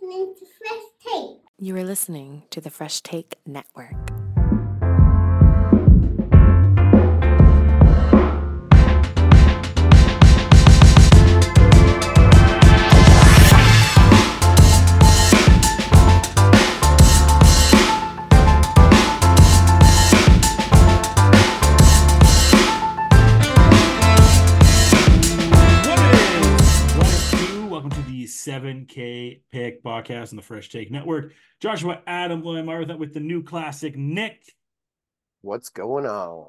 listening 0.00 0.34
to 0.38 0.46
Fresh 0.58 0.82
Take. 1.04 1.36
You 1.58 1.76
are 1.76 1.84
listening 1.84 2.42
to 2.50 2.60
the 2.60 2.70
Fresh 2.70 3.00
Take 3.00 3.36
Network. 3.46 4.17
7K 29.78 29.82
podcast 29.84 30.32
on 30.32 30.36
the 30.36 30.42
Fresh 30.42 30.68
Take 30.70 30.90
Network. 30.90 31.32
Joshua 31.60 32.02
Adam 32.06 32.42
William 32.42 32.66
Martha 32.66 32.96
with 32.96 33.14
the 33.14 33.20
new 33.20 33.42
classic 33.42 33.96
Nick, 33.96 34.42
What's 35.40 35.68
going 35.68 36.06
on? 36.06 36.48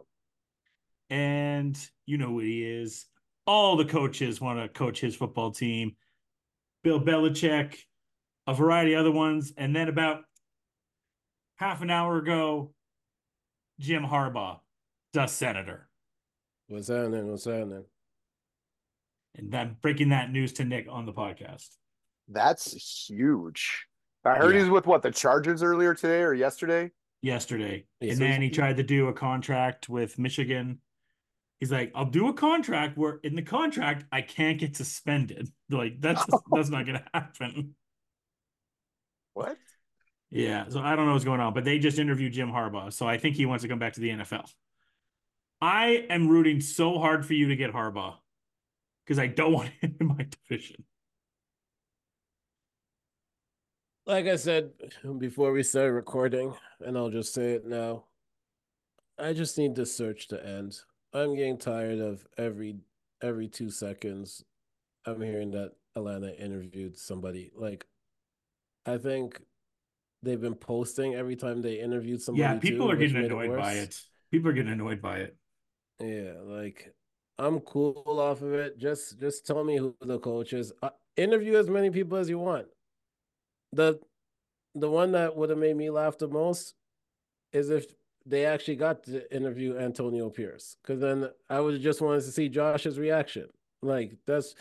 and 1.11 1.77
you 2.05 2.17
know 2.17 2.27
who 2.27 2.39
he 2.39 2.63
is. 2.63 3.05
All 3.47 3.77
the 3.77 3.85
coaches 3.85 4.39
want 4.39 4.59
to 4.59 4.67
coach 4.70 4.99
his 4.99 5.15
football 5.15 5.51
team. 5.51 5.95
Bill 6.84 6.99
Belichick, 7.01 7.75
a 8.47 8.53
variety 8.53 8.93
of 8.93 9.01
other 9.01 9.11
ones, 9.11 9.51
and 9.57 9.75
then 9.75 9.89
about 9.89 10.21
half 11.55 11.81
an 11.81 11.89
hour 11.89 12.17
ago, 12.17 12.73
Jim 13.79 14.03
Harbaugh, 14.03 14.59
the 15.13 15.25
senator. 15.27 15.89
What's 16.67 16.87
happening? 16.89 17.29
What's 17.29 17.45
happening? 17.45 17.85
And 19.35 19.53
I'm 19.55 19.77
breaking 19.81 20.09
that 20.09 20.31
news 20.31 20.53
to 20.53 20.65
Nick 20.65 20.87
on 20.89 21.05
the 21.05 21.13
podcast. 21.13 21.70
That's 22.29 23.07
huge. 23.09 23.85
I 24.23 24.35
heard 24.35 24.53
Yeah. 24.55 24.61
he's 24.61 24.70
with 24.70 24.85
what 24.85 25.01
the 25.01 25.11
Chargers 25.11 25.63
earlier 25.63 25.93
today 25.93 26.21
or 26.21 26.33
yesterday. 26.33 26.91
yesterday. 27.21 27.85
And 28.01 28.13
so 28.13 28.20
then 28.20 28.41
he 28.41 28.49
tried 28.49 28.77
to 28.77 28.84
do 28.84 29.07
a 29.07 29.13
contract 29.13 29.90
with 29.90 30.17
Michigan. 30.20 30.79
He's 31.59 31.71
like, 31.71 31.91
I'll 31.95 32.05
do 32.05 32.27
a 32.29 32.34
contract 32.34 32.98
where 32.98 33.15
in 33.23 33.35
the 33.35 33.41
contract 33.41 34.05
I 34.12 34.21
can't 34.21 34.57
get 34.59 34.76
suspended. 34.76 35.49
Like 35.70 35.99
that's 36.01 36.26
just, 36.26 36.43
that's 36.51 36.70
not 36.70 36.85
gonna 36.85 37.05
happen. 37.13 37.76
What? 39.34 39.57
Yeah. 40.32 40.65
So 40.70 40.79
I 40.79 40.95
don't 40.95 41.05
know 41.05 41.13
what's 41.13 41.26
going 41.26 41.39
on, 41.41 41.54
but 41.54 41.63
they 41.63 41.79
just 41.79 41.99
interviewed 41.99 42.34
Jim 42.34 42.49
Harbaugh. 42.51 42.91
So 42.93 43.07
I 43.07 43.17
think 43.17 43.35
he 43.35 43.45
wants 43.45 43.63
to 43.63 43.67
come 43.67 43.79
back 43.79 43.93
to 43.93 43.99
the 43.99 44.09
NFL. 44.09 44.49
I 45.61 46.05
am 46.09 46.27
rooting 46.29 46.61
so 46.61 46.98
hard 46.99 47.26
for 47.26 47.34
you 47.34 47.49
to 47.49 47.55
get 47.55 47.73
Harbaugh 47.73 48.15
because 49.05 49.20
I 49.20 49.27
don't 49.27 49.51
want 49.59 49.70
him 49.82 49.95
in 49.99 50.07
my 50.07 50.27
division. 50.48 50.85
Like 54.10 54.26
I 54.26 54.38
said 54.38 54.71
before 55.20 55.52
we 55.52 55.62
started 55.62 55.91
recording, 55.91 56.55
and 56.84 56.98
I'll 56.98 57.12
just 57.12 57.32
say 57.32 57.52
it 57.52 57.68
now. 57.68 58.05
I 59.20 59.34
just 59.34 59.55
need 59.55 59.76
the 59.76 59.85
search 59.85 60.29
to 60.29 60.43
end. 60.43 60.79
I'm 61.13 61.35
getting 61.35 61.60
tired 61.60 61.99
of 61.99 62.26
every 62.35 62.77
every 63.21 63.48
two 63.48 63.70
seconds 63.70 64.44
I'm 65.06 65.22
hearing 65.22 65.51
that 65.51 65.74
Atlanta 65.96 66.35
interviewed 66.35 66.97
somebody. 66.97 67.51
Like 67.56 67.85
I 68.84 68.97
think 68.97 69.40
they've 70.23 70.41
been 70.41 70.56
posting 70.56 71.13
every 71.13 71.35
time 71.35 71.62
they 71.62 71.79
interviewed 71.79 72.23
somebody. 72.23 72.41
yeah, 72.41 72.57
people 72.57 72.88
too, 72.88 72.91
are 72.91 72.96
getting 72.96 73.25
annoyed 73.25 73.56
by 73.56 73.73
it. 73.73 73.96
People 74.31 74.50
are 74.50 74.53
getting 74.53 74.73
annoyed 74.73 75.03
by 75.03 75.18
it. 75.18 75.38
Yeah, 76.00 76.34
like 76.46 76.96
I'm 77.38 77.59
cool 77.59 78.03
off 78.07 78.41
of 78.41 78.53
it. 78.56 78.79
Just 78.79 79.19
just 79.19 79.46
tell 79.46 79.63
me 79.63 79.78
who 79.78 79.96
the 80.01 80.18
coach 80.18 80.53
is. 80.53 80.73
Uh, 80.81 80.90
interview 81.16 81.57
as 81.57 81.69
many 81.69 81.91
people 81.91 82.18
as 82.18 82.28
you 82.28 82.40
want. 82.40 82.66
The 83.73 84.00
the 84.75 84.89
one 84.89 85.12
that 85.13 85.35
would 85.35 85.50
have 85.50 85.59
made 85.59 85.75
me 85.75 85.89
laugh 85.89 86.17
the 86.17 86.28
most 86.28 86.75
is 87.53 87.69
if 87.69 87.85
they 88.25 88.45
actually 88.45 88.75
got 88.75 89.03
to 89.03 89.35
interview 89.35 89.78
Antonio 89.78 90.29
Pierce, 90.29 90.75
because 90.81 90.99
then 90.99 91.29
I 91.49 91.59
would 91.59 91.81
just 91.81 92.01
wanted 92.01 92.23
to 92.23 92.31
see 92.31 92.49
Josh's 92.49 92.99
reaction. 92.99 93.47
Like 93.81 94.13
that's 94.25 94.55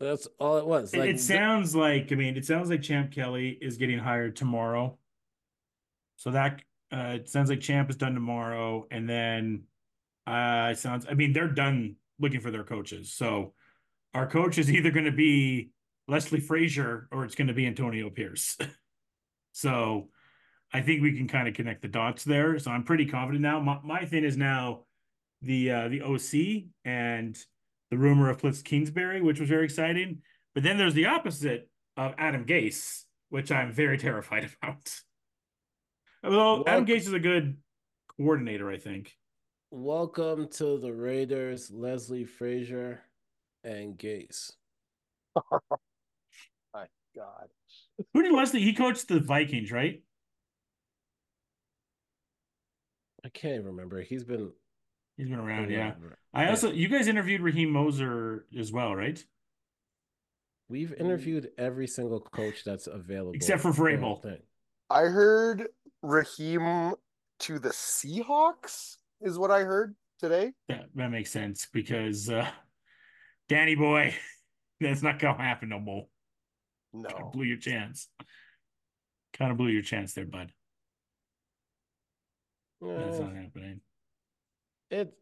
that's 0.00 0.26
all 0.38 0.56
it 0.58 0.66
was. 0.66 0.92
It- 0.94 0.98
Like 0.98 1.10
it 1.10 1.20
sounds 1.20 1.74
like 1.76 2.10
I 2.12 2.14
mean, 2.16 2.36
it 2.36 2.44
sounds 2.44 2.70
like 2.70 2.82
Champ 2.82 3.12
Kelly 3.12 3.50
is 3.60 3.76
getting 3.76 3.98
hired 3.98 4.36
tomorrow. 4.36 4.98
So 6.16 6.30
that 6.32 6.62
uh 6.92 7.16
it 7.16 7.28
sounds 7.28 7.50
like 7.50 7.60
Champ 7.60 7.90
is 7.90 7.96
done 7.96 8.14
tomorrow, 8.14 8.86
and 8.90 9.08
then 9.08 9.64
uh 10.26 10.70
it 10.72 10.78
sounds 10.78 11.06
I 11.08 11.14
mean 11.14 11.32
they're 11.32 11.48
done 11.48 11.96
looking 12.18 12.40
for 12.40 12.50
their 12.50 12.64
coaches. 12.64 13.12
So 13.12 13.54
our 14.14 14.26
coach 14.26 14.58
is 14.58 14.70
either 14.70 14.90
going 14.90 15.06
to 15.06 15.12
be 15.12 15.70
Leslie 16.08 16.40
Frazier 16.40 17.08
or 17.12 17.24
it's 17.24 17.34
going 17.34 17.48
to 17.48 17.54
be 17.54 17.66
Antonio 17.66 18.10
Pierce. 18.10 18.56
so 19.52 20.08
I 20.72 20.80
think 20.80 21.02
we 21.02 21.16
can 21.16 21.28
kind 21.28 21.48
of 21.48 21.54
connect 21.54 21.82
the 21.82 21.88
dots 21.88 22.24
there. 22.24 22.58
So 22.58 22.70
I'm 22.70 22.84
pretty 22.84 23.06
confident 23.06 23.42
now. 23.42 23.60
My, 23.60 23.78
my 23.84 24.04
thing 24.04 24.24
is 24.24 24.36
now 24.36 24.84
the 25.42 25.70
uh 25.72 25.88
the 25.88 26.02
OC 26.02 26.64
and 26.84 27.36
the 27.90 27.98
rumor 27.98 28.30
of 28.30 28.38
Cliff 28.40 28.62
Kingsbury, 28.64 29.20
which 29.20 29.40
was 29.40 29.48
very 29.48 29.64
exciting. 29.64 30.22
But 30.54 30.62
then 30.62 30.78
there's 30.78 30.94
the 30.94 31.06
opposite 31.06 31.68
of 31.96 32.14
Adam 32.18 32.44
Gase, 32.46 33.02
which 33.30 33.50
I'm 33.50 33.72
very 33.72 33.98
terrified 34.06 34.48
about. 34.62 34.94
Although 36.24 36.64
Adam 36.66 36.84
Well- 36.84 36.96
Gase 36.96 37.06
is 37.06 37.12
a 37.12 37.18
good 37.18 37.56
coordinator, 38.16 38.70
I 38.70 38.78
think. 38.78 39.12
welcome 39.70 40.48
to 40.48 40.78
the 40.78 40.92
Raiders, 40.92 41.70
Leslie 41.70 42.24
Frazier 42.24 43.00
and 43.64 43.96
Gase. 43.98 44.52
My 47.14 47.22
God. 47.22 47.48
Who 48.14 48.22
did 48.22 48.32
Leslie? 48.32 48.62
He 48.62 48.72
coached 48.72 49.08
the 49.08 49.20
Vikings, 49.20 49.70
right? 49.70 50.02
I 53.24 53.28
can't 53.28 53.64
remember. 53.64 54.02
He's 54.02 54.24
been 54.24 54.52
He's 55.16 55.28
been 55.28 55.38
around, 55.38 55.70
yeah. 55.70 55.90
around. 55.90 56.14
I 56.32 56.48
also, 56.48 56.72
you 56.72 56.88
guys 56.88 57.06
interviewed 57.06 57.42
Raheem 57.42 57.70
Morris 57.70 58.00
as 58.58 58.72
well, 58.72 58.96
right? 58.96 59.22
We've 60.68 60.94
interviewed 60.94 61.50
every 61.58 61.86
single 61.86 62.20
coach 62.20 62.64
that's 62.64 62.86
available. 62.86 63.34
Except 63.34 63.60
for 63.60 63.72
the 63.72 63.78
Vrabel. 63.78 64.38
I 64.88 65.02
heard 65.02 65.68
Raheem 66.02 66.94
to 67.40 67.58
the 67.58 67.68
Seahawks 67.68 68.96
is 69.20 69.38
what 69.38 69.50
I 69.50 69.60
heard 69.60 69.94
today. 70.18 70.52
That 70.68 70.86
that 70.94 71.10
makes 71.10 71.30
sense 71.30 71.68
because 71.72 72.30
uh 72.30 72.48
Danny 73.48 73.74
boy, 73.74 74.14
that's 74.80 75.02
not 75.02 75.18
gonna 75.18 75.42
happen 75.42 75.68
no 75.68 75.78
more. 75.78 76.06
Kind 76.92 77.04
No. 77.08 77.26
of 77.26 77.32
blew 77.32 77.44
your 77.44 77.56
chance. 77.56 78.08
Kind 79.32 79.50
of 79.50 79.56
blew 79.56 79.68
your 79.68 79.82
chance 79.82 80.12
there, 80.14 80.26
bud. 80.26 80.52
That's 82.80 83.18
Uh, 83.18 83.24
not 83.24 83.34
happening. 83.36 83.80
it 84.90 85.14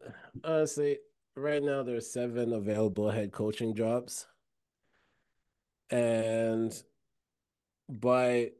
honestly, 0.43 0.97
right 1.35 1.63
now 1.63 1.83
there's 1.83 2.11
seven 2.11 2.51
available 2.53 3.09
head 3.09 3.31
coaching 3.31 3.73
jobs, 3.73 4.27
and 5.89 6.73
by 7.87 8.51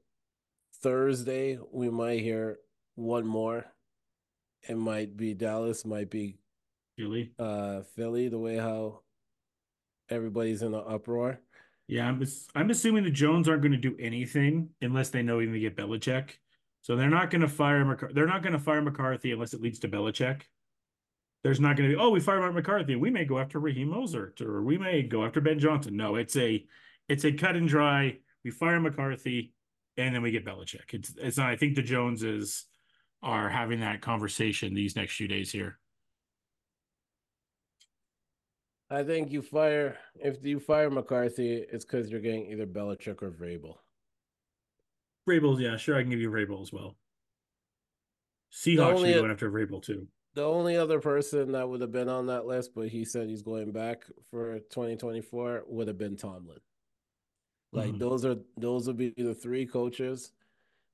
Thursday 0.76 1.58
we 1.72 1.90
might 1.90 2.20
hear 2.22 2.60
one 2.96 3.26
more. 3.28 3.66
It 4.70 4.76
might 4.78 5.18
be 5.18 5.34
Dallas, 5.34 5.84
might 5.84 6.10
be 6.10 6.38
Philly. 6.96 7.34
uh 7.40 7.82
Philly. 7.82 8.30
The 8.30 8.40
way 8.40 8.56
how 8.58 9.02
everybody's 10.10 10.62
in 10.62 10.74
an 10.76 10.84
uproar. 10.86 11.42
Yeah, 11.92 12.08
I'm 12.08 12.26
I'm 12.56 12.70
assuming 12.70 13.04
the 13.04 13.12
Jones 13.12 13.50
aren't 13.50 13.62
going 13.64 13.74
to 13.74 13.78
do 13.78 13.98
anything 14.00 14.70
unless 14.82 15.10
they 15.10 15.22
know 15.24 15.42
even 15.42 15.54
to 15.54 15.60
get 15.60 15.76
Belichick. 15.76 16.30
So 16.84 16.96
they're 16.96 17.10
not 17.10 17.30
going 17.30 17.42
to 17.42 17.50
fire 17.50 17.84
McCarthy. 17.84 18.14
They're 18.14 18.26
not 18.26 18.44
going 18.44 18.54
to 18.54 18.60
fire 18.60 18.82
McCarthy 18.82 19.34
unless 19.34 19.54
it 19.54 19.62
leads 19.62 19.80
to 19.80 19.90
Belichick. 19.90 20.44
There's 21.44 21.60
not 21.60 21.76
going 21.76 21.90
to 21.90 21.98
be, 21.98 22.02
oh, 22.02 22.10
we 22.10 22.22
fire 22.22 22.40
Mark 22.40 22.54
McCarthy. 22.54 22.96
We 22.96 23.10
may 23.10 23.26
go 23.26 23.40
after 23.40 23.60
Raheem 23.60 23.90
Morris 23.90 24.16
or 24.40 24.64
we 24.64 24.78
may 24.78 25.02
go 25.02 25.26
after 25.26 25.42
Ben 25.42 25.60
Johnson. 25.60 25.98
No, 25.98 26.16
it's 26.16 26.38
a 26.38 26.66
it's 27.10 27.26
a 27.26 27.34
cut 27.34 27.58
and 27.58 27.68
dry. 27.68 28.20
We 28.46 28.52
fire 28.52 28.80
McCarthy 28.80 29.54
and 29.98 30.16
then 30.16 30.22
we 30.22 30.32
get 30.32 30.46
Belichick. 30.46 30.94
It's 30.94 31.14
it's 31.18 31.38
not, 31.38 31.50
I 31.50 31.58
think 31.58 31.76
the 31.76 31.82
Joneses 31.82 32.68
are 33.22 33.50
having 33.50 33.82
that 33.82 34.00
conversation 34.00 34.74
these 34.74 34.96
next 34.96 35.18
few 35.18 35.28
days 35.28 35.52
here. 35.52 35.78
I 38.92 39.04
think 39.04 39.32
you 39.32 39.42
fire 39.42 39.98
if 40.16 40.44
you 40.44 40.60
fire 40.60 40.90
McCarthy, 40.90 41.54
it's 41.72 41.86
because 41.86 42.12
you're 42.12 42.20
getting 42.20 42.52
either 42.52 42.68
Belichick 42.68 43.22
or 43.24 43.32
Vrabel. 43.32 43.78
Vrabel, 45.28 45.60
yeah, 45.62 45.78
sure, 45.78 45.96
I 45.96 46.02
can 46.02 46.10
give 46.10 46.20
you 46.20 46.30
Vrabel 46.30 46.62
as 46.62 46.74
well. 46.74 46.98
Seahawks 48.52 48.96
only- 48.98 49.14
are 49.14 49.20
going 49.20 49.32
after 49.32 49.50
Vrabel 49.50 49.82
too. 49.82 50.08
The 50.34 50.44
only 50.44 50.76
other 50.78 51.00
person 51.00 51.54
that 51.54 51.68
would 51.68 51.82
have 51.82 51.92
been 51.92 52.10
on 52.10 52.28
that 52.28 52.46
list, 52.46 52.74
but 52.76 52.90
he 52.90 53.04
said 53.06 53.28
he's 53.30 53.42
going 53.42 53.72
back 53.72 54.06
for 54.30 54.60
2024, 54.60 55.64
would 55.68 55.88
have 55.88 55.98
been 55.98 56.16
Tomlin. 56.18 56.60
Like 57.74 57.94
Mhm. 57.94 58.00
those 58.00 58.26
are 58.26 58.36
those 58.58 58.88
would 58.88 58.98
be 58.98 59.12
the 59.12 59.34
three 59.36 59.66
coaches 59.66 60.34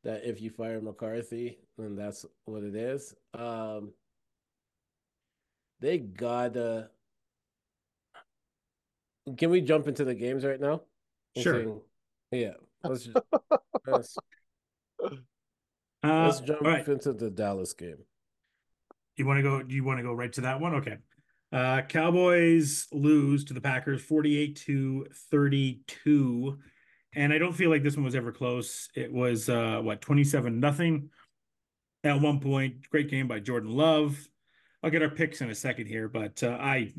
that 0.03 0.23
if 0.23 0.39
you 0.39 0.51
fire 0.51 0.79
McCarthy, 0.81 1.59
then 1.77 1.95
that's 1.95 2.25
what 2.45 2.63
it 2.63 2.75
is. 2.75 3.15
Um 3.33 3.95
they 5.79 5.97
gotta 5.99 6.91
can 9.37 9.49
we 9.49 9.61
jump 9.61 9.87
into 9.87 10.05
the 10.05 10.15
games 10.15 10.45
right 10.45 10.59
now? 10.59 10.81
We're 11.35 11.41
Sure. 11.43 11.53
saying- 11.63 11.81
yeah. 12.31 12.53
let's 12.83 13.03
ju- 13.05 13.13
let's, 13.87 14.17
Uh, 15.01 15.09
let's 16.03 16.39
jump 16.41 16.61
all 16.61 16.67
right. 16.67 16.87
into 16.87 17.13
the 17.13 17.29
Dallas 17.29 17.73
game. 17.73 17.97
You 19.15 19.25
want 19.25 19.37
to 19.39 19.43
go? 19.43 19.63
Do 19.63 19.73
you 19.75 19.83
want 19.83 19.97
to 19.99 20.03
go 20.03 20.13
right 20.13 20.31
to 20.33 20.41
that 20.41 20.59
one? 20.59 20.75
Okay. 20.75 20.97
Uh, 21.51 21.81
Cowboys 21.81 22.87
lose 22.91 23.45
to 23.45 23.53
the 23.53 23.61
Packers 23.61 24.01
48 24.03 24.55
to 24.67 25.07
32. 25.31 26.59
And 27.15 27.33
I 27.33 27.37
don't 27.37 27.53
feel 27.53 27.69
like 27.69 27.83
this 27.83 27.95
one 27.95 28.03
was 28.05 28.15
ever 28.15 28.31
close. 28.31 28.89
It 28.95 29.11
was 29.11 29.49
uh 29.49 29.79
what 29.81 30.01
27 30.01 30.59
nothing 30.59 31.09
at 32.03 32.19
one 32.21 32.39
point. 32.39 32.87
Great 32.91 33.09
game 33.09 33.27
by 33.27 33.39
Jordan 33.39 33.71
Love. 33.71 34.27
I'll 34.83 34.91
get 34.91 35.01
our 35.01 35.09
picks 35.09 35.41
in 35.41 35.49
a 35.49 35.55
second 35.55 35.87
here, 35.87 36.07
but 36.07 36.43
uh, 36.43 36.49
I 36.59 36.93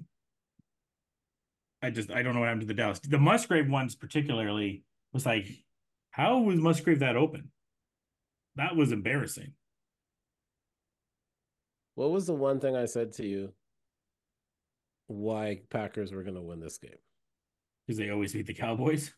I 1.82 1.90
just 1.90 2.10
I 2.10 2.22
don't 2.22 2.34
know 2.34 2.40
what 2.40 2.46
happened 2.46 2.62
to 2.62 2.66
the 2.66 2.74
Dallas. 2.74 2.98
The 2.98 3.18
Musgrave 3.18 3.68
ones 3.68 3.94
particularly 3.94 4.84
was 5.12 5.24
like, 5.24 5.46
how 6.10 6.38
was 6.38 6.58
Musgrave 6.58 7.00
that 7.00 7.16
open? 7.16 7.50
That 8.56 8.74
was 8.74 8.92
embarrassing. 8.92 9.52
What 11.94 12.10
was 12.10 12.26
the 12.26 12.34
one 12.34 12.60
thing 12.60 12.76
I 12.76 12.86
said 12.86 13.12
to 13.14 13.26
you? 13.26 13.52
Why 15.06 15.60
Packers 15.70 16.12
were 16.12 16.22
going 16.22 16.34
to 16.34 16.42
win 16.42 16.60
this 16.60 16.78
game? 16.78 16.90
Because 17.86 17.98
they 17.98 18.10
always 18.10 18.32
beat 18.32 18.46
the 18.46 18.54
Cowboys. 18.54 19.14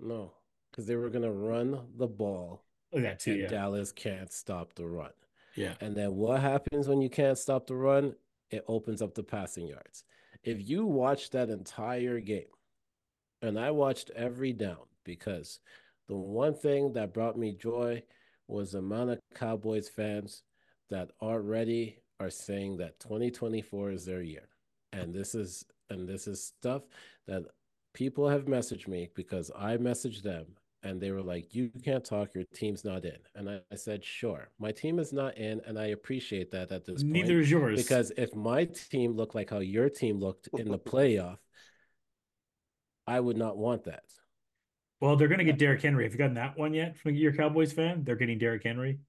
No, 0.00 0.32
because 0.70 0.86
they 0.86 0.96
were 0.96 1.10
going 1.10 1.22
to 1.22 1.30
run 1.30 1.78
the 1.96 2.06
ball, 2.06 2.64
Oh, 2.92 3.00
that 3.00 3.20
too, 3.20 3.34
yeah. 3.34 3.48
Dallas 3.48 3.92
can't 3.92 4.32
stop 4.32 4.74
the 4.74 4.86
run. 4.86 5.10
Yeah. 5.54 5.74
And 5.80 5.94
then 5.94 6.14
what 6.16 6.40
happens 6.40 6.88
when 6.88 7.00
you 7.00 7.08
can't 7.10 7.38
stop 7.38 7.66
the 7.66 7.76
run? 7.76 8.14
It 8.50 8.64
opens 8.68 9.00
up 9.00 9.14
the 9.14 9.22
passing 9.22 9.66
yards. 9.66 10.04
If 10.44 10.68
you 10.68 10.86
watch 10.86 11.30
that 11.30 11.50
entire 11.50 12.20
game, 12.20 12.44
and 13.42 13.58
I 13.58 13.70
watched 13.70 14.10
every 14.10 14.52
down 14.52 14.86
because 15.04 15.60
the 16.08 16.16
one 16.16 16.54
thing 16.54 16.92
that 16.94 17.14
brought 17.14 17.36
me 17.36 17.52
joy 17.52 18.02
was 18.48 18.72
the 18.72 18.78
amount 18.78 19.10
of 19.10 19.20
Cowboys 19.34 19.88
fans 19.88 20.42
that 20.90 21.10
already 21.20 21.98
are 22.20 22.30
saying 22.30 22.76
that 22.78 23.00
2024 23.00 23.90
is 23.90 24.04
their 24.04 24.22
year. 24.22 24.48
And 24.92 25.14
this 25.14 25.34
is 25.34 25.64
and 25.90 26.08
this 26.08 26.26
is 26.26 26.44
stuff 26.44 26.82
that 27.26 27.44
people 27.94 28.28
have 28.28 28.46
messaged 28.46 28.88
me 28.88 29.10
because 29.14 29.50
I 29.56 29.76
messaged 29.76 30.22
them 30.22 30.46
and 30.82 31.00
they 31.00 31.10
were 31.10 31.22
like, 31.22 31.54
You 31.54 31.70
can't 31.84 32.04
talk, 32.04 32.34
your 32.34 32.44
team's 32.54 32.84
not 32.84 33.04
in. 33.04 33.18
And 33.34 33.48
I, 33.48 33.60
I 33.70 33.76
said, 33.76 34.04
Sure, 34.04 34.48
my 34.58 34.72
team 34.72 34.98
is 34.98 35.12
not 35.12 35.36
in, 35.38 35.60
and 35.66 35.78
I 35.78 35.86
appreciate 35.86 36.50
that 36.52 36.72
at 36.72 36.84
this 36.84 37.02
point. 37.02 37.12
Neither 37.14 37.40
is 37.40 37.50
yours. 37.50 37.80
Because 37.82 38.12
if 38.16 38.34
my 38.34 38.64
team 38.64 39.12
looked 39.12 39.34
like 39.34 39.50
how 39.50 39.60
your 39.60 39.88
team 39.88 40.18
looked 40.18 40.48
in 40.54 40.70
the 40.70 40.78
playoff, 40.92 41.38
I 43.06 43.18
would 43.20 43.36
not 43.36 43.56
want 43.56 43.84
that. 43.84 44.04
well, 45.00 45.16
they're 45.16 45.28
gonna 45.28 45.44
get 45.44 45.58
Derrick 45.58 45.82
Henry. 45.82 46.04
Have 46.04 46.12
you 46.12 46.18
gotten 46.18 46.34
that 46.34 46.56
one 46.58 46.72
yet 46.74 46.96
from 46.98 47.14
your 47.14 47.32
Cowboys 47.32 47.72
fan? 47.72 48.04
They're 48.04 48.16
getting 48.16 48.38
Derrick 48.38 48.62
Henry 48.62 49.00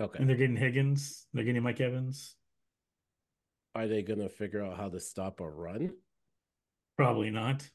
Okay. 0.00 0.18
and 0.18 0.28
they're 0.28 0.36
getting 0.36 0.56
Higgins. 0.56 1.26
They're 1.32 1.44
getting 1.44 1.62
Mike 1.62 1.80
Evans. 1.80 2.34
Are 3.74 3.86
they 3.86 4.02
going 4.02 4.18
to 4.18 4.28
figure 4.28 4.62
out 4.62 4.76
how 4.76 4.88
to 4.88 4.98
stop 4.98 5.40
a 5.40 5.48
run? 5.48 5.92
Probably 6.96 7.30
not. 7.30 7.68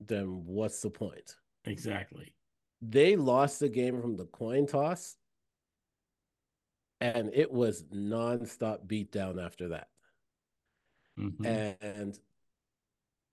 Then 0.00 0.44
what's 0.46 0.80
the 0.80 0.90
point? 0.90 1.36
Exactly. 1.64 2.34
They 2.80 3.16
lost 3.16 3.60
the 3.60 3.68
game 3.68 4.00
from 4.00 4.16
the 4.16 4.26
coin 4.26 4.66
toss, 4.66 5.16
and 7.00 7.30
it 7.34 7.50
was 7.50 7.84
nonstop 7.84 8.86
beatdown 8.86 9.44
after 9.44 9.68
that. 9.68 9.88
Mhm. 11.18 11.76
And 11.80 12.18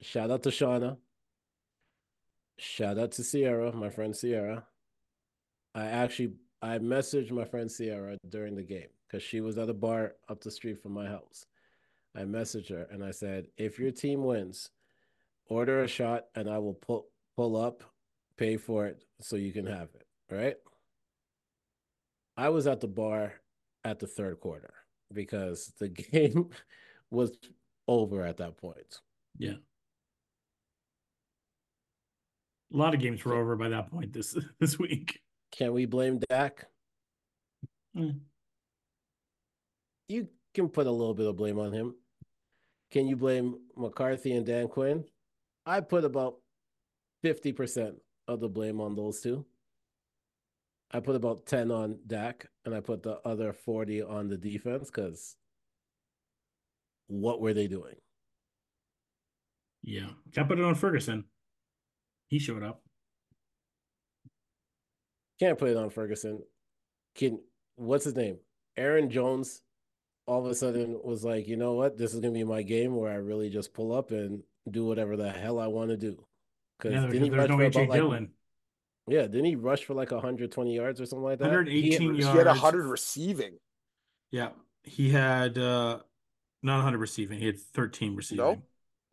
shout 0.02 0.32
out 0.32 0.44
to 0.44 0.50
Shauna. 0.50 1.00
Shout 2.58 2.98
out 2.98 3.12
to 3.14 3.24
Sierra, 3.24 3.72
my 3.72 3.90
friend 3.90 4.16
Sierra. 4.16 4.68
I 5.76 5.86
actually 5.86 6.36
I 6.62 6.80
messaged 6.80 7.32
my 7.32 7.46
friend 7.46 7.72
Sierra 7.72 8.18
during 8.28 8.56
the 8.56 8.64
game 8.64 8.90
because 9.06 9.22
she 9.22 9.42
was 9.42 9.58
at 9.58 9.70
a 9.70 9.74
bar 9.74 10.16
up 10.30 10.42
the 10.42 10.50
street 10.50 10.82
from 10.82 10.94
my 10.94 11.06
house. 11.06 11.46
I 12.16 12.22
messaged 12.22 12.70
her 12.70 12.88
and 12.90 13.04
I 13.04 13.12
said, 13.12 13.52
if 13.58 13.78
your 13.78 13.92
team 13.92 14.24
wins, 14.24 14.72
order 15.48 15.84
a 15.84 15.88
shot 15.88 16.26
and 16.36 16.50
I 16.50 16.58
will 16.60 16.74
pull 16.74 17.08
pull 17.36 17.56
up, 17.56 17.84
pay 18.38 18.58
for 18.58 18.86
it 18.88 19.04
so 19.22 19.36
you 19.36 19.52
can 19.52 19.66
have 19.66 19.90
it. 19.96 20.08
Right? 20.30 20.56
I 22.38 22.50
was 22.50 22.68
at 22.68 22.82
the 22.82 22.88
bar 22.88 23.34
at 23.84 24.00
the 24.00 24.08
third 24.08 24.40
quarter 24.40 24.74
because 25.14 25.72
the 25.80 25.88
game 26.12 26.50
was 27.12 27.38
over 27.88 28.26
at 28.26 28.38
that 28.38 28.58
point. 28.58 29.00
Yeah. 29.38 29.56
A 32.74 32.78
lot 32.78 32.94
of 32.94 33.00
games 33.00 33.24
were 33.24 33.36
over 33.36 33.56
by 33.56 33.70
that 33.70 33.90
point 33.90 34.12
this 34.12 34.36
this 34.60 34.78
week. 34.78 35.22
Can 35.52 35.74
we 35.74 35.86
blame 35.86 36.20
Dak? 36.30 36.66
Mm. 37.96 38.20
You 40.10 40.28
can 40.54 40.70
put 40.70 40.88
a 40.88 40.92
little 40.92 41.14
bit 41.14 41.28
of 41.28 41.38
blame 41.38 41.60
on 41.60 41.72
him. 41.72 41.96
Can 42.92 43.08
you 43.08 43.16
blame 43.16 43.56
McCarthy 43.78 44.34
and 44.34 44.46
Dan 44.46 44.68
Quinn? 44.68 45.06
I 45.66 45.82
put 45.82 46.04
about 46.04 46.36
50% 47.24 47.96
of 48.28 48.40
the 48.40 48.50
blame 48.50 48.80
on 48.80 48.96
those 48.96 49.22
two. 49.22 49.46
I 50.92 51.00
put 51.00 51.16
about 51.16 51.46
10 51.46 51.72
on 51.72 52.00
Dak, 52.06 52.48
and 52.64 52.74
I 52.74 52.80
put 52.80 53.04
the 53.04 53.20
other 53.26 53.52
40 53.52 54.04
on 54.04 54.30
the 54.30 54.38
defense 54.38 54.90
because 54.90 55.36
what 57.08 57.42
were 57.42 57.54
they 57.54 57.68
doing? 57.68 57.96
Yeah. 59.84 60.10
Can't 60.34 60.48
put 60.48 60.60
it 60.60 60.66
on 60.66 60.76
Ferguson. 60.76 61.26
He 62.28 62.40
showed 62.40 62.64
up. 62.64 62.82
Can't 65.40 65.58
put 65.58 65.70
it 65.70 65.78
on 65.78 65.90
Ferguson. 65.90 66.44
Can 67.14 67.40
what's 67.76 68.06
his 68.06 68.16
name? 68.16 68.38
Aaron 68.78 69.10
Jones 69.10 69.62
all 70.28 70.44
of 70.44 70.52
a 70.52 70.56
sudden 70.56 71.00
was 71.04 71.24
like, 71.24 71.48
you 71.48 71.56
know 71.56 71.74
what? 71.74 71.98
This 71.98 72.14
is 72.14 72.20
gonna 72.20 72.34
be 72.34 72.44
my 72.44 72.64
game 72.64 72.96
where 72.96 73.12
I 73.12 73.16
really 73.16 73.50
just 73.50 73.74
pull 73.74 73.94
up 73.94 74.12
and 74.12 74.42
do 74.70 74.86
whatever 74.86 75.16
the 75.18 75.32
hell 75.32 75.60
I 75.60 75.68
want 75.68 75.90
to 75.92 75.98
do. 75.98 76.26
Because 76.78 76.94
Yeah, 76.94 77.02
didn't 77.08 77.24
he 77.24 77.30
there's, 77.30 77.32
there's 77.32 77.50
rush 77.50 77.50
no 77.50 77.58
for 77.58 77.64
AJ 77.64 77.76
about 77.84 77.90
like 77.90 78.00
Dillon. 78.00 78.30
yeah, 79.08 79.22
didn't 79.24 79.46
he 79.46 79.56
rush 79.56 79.84
for 79.86 79.94
like 79.94 80.12
120 80.12 80.76
yards 80.76 81.00
or 81.02 81.06
something 81.06 81.24
like 81.24 81.40
that? 81.40 81.46
118 81.46 82.16
He 82.16 82.22
yards. 82.22 82.38
had 82.38 82.48
hundred 82.48 82.88
receiving. 82.88 83.58
Yeah. 84.32 84.50
He 84.84 85.10
had 85.10 85.58
uh 85.58 86.00
not 86.64 86.76
100 86.78 86.98
receiving. 86.98 87.40
He 87.40 87.46
had 87.46 87.60
13 87.60 88.16
receiving. 88.16 88.44
Nope. 88.46 88.60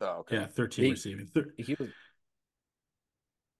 Oh, 0.01 0.07
okay. 0.19 0.37
Yeah, 0.37 0.45
13 0.47 0.85
He- 0.85 0.91
receiving. 0.91 1.27
Thir- 1.27 1.53
He 1.57 1.75
was 1.79 1.89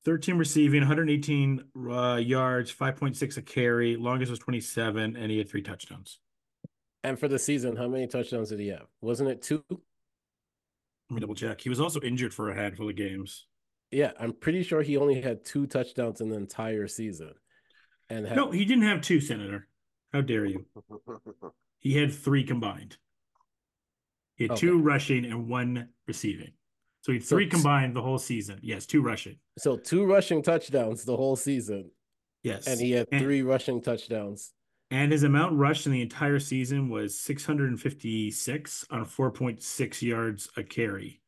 13 0.05 0.35
receiving, 0.37 0.81
118 0.81 1.63
uh, 1.89 2.15
yards, 2.17 2.73
5.6 2.73 3.37
a 3.37 3.41
carry. 3.41 3.95
Longest 3.95 4.29
was 4.29 4.39
27, 4.39 5.15
and 5.15 5.31
he 5.31 5.37
had 5.37 5.47
three 5.49 5.61
touchdowns. 5.61 6.19
and 7.05 7.17
for 7.17 7.27
the 7.29 7.39
season, 7.39 7.75
how 7.77 7.87
many 7.87 8.07
touchdowns 8.07 8.49
did 8.49 8.59
he 8.59 8.67
have? 8.67 8.87
Wasn't 9.01 9.29
it 9.29 9.41
two? 9.41 9.63
Let 11.09 11.15
me 11.15 11.21
double 11.21 11.35
check. 11.35 11.61
He 11.61 11.69
was 11.69 11.79
also 11.79 11.99
injured 12.01 12.33
for 12.33 12.49
a 12.49 12.55
handful 12.55 12.89
of 12.89 12.95
games. 12.95 13.45
Yeah, 13.91 14.11
I'm 14.19 14.33
pretty 14.33 14.63
sure 14.63 14.81
he 14.81 14.97
only 14.97 15.21
had 15.21 15.45
two 15.45 15.67
touchdowns 15.67 16.21
in 16.21 16.29
the 16.29 16.35
entire 16.35 16.87
season. 16.87 17.33
And 18.09 18.25
had, 18.25 18.35
No, 18.35 18.51
he 18.51 18.65
didn't 18.65 18.83
have 18.85 19.01
two, 19.01 19.19
Senator. 19.19 19.67
How 20.11 20.21
dare 20.21 20.45
you? 20.45 20.65
He 21.79 21.97
had 21.97 22.13
three 22.13 22.45
combined. 22.45 22.95
He 24.35 24.45
had 24.45 24.51
Okay. 24.51 24.61
two 24.61 24.81
rushing 24.81 25.25
and 25.25 25.49
one 25.49 25.89
receiving. 26.07 26.53
So 27.01 27.11
he 27.11 27.17
had 27.17 27.27
three 27.27 27.43
t- 27.43 27.49
combined 27.51 27.93
the 27.93 28.01
whole 28.01 28.17
season. 28.19 28.57
Yes, 28.63 28.85
two 28.85 29.01
rushing. 29.01 29.35
so 29.57 29.75
two 29.75 30.05
rushing 30.05 30.41
touchdowns 30.41 31.03
the 31.03 31.17
whole 31.17 31.35
season, 31.35 31.91
Yes. 32.41 32.67
and 32.67 32.79
he 32.79 32.91
had 32.91 33.09
And- 33.11 33.21
three 33.21 33.41
rushing 33.41 33.81
touchdowns. 33.81 34.53
And 34.91 35.11
his 35.11 35.23
amount 35.23 35.57
rushed 35.57 35.85
in 35.85 35.91
the 35.91 36.01
entire 36.01 36.39
season 36.39 36.89
was 36.89 37.19
656 37.19 38.85
on 38.91 39.05
4.6 39.05 40.01
yards 40.01 40.49
a 40.55 40.63
carry. 40.63 41.21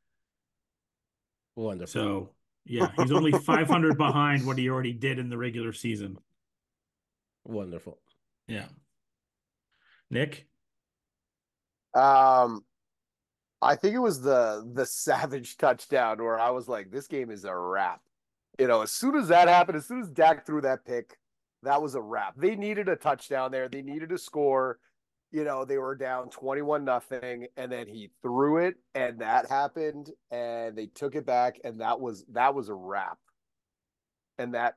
Wonderful. 1.56 1.88
So, 1.92 2.30
yeah, 2.66 2.92
he's 2.98 3.12
only 3.12 3.32
500 3.40 3.98
behind 3.98 4.46
what 4.46 4.58
he 4.58 4.70
already 4.70 4.94
did 4.94 5.18
in 5.18 5.30
the 5.30 5.38
regular 5.38 5.74
season. 5.74 6.18
Wonderful. 7.44 8.00
Yeah. 8.48 8.68
Nick? 10.10 10.48
Um, 11.96 12.64
I 13.62 13.76
think 13.76 13.96
it 13.96 14.00
was 14.00 14.22
the 14.22 14.70
the 14.74 14.86
Savage 14.86 15.58
touchdown 15.58 16.22
where 16.22 16.40
I 16.40 16.50
was 16.50 16.68
like, 16.68 16.92
this 16.92 17.08
game 17.08 17.32
is 17.32 17.46
a 17.46 17.56
wrap. 17.56 18.02
You 18.60 18.68
know, 18.68 18.82
as 18.82 18.92
soon 18.92 19.16
as 19.16 19.30
that 19.30 19.48
happened, 19.48 19.78
as 19.78 19.86
soon 19.86 20.02
as 20.02 20.10
Dak 20.10 20.46
threw 20.46 20.62
that 20.62 20.86
pick, 20.86 21.18
that 21.64 21.82
was 21.82 21.96
a 21.96 22.02
wrap. 22.02 22.36
They 22.38 22.56
needed 22.56 22.90
a 22.90 22.96
touchdown 22.96 23.52
there. 23.52 23.68
They 23.68 23.82
needed 23.82 24.12
a 24.12 24.18
score. 24.18 24.80
You 25.32 25.44
know, 25.44 25.66
they 25.66 25.78
were 25.78 25.96
down 25.96 26.30
21 26.30 26.86
nothing 26.86 27.48
and 27.58 27.72
then 27.72 27.88
he 27.88 28.12
threw 28.22 28.58
it 28.58 28.76
and 28.94 29.20
that 29.20 29.50
happened 29.50 30.12
and 30.32 30.78
they 30.78 30.86
took 30.86 31.16
it 31.16 31.26
back 31.26 31.60
and 31.64 31.82
that 31.82 32.00
was 32.00 32.24
that 32.32 32.56
was 32.56 32.70
a 32.70 32.74
wrap. 32.74 33.18
And 34.38 34.54
that 34.54 34.76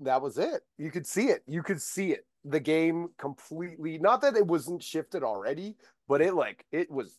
that 0.00 0.22
was 0.22 0.38
it. 0.38 0.62
You 0.78 0.90
could 0.90 1.06
see 1.06 1.26
it. 1.26 1.42
You 1.46 1.62
could 1.62 1.80
see 1.80 2.12
it. 2.12 2.26
The 2.44 2.60
game 2.60 3.08
completely 3.18 3.98
not 3.98 4.20
that 4.20 4.36
it 4.36 4.46
wasn't 4.46 4.82
shifted 4.82 5.24
already, 5.24 5.76
but 6.06 6.20
it 6.20 6.34
like 6.34 6.66
it 6.70 6.90
was 6.90 7.18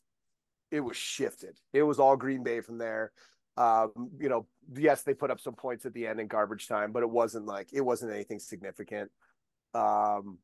it 0.71 0.81
was 0.81 0.97
shifted. 0.97 1.57
It 1.73 1.83
was 1.83 1.99
all 1.99 2.15
Green 2.15 2.43
Bay 2.43 2.61
from 2.61 2.77
there. 2.77 3.11
Um, 3.57 4.11
you 4.19 4.29
know, 4.29 4.45
yes, 4.75 5.01
they 5.01 5.13
put 5.13 5.31
up 5.31 5.39
some 5.39 5.55
points 5.55 5.85
at 5.85 5.93
the 5.93 6.05
end 6.05 6.19
in 6.19 6.27
garbage 6.27 6.67
time, 6.67 6.91
but 6.91 7.03
it 7.03 7.09
wasn't 7.09 7.45
like 7.45 7.73
it 7.73 7.81
wasn't 7.81 8.13
anything 8.13 8.39
significant. 8.39 9.11
Um, 9.73 10.37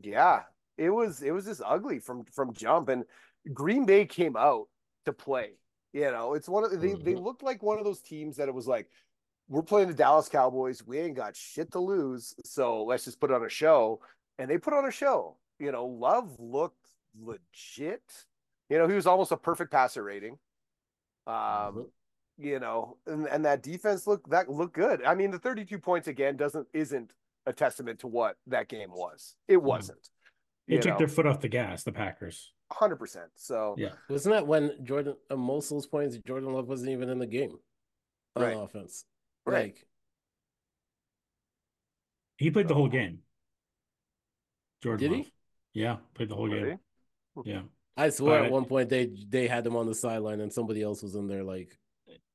yeah, 0.00 0.42
it 0.76 0.90
was 0.90 1.22
it 1.22 1.30
was 1.32 1.46
just 1.46 1.62
ugly 1.64 1.98
from 1.98 2.24
from 2.24 2.52
jump, 2.52 2.88
and 2.90 3.04
Green 3.52 3.86
Bay 3.86 4.04
came 4.04 4.36
out 4.36 4.68
to 5.06 5.12
play. 5.12 5.52
You 5.92 6.10
know, 6.10 6.34
it's 6.34 6.48
one 6.48 6.64
of 6.64 6.70
they 6.78 6.92
they 6.94 7.14
Mhm. 7.14 7.24
looked 7.24 7.42
like 7.42 7.62
one 7.62 7.78
of 7.78 7.84
those 7.84 8.02
teams 8.02 8.36
that 8.36 8.48
it 8.48 8.54
was 8.54 8.66
like, 8.68 8.90
we're 9.48 9.62
playing 9.62 9.88
the 9.88 9.94
Dallas 9.94 10.28
Cowboys, 10.28 10.86
we 10.86 10.98
ain't 10.98 11.16
got 11.16 11.34
shit 11.36 11.72
to 11.72 11.80
lose, 11.80 12.34
so 12.44 12.84
let's 12.84 13.04
just 13.06 13.18
put 13.20 13.30
on 13.30 13.44
a 13.44 13.48
show, 13.48 14.02
and 14.38 14.50
they 14.50 14.58
put 14.58 14.74
on 14.74 14.84
a 14.84 14.90
show. 14.90 15.38
You 15.58 15.72
know, 15.72 15.86
Love 15.86 16.38
looked 16.38 16.90
legit. 17.18 18.26
You 18.68 18.76
know, 18.76 18.88
he 18.88 18.94
was 18.94 19.06
almost 19.06 19.32
a 19.32 19.36
perfect 19.38 19.70
passer 19.72 20.02
rating. 20.02 20.38
Um, 21.26 21.34
Mhm. 21.34 21.90
You 22.38 22.58
know, 22.60 22.96
and, 23.06 23.26
and 23.28 23.44
that 23.44 23.62
defense 23.62 24.06
looked 24.06 24.30
that 24.30 24.48
looked 24.50 24.74
good. 24.74 25.02
I 25.04 25.14
mean, 25.14 25.30
the 25.30 25.38
32 25.38 25.78
points 25.78 26.08
again 26.08 26.36
doesn't 26.36 26.66
isn't 26.72 27.12
a 27.46 27.52
testament 27.52 28.00
to 28.00 28.06
what 28.08 28.36
that 28.48 28.68
game 28.68 28.90
was. 28.90 29.36
It 29.48 29.62
wasn't. 29.62 30.08
They 30.68 30.78
took 30.78 30.92
know, 30.94 30.98
their 30.98 31.08
foot 31.08 31.26
off 31.26 31.40
the 31.40 31.48
gas, 31.48 31.84
the 31.84 31.92
Packers. 31.92 32.52
hundred 32.72 32.96
percent. 32.96 33.28
So 33.36 33.74
Yeah. 33.78 33.90
Wasn't 34.08 34.34
that 34.34 34.46
when 34.46 34.72
Jordan 34.84 35.14
uh, 35.30 35.36
most 35.36 35.70
of 35.70 35.76
those 35.76 35.86
points 35.86 36.18
Jordan 36.26 36.52
Love 36.52 36.66
wasn't 36.68 36.90
even 36.90 37.08
in 37.08 37.18
the 37.20 37.26
game 37.26 37.56
on 38.34 38.42
Right. 38.42 38.56
offense? 38.56 39.04
Right. 39.44 39.62
Like 39.66 39.86
He 42.38 42.50
played 42.50 42.68
the 42.68 42.74
whole 42.74 42.88
game. 42.88 43.20
Jordan 44.82 45.10
Did 45.10 45.18
he? 45.24 45.32
Yeah, 45.72 45.96
played 46.14 46.28
the 46.28 46.34
whole 46.34 46.48
game. 46.48 46.62
Really? 46.62 46.78
Yeah. 47.44 47.62
I 47.96 48.10
swear 48.10 48.40
But- 48.40 48.46
at 48.46 48.52
one 48.52 48.64
point 48.66 48.88
they 48.88 49.06
they 49.28 49.46
had 49.46 49.64
him 49.66 49.76
on 49.76 49.86
the 49.86 49.94
sideline 49.94 50.40
and 50.40 50.52
somebody 50.52 50.82
else 50.82 51.02
was 51.02 51.14
in 51.14 51.28
there 51.28 51.44
like 51.44 51.78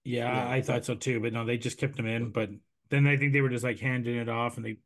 Yeah, 0.03 0.31
Yeah, 0.31 0.50
I 0.50 0.62
thought 0.62 0.86
so 0.86 0.96
too, 0.96 1.20
but 1.20 1.34
no, 1.34 1.46
they 1.46 1.58
just 1.58 1.77
kept 1.77 1.98
him 2.00 2.08
in. 2.08 2.31
But 2.31 2.50
then 2.89 3.08
I 3.08 3.17
think 3.17 3.34
they 3.34 3.41
were 3.41 3.50
just 3.50 3.63
like 3.63 3.79
handing 3.79 4.15
it 4.17 4.29
off, 4.29 4.58
and 4.58 4.65
they, 4.65 4.77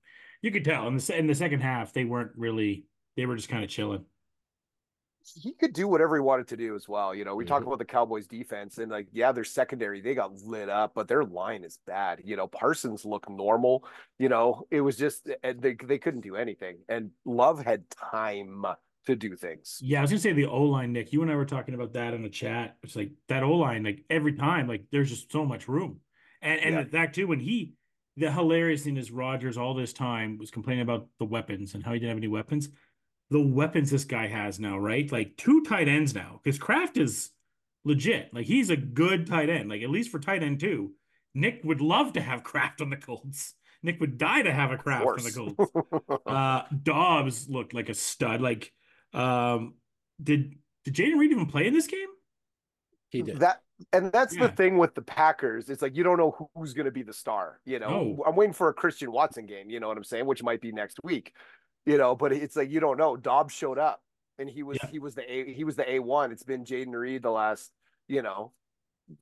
you 0.41 0.51
could 0.51 0.65
tell 0.65 0.87
in 0.87 0.97
the 0.97 1.17
in 1.17 1.27
the 1.27 1.35
second 1.35 1.61
half 1.61 1.93
they 1.93 2.05
weren't 2.05 2.31
really, 2.35 2.85
they 3.15 3.25
were 3.25 3.35
just 3.35 3.49
kind 3.49 3.63
of 3.63 3.69
chilling. 3.69 4.05
he 5.41 5.53
could 5.53 5.73
do 5.73 5.87
whatever 5.87 6.15
he 6.15 6.21
wanted 6.21 6.47
to 6.47 6.57
do 6.57 6.75
as 6.75 6.87
well. 6.87 7.15
You 7.15 7.25
know, 7.25 7.35
we 7.35 7.45
talk 7.45 7.63
Mhm. 7.63 7.67
about 7.67 7.79
the 7.79 7.85
Cowboys 7.85 8.27
defense 8.27 8.77
and 8.77 8.91
like, 8.91 9.07
yeah, 9.11 9.31
their 9.31 9.43
secondary, 9.43 9.99
they 9.99 10.13
got 10.13 10.33
lit 10.33 10.69
up, 10.69 10.93
but 10.93 11.07
their 11.07 11.23
line 11.23 11.63
is 11.63 11.79
bad. 11.87 12.21
You 12.23 12.35
know, 12.35 12.47
Parsons 12.47 13.05
looked 13.05 13.27
normal. 13.29 13.87
You 14.19 14.29
know, 14.29 14.67
it 14.69 14.81
was 14.81 14.97
just 14.97 15.27
eh, 15.43 15.53
they 15.57 15.73
they 15.73 15.97
couldn't 15.97 16.21
do 16.21 16.35
anything. 16.35 16.77
And 16.87 17.09
Love 17.25 17.63
had 17.65 17.89
time 17.89 18.65
to 19.05 19.15
do 19.15 19.35
things. 19.35 19.79
Yeah, 19.81 19.99
I 19.99 20.01
was 20.01 20.11
gonna 20.11 20.19
say 20.21 20.33
the 20.33 20.45
O 20.45 20.63
line, 20.63 20.93
Nick. 20.93 21.13
You 21.13 21.21
and 21.21 21.31
I 21.31 21.35
were 21.35 21.45
talking 21.45 21.73
about 21.75 21.93
that 21.93 22.13
in 22.13 22.23
the 22.23 22.29
chat. 22.29 22.77
It's 22.83 22.95
like 22.95 23.11
that 23.27 23.43
O 23.43 23.53
line, 23.53 23.83
like 23.83 24.03
every 24.09 24.33
time, 24.33 24.67
like 24.67 24.85
there's 24.91 25.09
just 25.09 25.31
so 25.31 25.45
much 25.45 25.67
room, 25.67 25.99
and 26.41 26.59
and 26.61 26.75
Yeah. 26.75 26.83
the 26.83 26.89
fact 26.89 27.15
too 27.15 27.27
when 27.27 27.39
he, 27.39 27.73
the 28.17 28.31
hilarious 28.31 28.83
thing 28.83 28.97
is 28.97 29.11
Rodgers 29.11 29.57
all 29.57 29.73
this 29.73 29.93
time 29.93 30.37
was 30.37 30.51
complaining 30.51 30.81
about 30.83 31.07
the 31.19 31.25
weapons 31.25 31.73
and 31.75 31.83
how 31.83 31.93
he 31.93 31.99
didn't 31.99 32.09
have 32.09 32.17
any 32.17 32.27
weapons. 32.27 32.69
The 33.31 33.41
weapons 33.41 33.89
this 33.91 34.05
guy 34.05 34.27
has 34.27 34.59
now, 34.59 34.77
right? 34.77 35.11
Like 35.11 35.35
two 35.37 35.63
tight 35.63 35.87
ends 35.87 36.13
now, 36.13 36.39
because 36.43 36.59
Kraft 36.59 36.97
is 36.97 37.31
legit. 37.83 38.33
Like 38.33 38.45
he's 38.45 38.69
a 38.69 38.77
good 38.77 39.27
tight 39.27 39.49
end. 39.49 39.69
Like 39.69 39.81
at 39.81 39.89
least 39.89 40.11
for 40.11 40.19
tight 40.19 40.43
end 40.43 40.59
two, 40.59 40.93
Nick 41.33 41.61
would 41.63 41.81
love 41.81 42.13
to 42.13 42.21
have 42.21 42.43
Kraft 42.51 42.81
on 42.81 42.89
the 42.89 42.97
Colts. 42.97 43.53
Nick 43.83 43.99
would 43.99 44.17
die 44.17 44.41
to 44.41 44.51
have 44.51 44.71
a 44.71 44.77
Kraft 44.77 45.05
on 45.05 45.23
the. 45.23 45.31
Colts 45.31 46.21
uh 46.25 46.63
Doubs 46.81 47.47
looked 47.49 47.73
like 47.73 47.89
a 47.89 47.93
stud. 47.93 48.41
Like 48.41 48.71
um 49.13 49.75
did 50.21 50.55
did 50.83 50.93
Jayden 50.95 51.17
Reed 51.17 51.31
even 51.31 51.45
play 51.47 51.67
in 51.67 51.73
this 51.73 51.87
game? 51.87 52.07
he 53.09 53.21
did. 53.21 53.39
That 53.39 53.61
and 53.93 54.11
that's 54.11 54.35
Yeah. 54.35 54.47
the 54.47 54.53
thing 54.53 54.77
with 54.77 54.93
the 54.95 55.01
Packers. 55.01 55.69
It's 55.69 55.81
like 55.81 55.95
you 55.95 56.03
don't 56.03 56.17
know 56.17 56.49
who's 56.55 56.73
going 56.73 56.85
to 56.85 56.91
be 56.91 57.03
the 57.03 57.13
star. 57.13 57.59
You 57.65 57.79
know, 57.79 57.89
No. 58.17 58.23
I'm 58.25 58.35
waiting 58.35 58.53
for 58.53 58.69
a 58.69 58.73
Christian 58.73 59.11
Watson 59.11 59.45
game. 59.45 59.69
You 59.69 59.79
know 59.79 59.87
what 59.87 59.97
I'm 59.97 60.03
saying? 60.03 60.25
Which 60.25 60.43
might 60.43 60.61
be 60.61 60.71
next 60.71 60.99
week. 61.03 61.33
You 61.85 61.97
know, 61.97 62.15
but 62.15 62.31
it's 62.33 62.55
like 62.55 62.69
you 62.71 62.79
don't 62.79 62.97
know. 62.97 63.15
Doubs 63.15 63.53
showed 63.53 63.77
up, 63.77 64.01
and 64.39 64.49
he 64.49 64.63
was 64.63 64.77
Yeah. 64.81 64.89
he 64.89 64.99
was 64.99 65.15
the 65.15 65.31
a 65.31 65.53
he 65.53 65.63
was 65.63 65.75
the 65.75 65.89
a 65.89 65.99
one. 65.99 66.31
It's 66.31 66.43
been 66.43 66.65
Jayden 66.65 66.93
Reed 66.93 67.21
the 67.23 67.31
last 67.31 67.71
you 68.07 68.21
know 68.21 68.53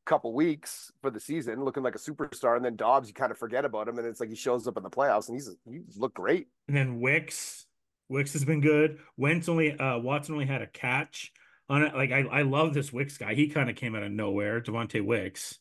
couple 0.06 0.34
weeks 0.34 0.92
for 1.02 1.10
the 1.12 1.20
season, 1.20 1.64
looking 1.66 1.84
like 1.84 1.96
a 1.96 2.00
superstar, 2.00 2.56
and 2.56 2.64
then 2.64 2.78
Doubs 2.78 3.10
you 3.10 3.14
kind 3.14 3.32
of 3.32 3.38
forget 3.38 3.66
about 3.66 3.88
him, 3.88 3.98
and 3.98 4.08
it's 4.08 4.20
like 4.22 4.30
he 4.30 4.36
shows 4.36 4.66
up 4.68 4.78
in 4.78 4.84
the 4.84 4.90
playoffs 4.90 5.28
and 5.28 5.36
he's 5.36 5.50
he's 5.70 5.98
looked 5.98 6.16
great. 6.16 6.48
And 6.68 6.78
then 6.78 7.00
Wicks. 7.02 7.66
Wicks 8.10 8.34
has 8.34 8.46
been 8.46 8.62
good. 8.62 9.00
Wentz 9.18 9.50
only 9.50 9.78
uh 9.78 10.00
Watson 10.00 10.36
only 10.36 10.46
had 10.46 10.62
a 10.62 10.68
catch 10.68 11.32
on 11.70 11.84
it. 11.84 11.96
Like 11.96 12.12
I, 12.12 12.22
I 12.22 12.42
love 12.44 12.74
this 12.74 12.94
Wicks 12.94 13.18
guy. 13.18 13.34
He 13.34 13.48
kind 13.48 13.70
of 13.70 13.76
came 13.76 13.96
out 13.96 14.04
of 14.04 14.12
nowhere, 14.12 14.62
Devontae 14.62 15.04
Wicks. 15.04 15.58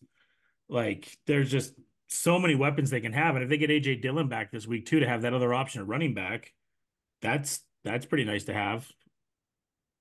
Like 0.68 1.16
there's 1.26 1.50
just 1.50 1.74
so 2.08 2.38
many 2.38 2.54
weapons 2.54 2.90
they 2.90 3.00
can 3.00 3.12
have. 3.12 3.34
And 3.34 3.44
if 3.44 3.50
they 3.50 3.56
get 3.56 3.70
AJ 3.70 4.02
Dillon 4.02 4.28
back 4.28 4.50
this 4.50 4.66
week 4.66 4.86
too 4.86 5.00
to 5.00 5.08
have 5.08 5.22
that 5.22 5.34
other 5.34 5.54
option 5.54 5.80
at 5.80 5.88
running 5.88 6.14
back, 6.14 6.52
that's 7.20 7.60
that's 7.84 8.06
pretty 8.06 8.24
nice 8.24 8.44
to 8.44 8.54
have. 8.54 8.88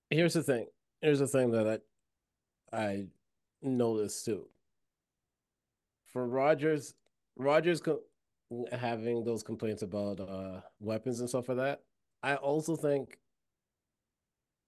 Here's 0.10 0.33
the 0.33 0.43
thing. 0.43 0.67
Here's 1.01 1.19
the 1.19 1.27
thing 1.27 1.51
that 1.51 1.81
I 2.71 2.77
I 2.77 3.05
noticed 3.62 4.25
too. 4.25 4.48
For 6.07 6.27
Rodgers, 6.27 6.93
Rodgers 7.38 7.79
co- 7.79 8.01
having 8.71 9.24
those 9.24 9.43
complaints 9.43 9.81
about 9.81 10.19
uh 10.19 10.62
weapons 10.79 11.19
and 11.21 11.29
stuff 11.29 11.48
like 11.48 11.57
that, 11.57 11.81
I 12.24 12.36
also 12.36 12.75
think 12.75 13.18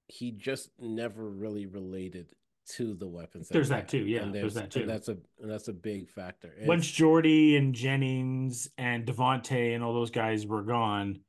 he 0.08 0.32
just 0.32 0.70
never 0.80 1.30
really 1.30 1.66
related 1.66 2.28
to 2.66 2.94
the 2.94 3.08
weapons. 3.08 3.50
There's 3.50 3.68
he 3.68 3.74
that 3.76 3.88
too, 3.90 4.06
yeah, 4.06 4.22
And 4.22 4.34
there's 4.34 4.54
that 4.54 4.72
too. 4.72 4.86
that's 4.86 5.10
a 5.10 5.18
and 5.42 5.50
that's 5.50 5.68
a 5.68 5.74
big 5.74 6.10
factor. 6.10 6.54
once 6.66 6.90
Jordy 6.90 7.58
and 7.58 7.74
Jennings 7.76 8.70
and 8.78 9.06
Davante 9.06 9.76
and 9.76 9.84
all 9.84 9.94
those 9.94 10.12
guys 10.12 10.46
were 10.48 10.64
gone, 10.64 11.20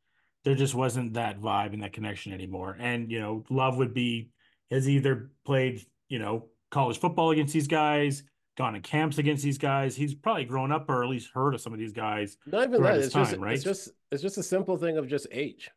there 0.45 0.55
just 0.55 0.75
wasn't 0.75 1.15
that 1.15 1.41
vibe 1.41 1.73
and 1.73 1.83
that 1.83 1.93
connection 1.93 2.33
anymore. 2.33 2.77
And 2.79 3.11
you 3.11 3.21
know, 3.21 3.45
Love 3.51 3.77
would 3.79 3.95
be 3.95 4.31
has 4.71 4.89
either 4.89 5.31
played, 5.45 5.85
you 6.09 6.19
know, 6.19 6.47
college 6.71 6.99
football 6.99 7.31
against 7.31 7.53
these 7.53 7.69
guys, 7.69 8.23
gone 8.57 8.75
to 8.75 8.81
camps 8.81 9.19
against 9.19 9.43
these 9.43 9.59
guys. 9.59 9.97
He's 9.97 10.15
probably 10.15 10.45
grown 10.45 10.73
up 10.73 10.89
or 10.89 11.03
at 11.03 11.09
least 11.11 11.31
heard 11.35 11.55
of 11.55 11.61
some 11.61 11.73
of 11.73 11.79
these 11.79 11.93
guys. 11.93 12.37
Not 12.47 12.69
even 12.69 12.83
that. 12.83 12.99
It's 12.99 13.15
just 13.15 13.33
time, 13.33 13.41
right? 13.41 13.55
it's 13.55 13.65
just 13.65 13.91
it's 14.13 14.23
just 14.23 14.39
a 14.39 14.43
simple 14.43 14.77
thing 14.77 14.99
of 14.99 15.09
just 15.09 15.27
age. 15.33 15.71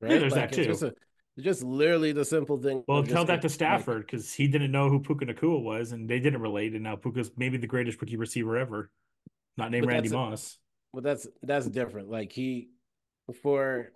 Right? 0.00 0.12
Yeah, 0.12 0.18
there's 0.18 0.34
that 0.34 0.56
Like, 0.56 0.66
just 0.66 0.80
too. 0.80 0.86
a 0.86 0.92
it's 1.36 1.44
just 1.44 1.62
literally 1.62 2.12
the 2.12 2.24
simple 2.24 2.56
thing. 2.56 2.82
Well, 2.88 3.02
tell 3.02 3.24
that 3.26 3.42
to 3.42 3.48
Stafford 3.48 4.06
because 4.06 4.32
he 4.32 4.48
didn't 4.48 4.72
know 4.72 4.88
who 4.88 5.00
Puka 5.00 5.26
Nacua 5.26 5.62
was, 5.62 5.92
and 5.92 6.08
they 6.08 6.18
didn't 6.20 6.40
relate. 6.40 6.74
And 6.74 6.82
now 6.82 6.96
Puka's 6.96 7.30
maybe 7.36 7.56
the 7.56 7.66
greatest 7.66 8.00
rookie 8.00 8.16
receiver 8.16 8.56
ever, 8.56 8.90
not 9.56 9.70
named 9.70 9.86
Randy 9.86 10.08
Moss. 10.08 10.58
But 10.92 11.04
that's 11.04 11.26
that's 11.42 11.66
different. 11.66 12.10
Like 12.10 12.32
he 12.32 12.70
for 13.42 13.92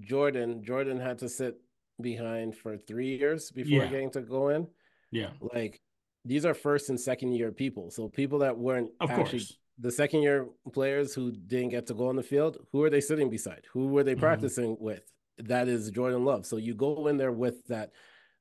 Jordan, 0.00 0.62
Jordan 0.62 0.98
had 1.00 1.18
to 1.18 1.28
sit 1.28 1.60
behind 2.00 2.56
for 2.56 2.76
three 2.76 3.16
years 3.16 3.50
before 3.50 3.70
Yeah. 3.84 3.88
getting 3.90 4.10
to 4.12 4.20
go 4.20 4.48
in. 4.50 4.66
Yeah, 5.10 5.30
Like 5.40 5.80
these 6.24 6.44
are 6.44 6.54
first 6.54 6.88
and 6.90 7.00
second 7.00 7.32
year 7.32 7.50
people. 7.52 7.90
So 7.90 8.08
people 8.08 8.40
that 8.40 8.56
weren't 8.56 8.90
of 9.00 9.10
actually 9.10 9.40
course. 9.40 9.56
the 9.78 9.90
second 9.90 10.22
year 10.22 10.46
players 10.72 11.14
who 11.14 11.32
didn't 11.32 11.70
get 11.70 11.86
to 11.88 11.94
go 11.94 12.08
on 12.08 12.16
the 12.16 12.22
field, 12.22 12.58
who 12.70 12.82
are 12.84 12.90
they 12.90 13.00
sitting 13.00 13.28
beside? 13.30 13.64
Who 13.72 13.88
were 13.88 14.04
they 14.04 14.14
Mhm. 14.14 14.20
practicing 14.20 14.76
with? 14.78 15.10
That 15.44 15.68
is 15.68 15.90
Jordan 15.90 16.24
Love. 16.24 16.46
So 16.46 16.56
you 16.56 16.74
go 16.74 17.06
in 17.08 17.16
there 17.16 17.32
with 17.32 17.66
that 17.66 17.90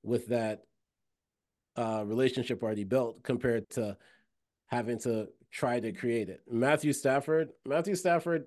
with 0.03 0.27
that 0.27 0.63
uh 1.75 2.03
relationship 2.05 2.63
already 2.63 2.83
built 2.83 3.23
compared 3.23 3.69
to 3.71 3.97
having 4.67 4.99
to 4.99 5.27
try 5.51 5.79
to 5.79 5.91
create 5.91 6.29
it. 6.29 6.41
Matthew 6.49 6.93
Stafford, 6.93 7.49
Matthew 7.65 7.95
Stafford, 7.95 8.45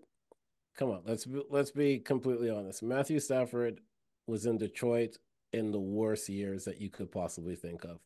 come 0.76 0.90
on, 0.90 1.02
let's 1.04 1.26
be, 1.26 1.42
let's 1.50 1.70
be 1.70 1.98
completely 1.98 2.50
honest. 2.50 2.82
Matthew 2.82 3.18
Stafford 3.18 3.80
was 4.26 4.46
in 4.46 4.58
Detroit 4.58 5.16
in 5.52 5.70
the 5.70 5.80
worst 5.80 6.28
years 6.28 6.64
that 6.64 6.80
you 6.80 6.90
could 6.90 7.10
possibly 7.10 7.56
think 7.56 7.84
of. 7.84 7.98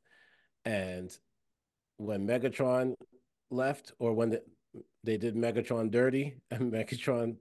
And 0.64 1.16
when 1.98 2.26
Megatron 2.26 2.94
left 3.50 3.92
or 3.98 4.12
when 4.12 4.30
the, 4.30 4.42
they 5.04 5.16
did 5.16 5.36
Megatron 5.36 5.90
dirty 5.90 6.38
and 6.50 6.72
Megatron 6.72 7.36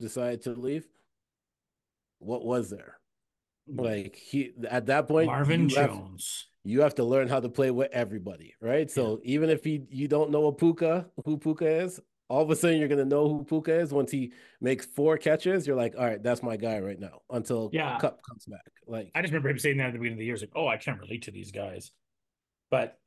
decided 0.00 0.42
to 0.42 0.52
leave, 0.52 0.88
what 2.18 2.44
was 2.44 2.70
there? 2.70 2.98
Mm. 3.70 3.84
Like 3.84 4.16
he 4.16 4.52
at 4.68 4.86
that 4.86 5.08
point 5.08 5.26
Marvin 5.26 5.68
you 5.68 5.76
have- 5.76 5.90
Jones. 5.90 6.46
you 6.64 6.80
have 6.82 6.94
to 6.96 7.04
learn 7.04 7.28
how 7.28 7.40
to 7.40 7.48
play 7.48 7.70
with 7.70 7.90
everybody, 7.92 8.54
right? 8.60 8.90
So 8.90 9.20
even 9.24 9.50
if 9.50 9.64
he 9.64 9.82
you 9.90 10.08
don't 10.08 10.30
know 10.30 10.46
a 10.46 10.52
Puka, 10.52 11.06
who 11.24 11.38
Puka 11.38 11.66
is, 11.66 12.00
all 12.28 12.42
of 12.42 12.50
a 12.50 12.56
sudden 12.56 12.78
you're 12.78 12.88
gonna 12.88 13.04
know 13.04 13.28
who 13.28 13.44
Puka 13.44 13.78
is 13.80 13.92
once 13.92 14.10
he 14.10 14.32
makes 14.60 14.86
four 14.86 15.16
catches. 15.18 15.66
You're 15.66 15.76
like, 15.76 15.94
all 15.98 16.04
right, 16.04 16.22
that's 16.22 16.42
my 16.42 16.56
guy 16.56 16.78
right 16.80 16.98
now 16.98 17.20
until 17.30 17.70
Yeah. 17.72 17.98
Kupp 17.98 18.20
comes 18.28 18.44
back. 18.46 18.60
Like 18.86 19.10
I 19.14 19.22
just 19.22 19.32
remember 19.32 19.50
him 19.50 19.58
saying 19.58 19.78
that 19.78 19.88
at 19.88 19.92
the 19.92 19.98
beginning 19.98 20.14
of 20.14 20.18
the 20.20 20.24
year. 20.24 20.34
It's 20.34 20.42
like, 20.42 20.52
oh, 20.56 20.66
I 20.68 20.76
can't 20.76 21.00
relate 21.00 21.22
to 21.22 21.30
these 21.30 21.52
guys. 21.52 21.92
But 22.70 22.98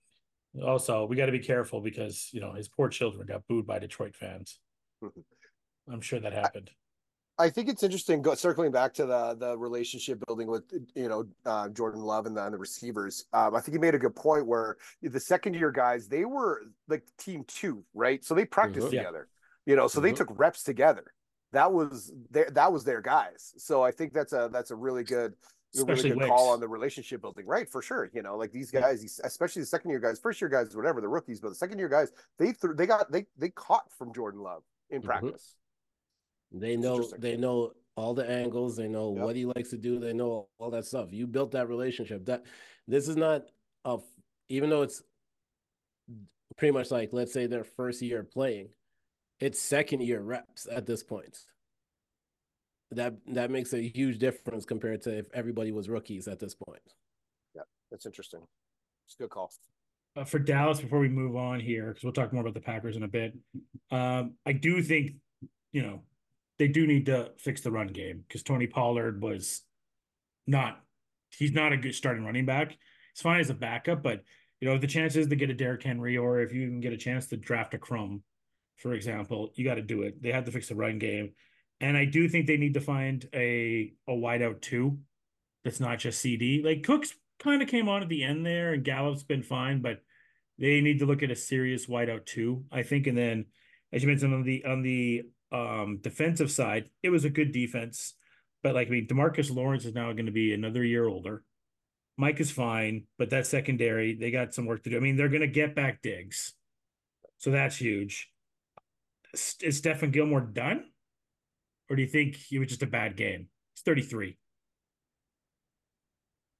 also, 0.63 1.05
we 1.05 1.15
got 1.15 1.27
to 1.27 1.31
be 1.31 1.39
careful 1.39 1.79
because, 1.81 2.29
you 2.33 2.41
know, 2.41 2.51
his 2.53 2.67
poor 2.67 2.89
children 2.89 3.25
got 3.25 3.47
booed 3.47 3.65
by 3.65 3.79
Detroit 3.79 4.15
fans. 4.15 4.59
I'm 5.91 6.01
sure 6.01 6.19
that 6.19 6.33
happened. 6.33 6.71
I 7.41 7.49
think 7.49 7.69
it's 7.69 7.83
interesting. 7.83 8.21
Go, 8.21 8.35
circling 8.35 8.71
back 8.71 8.93
to 8.95 9.05
the 9.05 9.35
the 9.35 9.57
relationship 9.57 10.23
building 10.27 10.47
with 10.47 10.63
you 10.95 11.09
know 11.09 11.25
uh, 11.45 11.69
Jordan 11.69 12.01
Love 12.01 12.25
and 12.27 12.37
the, 12.37 12.43
and 12.45 12.53
the 12.53 12.57
receivers. 12.57 13.25
Um, 13.33 13.55
I 13.55 13.61
think 13.61 13.73
he 13.75 13.79
made 13.79 13.95
a 13.95 13.99
good 13.99 14.15
point 14.15 14.45
where 14.45 14.77
the 15.01 15.19
second 15.19 15.55
year 15.55 15.71
guys 15.71 16.07
they 16.07 16.25
were 16.25 16.61
like 16.87 17.03
team 17.17 17.43
two, 17.47 17.83
right? 17.93 18.23
So 18.23 18.35
they 18.35 18.45
practiced 18.45 18.87
Mhm. 18.87 18.93
Yeah. 18.93 18.99
together. 19.01 19.27
You 19.65 19.75
know, 19.75 19.87
so 19.87 19.99
they 20.01 20.11
Mhm. 20.11 20.17
took 20.17 20.39
reps 20.39 20.63
together. 20.63 21.13
That 21.51 21.73
was 21.73 22.11
their 22.29 22.49
that 22.51 22.71
was 22.71 22.83
their 22.83 23.01
guys. 23.01 23.53
So 23.57 23.81
I 23.83 23.91
think 23.91 24.13
that's 24.13 24.33
a 24.33 24.49
that's 24.51 24.71
a 24.71 24.75
really 24.75 25.03
good 25.03 25.33
really 25.75 26.09
good 26.09 26.27
call 26.27 26.49
on 26.49 26.59
the 26.59 26.67
relationship 26.67 27.21
building, 27.21 27.45
right? 27.45 27.67
For 27.69 27.81
sure. 27.81 28.09
You 28.13 28.21
know, 28.21 28.35
like 28.37 28.51
these 28.51 28.71
guys, 28.71 28.99
these, 29.01 29.21
especially 29.23 29.61
the 29.61 29.65
second 29.67 29.89
year 29.89 29.99
guys, 30.01 30.19
first 30.19 30.41
year 30.41 30.49
guys, 30.49 30.75
whatever 30.75 30.99
the 30.99 31.07
rookies, 31.07 31.39
but 31.39 31.49
the 31.49 31.55
second 31.55 31.79
year 31.79 31.87
guys, 31.87 32.11
they 32.37 32.51
threw, 32.51 32.73
they 32.75 32.85
got 32.85 33.11
they 33.11 33.25
they 33.37 33.49
caught 33.49 33.89
from 33.97 34.13
Jordan 34.13 34.41
Love 34.41 34.63
in 34.89 35.01
Mhm. 35.01 35.05
practice. 35.05 35.55
They 36.51 36.75
know 36.77 37.03
they 37.17 37.37
know 37.37 37.73
all 37.95 38.13
the 38.13 38.29
angles, 38.29 38.75
they 38.75 38.87
know 38.87 39.13
Yep. 39.15 39.23
what 39.23 39.35
he 39.35 39.45
likes 39.45 39.69
to 39.71 39.77
do, 39.77 39.99
they 39.99 40.13
know 40.13 40.47
all 40.57 40.71
that 40.71 40.85
stuff. 40.85 41.09
You 41.11 41.27
built 41.27 41.51
that 41.51 41.67
relationship. 41.69 42.25
That 42.25 42.43
this 42.87 43.07
is 43.07 43.15
not 43.15 43.43
a 43.85 43.97
even 44.49 44.69
though 44.69 44.81
it's 44.81 45.01
pretty 46.57 46.71
much 46.73 46.91
like 46.91 47.09
let's 47.13 47.33
say 47.33 47.47
their 47.47 47.63
first 47.63 48.01
year 48.01 48.23
playing, 48.23 48.69
it's 49.39 49.61
second 49.61 50.01
year 50.01 50.21
reps 50.21 50.67
at 50.69 50.85
this 50.85 51.03
point. 51.03 51.37
That 52.91 53.15
that 53.27 53.49
makes 53.51 53.71
a 53.73 53.81
huge 53.81 54.19
difference 54.19 54.65
compared 54.65 55.01
to 55.03 55.17
if 55.19 55.25
everybody 55.33 55.71
was 55.71 55.87
rookies 55.87 56.27
at 56.27 56.39
this 56.39 56.55
point. 56.55 56.81
Yeah, 57.55 57.61
that's 57.89 58.05
interesting. 58.05 58.41
It's 59.05 59.15
a 59.15 59.23
good 59.23 59.29
call. 59.29 59.51
uh, 60.17 60.25
for 60.25 60.39
Dallas 60.39 60.81
before 60.81 60.99
we 60.99 61.07
move 61.07 61.37
on 61.37 61.61
here, 61.61 61.87
because 61.87 62.03
we'll 62.03 62.11
talk 62.13 62.33
more 62.33 62.41
about 62.41 62.53
the 62.53 62.59
Packers 62.59 62.97
in 62.97 63.03
a 63.03 63.07
bit. 63.07 63.33
Um, 63.91 64.33
I 64.45 64.51
do 64.51 64.81
think, 64.83 65.11
you 65.71 65.81
know, 65.83 66.01
they 66.61 66.67
do 66.67 66.85
need 66.85 67.07
to 67.07 67.31
fix 67.39 67.61
the 67.61 67.71
run 67.71 67.87
game 67.87 68.23
because 68.27 68.43
Tony 68.43 68.67
Pollard 68.67 69.19
was 69.19 69.63
not, 70.45 70.79
he's 71.35 71.53
not 71.53 71.73
a 71.73 71.77
good 71.77 71.95
starting 71.95 72.23
running 72.23 72.45
back. 72.45 72.69
He's 72.69 73.21
fine 73.23 73.39
as 73.39 73.49
a 73.49 73.55
backup, 73.55 74.03
but 74.03 74.21
you 74.59 74.67
know, 74.69 74.75
if 74.75 74.81
the 74.81 74.85
chances 74.85 75.25
to 75.25 75.35
get 75.35 75.49
a 75.49 75.55
Derrick 75.55 75.81
Henry 75.81 76.17
or 76.17 76.39
if 76.41 76.53
you 76.53 76.61
even 76.61 76.79
get 76.79 76.93
a 76.93 76.97
chance 76.97 77.25
to 77.27 77.35
draft 77.35 77.73
a 77.73 77.79
Crum, 77.79 78.21
for 78.77 78.93
example, 78.93 79.49
you 79.55 79.65
got 79.65 79.75
to 79.75 79.81
do 79.81 80.03
it. 80.03 80.21
They 80.21 80.31
have 80.31 80.45
to 80.45 80.51
fix 80.51 80.69
the 80.69 80.75
run 80.75 80.99
game. 80.99 81.31
And 81.79 81.97
I 81.97 82.05
do 82.05 82.29
think 82.29 82.45
they 82.45 82.57
need 82.57 82.75
to 82.75 82.79
find 82.79 83.27
a 83.33 83.93
a 84.07 84.11
wideout 84.11 84.61
too. 84.61 84.99
That's 85.63 85.79
not 85.79 85.97
just 85.97 86.23
CeeDee. 86.23 86.63
Like 86.63 86.83
Cooks 86.83 87.15
kind 87.39 87.63
of 87.63 87.69
came 87.69 87.89
on 87.89 88.03
at 88.03 88.09
the 88.09 88.23
end 88.23 88.45
there, 88.45 88.73
and 88.73 88.83
Gallup's 88.83 89.23
been 89.23 89.41
fine, 89.41 89.81
but 89.81 90.03
they 90.59 90.79
need 90.79 90.99
to 90.99 91.07
look 91.07 91.23
at 91.23 91.31
a 91.31 91.35
serious 91.35 91.87
wideout 91.87 92.27
too. 92.27 92.65
I 92.71 92.83
think, 92.83 93.07
and 93.07 93.17
then 93.17 93.45
as 93.91 94.03
you 94.03 94.09
mentioned 94.09 94.35
on 94.35 94.43
the 94.43 94.63
on 94.63 94.83
the 94.83 95.23
um 95.51 95.99
defensive 96.01 96.51
side, 96.51 96.89
it 97.03 97.09
was 97.09 97.25
a 97.25 97.29
good 97.29 97.51
defense, 97.51 98.15
but 98.63 98.75
like 98.75 98.87
I 98.87 98.91
mean, 98.91 99.07
Demarcus 99.07 99.53
Lawrence 99.53 99.85
is 99.85 99.93
now 99.93 100.11
going 100.13 100.25
to 100.27 100.31
be 100.31 100.53
another 100.53 100.83
year 100.83 101.07
older. 101.07 101.43
Mike 102.17 102.39
is 102.39 102.51
fine, 102.51 103.05
but 103.17 103.29
that 103.31 103.47
secondary, 103.47 104.15
they 104.15 104.31
got 104.31 104.53
some 104.53 104.65
work 104.65 104.83
to 104.83 104.89
do. 104.89 104.97
I 104.97 104.99
mean, 104.99 105.15
they're 105.15 105.29
going 105.29 105.41
to 105.41 105.47
get 105.47 105.75
back 105.75 106.01
Diggs. 106.01 106.53
so 107.37 107.51
that's 107.51 107.77
huge. 107.77 108.29
Is 109.33 109.81
Stephon 109.81 110.11
Gilmore 110.11 110.41
done, 110.41 110.85
or 111.89 111.95
do 111.95 112.01
you 112.01 112.07
think 112.07 112.35
he 112.35 112.59
was 112.59 112.67
just 112.67 112.83
a 112.83 112.87
bad 112.87 113.15
game? 113.15 113.47
Thirty 113.85 114.01
three. 114.01 114.37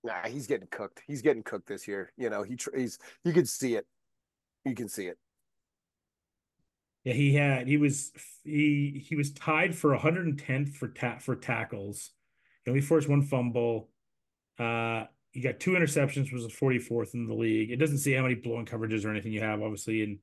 Nah, 0.03 0.27
he's 0.27 0.47
getting 0.47 0.67
cooked. 0.71 1.03
He's 1.05 1.21
getting 1.21 1.43
cooked 1.43 1.67
this 1.67 1.87
year. 1.87 2.11
You 2.17 2.29
know, 2.29 2.43
he 2.43 2.57
he's 2.75 2.97
you 3.23 3.33
can 3.33 3.45
see 3.45 3.75
it. 3.75 3.85
You 4.65 4.73
can 4.73 4.87
see 4.89 5.07
it. 5.07 5.17
Yeah, 7.03 7.13
he 7.13 7.33
had 7.33 7.67
he 7.67 7.77
was 7.77 8.11
he 8.43 9.03
he 9.07 9.15
was 9.15 9.31
tied 9.31 9.75
for 9.75 9.97
110th 9.97 10.75
for 10.75 10.87
ta- 10.89 11.19
for 11.19 11.35
tackles. 11.35 12.11
He 12.63 12.71
only 12.71 12.81
forced 12.81 13.09
one 13.09 13.23
fumble. 13.23 13.89
Uh 14.59 15.05
he 15.31 15.41
got 15.41 15.59
two 15.59 15.71
interceptions, 15.71 16.31
was 16.33 16.43
the 16.43 16.53
44th 16.53 17.13
in 17.13 17.25
the 17.25 17.33
league. 17.33 17.71
It 17.71 17.77
doesn't 17.77 17.99
see 17.99 18.11
how 18.11 18.23
many 18.23 18.35
blowing 18.35 18.65
coverages 18.65 19.05
or 19.05 19.11
anything 19.11 19.31
you 19.31 19.39
have, 19.39 19.61
obviously, 19.61 20.03
in 20.03 20.19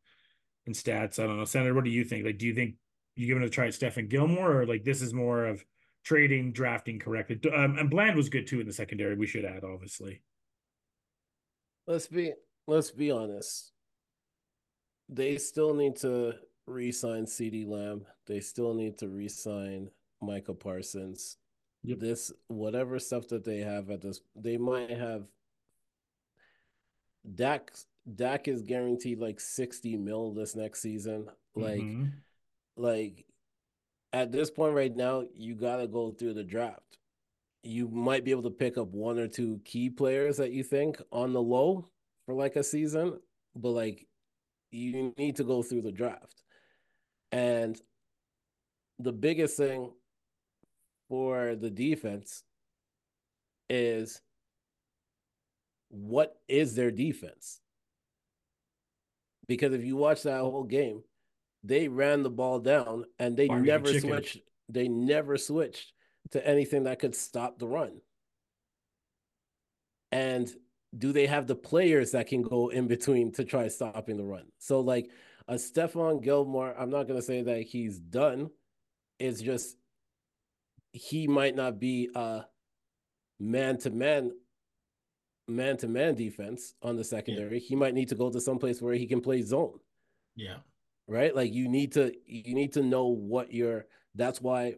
in 0.67 0.75
stats. 0.75 1.19
I 1.19 1.27
don't 1.27 1.39
know. 1.39 1.45
Senator, 1.45 1.75
what 1.75 1.85
do 1.85 1.91
you 1.91 2.05
think? 2.05 2.25
Like, 2.25 2.39
do 2.39 2.47
you 2.47 2.55
think 2.55 2.75
you 3.17 3.27
give 3.27 3.39
him 3.39 3.43
a 3.43 3.49
try 3.49 3.67
at 3.67 3.73
Stephon 3.73 4.09
Gilmore, 4.09 4.61
or 4.61 4.67
like 4.67 4.85
this 4.85 5.03
is 5.03 5.15
more 5.15 5.47
of 5.47 5.65
trading, 6.05 6.53
drafting 6.53 6.99
correctly? 6.99 7.41
Um, 7.53 7.79
and 7.79 7.91
Bland 7.91 8.17
was 8.17 8.29
good 8.29 8.47
too 8.47 8.61
in 8.61 8.67
the 8.67 8.73
secondary, 8.73 9.17
we 9.17 9.27
should 9.27 9.45
add, 9.47 9.65
obviously. 9.65 10.23
Let's 11.87 12.07
be 12.07 12.35
let's 12.67 12.91
be 12.91 13.11
honest. 13.11 13.73
They 15.09 15.39
still 15.39 15.73
need 15.73 15.97
to 15.97 16.35
re-sign 16.69 17.27
CeeDee 17.27 17.67
Lamb. 17.67 18.05
They 18.27 18.41
still 18.41 18.75
need 18.75 18.99
to 18.99 19.09
re-sign 19.09 19.91
Micah 20.21 20.55
Parsons. 20.55 21.37
Yep. 21.85 21.99
This 22.01 22.33
whatever 22.49 22.99
stuff 22.99 23.29
that 23.29 23.45
they 23.45 23.59
have 23.59 23.91
at 23.91 24.01
this, 24.01 24.21
they 24.35 24.57
might 24.57 24.91
have. 24.91 25.27
Dak 27.35 27.73
Dak 28.15 28.49
is 28.49 28.63
guaranteed 28.63 29.19
like 29.19 29.39
sixty 29.39 29.97
mil 29.97 30.33
this 30.33 30.57
next 30.57 30.81
season. 30.81 31.29
Like 31.55 31.81
Mhm. 31.81 32.13
like 32.77 33.27
at 34.13 34.33
this 34.33 34.51
point 34.51 34.75
right 34.75 34.95
now, 34.95 35.25
you 35.35 35.55
gotta 35.55 35.87
go 35.87 36.11
through 36.11 36.35
the 36.35 36.45
draft. 36.45 36.99
You 37.63 37.89
might 37.89 38.25
be 38.25 38.31
able 38.31 38.45
to 38.45 38.51
pick 38.51 38.79
up 38.79 38.89
one 38.89 39.19
or 39.19 39.29
two 39.29 39.61
key 39.65 39.91
players 39.91 40.39
that 40.39 40.53
you 40.53 40.63
think 40.63 41.01
on 41.13 41.33
the 41.33 41.43
low 41.43 41.85
for 42.25 42.35
like 42.35 42.57
a 42.57 42.63
season, 42.65 43.21
but 43.55 43.71
like 43.71 44.07
you 44.71 45.13
need 45.19 45.37
to 45.37 45.45
go 45.45 45.63
through 45.63 45.83
the 45.83 45.93
draft. 45.93 46.43
And 47.33 47.81
the 48.99 49.13
biggest 49.13 49.57
thing 49.57 49.91
for 51.09 51.55
the 51.55 51.71
defense 51.71 52.43
is 53.69 54.21
what 55.89 56.37
is 56.49 56.75
their 56.75 56.91
defense? 56.91 57.61
Because 59.47 59.73
if 59.73 59.85
you 59.85 59.97
watch 59.97 60.23
that 60.25 60.41
whole 60.41 60.65
game, 60.65 61.03
they 61.65 61.89
ran 61.89 62.23
the 62.23 62.31
ball 62.31 62.61
down 62.61 63.05
and 63.19 63.37
they 63.37 63.49
never 63.49 63.93
chicken. 63.93 64.11
switched. 64.11 64.39
They 64.69 64.89
never 64.89 65.39
switched 65.39 65.93
to 66.33 66.47
anything 66.47 66.85
that 66.85 66.99
could 66.99 67.15
stop 67.15 67.59
the 67.59 67.67
run. 67.67 68.01
And 70.13 70.51
do 70.97 71.13
they 71.13 71.27
have 71.27 71.47
the 71.47 71.55
players 71.55 72.13
that 72.13 72.27
can 72.27 72.43
go 72.43 72.69
in 72.69 72.87
between 72.87 73.33
to 73.33 73.45
try 73.45 73.69
stopping 73.69 74.17
the 74.17 74.25
run? 74.25 74.47
So, 74.59 74.81
like 74.81 75.11
a 75.49 75.55
Stephon 75.55 76.23
Gilmore, 76.23 76.75
I'm 76.79 76.91
not 76.91 77.09
going 77.09 77.19
to 77.19 77.25
say 77.25 77.43
that 77.43 77.63
he's 77.63 77.99
done. 77.99 78.51
It's 79.19 79.41
just 79.41 79.77
he 80.93 81.27
might 81.27 81.57
not 81.57 81.81
be 81.81 82.11
a 82.15 82.43
man 83.41 83.79
to 83.79 83.91
man, 83.91 84.33
man 85.49 85.77
to 85.79 85.89
man 85.89 86.15
defense 86.15 86.75
on 86.83 86.97
the 86.97 87.05
secondary. 87.05 87.59
He 87.61 87.75
might 87.77 87.95
need 87.95 88.09
to 88.09 88.15
go 88.15 88.31
to 88.31 88.41
some 88.41 88.59
place 88.59 88.81
where 88.83 88.95
he 88.95 89.07
can 89.07 89.21
play 89.21 89.43
zone 89.43 89.79
Yeah. 90.37 90.59
right 91.07 91.35
like 91.35 91.53
you 91.53 91.69
need 91.69 91.93
to 91.93 92.13
you 92.27 92.55
need 92.55 92.73
to 92.75 92.83
know 92.83 93.07
what 93.07 93.53
you're 93.53 93.87
that's 94.15 94.41
why 94.41 94.75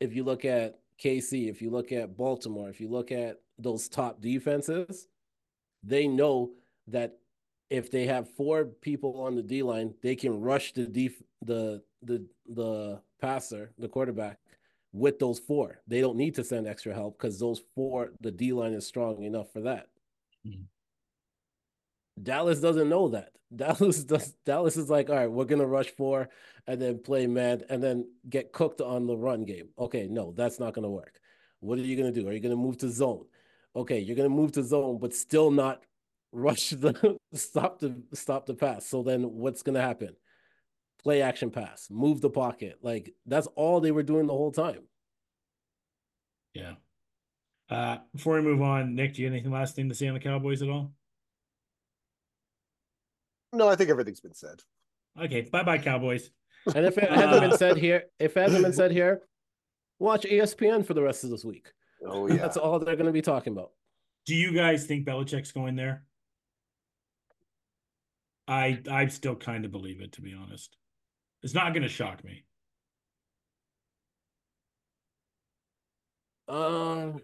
if 0.00 0.14
you 0.14 0.24
look 0.24 0.44
at 0.44 0.78
KC 1.02 1.48
if 1.50 1.60
you 1.62 1.70
look 1.70 1.92
at 1.92 2.16
Baltimore 2.16 2.68
if 2.70 2.80
you 2.80 2.88
look 2.88 3.12
at 3.12 3.40
those 3.58 3.88
top 3.88 4.20
defenses 4.20 5.08
they 5.82 6.06
know 6.06 6.52
that 6.88 7.18
if 7.78 7.90
they 7.90 8.06
have 8.06 8.28
four 8.36 8.66
people 8.66 9.20
on 9.22 9.34
the 9.36 9.42
D 9.42 9.62
line 9.62 9.94
they 10.02 10.16
can 10.16 10.40
rush 10.40 10.72
the 10.74 10.86
def- 10.86 11.22
the 11.42 11.82
the 12.02 12.26
the 12.48 13.00
passer 13.20 13.72
the 13.78 13.88
quarterback 13.88 14.38
with 14.92 15.18
those 15.18 15.38
four 15.38 15.80
they 15.88 16.00
don't 16.00 16.16
need 16.16 16.34
to 16.36 16.44
send 16.44 16.66
extra 16.66 16.94
help 16.94 17.18
cuz 17.18 17.38
those 17.38 17.62
four 17.74 18.12
the 18.20 18.30
D 18.30 18.52
line 18.52 18.74
is 18.74 18.86
strong 18.86 19.22
enough 19.24 19.50
for 19.52 19.62
that 19.62 19.88
Mhm. 20.46 20.66
Dallas 22.22 22.60
doesn't 22.60 22.88
know 22.88 23.08
that. 23.08 23.32
Dallas 23.56 24.04
does. 24.04 24.34
Dallas 24.44 24.76
is 24.76 24.88
like, 24.90 25.10
all 25.10 25.16
right, 25.16 25.30
we're 25.30 25.44
gonna 25.44 25.66
rush 25.66 25.90
four 25.90 26.28
and 26.66 26.80
then 26.80 26.98
play 26.98 27.26
man 27.26 27.62
and 27.68 27.82
then 27.82 28.06
get 28.28 28.52
cooked 28.52 28.80
on 28.80 29.06
the 29.06 29.16
run 29.16 29.44
game. 29.44 29.68
Okay, 29.78 30.06
no, 30.08 30.32
that's 30.32 30.58
not 30.58 30.74
gonna 30.74 30.90
work. 30.90 31.20
What 31.60 31.78
are 31.78 31.82
you 31.82 31.96
gonna 31.96 32.12
do? 32.12 32.28
Are 32.28 32.32
you 32.32 32.40
gonna 32.40 32.56
move 32.56 32.78
to 32.78 32.88
zone? 32.88 33.26
Okay, 33.76 33.98
you're 34.00 34.16
gonna 34.16 34.28
move 34.28 34.52
to 34.52 34.62
zone, 34.62 34.98
but 34.98 35.14
still 35.14 35.50
not 35.50 35.82
rush 36.32 36.70
the 36.70 37.18
stop 37.34 37.78
the 37.78 38.02
stop 38.14 38.46
the 38.46 38.54
pass. 38.54 38.86
So 38.86 39.02
then 39.02 39.22
what's 39.22 39.62
gonna 39.62 39.80
happen? 39.82 40.16
Play 41.02 41.22
action 41.22 41.50
pass, 41.50 41.88
move 41.90 42.20
the 42.20 42.30
pocket. 42.30 42.78
Like 42.82 43.14
that's 43.26 43.46
all 43.54 43.80
they 43.80 43.92
were 43.92 44.02
doing 44.02 44.26
the 44.26 44.32
whole 44.32 44.52
time. 44.52 44.82
Yeah. 46.54 46.74
Uh, 47.70 47.98
before 48.14 48.34
we 48.34 48.42
move 48.42 48.60
on, 48.60 48.94
Nick, 48.94 49.14
do 49.14 49.22
you 49.22 49.28
have 49.28 49.34
anything 49.34 49.52
last 49.52 49.74
thing 49.74 49.88
to 49.88 49.94
say 49.94 50.08
on 50.08 50.14
the 50.14 50.20
Cowboys 50.20 50.62
at 50.62 50.68
all? 50.68 50.92
No, 53.52 53.68
I 53.68 53.76
think 53.76 53.90
everything's 53.90 54.20
been 54.20 54.34
said. 54.34 54.60
Okay, 55.20 55.42
bye 55.42 55.62
bye, 55.62 55.78
Cowboys. 55.78 56.30
And 56.74 56.86
if 56.86 56.96
it 56.96 57.10
hasn't 57.10 57.40
been 57.40 57.58
said 57.58 57.76
here, 57.78 58.04
if 58.18 58.36
it 58.36 58.40
hasn't 58.40 58.62
been 58.62 58.72
said 58.72 58.92
here, 58.92 59.22
watch 59.98 60.22
ESPN 60.22 60.86
for 60.86 60.94
the 60.94 61.02
rest 61.02 61.24
of 61.24 61.30
this 61.30 61.44
week. 61.44 61.72
Oh 62.06 62.26
yeah. 62.28 62.36
That's 62.36 62.56
all 62.56 62.78
they're 62.78 62.96
gonna 62.96 63.12
be 63.12 63.22
talking 63.22 63.52
about. 63.52 63.70
Do 64.26 64.34
you 64.34 64.52
guys 64.52 64.86
think 64.86 65.06
Belichick's 65.06 65.52
going 65.52 65.74
there? 65.74 66.04
I 68.52 68.82
I 68.90 69.06
still 69.06 69.34
kind 69.34 69.64
of 69.64 69.72
believe 69.72 70.00
it, 70.00 70.12
to 70.12 70.20
be 70.20 70.34
honest. 70.34 70.76
It's 71.42 71.54
not 71.54 71.72
going 71.72 71.82
to 71.82 71.88
shock 71.88 72.22
me. 72.22 72.44
Um, 76.48 77.20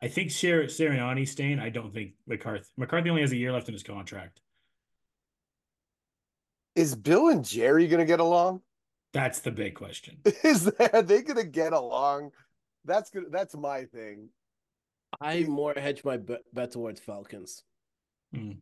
I 0.00 0.08
think 0.08 0.30
Sir 0.30 0.64
Sirianni's 0.64 1.32
staying. 1.32 1.58
I 1.58 1.70
don't 1.70 1.92
think 1.92 2.12
McCarthy. 2.26 2.66
McCarthy 2.76 3.10
only 3.10 3.22
has 3.22 3.32
a 3.32 3.36
year 3.36 3.52
left 3.52 3.68
in 3.68 3.74
his 3.74 3.82
contract. 3.82 4.40
Is 6.76 6.94
Bill 6.94 7.28
and 7.28 7.44
Jerry 7.44 7.88
gonna 7.88 8.04
get 8.04 8.20
along? 8.20 8.60
That's 9.12 9.40
the 9.40 9.50
big 9.50 9.74
question. 9.74 10.18
Is 10.44 10.64
that 10.64 10.94
are 10.94 11.02
they 11.02 11.22
gonna 11.22 11.42
get 11.42 11.72
along? 11.72 12.30
That's 12.84 13.10
good. 13.10 13.24
That's 13.30 13.56
my 13.56 13.84
thing. 13.86 14.28
I 15.20 15.42
more 15.44 15.74
hedge 15.74 16.04
my 16.04 16.18
bet, 16.18 16.42
bet 16.52 16.72
towards 16.72 17.00
Falcons. 17.00 17.64
Hmm. 18.32 18.52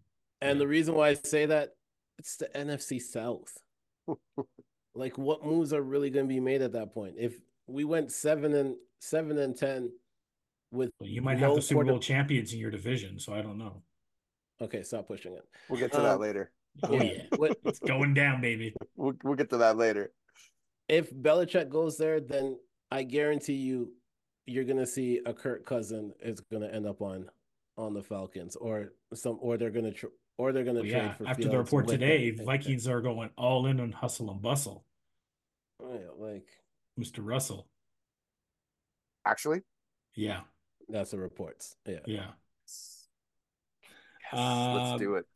And 0.41 0.61
the 0.61 0.67
reason 0.67 0.95
why 0.95 1.09
I 1.11 1.15
say 1.15 1.47
that, 1.47 1.71
it's 2.19 2.37
the 2.37 2.49
NFC 2.55 3.01
South. 3.01 3.53
like, 4.95 5.17
what 5.19 5.45
moves 5.45 5.73
are 5.73 5.83
really 5.83 6.11
going 6.11 6.27
to 6.27 6.33
be 6.33 6.41
made 6.41 6.63
at 6.63 6.73
that 6.73 6.93
point? 6.93 7.15
If 7.19 7.35
we 7.67 7.85
went 7.85 8.13
seven 8.13 8.55
and 8.55 8.77
seven 9.01 9.39
and 9.39 9.57
ten 9.57 9.91
with 10.71 10.91
Well, 11.01 11.09
you 11.09 11.23
might 11.23 11.39
no 11.39 11.49
have 11.49 11.57
the 11.57 11.63
Super 11.63 11.79
quarter- 11.79 11.93
Bowl 11.93 12.01
champions 12.01 12.53
in 12.53 12.59
your 12.59 12.71
division, 12.71 13.19
so 13.19 13.33
I 13.35 13.43
don't 13.43 13.59
know. 13.59 13.83
Okay, 14.61 14.83
stop 14.83 15.09
pushing 15.09 15.33
it. 15.35 15.43
We'll 15.69 15.81
get 15.81 15.93
to 15.93 15.99
that 16.01 16.15
Um, 16.17 16.21
later. 16.21 16.53
Oh 16.83 16.95
yeah, 16.95 17.23
What- 17.37 17.59
it's 17.65 17.79
going 17.81 18.15
down, 18.15 18.41
baby. 18.41 18.75
We'll 18.97 19.15
we'll 19.23 19.35
get 19.37 19.51
to 19.51 19.57
that 19.59 19.77
later. 19.77 20.13
if 20.89 21.13
Belichick 21.13 21.69
goes 21.71 21.97
there, 21.97 22.21
then 22.21 22.59
I 22.91 23.03
guarantee 23.03 23.55
you, 23.55 23.93
you're 24.47 24.65
gonna 24.65 24.87
see 24.87 25.21
a 25.27 25.33
Kirk 25.33 25.65
Cousin 25.67 26.13
is 26.21 26.41
gonna 26.53 26.69
end 26.69 26.87
up 26.87 27.01
on 27.03 27.29
on 27.77 27.95
the 27.95 28.03
Falcons, 28.03 28.55
or 28.57 28.93
some, 29.15 29.39
or 29.41 29.57
they're 29.57 29.71
gonna 29.71 29.93
tr- 29.93 30.07
or 30.37 30.53
they're 30.53 30.65
gonna 30.65 30.81
Well, 30.81 30.91
trade 30.91 31.03
yeah, 31.03 31.13
for 31.15 31.27
after 31.29 31.49
the 31.49 31.59
report 31.59 31.89
today, 31.89 32.31
them. 32.31 32.47
Vikings 32.47 32.87
are 32.89 33.01
going 33.01 33.31
all 33.37 33.67
in 33.67 33.81
on 33.81 33.93
hustle 33.93 34.31
and 34.31 34.41
bustle. 34.43 34.85
Yeah, 35.81 35.97
like 36.19 36.47
Mr. 36.99 37.19
Russell. 37.19 37.69
Actually, 39.27 39.63
Yeah, 40.15 40.41
that's 40.89 41.11
the 41.13 41.19
reports. 41.19 41.77
Yeah. 41.87 42.01
yeah. 42.07 42.27
yes, 42.63 43.09
Uh, 44.33 44.75
let's 44.75 45.01
do 45.01 45.15
it. 45.15 45.27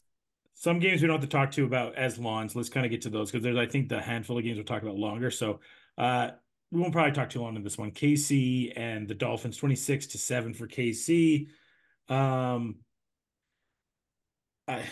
Some 0.54 0.78
games 0.80 1.00
we 1.00 1.06
don't 1.06 1.20
have 1.20 1.28
to 1.28 1.34
talk 1.36 1.52
to 1.52 1.64
about 1.64 1.94
as 1.94 2.18
lawns. 2.18 2.56
Let's 2.56 2.68
kind 2.68 2.84
of 2.84 2.90
get 2.90 3.02
to 3.02 3.10
those 3.10 3.30
because 3.30 3.44
there's, 3.44 3.56
I 3.56 3.66
think, 3.66 3.88
the 3.88 4.00
handful 4.00 4.36
of 4.36 4.44
games 4.44 4.56
we'll 4.56 4.64
talk 4.64 4.82
about 4.82 4.96
longer. 4.96 5.30
So, 5.30 5.60
uh, 5.96 6.30
we 6.70 6.80
won't 6.80 6.92
probably 6.92 7.12
talk 7.12 7.30
too 7.30 7.40
long 7.40 7.56
in 7.56 7.62
this 7.62 7.78
one. 7.78 7.92
KC 7.92 8.72
and 8.76 9.08
the 9.08 9.14
Dolphins, 9.14 9.56
26 9.56 10.08
to 10.08 10.18
7 10.18 10.52
for 10.52 10.66
KC. 10.66 11.48
Um, 12.08 12.80
I, 14.68 14.84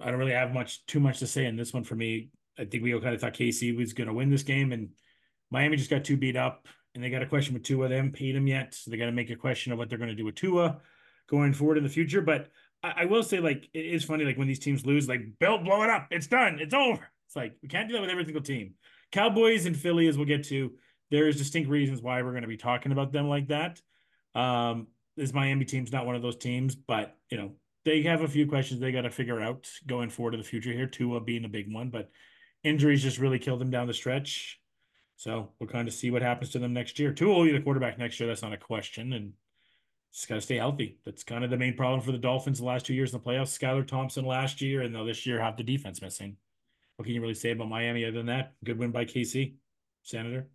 I 0.00 0.10
don't 0.10 0.18
really 0.18 0.32
have 0.32 0.54
much, 0.54 0.86
too 0.86 1.00
much 1.00 1.18
to 1.18 1.26
say 1.26 1.44
in 1.44 1.56
this 1.56 1.74
one 1.74 1.84
for 1.84 1.96
me. 1.96 2.30
I 2.58 2.64
think 2.64 2.82
we 2.82 2.94
all 2.94 3.00
kind 3.00 3.14
of 3.14 3.20
thought 3.20 3.34
KC 3.34 3.76
was 3.76 3.92
going 3.92 4.08
to 4.08 4.14
win 4.14 4.30
this 4.30 4.42
game, 4.42 4.72
and 4.72 4.90
Miami 5.50 5.76
just 5.76 5.90
got 5.90 6.04
too 6.04 6.16
beat 6.16 6.36
up, 6.36 6.66
and 6.94 7.02
they 7.02 7.10
got 7.10 7.22
a 7.22 7.26
question 7.26 7.54
with 7.54 7.64
Tua. 7.64 7.88
They 7.88 7.96
haven't 7.96 8.12
paid 8.12 8.36
him 8.36 8.46
yet, 8.46 8.74
so 8.74 8.90
they 8.90 8.96
got 8.96 9.06
to 9.06 9.12
make 9.12 9.30
a 9.30 9.36
question 9.36 9.72
of 9.72 9.78
what 9.78 9.88
they're 9.88 9.98
going 9.98 10.10
to 10.10 10.16
do 10.16 10.24
with 10.24 10.36
Tua 10.36 10.78
going 11.28 11.52
forward 11.52 11.78
in 11.78 11.84
the 11.84 11.90
future. 11.90 12.20
But 12.20 12.48
I, 12.82 12.92
I 12.98 13.04
will 13.06 13.22
say, 13.22 13.40
like, 13.40 13.68
it 13.72 13.84
is 13.84 14.04
funny, 14.04 14.24
like 14.24 14.38
when 14.38 14.48
these 14.48 14.58
teams 14.58 14.86
lose, 14.86 15.08
like, 15.08 15.20
Bill, 15.38 15.58
blow 15.58 15.82
it 15.82 15.90
up, 15.90 16.08
it's 16.10 16.26
done, 16.26 16.58
it's 16.60 16.74
over. 16.74 17.10
It's 17.26 17.36
like 17.36 17.56
we 17.62 17.68
can't 17.68 17.88
do 17.88 17.94
that 17.94 18.00
with 18.00 18.10
every 18.10 18.24
single 18.24 18.42
team. 18.42 18.74
Cowboys 19.12 19.66
and 19.66 19.76
Philly, 19.76 20.06
as 20.08 20.16
we'll 20.16 20.26
get 20.26 20.44
to, 20.44 20.72
there's 21.10 21.36
distinct 21.36 21.68
reasons 21.68 22.00
why 22.02 22.22
we're 22.22 22.30
going 22.30 22.42
to 22.42 22.48
be 22.48 22.56
talking 22.56 22.92
about 22.92 23.12
them 23.12 23.28
like 23.28 23.48
that. 23.48 23.80
Um, 24.34 24.88
this 25.16 25.32
Miami 25.32 25.64
team's 25.64 25.92
not 25.92 26.06
one 26.06 26.14
of 26.14 26.22
those 26.22 26.36
teams, 26.36 26.74
but 26.74 27.16
you 27.30 27.38
know 27.38 27.52
they 27.84 28.02
have 28.02 28.22
a 28.22 28.28
few 28.28 28.46
questions 28.46 28.80
they 28.80 28.92
got 28.92 29.02
to 29.02 29.10
figure 29.10 29.40
out 29.40 29.68
going 29.86 30.10
forward 30.10 30.32
to 30.32 30.36
the 30.36 30.44
future 30.44 30.72
here. 30.72 30.86
Tua 30.86 31.20
being 31.20 31.44
a 31.44 31.48
big 31.48 31.72
one, 31.72 31.90
but 31.90 32.10
injuries 32.62 33.02
just 33.02 33.18
really 33.18 33.38
killed 33.38 33.60
them 33.60 33.70
down 33.70 33.86
the 33.86 33.94
stretch. 33.94 34.60
So 35.16 35.52
we'll 35.58 35.68
kind 35.68 35.88
of 35.88 35.94
see 35.94 36.10
what 36.10 36.22
happens 36.22 36.50
to 36.50 36.58
them 36.58 36.72
next 36.72 36.98
year. 36.98 37.12
Tua 37.12 37.34
will 37.34 37.44
be 37.44 37.52
the 37.52 37.60
quarterback 37.60 37.98
next 37.98 38.18
year. 38.20 38.28
That's 38.28 38.42
not 38.42 38.52
a 38.52 38.58
question, 38.58 39.12
and 39.12 39.32
just 40.12 40.28
got 40.28 40.36
to 40.36 40.40
stay 40.40 40.56
healthy. 40.56 40.98
That's 41.04 41.24
kind 41.24 41.44
of 41.44 41.50
the 41.50 41.56
main 41.56 41.76
problem 41.76 42.00
for 42.00 42.12
the 42.12 42.18
Dolphins 42.18 42.58
the 42.58 42.64
last 42.64 42.86
two 42.86 42.94
years 42.94 43.12
in 43.12 43.20
the 43.20 43.24
playoffs. 43.24 43.58
Skylar 43.58 43.86
Thompson 43.86 44.24
last 44.24 44.60
year, 44.60 44.82
and 44.82 44.92
now 44.92 45.04
this 45.04 45.26
year 45.26 45.40
have 45.40 45.56
the 45.56 45.62
defense 45.62 46.02
missing. 46.02 46.36
What 46.96 47.04
can 47.04 47.14
you 47.14 47.20
really 47.20 47.34
say 47.34 47.52
about 47.52 47.68
Miami 47.68 48.04
other 48.04 48.16
than 48.16 48.26
that? 48.26 48.54
Good 48.64 48.78
win 48.78 48.90
by 48.90 49.04
KC, 49.04 49.54
Senator. 50.02 50.48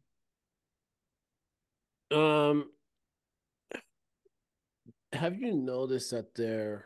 Um, 2.11 2.69
have 5.13 5.39
you 5.39 5.53
noticed 5.53 6.11
that 6.11 6.35
they're 6.35 6.85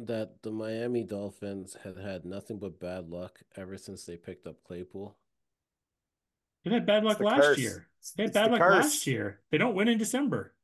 that 0.00 0.42
the 0.42 0.50
Miami 0.50 1.04
Dolphins 1.04 1.76
had 1.84 1.96
had 1.98 2.24
nothing 2.24 2.58
but 2.58 2.80
bad 2.80 3.08
luck 3.08 3.40
ever 3.56 3.76
since 3.78 4.04
they 4.04 4.16
picked 4.16 4.46
up 4.46 4.56
Claypool? 4.66 5.16
They 6.64 6.70
had 6.72 6.86
bad 6.86 7.04
luck 7.04 7.20
last 7.20 7.40
curse. 7.40 7.58
year. 7.58 7.70
It's- 8.00 8.12
They 8.16 8.22
had 8.24 8.28
it's 8.30 8.34
bad 8.34 8.46
the 8.48 8.52
luck 8.52 8.60
curse. 8.60 8.84
last 8.84 9.06
year. 9.06 9.40
They 9.50 9.58
don't 9.58 9.74
win 9.74 9.88
in 9.88 9.98
December. 9.98 10.54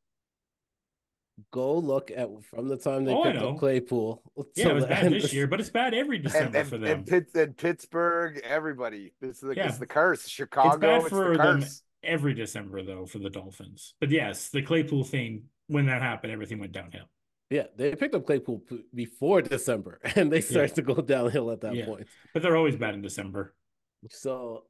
Go 1.52 1.78
look 1.78 2.10
at 2.10 2.28
from 2.44 2.68
the 2.68 2.76
time 2.76 3.04
they 3.04 3.14
Oh, 3.14 3.22
picked 3.22 3.38
up 3.38 3.58
Claypool. 3.58 4.22
Yeah, 4.56 4.64
till 4.64 4.70
it 4.72 4.74
was 4.74 4.84
the 4.84 4.88
bad 4.88 5.04
end 5.06 5.14
this 5.14 5.32
year, 5.32 5.46
but 5.46 5.58
it's 5.60 5.70
bad 5.70 5.94
every 5.94 6.18
December 6.18 6.58
and, 6.58 6.68
for 6.68 6.76
them. 6.78 6.98
and, 6.98 7.06
Pitt, 7.06 7.28
and 7.34 7.56
Pittsburgh, 7.56 8.40
everybody. 8.44 9.14
It's 9.22 9.40
the 9.40 9.54
Yeah. 9.54 9.68
it's 9.68 9.78
the 9.78 9.86
curse. 9.86 10.28
Chicago, 10.28 10.68
it's 10.68 10.80
bad 10.80 11.00
it's, 11.00 11.08
for 11.08 11.32
the 11.32 11.38
them. 11.38 11.60
curse. 11.62 11.82
every 12.02 12.34
December 12.34 12.82
though 12.82 13.06
for 13.06 13.18
the 13.20 13.30
Dolphins. 13.30 13.94
But 14.00 14.10
yes, 14.10 14.50
the 14.50 14.60
Claypool 14.62 15.04
thing, 15.04 15.44
when 15.66 15.86
that 15.86 16.02
happened, 16.02 16.32
everything 16.32 16.58
went 16.58 16.72
downhill. 16.72 17.08
Yeah, 17.50 17.64
they 17.76 17.96
picked 17.96 18.14
up 18.14 18.24
Claypool 18.26 18.62
before 18.94 19.42
December, 19.42 19.98
and 20.16 20.30
they 20.32 20.40
started 20.40 20.76
to 20.76 20.82
go 20.82 20.94
downhill 21.02 21.50
at 21.50 21.60
that 21.62 21.74
Yeah. 21.74 21.84
point. 21.86 22.06
But 22.32 22.42
they're 22.42 22.56
always 22.56 22.76
bad 22.76 22.94
in 22.94 23.02
December. 23.02 23.54
So 24.08 24.64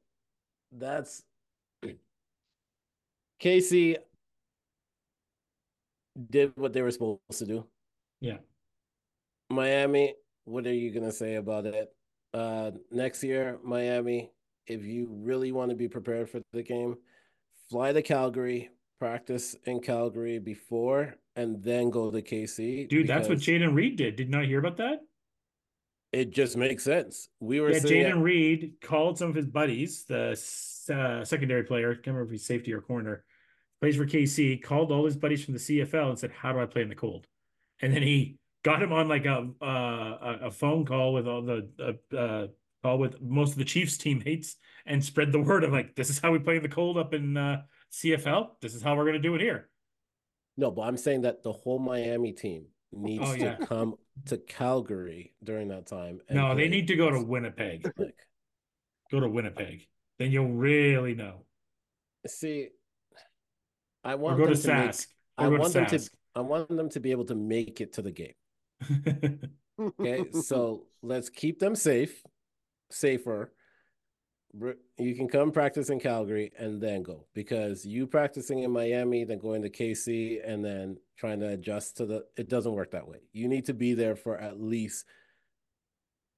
that's 0.71 1.23
Casey 3.39 3.97
did 6.29 6.53
what 6.55 6.73
they 6.73 6.81
were 6.81 6.91
supposed 6.91 7.21
to 7.37 7.45
do. 7.45 7.65
Yeah. 8.19 8.37
Miami, 9.49 10.15
what 10.45 10.65
are 10.65 10.73
you 10.73 10.91
gonna 10.91 11.11
say 11.11 11.35
about 11.35 11.65
it? 11.65 11.93
Uh 12.33 12.71
next 12.91 13.23
year, 13.23 13.59
Miami, 13.63 14.31
if 14.67 14.83
you 14.85 15.07
really 15.11 15.51
want 15.51 15.69
to 15.69 15.75
be 15.75 15.87
prepared 15.87 16.29
for 16.29 16.41
the 16.53 16.63
game, 16.63 16.97
fly 17.69 17.93
to 17.93 18.01
Calgary, 18.01 18.69
practice 19.05 19.55
in 19.65 19.79
Calgary 19.79 20.37
before, 20.37 21.15
and 21.35 21.63
then 21.63 21.89
go 21.89 22.11
to 22.11 22.21
KC. 22.21 22.87
Dude, 22.87 23.07
that's 23.07 23.27
what 23.27 23.39
Jaden 23.39 23.73
Reed 23.73 23.95
did. 23.95 24.15
Did 24.15 24.29
not 24.29 24.45
hear 24.45 24.59
about 24.59 24.77
that? 24.77 24.99
it 26.11 26.29
just 26.31 26.57
makes 26.57 26.83
sense. 26.83 27.29
We 27.39 27.61
were 27.61 27.71
Yeah, 27.71 27.79
Jaden 27.79 28.09
at- 28.09 28.17
Reed 28.17 28.73
called 28.81 29.17
some 29.17 29.29
of 29.29 29.35
his 29.35 29.47
buddies, 29.47 30.03
the 30.03 30.31
uh, 30.93 31.23
secondary 31.23 31.63
player, 31.63 31.95
can't 31.95 32.07
remember 32.07 32.25
if 32.25 32.31
he's 32.31 32.45
safety 32.45 32.73
or 32.73 32.81
corner, 32.81 33.23
plays 33.79 33.95
for 33.95 34.05
KC, 34.05 34.61
called 34.61 34.91
all 34.91 35.05
his 35.05 35.15
buddies 35.15 35.43
from 35.45 35.53
the 35.53 35.59
CFL 35.61 36.09
and 36.09 36.19
said, 36.19 36.31
How 36.31 36.51
do 36.51 36.59
I 36.59 36.65
play 36.65 36.81
in 36.81 36.89
the 36.89 36.95
cold? 36.95 37.27
And 37.81 37.95
then 37.95 38.03
he 38.03 38.37
got 38.63 38.83
him 38.83 38.91
on 38.91 39.07
like 39.07 39.25
a 39.25 39.49
uh, 39.61 39.65
a, 39.65 40.39
a 40.47 40.51
phone 40.51 40.85
call 40.85 41.13
with 41.13 41.27
all 41.27 41.41
the 41.41 41.69
uh, 41.79 42.15
uh, 42.15 42.47
call 42.83 42.97
with 42.99 43.19
most 43.21 43.53
of 43.53 43.57
the 43.57 43.65
Chiefs 43.73 43.97
teammates 43.97 44.57
and 44.85 45.03
spread 45.03 45.31
the 45.31 45.39
word 45.39 45.63
of 45.63 45.71
like, 45.71 45.95
This 45.95 46.09
is 46.09 46.19
how 46.19 46.31
we 46.33 46.39
play 46.39 46.57
in 46.57 46.61
the 46.61 46.69
cold 46.69 46.97
up 46.97 47.13
in 47.13 47.37
uh, 47.37 47.61
CFL. 47.91 48.49
This 48.61 48.75
is 48.75 48.81
how 48.81 48.95
we're 48.95 49.03
going 49.03 49.13
to 49.13 49.19
do 49.19 49.35
it 49.35 49.41
here. 49.41 49.69
No, 50.57 50.71
but 50.71 50.83
I'm 50.83 50.97
saying 50.97 51.21
that 51.21 51.43
the 51.43 51.51
whole 51.51 51.79
Miami 51.79 52.33
team 52.33 52.65
oh, 52.95 52.99
needs 53.01 53.25
Oh, 53.25 53.35
to 53.37 53.57
come 53.65 53.95
to 54.27 54.37
Calgary 54.37 55.33
during 55.43 55.69
that 55.69 55.87
time. 55.87 56.19
No, 56.29 56.55
they 56.55 56.67
need 56.67 56.87
to 56.87 56.95
go 56.95 57.09
to 57.09 57.15
against- 57.15 57.29
Winnipeg. 57.29 57.91
Go 59.11 59.19
to 59.19 59.29
Winnipeg. 59.29 59.87
Then 60.19 60.31
you'll 60.31 60.51
really 60.51 61.15
know. 61.15 61.45
see, 62.27 62.69
I 64.03 64.13
Or 64.13 64.17
want 64.17 64.37
go 64.37 64.47
to 64.47 64.53
them 64.53 64.61
to 64.61 64.67
make, 64.85 64.91
Sask. 64.91 65.07
I 65.37 65.47
want 65.47 65.73
to 65.73 65.79
them 65.79 65.85
to 65.87 66.09
I 66.35 66.41
want 66.41 66.69
them 66.69 66.89
to 66.89 66.99
be 66.99 67.11
able 67.11 67.25
to 67.25 67.35
make 67.35 67.81
it 67.81 67.93
to 67.93 68.01
the 68.01 68.11
game. 68.11 69.49
Okay, 69.79 70.25
so 70.31 70.83
let's 71.01 71.29
keep 71.29 71.59
them 71.59 71.75
safe, 71.75 72.21
safer. 72.89 73.51
You 74.97 75.15
can 75.15 75.27
come 75.29 75.51
practice 75.51 75.89
in 75.89 75.99
Calgary 75.99 76.51
and 76.57 76.81
then 76.81 77.03
go 77.03 77.25
because 77.33 77.85
you 77.85 78.05
practicing 78.05 78.59
in 78.59 78.71
Miami, 78.71 79.23
then 79.23 79.39
going 79.39 79.61
to 79.61 79.69
KC, 79.69 80.39
and 80.45 80.63
then 80.63 80.97
trying 81.17 81.39
to 81.39 81.49
adjust 81.49 81.97
to 81.97 82.05
the. 82.05 82.25
It 82.35 82.49
doesn't 82.49 82.73
work 82.73 82.91
that 82.91 83.07
way. 83.07 83.19
You 83.31 83.47
need 83.47 83.65
to 83.65 83.73
be 83.73 83.93
there 83.93 84.15
for 84.15 84.37
at 84.37 84.59
least 84.59 85.05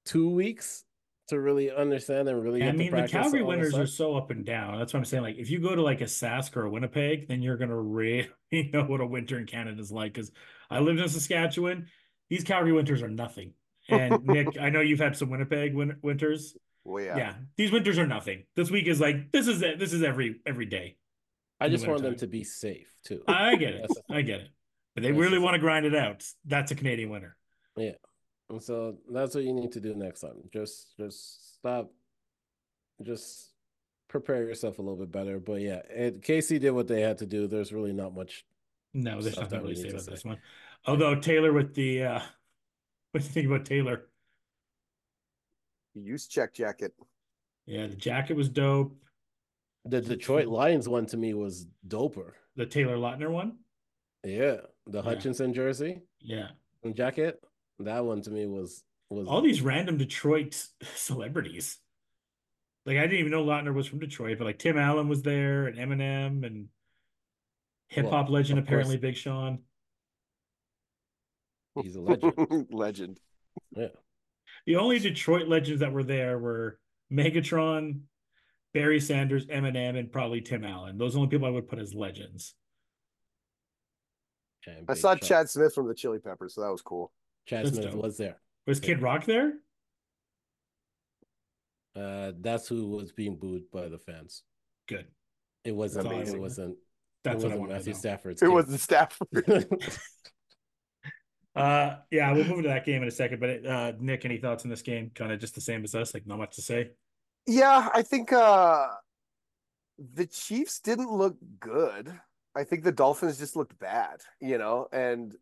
two 0.06 0.30
weeks 0.30 0.84
to 1.30 1.40
really 1.40 1.72
understand 1.72 2.28
and 2.28 2.44
really. 2.44 2.62
I 2.62 2.68
get 2.68 2.76
mean, 2.76 2.92
the 2.92 2.98
practice 2.98 3.12
Calgary 3.12 3.44
winters 3.44 3.76
are 3.76 3.88
so 3.88 4.16
up 4.16 4.30
and 4.30 4.46
down. 4.46 4.78
That's 4.78 4.94
what 4.94 5.00
I'm 5.00 5.06
saying. 5.06 5.24
Like, 5.24 5.38
if 5.38 5.50
you 5.50 5.60
go 5.60 5.76
to 5.76 5.82
like 5.82 6.02
a 6.02 6.06
Sask 6.06 6.56
or 6.56 6.66
a 6.66 6.70
Winnipeg, 6.70 7.28
then 7.28 7.42
you're 7.42 7.58
gonna 7.58 7.80
really 7.80 8.30
know 8.74 8.84
what 8.84 9.02
a 9.02 9.08
winter 9.08 9.40
in 9.40 9.48
Canada 9.48 9.82
is 9.82 9.92
like. 9.92 10.14
Because 10.14 10.32
I 10.70 10.80
lived 10.80 11.00
in 11.00 11.10
Saskatchewan. 11.10 11.88
These 12.30 12.44
Calgary 12.44 12.74
winters 12.74 13.02
are 13.02 13.10
nothing. 13.10 13.54
And 13.90 14.24
Nick, 14.26 14.58
I 14.60 14.70
know 14.70 14.82
you've 14.82 15.00
had 15.00 15.18
some 15.18 15.30
Winnipeg 15.30 15.74
win- 15.74 15.98
winters. 16.02 16.56
Well, 16.84 17.04
Yeah. 17.04 17.18
yeah. 17.18 17.34
these 17.58 17.72
winters 17.72 17.98
are 17.98 18.08
nothing. 18.08 18.44
This 18.56 18.70
week 18.72 18.88
is 18.88 19.00
like 19.00 19.32
this 19.32 19.48
is 19.48 19.62
it. 19.62 19.80
this 19.80 19.94
is 19.94 20.04
every 20.04 20.40
every 20.46 20.66
day. 20.66 20.98
I 21.60 21.66
in 21.68 21.72
the 21.72 21.78
just 21.78 21.88
want 21.88 22.02
them 22.04 22.16
to 22.18 22.28
be 22.28 22.44
safe 22.44 22.94
too. 23.06 23.24
I 23.28 23.56
get 23.56 23.74
it. 23.76 23.92
I 24.10 24.22
get 24.22 24.42
it. 24.42 24.50
But 24.96 25.04
they 25.04 25.10
That's 25.12 25.20
really 25.20 25.40
want 25.40 25.56
to 25.56 25.60
grind 25.60 25.86
it 25.86 25.96
out. 25.96 26.24
That's 26.46 26.72
a 26.72 26.76
Canadian 26.76 27.10
winter. 27.10 27.36
Yeah. 27.76 27.94
And 28.50 28.62
so 28.62 28.98
that's 29.12 29.34
what 29.34 29.44
you 29.44 29.54
need 29.54 29.72
to 29.72 29.80
do 29.80 29.96
next 29.96 30.22
time. 30.22 30.36
Just 30.52 30.96
just 30.98 31.56
stop 31.56 31.92
just 33.02 33.50
prepare 34.10 34.44
yourself 34.44 34.78
a 34.78 34.82
little 34.82 34.98
bit 34.98 35.12
better. 35.12 35.40
But 35.40 35.62
yeah, 35.62 35.82
it, 35.90 36.22
KC 36.22 36.60
did 36.60 36.72
what 36.72 36.88
they 36.88 37.02
had 37.02 37.18
to 37.20 37.26
do. 37.26 37.48
There's 37.48 37.74
really 37.74 37.94
not 37.94 38.14
much. 38.14 38.46
No, 38.94 39.22
there's 39.22 39.34
Stuff 39.34 39.46
nothing 39.46 39.62
really 39.62 39.76
to 39.76 39.82
say 39.82 39.88
need 39.88 39.94
about 39.96 40.06
this 40.06 40.24
one. 40.26 40.38
Although 40.86 41.16
Taylor 41.16 41.52
with 41.54 41.74
the 41.74 42.04
uh 42.04 42.20
what 43.12 43.22
do 43.22 43.28
you 43.28 43.34
think 43.34 43.48
about 43.48 43.66
Taylor? 43.66 44.08
Use 45.96 46.28
check 46.28 46.54
jacket. 46.54 46.94
Yeah, 47.66 47.88
the 47.88 47.96
jacket 47.96 48.36
was 48.36 48.50
dope. 48.50 48.96
The 49.86 50.02
Detroit 50.02 50.48
Lions 50.48 50.88
one 50.90 51.06
to 51.08 51.18
me 51.18 51.34
was 51.34 51.68
doper. 51.88 52.32
The 52.56 52.66
Taylor 52.66 52.98
Lautner 52.98 53.30
one. 53.32 53.58
Yeah, 54.24 54.58
the 54.88 55.00
Yeah. 55.00 55.02
Hutchinson 55.02 55.54
jersey 55.54 56.02
Yeah. 56.20 56.50
and 56.84 56.96
jacket. 56.96 57.44
That 57.80 58.06
one 58.06 58.22
to 58.24 58.32
me 58.32 58.48
was 58.48 58.84
was 59.10 59.28
All 59.28 59.42
these 59.42 59.62
random 59.62 59.98
Detroit 59.98 60.56
celebrities. 60.96 61.80
Like 62.86 62.98
I 62.98 63.02
didn't 63.02 63.20
even 63.20 63.32
know 63.32 63.46
Lautner 63.46 63.74
was 63.74 63.88
from 63.88 64.00
Detroit, 64.00 64.38
but 64.38 64.46
like 64.46 64.60
Tim 64.60 64.78
Allen 64.78 65.08
was 65.10 65.22
there 65.22 65.68
and 65.68 65.78
Eminem 65.78 66.46
and 66.46 66.70
hip 67.90 68.06
hop 68.06 68.26
Well, 68.28 68.34
legend 68.36 68.60
of 68.60 68.66
course. 68.66 68.70
apparently 68.70 68.98
Big 68.98 69.16
Sean. 69.16 69.60
he's 71.82 71.96
a 71.96 72.02
legend. 72.02 72.68
Legend. 72.72 73.20
yeah. 73.76 73.88
The 74.66 74.78
only 74.78 75.00
Detroit 75.00 75.48
legends 75.48 75.82
that 75.82 75.92
were 75.92 76.04
there 76.04 76.38
were 76.38 76.80
Megatron, 77.12 78.02
Barry 78.74 79.00
Sanders, 79.00 79.46
Eminem, 79.48 79.98
and 79.98 80.12
probably 80.12 80.42
Tim 80.42 80.64
Allen. 80.64 80.98
Those 80.98 81.12
are 81.12 81.14
the 81.14 81.20
only 81.20 81.30
people 81.30 81.48
I 81.48 81.52
would 81.52 81.68
put 81.68 81.80
as 81.80 81.94
legends. 81.94 82.56
I 84.88 84.94
saw 84.94 85.16
Sean. 85.16 85.20
Chad 85.20 85.50
Smith 85.50 85.74
from 85.74 85.88
the 85.88 85.94
Chili 85.94 86.20
Peppers, 86.20 86.56
so 86.56 86.62
that 86.62 86.72
was 86.72 86.82
cool. 86.82 87.12
Chad 87.46 87.66
That's 87.66 87.76
Smith 87.76 87.92
dope. 87.92 88.02
was 88.02 88.18
there. 88.18 88.38
Was 88.66 88.80
Kid 88.80 89.02
Rock 89.02 89.26
there? 89.26 89.54
Uh, 91.96 92.32
that's 92.40 92.68
who 92.68 92.88
was 92.88 93.12
being 93.12 93.36
booed 93.36 93.70
by 93.72 93.90
the 93.90 94.00
fans. 94.00 94.44
Good. 94.88 95.06
It 95.64 95.76
wasn't. 95.76 96.08
Amazing. 96.08 96.38
It 96.38 96.42
wasn't. 96.42 96.78
That's 97.24 97.44
it 97.44 97.48
wasn't 97.48 97.60
wanted 97.62 97.74
Matthew 97.74 97.94
to 97.94 97.98
know. 97.98 98.00
Stafford's. 98.00 98.42
It 98.42 98.46
kid. 98.46 98.54
was 98.54 98.66
the 98.68 98.78
Stafford. 98.78 99.28
Uh, 101.56 101.98
yeah, 102.10 102.32
we'll 102.32 102.46
move 102.46 102.64
to 102.64 102.70
that 102.70 102.86
game 102.86 103.02
in 103.02 103.08
a 103.08 103.12
second. 103.12 103.40
But 103.40 103.66
uh, 103.66 103.94
Nick, 104.00 104.26
any 104.26 104.38
thoughts 104.38 104.64
on 104.64 104.70
this 104.70 104.82
game? 104.82 105.12
Kind 105.14 105.32
of 105.32 105.40
just 105.40 105.56
the 105.56 105.62
same 105.62 105.84
as 105.84 105.94
us. 105.94 106.14
Like 106.14 106.26
not 106.26 106.40
much 106.40 106.56
to 106.56 106.62
say. 106.62 106.92
Yeah, 107.46 107.90
I 107.94 108.02
think 108.02 108.32
uh 108.32 108.88
the 109.98 110.26
Chiefs 110.26 110.80
didn't 110.80 111.12
look 111.12 111.38
good. 111.60 112.12
I 112.56 112.64
think 112.64 112.84
the 112.84 112.92
Dolphins 112.92 113.38
just 113.38 113.56
looked 113.56 113.78
bad, 113.80 114.22
you 114.40 114.58
know, 114.58 114.88
and 114.92 115.36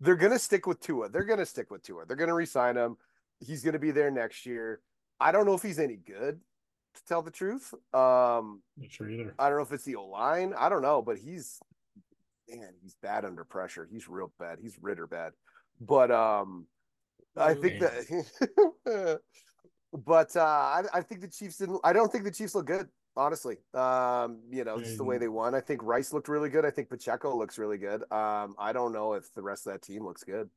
they're 0.00 0.16
gonna 0.16 0.38
stick 0.38 0.66
with 0.66 0.80
Tua. 0.80 1.08
They're 1.08 1.24
gonna 1.24 1.46
stick 1.46 1.70
with 1.70 1.82
Tua. 1.82 2.06
They're 2.06 2.16
gonna 2.16 2.34
re-sign 2.34 2.76
him. 2.76 2.96
He's 3.40 3.62
gonna 3.62 3.78
be 3.78 3.90
there 3.90 4.10
next 4.10 4.46
year. 4.46 4.80
I 5.20 5.32
don't 5.32 5.46
know 5.46 5.54
if 5.54 5.62
he's 5.62 5.78
any 5.78 5.96
good, 5.96 6.40
to 6.94 7.04
tell 7.06 7.22
the 7.22 7.30
truth. 7.30 7.72
Um, 7.92 8.62
Not 8.76 8.90
sure 8.90 9.08
either. 9.08 9.34
I 9.38 9.48
don't 9.48 9.58
know 9.58 9.64
if 9.64 9.72
it's 9.72 9.84
the 9.84 9.96
O 9.96 10.06
line. 10.06 10.54
I 10.58 10.68
don't 10.68 10.82
know, 10.82 11.02
but 11.02 11.18
he's 11.18 11.60
man, 12.60 12.72
he's 12.82 12.96
bad 13.02 13.24
under 13.24 13.44
pressure. 13.44 13.88
He's 13.90 14.08
real 14.08 14.32
bad. 14.38 14.58
He's 14.60 14.76
Ritter 14.80 15.06
bad. 15.06 15.32
But 15.80 16.10
um 16.10 16.66
I 17.36 17.54
think 17.54 17.80
that 17.80 19.20
but 19.92 20.36
uh 20.36 20.40
I, 20.40 20.82
I 20.94 21.00
think 21.02 21.20
the 21.20 21.28
Chiefs 21.28 21.58
didn't 21.58 21.80
I 21.84 21.92
don't 21.92 22.10
think 22.10 22.24
the 22.24 22.30
Chiefs 22.30 22.54
look 22.54 22.66
good, 22.66 22.88
honestly. 23.16 23.56
Um, 23.74 24.40
you 24.50 24.64
know, 24.64 24.78
just 24.78 24.98
the 24.98 25.04
way 25.04 25.16
Mhm. 25.16 25.20
they 25.20 25.28
won. 25.28 25.54
I 25.54 25.60
think 25.60 25.82
Rice 25.82 26.12
looked 26.12 26.28
really 26.28 26.48
good. 26.48 26.64
I 26.64 26.70
think 26.70 26.88
Pacheco 26.88 27.36
looks 27.36 27.58
really 27.58 27.78
good. 27.78 28.02
Um, 28.12 28.54
I 28.58 28.72
don't 28.72 28.92
know 28.92 29.14
if 29.14 29.32
the 29.34 29.42
rest 29.42 29.66
of 29.66 29.72
that 29.72 29.82
team 29.82 30.04
looks 30.04 30.22
good. 30.24 30.48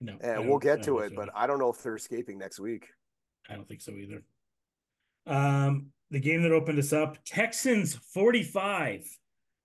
No, 0.00 0.18
And 0.20 0.48
we'll 0.48 0.58
get 0.58 0.82
to 0.84 0.98
it, 0.98 1.10
so 1.10 1.16
but. 1.16 1.30
I 1.34 1.46
don't 1.46 1.58
know 1.58 1.70
if 1.70 1.82
they're 1.82 1.96
escaping 1.96 2.36
next 2.38 2.58
week. 2.60 2.88
I 3.48 3.54
don't 3.54 3.66
think 3.66 3.80
so 3.80 3.92
either. 3.92 4.22
Um, 5.26 5.86
the 6.10 6.20
game 6.20 6.42
that 6.42 6.52
opened 6.52 6.78
us 6.78 6.92
up: 6.92 7.16
Texans 7.24 7.94
forty-five, 7.94 9.06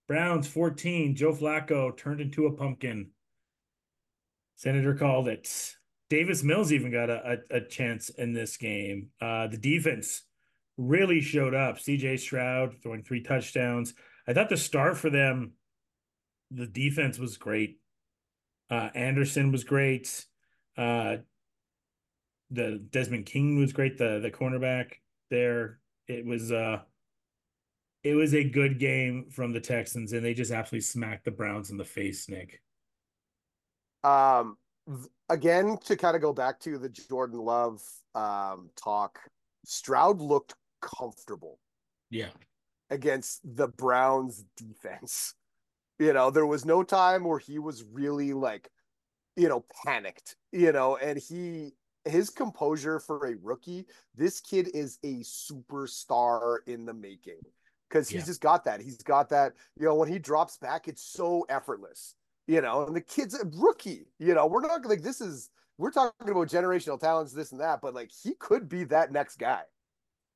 Browns 0.09 0.47
fourteen. 0.47 1.15
Joe 1.15 1.33
Flacco 1.33 1.95
turned 1.95 2.19
into 2.19 2.47
a 2.47 2.51
pumpkin. 2.51 3.11
Senator 4.55 4.95
called 4.95 5.27
it. 5.29 5.75
Davis 6.09 6.43
Mills 6.43 6.73
even 6.73 6.91
got 6.91 7.11
a, 7.11 7.37
a, 7.51 7.57
a 7.57 7.61
chance 7.61 8.09
in 8.09 8.33
this 8.33 8.57
game. 8.57 9.09
Uh, 9.21 9.45
the 9.45 9.57
defense 9.57 10.23
really 10.77 11.21
showed 11.21 11.53
up. 11.53 11.77
CJ 11.77 12.19
Stroud 12.19 12.77
throwing 12.81 13.03
three 13.03 13.21
touchdowns. 13.21 13.93
I 14.27 14.33
thought 14.33 14.49
the 14.49 14.57
star 14.57 14.95
for 14.95 15.11
them, 15.11 15.51
the 16.49 16.65
defense 16.65 17.19
was 17.19 17.37
great. 17.37 17.79
Uh, 18.71 18.89
Anderson 18.95 19.51
was 19.51 19.63
great. 19.63 20.25
Uh, 20.75 21.17
the 22.49 22.83
Desmond 22.89 23.27
King 23.27 23.59
was 23.59 23.73
great. 23.73 23.99
The 23.99 24.19
the 24.19 24.31
cornerback 24.31 24.93
there. 25.29 25.77
It 26.07 26.25
was 26.25 26.51
uh 26.51 26.79
it 28.03 28.13
was 28.15 28.33
a 28.33 28.43
good 28.43 28.79
game 28.79 29.27
from 29.29 29.51
the 29.51 29.59
Texans, 29.59 30.13
and 30.13 30.23
they 30.23 30.33
just 30.33 30.51
absolutely 30.51 30.83
smacked 30.83 31.25
the 31.25 31.31
Browns 31.31 31.69
in 31.69 31.77
the 31.77 31.83
face, 31.85 32.29
Nick. 32.29 32.61
Um, 34.03 34.57
again, 35.27 35.77
to 35.85 35.95
kind 35.97 36.15
of 36.15 36.21
go 36.21 36.33
back 36.33 36.59
to 36.61 36.77
the 36.77 36.89
Jordan 36.89 37.39
Love 37.39 37.81
um, 38.15 38.69
talk, 38.81 39.19
Stroud 39.65 40.21
looked 40.21 40.53
comfortable 40.81 41.59
Yeah. 42.09 42.29
against 42.89 43.41
the 43.43 43.67
Browns 43.67 44.45
defense. 44.57 45.33
You 46.01 46.13
know, 46.13 46.31
there 46.31 46.45
was 46.45 46.63
no 46.63 46.81
time 46.81 47.25
where 47.25 47.39
he 47.39 47.59
was 47.59 47.83
really 47.83 48.31
like, 48.31 48.69
you 49.35 49.49
know, 49.49 49.65
panicked, 49.85 50.37
you 50.53 50.71
know, 50.71 50.95
and 50.95 51.19
he, 51.19 51.73
his 52.05 52.29
composure 52.29 53.01
for 53.01 53.27
a 53.27 53.35
rookie, 53.35 53.85
this 54.15 54.39
kid 54.39 54.69
is 54.73 54.97
a 55.03 55.15
superstar 55.15 56.59
in 56.67 56.85
the 56.85 56.93
making 56.93 57.41
because 57.89 58.07
he's 58.07 58.21
Yeah. 58.21 58.25
just 58.25 58.41
got 58.41 58.63
that. 58.65 58.81
He's 58.81 58.97
got 58.97 59.29
that, 59.29 59.53
you 59.77 59.85
know, 59.85 59.95
when 59.95 60.07
he 60.09 60.19
drops 60.19 60.57
back, 60.57 60.87
it's 60.87 61.01
so 61.01 61.45
effortless, 61.49 62.15
you 62.47 62.61
know, 62.61 62.85
and 62.85 62.95
the 62.95 63.01
kid's 63.01 63.33
a 63.33 63.45
rookie, 63.55 64.07
you 64.19 64.33
know, 64.35 64.45
we're 64.45 64.61
not 64.61 64.85
like, 64.85 65.01
this 65.01 65.21
is, 65.21 65.49
we're 65.77 65.91
talking 65.91 66.29
about 66.29 66.47
generational 66.47 66.99
talents, 66.99 67.33
this 67.33 67.51
and 67.51 67.61
that, 67.61 67.81
but 67.81 67.93
like 67.93 68.11
he 68.11 68.35
could 68.35 68.69
be 68.69 68.83
that 68.85 69.11
next 69.11 69.37
guy, 69.37 69.63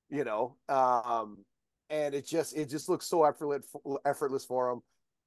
you 0.09 0.23
know, 0.23 0.55
um, 0.67 1.45
and 1.89 2.15
it 2.15 2.25
just, 2.25 2.55
it 2.57 2.69
just 2.69 2.89
looks 2.89 3.05
so 3.05 3.23
effortless, 3.23 3.65
effortless 4.05 4.45
for 4.45 4.71
him. 4.71 4.81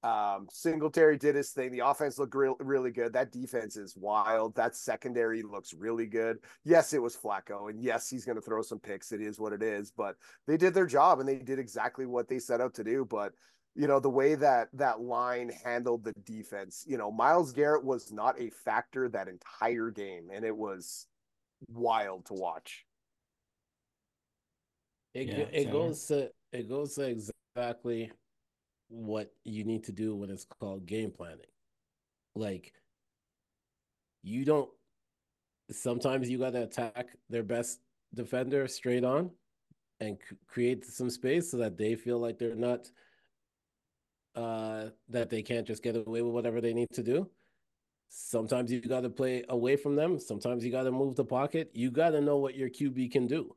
Um, 0.06 0.46
Singletary 0.52 1.18
did 1.18 1.34
his 1.34 1.50
thing. 1.50 1.72
The 1.72 1.80
offense 1.84 2.16
looked 2.16 2.34
real, 2.36 2.54
really 2.60 2.92
good. 2.92 3.12
That 3.12 3.32
defense 3.32 3.76
is 3.76 3.96
wild. 3.96 4.54
That 4.54 4.76
secondary 4.76 5.42
looks 5.42 5.74
really 5.74 6.06
good. 6.06 6.38
Yes, 6.64 6.92
it 6.92 7.02
was 7.02 7.16
Flacco, 7.16 7.70
and 7.70 7.82
yes, 7.82 8.08
he's 8.08 8.24
going 8.24 8.36
to 8.36 8.42
throw 8.42 8.62
some 8.62 8.78
picks. 8.78 9.10
It 9.10 9.20
is 9.20 9.40
what 9.40 9.52
it 9.52 9.62
is, 9.64 9.90
but 9.90 10.14
they 10.46 10.56
did 10.56 10.74
their 10.74 10.86
job 10.86 11.18
and 11.18 11.28
they 11.28 11.36
did 11.36 11.58
exactly 11.58 12.06
what 12.06 12.28
they 12.28 12.38
set 12.38 12.60
out 12.60 12.74
to 12.74 12.84
do. 12.84 13.04
But 13.04 13.32
you 13.74 13.88
know, 13.88 13.98
the 13.98 14.08
way 14.08 14.36
that 14.36 14.68
that 14.74 15.00
line 15.00 15.50
handled 15.64 16.04
the 16.04 16.12
defense, 16.24 16.84
you 16.86 16.96
know, 16.98 17.10
Myles 17.10 17.52
Garrett 17.52 17.84
was 17.84 18.12
not 18.12 18.40
a 18.40 18.50
factor 18.64 19.08
that 19.08 19.26
entire 19.28 19.90
game, 19.90 20.28
and 20.32 20.44
it 20.44 20.56
was 20.56 21.06
wild 21.68 22.26
to 22.26 22.34
watch. 22.34 22.84
It 25.14 25.26
Yeah, 25.28 25.46
it 25.52 25.64
so- 25.64 25.72
goes 25.72 26.06
to 26.06 26.30
it 26.52 26.68
goes 26.68 26.94
to 26.94 27.02
exactly 27.56 28.12
what 28.88 29.32
you 29.44 29.64
need 29.64 29.84
to 29.84 29.92
do 29.92 30.14
when 30.14 30.30
it's 30.30 30.44
called 30.44 30.86
game 30.86 31.10
planning. 31.10 31.46
Like 32.34 32.72
you 34.22 34.44
don't 34.44 34.68
sometimes 35.70 36.28
you 36.28 36.38
got 36.38 36.52
to 36.52 36.62
attack 36.62 37.08
their 37.28 37.42
best 37.42 37.80
defender 38.14 38.68
straight 38.68 39.04
on 39.04 39.30
and 40.00 40.18
create 40.46 40.84
some 40.84 41.10
space 41.10 41.50
so 41.50 41.56
that 41.56 41.76
they 41.76 41.94
feel 41.94 42.18
like 42.18 42.38
they're 42.38 42.54
not 42.54 42.90
uh 44.34 44.86
that 45.08 45.30
they 45.30 45.42
can't 45.42 45.66
just 45.66 45.82
get 45.82 45.96
away 45.96 46.22
with 46.22 46.34
whatever 46.34 46.60
they 46.60 46.74
need 46.74 46.90
to 46.92 47.02
do. 47.02 47.28
Sometimes 48.08 48.70
you 48.70 48.80
got 48.80 49.00
to 49.00 49.10
play 49.10 49.44
away 49.48 49.76
from 49.76 49.96
them, 49.96 50.18
sometimes 50.18 50.64
you 50.64 50.70
got 50.70 50.84
to 50.84 50.92
move 50.92 51.16
the 51.16 51.24
pocket. 51.24 51.70
You 51.74 51.90
got 51.90 52.10
to 52.10 52.20
know 52.20 52.36
what 52.36 52.54
your 52.54 52.68
QB 52.68 53.10
can 53.10 53.26
do. 53.26 53.56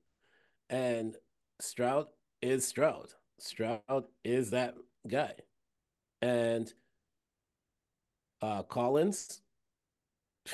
And 0.69 1.15
Stroud 1.59 2.07
is 2.41 2.65
Stroud. 2.65 3.13
Stroud 3.39 4.05
is 4.23 4.51
that 4.51 4.75
guy. 5.09 5.33
And 6.21 6.71
uh 8.41 8.63
Collins 8.63 9.41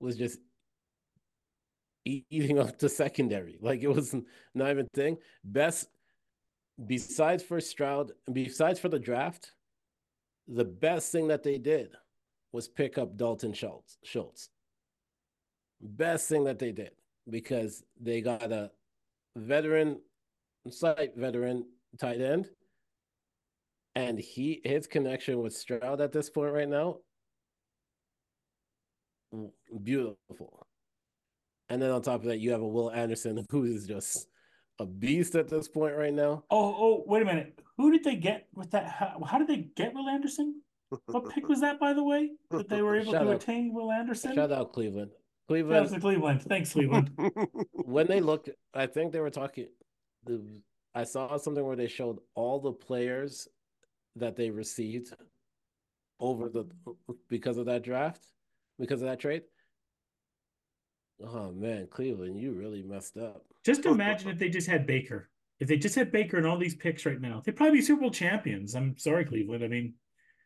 was 0.00 0.16
just 0.16 0.38
eating 2.04 2.58
up 2.58 2.78
the 2.78 2.88
secondary. 2.88 3.58
Like 3.60 3.82
it 3.82 3.88
was 3.88 4.14
not 4.54 4.70
even 4.70 4.88
thing. 4.94 5.18
Best 5.44 5.88
besides 6.86 7.42
for 7.42 7.60
Stroud, 7.60 8.12
besides 8.32 8.78
for 8.78 8.88
the 8.88 8.98
draft, 8.98 9.52
the 10.46 10.64
best 10.64 11.12
thing 11.12 11.28
that 11.28 11.42
they 11.42 11.58
did 11.58 11.90
was 12.52 12.68
pick 12.68 12.96
up 12.98 13.16
Dalton 13.16 13.52
Schultz. 13.52 13.98
Schultz. 14.02 14.48
Best 15.80 16.28
thing 16.28 16.44
that 16.44 16.58
they 16.58 16.72
did 16.72 16.92
because 17.28 17.84
they 18.00 18.20
got 18.20 18.50
a 18.50 18.70
veteran, 19.36 20.00
slight 20.70 21.16
veteran 21.16 21.66
tight 21.98 22.20
end, 22.20 22.48
and 23.98 24.16
he 24.16 24.60
his 24.64 24.86
connection 24.86 25.42
with 25.42 25.56
Stroud 25.56 26.00
at 26.00 26.12
this 26.12 26.30
point 26.30 26.52
right 26.52 26.68
now, 26.68 26.98
beautiful. 29.82 30.66
And 31.68 31.82
then 31.82 31.90
on 31.90 32.00
top 32.00 32.20
of 32.20 32.28
that, 32.28 32.38
you 32.38 32.52
have 32.52 32.62
a 32.62 32.66
Will 32.66 32.92
Anderson 32.92 33.44
who 33.50 33.64
is 33.64 33.86
just 33.86 34.28
a 34.78 34.86
beast 34.86 35.34
at 35.34 35.48
this 35.48 35.66
point 35.68 35.96
right 35.96 36.14
now. 36.14 36.44
Oh, 36.48 36.74
oh, 36.78 37.04
wait 37.08 37.22
a 37.22 37.24
minute. 37.24 37.58
Who 37.76 37.90
did 37.90 38.04
they 38.04 38.14
get 38.14 38.46
with 38.54 38.70
that? 38.70 38.86
How, 38.86 39.20
how 39.26 39.38
did 39.38 39.48
they 39.48 39.68
get 39.74 39.92
Will 39.94 40.08
Anderson? 40.08 40.62
What 41.06 41.30
pick 41.30 41.48
was 41.48 41.60
that, 41.60 41.80
by 41.80 41.92
the 41.92 42.04
way? 42.04 42.30
That 42.52 42.68
they 42.68 42.82
were 42.82 42.96
able 42.96 43.12
Shout 43.12 43.22
to 43.24 43.30
out. 43.30 43.42
attain 43.42 43.74
Will 43.74 43.90
Anderson? 43.90 44.36
Shout 44.36 44.52
out 44.52 44.72
Cleveland. 44.72 45.10
Shout 45.10 45.18
out 45.18 45.48
Cleveland 45.48 45.88
to 45.88 46.00
Cleveland. 46.00 46.42
Thanks, 46.42 46.72
Cleveland. 46.72 47.10
when 47.72 48.06
they 48.06 48.20
looked, 48.20 48.48
I 48.72 48.86
think 48.86 49.12
they 49.12 49.20
were 49.20 49.30
talking. 49.30 49.66
The 50.24 50.62
I 50.94 51.04
saw 51.04 51.36
something 51.36 51.64
where 51.64 51.76
they 51.76 51.88
showed 51.88 52.18
all 52.34 52.60
the 52.60 52.72
players 52.72 53.48
that 54.20 54.36
they 54.36 54.50
received 54.50 55.12
over 56.20 56.48
the 56.48 56.66
because 57.28 57.58
of 57.58 57.66
that 57.66 57.82
draft, 57.82 58.22
because 58.78 59.02
of 59.02 59.08
that 59.08 59.20
trade. 59.20 59.42
Oh 61.24 61.50
man, 61.52 61.88
Cleveland, 61.90 62.38
you 62.38 62.52
really 62.52 62.82
messed 62.82 63.16
up. 63.16 63.42
Just 63.64 63.84
imagine 63.86 64.30
if 64.30 64.38
they 64.38 64.48
just 64.48 64.68
had 64.68 64.86
Baker. 64.86 65.30
If 65.60 65.66
they 65.66 65.76
just 65.76 65.96
had 65.96 66.12
Baker 66.12 66.36
and 66.36 66.46
all 66.46 66.58
these 66.58 66.76
picks 66.76 67.04
right 67.04 67.20
now, 67.20 67.42
they'd 67.44 67.56
probably 67.56 67.78
be 67.78 67.84
Super 67.84 68.02
Bowl 68.02 68.10
champions. 68.12 68.74
I'm 68.76 68.96
sorry, 68.96 69.24
Cleveland. 69.24 69.64
I 69.64 69.68
mean, 69.68 69.94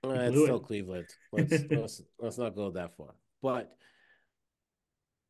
Uh, 0.05 0.11
it's 0.13 0.41
still 0.41 0.57
it. 0.57 0.63
Cleveland. 0.63 1.09
Let's, 1.33 1.53
let's 1.71 2.03
let's 2.19 2.39
not 2.39 2.57
go 2.57 2.71
that 2.71 2.97
far. 2.97 3.15
But 3.43 3.77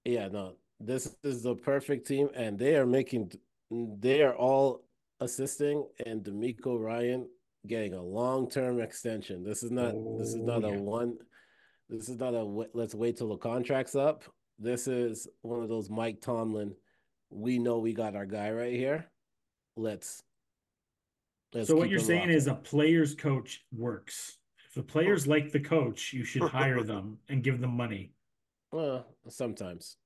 yeah, 0.04 0.28
no, 0.28 0.54
this 0.78 1.14
is 1.24 1.42
the 1.42 1.56
perfect 1.56 2.06
team, 2.06 2.28
and 2.34 2.58
they 2.58 2.76
are 2.76 2.86
making. 2.86 3.32
They 3.70 4.22
are 4.22 4.34
all 4.36 4.84
assisting, 5.20 5.86
and 6.06 6.22
DeMeco 6.22 6.78
Ryan 6.80 7.28
getting 7.66 7.94
a 7.94 8.02
long 8.02 8.48
term 8.50 8.80
extension. 8.80 9.44
This 9.44 9.62
is 9.62 9.70
not. 9.70 9.94
this 10.18 10.28
is 10.28 10.36
Oh, 10.36 10.44
not 10.44 10.62
yeah. 10.62 10.74
a 10.76 10.82
one. 10.82 11.18
This 11.88 12.08
is 12.08 12.18
not 12.18 12.34
a 12.34 12.42
let's 12.74 12.94
wait 12.94 13.16
till 13.16 13.28
the 13.28 13.36
contract's 13.36 13.94
up. 13.94 14.24
This 14.58 14.86
is 14.88 15.28
one 15.42 15.62
of 15.62 15.68
those 15.68 15.90
Mike 15.90 16.20
Tomlin. 16.20 16.74
We 17.30 17.58
know 17.58 17.78
we 17.78 17.92
got 17.92 18.16
our 18.16 18.26
guy 18.26 18.50
right 18.50 18.74
here. 18.74 19.10
Let's. 19.76 20.22
let's 21.52 21.68
so 21.68 21.76
what 21.76 21.88
you're 21.90 21.98
saying 21.98 22.28
locked 22.28 22.32
is 22.34 22.46
a 22.46 22.54
player's 22.54 23.14
coach 23.14 23.64
works. 23.76 24.38
If 24.68 24.74
the 24.74 24.82
players 24.82 25.26
like 25.26 25.52
the 25.52 25.60
coach, 25.60 26.12
you 26.12 26.24
should 26.24 26.42
hire 26.50 26.82
them 26.82 27.18
and 27.28 27.42
give 27.42 27.60
them 27.60 27.76
money. 27.76 28.12
well, 28.70 29.06
sometimes. 29.28 29.96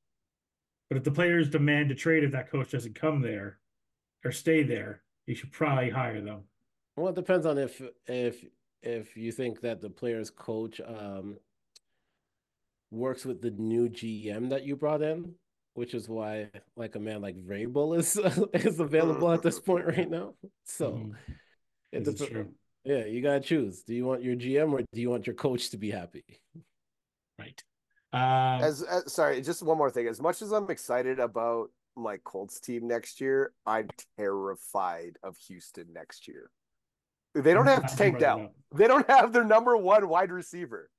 But 0.89 0.99
if 0.99 1.05
the 1.05 1.11
players 1.11 1.49
demand 1.51 1.89
to 1.89 1.95
trade 1.97 2.23
if 2.23 2.31
that 2.33 2.51
coach 2.51 2.71
doesn't 2.71 2.95
come 2.95 3.21
there 3.21 3.59
or 4.25 4.31
stay 4.31 4.63
there, 4.63 5.03
you 5.27 5.35
should 5.35 5.51
probably 5.51 5.91
hire 5.91 6.21
them. 6.21 6.43
Well, 6.97 7.09
it 7.09 7.15
depends 7.15 7.47
on 7.47 7.59
if 7.59 7.81
if 8.07 8.45
if 8.83 9.17
you 9.17 9.33
think 9.33 9.61
that 9.61 9.81
the 9.81 9.91
player's 9.91 10.31
coach 10.31 10.81
um 10.81 11.37
works 12.91 13.25
with 13.25 13.43
the 13.43 13.51
new 13.51 13.89
GM 13.89 14.51
that 14.51 14.65
you 14.65 14.77
brought 14.77 15.03
in, 15.03 15.35
which 15.75 15.93
is 15.93 16.09
why 16.09 16.51
like 16.77 16.95
a 16.95 17.01
man 17.01 17.21
like 17.21 17.37
Vrabel 17.37 17.99
is 17.99 18.17
is 18.55 18.81
available 18.81 19.31
at 19.31 19.43
this 19.43 19.59
point 19.59 19.87
right 19.87 20.09
now. 20.09 20.35
So 20.65 20.93
Mhm. 20.93 21.15
it 21.93 22.05
This 22.05 22.27
true. 22.27 22.55
yeah, 22.85 23.05
you 23.05 23.21
gotta 23.23 23.41
choose. 23.41 23.83
Do 23.83 23.95
you 23.95 24.07
want 24.07 24.23
your 24.23 24.37
GM 24.37 24.73
or 24.73 24.83
do 24.93 25.01
you 25.01 25.11
want 25.11 25.27
your 25.27 25.37
coach 25.37 25.71
to 25.71 25.77
be 25.77 25.91
happy? 25.91 26.25
Right. 27.39 27.63
Um, 28.13 28.63
as, 28.65 28.83
as 28.83 29.13
sorry, 29.13 29.43
just 29.43 29.63
one 29.63 29.77
more 29.77 29.91
thing. 29.91 30.07
As 30.07 30.23
much 30.23 30.41
as 30.41 30.53
I'm 30.53 30.71
excited 30.71 31.19
about 31.19 31.71
my 31.97 32.17
Colts 32.19 32.61
team 32.61 32.87
next 32.87 33.21
year, 33.21 33.53
I'm 33.67 33.89
terrified 34.17 35.19
of 35.23 35.37
Houston 35.49 35.93
next 35.93 36.27
year. 36.29 36.51
They 37.43 37.55
don't 37.55 37.67
have 37.67 37.81
glad 37.87 37.99
Tank 37.99 38.19
brought 38.19 38.37
that 38.37 38.37
Dell. 38.39 38.53
They 38.75 38.89
don't 38.89 39.09
have 39.09 39.33
their 39.33 39.45
number 39.45 39.77
one 39.77 40.09
wide 40.09 40.31
receiver. 40.33 40.91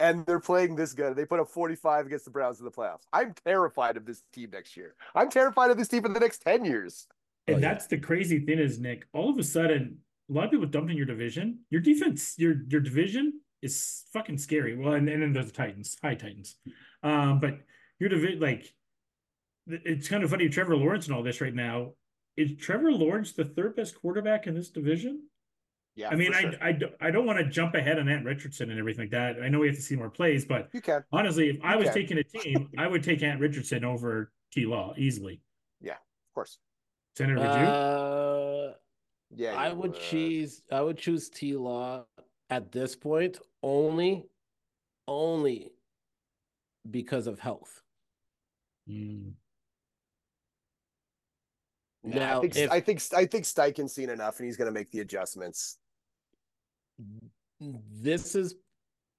And 0.00 0.26
they're 0.26 0.40
playing 0.40 0.74
this 0.74 0.94
good. 0.94 1.14
They 1.14 1.24
put 1.24 1.38
up 1.38 1.48
45 1.48 2.06
against 2.06 2.24
the 2.24 2.30
Browns 2.32 2.58
in 2.58 2.64
the 2.64 2.70
playoffs. 2.72 3.02
I'm 3.12 3.34
terrified 3.44 3.96
of 3.96 4.04
this 4.04 4.22
team 4.32 4.50
next 4.52 4.76
year. 4.76 4.94
I'm 5.14 5.30
terrified 5.30 5.70
of 5.70 5.76
this 5.76 5.86
team 5.88 6.02
for 6.02 6.08
the 6.08 6.18
next 6.18 6.38
10 6.42 6.64
years. 6.64 7.06
And 7.46 7.56
Oh, 7.56 7.60
yeah. 7.60 7.68
that's 7.72 7.86
the 7.86 7.98
crazy 7.98 8.40
thing 8.44 8.58
is, 8.58 8.80
Nick, 8.80 9.06
all 9.12 9.30
of 9.30 9.38
a 9.38 9.44
sudden, 9.44 9.98
a 10.28 10.32
lot 10.32 10.46
of 10.46 10.50
people 10.50 10.66
dumped 10.66 10.90
in 10.90 10.96
your 10.96 11.06
division. 11.06 11.60
Your 11.70 11.80
defense, 11.80 12.34
your 12.38 12.54
your 12.68 12.80
division 12.80 13.40
is 13.62 14.04
fucking 14.12 14.38
scary. 14.38 14.76
Well, 14.76 14.94
and, 14.94 15.08
and 15.08 15.22
then 15.22 15.32
there's 15.32 15.46
the 15.46 15.52
Titans, 15.52 15.96
high 16.02 16.14
Titans. 16.14 16.56
Um, 17.02 17.38
but 17.38 17.58
your 18.00 18.08
division, 18.08 18.40
like, 18.40 18.72
it's 19.68 20.08
kind 20.08 20.24
of 20.24 20.30
funny, 20.30 20.48
Trevor 20.48 20.76
Lawrence 20.76 21.06
and 21.06 21.14
all 21.14 21.22
this 21.22 21.40
right 21.40 21.54
now. 21.54 21.92
Is 22.36 22.52
Trevor 22.58 22.92
Lawrence 22.92 23.32
the 23.32 23.44
third 23.44 23.76
best 23.76 23.94
quarterback 24.00 24.46
in 24.46 24.54
this 24.54 24.70
division? 24.70 25.24
Yeah. 25.94 26.08
I 26.08 26.14
mean, 26.14 26.32
I, 26.32 26.40
sure. 26.40 26.52
I, 26.62 26.72
don't- 26.72 26.94
I 27.00 27.10
don't 27.10 27.26
want 27.26 27.38
to 27.38 27.44
jump 27.44 27.74
ahead 27.74 27.98
on 27.98 28.08
Ant 28.08 28.24
Richardson 28.24 28.70
and 28.70 28.78
everything 28.78 29.04
like 29.04 29.10
that. 29.10 29.42
I 29.42 29.48
know 29.48 29.58
we 29.58 29.66
have 29.66 29.76
to 29.76 29.82
see 29.82 29.94
more 29.96 30.08
plays, 30.08 30.44
but 30.46 30.68
you 30.72 30.80
can. 30.80 31.04
honestly, 31.12 31.50
if 31.50 31.56
I 31.62 31.76
was 31.76 31.88
Okay. 31.88 32.00
taking 32.02 32.18
a 32.18 32.24
team, 32.24 32.70
I 32.78 32.86
would 32.86 33.02
take 33.02 33.22
Ant 33.22 33.40
Richardson 33.40 33.84
over 33.84 34.32
T 34.52 34.64
Law 34.64 34.94
easily. 34.96 35.40
Yeah, 35.82 35.92
of 35.94 36.34
course. 36.34 36.58
Senator, 37.16 37.38
would 37.40 37.44
you? 37.44 37.66
Uh 37.66 38.72
Yeah. 39.34 39.54
I 39.54 39.68
you 39.68 39.74
would 39.76 39.94
choose 40.00 40.62
I 40.72 40.80
would 40.80 40.96
choose 40.96 41.28
T 41.28 41.54
Law 41.56 42.06
at 42.48 42.72
this 42.72 42.96
point 42.96 43.38
only 43.62 44.24
only 45.06 45.72
because 46.90 47.26
of 47.26 47.38
health. 47.38 47.82
Mm. 48.88 49.32
Nah, 52.04 52.16
Now, 52.16 52.38
I 52.38 52.40
think 52.40 52.56
if- 52.56 52.70
I 52.70 52.80
think 52.80 53.02
I 53.14 53.26
think 53.26 53.44
Steichen's 53.44 53.94
seen 53.94 54.10
enough, 54.10 54.38
and 54.38 54.46
he's 54.46 54.56
going 54.56 54.66
to 54.66 54.72
make 54.72 54.90
the 54.90 55.00
adjustments. 55.00 55.78
this 57.68 58.34
is 58.34 58.54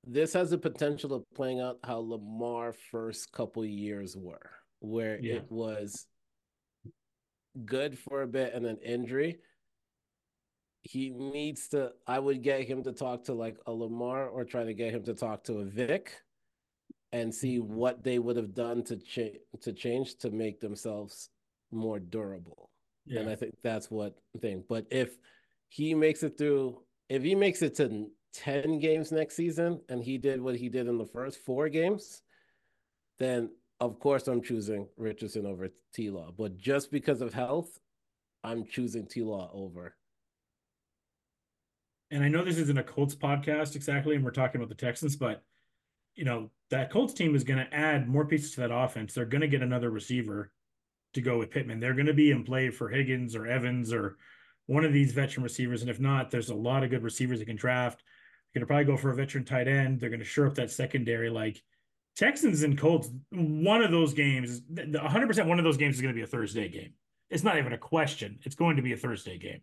this 0.05 0.33
has 0.33 0.49
the 0.49 0.57
potential 0.57 1.13
of 1.13 1.23
playing 1.33 1.61
out 1.61 1.79
how 1.83 1.99
Lamar 1.99 2.73
first 2.73 3.31
couple 3.31 3.65
years 3.65 4.17
were, 4.17 4.51
where 4.79 5.19
Yeah. 5.19 5.35
it 5.35 5.51
was 5.51 6.07
good 7.65 7.97
for 7.97 8.21
a 8.23 8.27
bit 8.27 8.53
and 8.53 8.65
then 8.65 8.77
injury. 8.77 9.41
He 10.81 11.09
needs 11.09 11.69
to. 11.69 11.93
I 12.05 12.19
would 12.19 12.41
get 12.43 12.67
him 12.67 12.83
to 12.83 12.91
talk 12.91 13.23
to 13.25 13.33
like 13.33 13.57
a 13.65 13.71
Lamar 13.71 14.27
or 14.27 14.43
try 14.43 14.65
to 14.65 14.73
get 14.73 14.93
him 14.93 15.03
to 15.03 15.13
talk 15.13 15.45
to 15.45 15.59
a 15.59 15.65
Vic, 15.65 16.21
and 17.13 17.33
see 17.33 17.59
mm-hmm. 17.59 17.73
what 17.73 18.03
they 18.03 18.19
would 18.19 18.35
have 18.35 18.53
done 18.53 18.83
to 18.83 18.97
change 18.97 19.37
to 19.61 19.71
change 19.71 20.17
to 20.17 20.31
make 20.31 20.59
themselves 20.59 21.29
more 21.71 21.99
durable. 21.99 22.69
Yeah. 23.05 23.21
And 23.21 23.29
I 23.29 23.35
think 23.35 23.55
that's 23.63 23.91
what 23.91 24.17
thing. 24.41 24.63
But 24.67 24.87
if 24.91 25.17
he 25.69 25.93
makes 25.93 26.23
it 26.23 26.37
through, 26.37 26.81
if 27.09 27.23
he 27.23 27.35
makes 27.35 27.61
it 27.61 27.75
to 27.77 28.09
10 28.33 28.79
games 28.79 29.11
next 29.11 29.35
season 29.35 29.81
and 29.89 30.03
he 30.03 30.17
did 30.17 30.41
what 30.41 30.55
he 30.55 30.69
did 30.69 30.87
in 30.87 30.97
the 30.97 31.05
first 31.05 31.39
four 31.45 31.69
games, 31.69 32.21
then 33.19 33.51
of 33.79 33.99
course 33.99 34.27
I'm 34.27 34.41
choosing 34.41 34.87
Richardson 34.97 35.45
over 35.45 35.69
T 35.93 36.09
Law. 36.09 36.31
But 36.37 36.57
just 36.57 36.91
because 36.91 37.21
of 37.21 37.33
health, 37.33 37.79
I'm 38.43 38.65
choosing 38.65 39.05
T 39.07 39.21
Law 39.21 39.49
over. 39.53 39.95
and 42.11 42.23
I 42.23 42.27
know 42.29 42.43
this 42.43 42.57
isn't 42.57 42.77
a 42.77 42.83
Colts 42.83 43.15
podcast 43.15 43.75
exactly, 43.75 44.15
and 44.15 44.23
we're 44.23 44.31
talking 44.31 44.61
about 44.61 44.69
the 44.69 44.75
Texans, 44.85 45.15
but 45.15 45.43
you 46.15 46.25
know 46.25 46.51
that 46.69 46.91
Colts 46.91 47.13
team 47.13 47.35
is 47.35 47.43
going 47.43 47.59
to 47.59 47.73
add 47.73 48.07
more 48.07 48.25
pieces 48.25 48.51
to 48.51 48.61
that 48.61 48.73
offense. 48.73 49.13
They're 49.13 49.25
going 49.25 49.41
to 49.41 49.47
get 49.47 49.63
another 49.63 49.89
receiver 49.89 50.51
to 51.13 51.21
go 51.21 51.37
with 51.37 51.51
Pittman. 51.51 51.79
They're 51.79 51.93
going 51.93 52.07
to 52.07 52.13
be 52.13 52.31
in 52.31 52.43
play 52.43 52.69
for 52.69 52.89
Higgins 52.89 53.35
or 53.35 53.45
Evans 53.47 53.93
or 53.93 54.17
one 54.65 54.85
of 54.85 54.93
these 54.93 55.11
veteran 55.11 55.43
receivers, 55.43 55.81
and 55.81 55.89
if 55.89 55.99
not, 55.99 56.31
there's 56.31 56.49
a 56.49 56.55
lot 56.55 56.83
of 56.83 56.89
good 56.89 57.03
receivers 57.03 57.39
they 57.39 57.45
can 57.45 57.55
draft. 57.57 58.01
They're 58.53 58.59
going 58.59 58.67
to 58.67 58.67
probably 58.67 58.85
go 58.85 58.97
for 58.97 59.09
a 59.09 59.15
veteran 59.15 59.43
tight 59.43 59.67
end. 59.67 59.99
They're 59.99 60.09
going 60.09 60.19
to 60.19 60.25
shore 60.25 60.47
up 60.47 60.55
that 60.55 60.71
secondary. 60.71 61.29
Like 61.29 61.61
Texans 62.15 62.63
and 62.63 62.77
Colts, 62.77 63.09
one 63.31 63.81
of 63.81 63.91
those 63.91 64.13
games, 64.13 64.61
100% 64.61 65.47
one 65.47 65.59
of 65.59 65.65
those 65.65 65.77
games 65.77 65.95
is 65.95 66.01
going 66.01 66.13
to 66.13 66.17
be 66.17 66.23
a 66.23 66.27
Thursday 66.27 66.69
game. 66.69 66.93
It's 67.29 67.43
not 67.43 67.57
even 67.57 67.73
a 67.73 67.77
question. 67.77 68.39
It's 68.43 68.55
going 68.55 68.75
to 68.77 68.81
be 68.81 68.93
a 68.93 68.97
Thursday 68.97 69.37
game. 69.37 69.61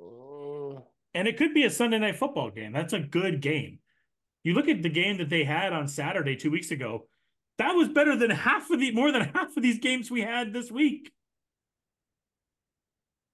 Mm, 0.00 0.82
And 1.14 1.28
it 1.28 1.36
could 1.36 1.54
be 1.54 1.64
a 1.64 1.70
Sunday 1.70 1.98
night 1.98 2.16
football 2.16 2.50
game. 2.50 2.72
That's 2.72 2.94
a 2.94 3.00
good 3.00 3.40
game. 3.40 3.78
You 4.42 4.54
look 4.54 4.68
at 4.68 4.82
the 4.82 4.88
game 4.88 5.18
that 5.18 5.28
they 5.28 5.44
had 5.44 5.72
on 5.72 5.86
Saturday 5.86 6.34
two 6.34 6.50
weeks 6.50 6.70
ago. 6.70 7.06
That 7.60 7.74
was 7.74 7.88
better 7.88 8.16
than 8.16 8.30
half 8.30 8.70
of 8.70 8.80
the 8.80 8.90
more 8.92 9.12
than 9.12 9.22
half 9.34 9.54
of 9.54 9.62
these 9.62 9.78
games 9.78 10.10
we 10.10 10.22
had 10.22 10.52
this 10.54 10.70
week. 10.72 11.12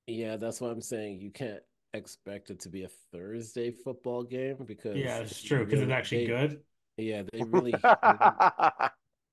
yeah, 0.08 0.36
that's 0.36 0.60
what 0.60 0.70
I'm 0.72 0.80
saying. 0.82 1.20
You 1.20 1.30
can't 1.30 1.60
expect 1.94 2.50
it 2.50 2.60
to 2.60 2.68
be 2.68 2.82
a 2.84 2.88
Thursday 3.12 3.70
football 3.70 4.22
game 4.24 4.56
because 4.66 4.96
Yeah, 4.96 5.18
it's 5.18 5.42
true 5.42 5.64
because 5.64 5.80
it's 5.80 5.92
actually 5.92 6.26
they- 6.26 6.32
good. 6.32 6.60
Yeah, 6.96 7.22
they 7.32 7.42
really 7.46 7.74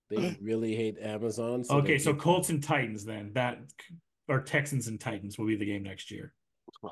they 0.10 0.38
really 0.42 0.76
hate 0.76 0.98
Amazon. 1.02 1.64
they 1.68 1.74
Okay, 1.76 1.98
so 1.98 2.14
keep- 2.14 2.22
Colts 2.22 2.50
and 2.50 2.62
Titans 2.64 3.04
then 3.06 3.32
that 3.34 3.60
or 4.28 4.42
Texans 4.42 4.88
and 4.88 5.00
Titans 5.00 5.38
will 5.40 5.48
be 5.48 5.56
the 5.56 5.66
game 5.66 5.84
next 5.84 6.12
year. 6.12 6.34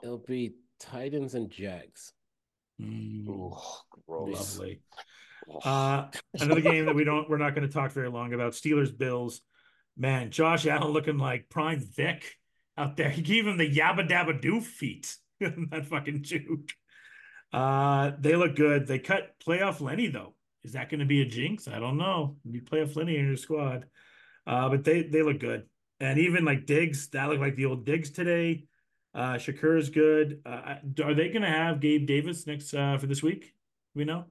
It'll 0.03 0.17
be 0.27 0.53
Titans 0.79 1.35
and 1.35 1.49
Jags. 1.51 2.13
Mm, 2.81 3.27
Ooh, 3.27 3.55
gross. 4.07 4.57
lovely. 4.57 4.81
Uh, 5.63 6.07
another 6.39 6.61
game 6.71 6.85
that 6.85 6.95
we 6.95 7.03
don't 7.03 7.29
we're 7.29 7.37
not 7.37 7.55
going 7.55 7.67
to 7.67 7.73
talk 7.73 7.91
very 7.91 8.09
long 8.09 8.33
about 8.33 8.53
Steelers 8.53 8.95
Bills. 8.95 9.41
Man, 9.97 10.31
Josh 10.31 10.65
Allen 10.65 10.91
looking 10.91 11.17
like 11.17 11.49
prime 11.49 11.79
Vic 11.79 12.37
out 12.77 12.97
there. 12.97 13.09
He 13.21 13.21
gave 13.21 13.45
him 13.47 13.57
the 13.57 13.69
yabba 13.69 14.09
dabba 14.09 14.41
doo 14.41 14.61
feet. 14.61 15.15
that 15.39 15.85
fucking 15.89 16.23
juke. 16.23 16.71
Uh, 17.51 18.11
they 18.19 18.35
look 18.35 18.55
good. 18.55 18.87
They 18.87 18.99
cut 18.99 19.35
playoff 19.45 19.81
Lenny 19.81 20.07
though. 20.07 20.35
Is 20.63 20.73
that 20.73 20.89
going 20.89 20.99
to 20.99 21.05
be 21.05 21.21
a 21.21 21.25
jinx? 21.25 21.67
I 21.67 21.79
don't 21.79 21.97
know. 21.97 22.37
You 22.49 22.61
playoff 22.61 22.95
Lenny 22.95 23.17
in 23.17 23.25
your 23.25 23.35
squad. 23.35 23.85
Uh, 24.45 24.69
but 24.69 24.83
they 24.83 25.03
they 25.03 25.21
look 25.21 25.39
good. 25.39 25.67
And 25.99 26.17
even 26.17 26.45
like 26.45 26.65
Diggs, 26.65 27.09
that 27.09 27.29
looked 27.29 27.41
like 27.41 27.55
the 27.55 27.65
old 27.65 27.85
Diggs 27.85 28.09
today. 28.09 28.65
Uh, 29.13 29.33
Shakir 29.33 29.77
is 29.77 29.89
good. 29.89 30.41
Uh, 30.45 30.75
are 31.03 31.13
they 31.13 31.29
going 31.29 31.41
to 31.41 31.47
have 31.47 31.79
Gabe 31.79 32.07
Davis 32.07 32.47
next 32.47 32.73
uh, 32.73 32.97
for 32.97 33.07
this 33.07 33.21
week? 33.21 33.53
We 33.93 34.05
know. 34.05 34.25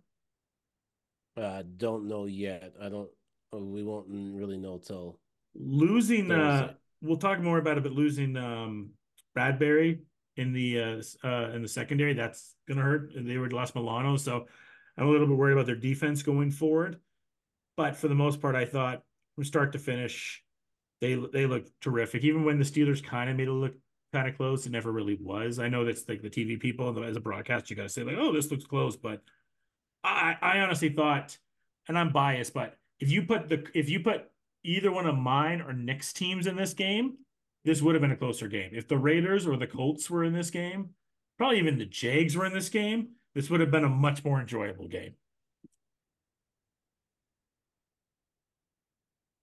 Uh, 1.36 1.62
don't 1.76 2.08
know 2.08 2.26
yet. 2.26 2.74
I 2.80 2.88
don't. 2.88 3.08
uh, 3.54 3.58
We 3.58 3.82
won't 3.82 4.06
really 4.08 4.58
know 4.58 4.78
till. 4.78 5.18
Losing. 5.54 6.30
Uh, 6.30 6.74
we'll 7.02 7.16
talk 7.16 7.40
more 7.40 7.58
about 7.58 7.78
it, 7.78 7.82
but 7.82 7.92
losing 7.92 8.36
um, 8.36 8.90
Bradbury 9.34 10.00
in 10.36 10.52
the 10.52 10.80
uh, 10.80 11.02
uh, 11.26 11.50
in 11.50 11.62
the 11.62 11.68
secondary 11.68 12.14
that's 12.14 12.54
going 12.68 12.78
to 12.78 12.84
hurt. 12.84 13.14
And 13.14 13.28
They 13.28 13.38
were 13.38 13.50
lost 13.50 13.74
Milano, 13.74 14.16
so 14.16 14.46
I'm 14.96 15.06
a 15.06 15.10
little 15.10 15.26
bit 15.26 15.36
worried 15.36 15.54
about 15.54 15.66
their 15.66 15.76
defense 15.76 16.22
going 16.22 16.50
forward. 16.50 17.00
But 17.76 17.96
for 17.96 18.08
the 18.08 18.14
most 18.14 18.40
part, 18.40 18.54
I 18.54 18.64
thought 18.64 19.02
from 19.34 19.44
start 19.44 19.72
to 19.72 19.78
finish, 19.78 20.42
they 21.00 21.14
they 21.14 21.46
look 21.46 21.66
terrific. 21.80 22.24
Even 22.24 22.44
when 22.44 22.58
the 22.58 22.64
Steelers 22.64 23.02
kind 23.02 23.30
of 23.30 23.36
made 23.36 23.48
it 23.48 23.52
look 23.52 23.74
kind 24.12 24.28
of 24.28 24.36
close, 24.36 24.66
it 24.66 24.72
never 24.72 24.92
really 24.92 25.16
was. 25.20 25.58
I 25.58 25.68
know 25.68 25.84
that's 25.84 26.08
like 26.08 26.22
the 26.22 26.30
TV 26.30 26.60
people, 26.60 26.88
and 26.88 27.04
as 27.04 27.16
a 27.16 27.20
broadcast, 27.20 27.70
you 27.70 27.76
got 27.76 27.84
to 27.84 27.88
say 27.88 28.02
like, 28.02 28.16
"Oh, 28.18 28.32
this 28.32 28.50
looks 28.50 28.64
close," 28.64 28.96
but 28.96 29.22
I 30.02 30.36
I 30.40 30.58
honestly 30.60 30.88
thought, 30.90 31.36
and 31.88 31.98
I'm 31.98 32.12
biased, 32.12 32.54
but 32.54 32.76
if 32.98 33.10
you 33.10 33.22
put 33.22 33.48
the 33.48 33.66
if 33.74 33.88
you 33.88 34.00
put 34.00 34.30
either 34.64 34.90
one 34.90 35.06
of 35.06 35.16
mine 35.16 35.60
or 35.60 35.72
Nick's 35.72 36.12
teams 36.12 36.46
in 36.46 36.56
this 36.56 36.74
game, 36.74 37.18
this 37.64 37.82
would 37.82 37.94
have 37.94 38.02
been 38.02 38.12
a 38.12 38.16
closer 38.16 38.48
game. 38.48 38.70
If 38.72 38.88
the 38.88 38.98
Raiders 38.98 39.46
or 39.46 39.56
the 39.56 39.66
Colts 39.66 40.10
were 40.10 40.24
in 40.24 40.32
this 40.32 40.50
game, 40.50 40.90
probably 41.38 41.58
even 41.58 41.78
the 41.78 41.86
Jags 41.86 42.36
were 42.36 42.46
in 42.46 42.52
this 42.52 42.68
game, 42.68 43.10
this 43.34 43.50
would 43.50 43.60
have 43.60 43.70
been 43.70 43.84
a 43.84 43.88
much 43.88 44.24
more 44.24 44.40
enjoyable 44.40 44.88
game. 44.88 45.14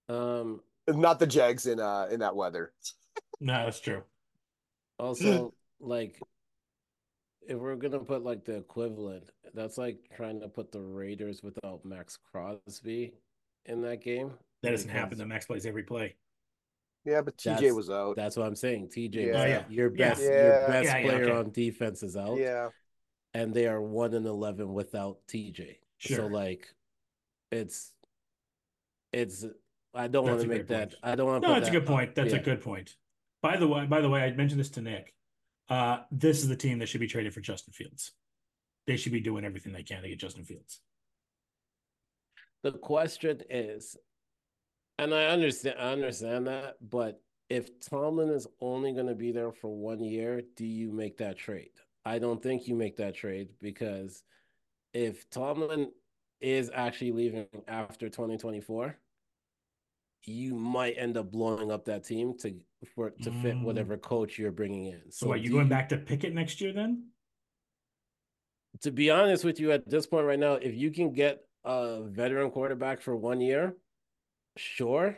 Um. 0.10 0.62
Not 0.90 1.20
the 1.20 1.28
Jags 1.28 1.66
in 1.66 1.82
uh 1.82 2.08
in 2.10 2.22
that 2.22 2.36
weather. 2.36 2.72
No, 3.42 3.66
that's 3.66 3.82
true. 3.82 4.04
Also, 4.98 5.54
like, 5.80 6.20
if 7.48 7.58
we're 7.58 7.76
gonna 7.76 8.00
put 8.00 8.24
like 8.24 8.44
the 8.46 8.58
equivalent, 8.58 9.32
that's 9.54 9.78
like 9.78 9.98
trying 10.16 10.40
to 10.42 10.48
put 10.48 10.72
the 10.72 10.82
Raiders 10.82 11.42
without 11.44 11.84
Maxx 11.86 12.18
Crosby 12.32 13.14
in 13.66 13.82
that 13.82 14.02
game. 14.02 14.32
That 14.64 14.72
doesn't 14.72 14.90
happen. 14.90 15.10
because 15.10 15.20
The 15.20 15.26
Maxx 15.26 15.46
plays 15.46 15.66
every 15.66 15.84
play. 15.84 16.16
Yeah, 17.06 17.22
but 17.22 17.38
TJ 17.38 17.44
That's- 17.56 17.74
was 17.74 17.90
out. 17.90 18.16
That's 18.18 18.36
what 18.36 18.48
I'm 18.48 18.56
saying. 18.56 18.90
TJ, 18.90 19.16
Yeah. 19.16 19.28
was 19.28 19.36
Oh, 19.38 19.46
yeah. 19.46 19.64
your 19.70 19.90
best, 19.90 20.22
Yeah. 20.22 20.30
your 20.30 20.68
best 20.68 20.86
Yeah, 20.86 20.98
yeah, 20.98 21.04
player 21.04 21.24
okay. 21.24 21.32
on 21.34 21.52
defense 21.52 22.04
is 22.04 22.18
out, 22.18 22.38
Yeah. 22.38 22.70
and 23.34 23.54
they 23.54 23.68
are 23.68 23.82
one 23.82 24.14
and 24.14 24.26
eleven 24.26 24.74
without 24.74 25.20
TJ. 25.28 25.80
So 26.00 26.28
like, 26.28 26.74
it's, 27.52 27.94
it's. 29.14 29.46
I 29.94 30.08
don't 30.08 30.26
want 30.26 30.42
to 30.42 30.48
make 30.48 30.68
that. 30.68 30.90
point. 30.90 30.96
I 31.02 31.16
don't 31.16 31.28
want. 31.28 31.44
No, 31.44 31.54
that's 31.54 31.70
a 31.70 31.72
good 31.72 31.86
point. 31.86 32.14
That's 32.14 32.34
yeah. 32.34 32.40
a 32.40 32.44
good 32.44 32.62
point. 32.62 32.98
By 33.42 33.58
the 33.58 33.68
way, 33.68 33.86
by 33.86 34.02
the 34.02 34.10
way, 34.10 34.22
I 34.22 34.32
mentioned 34.34 34.60
this 34.60 34.70
to 34.72 34.82
Nick. 34.82 35.14
Uh, 35.70 36.00
this 36.12 36.42
is 36.42 36.48
the 36.48 36.56
team 36.56 36.80
that 36.80 36.88
should 36.88 37.02
be 37.02 37.08
traded 37.08 37.34
for 37.34 37.42
Justin 37.42 37.74
Fields. 37.74 38.14
They 38.86 38.96
should 38.96 39.12
be 39.12 39.20
doing 39.20 39.44
everything 39.44 39.74
they 39.74 39.84
can 39.84 40.02
to 40.02 40.10
get 40.10 40.20
Justin 40.20 40.46
Fields. 40.46 40.80
The 42.64 42.72
question 42.72 43.42
is, 43.50 43.98
and 44.98 45.14
I 45.14 45.26
understand, 45.26 45.76
I 45.80 45.92
understand 45.92 46.48
that, 46.48 46.76
but 46.82 47.22
if 47.50 47.80
Tomlin 47.80 48.30
is 48.30 48.48
only 48.62 48.94
going 48.94 49.08
to 49.08 49.16
be 49.16 49.32
there 49.32 49.52
for 49.52 49.76
one 49.76 50.04
year, 50.04 50.42
do 50.56 50.66
you 50.66 50.92
make 50.92 51.18
that 51.18 51.38
trade? 51.38 51.72
I 52.06 52.20
don't 52.20 52.42
think 52.42 52.68
you 52.68 52.76
make 52.76 52.98
that 52.98 53.16
trade 53.16 53.50
because 53.62 54.24
if 54.94 55.30
Tomlin 55.30 55.92
is 56.40 56.72
actually 56.74 57.12
leaving 57.12 57.48
after 57.68 58.10
2024, 58.10 58.98
you 60.28 60.54
might 60.56 60.96
end 60.98 61.18
up 61.18 61.32
blowing 61.32 61.72
up 61.72 61.86
that 61.86 62.04
team 62.04 62.38
to 62.40 62.54
for 62.94 63.10
to 63.12 63.32
fit 63.42 63.56
Mm. 63.56 63.64
whatever 63.64 63.98
coach 63.98 64.38
you're 64.38 64.52
bringing 64.52 64.88
in. 64.88 65.10
So, 65.10 65.32
are 65.32 65.38
you 65.38 65.50
do 65.50 65.56
going 65.56 65.70
back 65.70 65.90
to 65.90 65.98
Pickett 65.98 66.34
next 66.34 66.62
year 66.62 66.74
then? 66.74 67.08
to 68.82 68.92
be 68.92 69.10
honest 69.10 69.44
with 69.44 69.60
you, 69.60 69.72
at 69.72 69.90
this 69.90 70.06
point 70.06 70.28
right 70.28 70.38
now, 70.38 70.54
if 70.54 70.76
you 70.76 70.92
can 70.92 71.12
get 71.12 71.44
a 71.64 72.04
veteran 72.04 72.52
quarterback 72.52 73.02
for 73.02 73.16
one 73.16 73.42
year, 73.42 73.76
sure. 74.56 75.18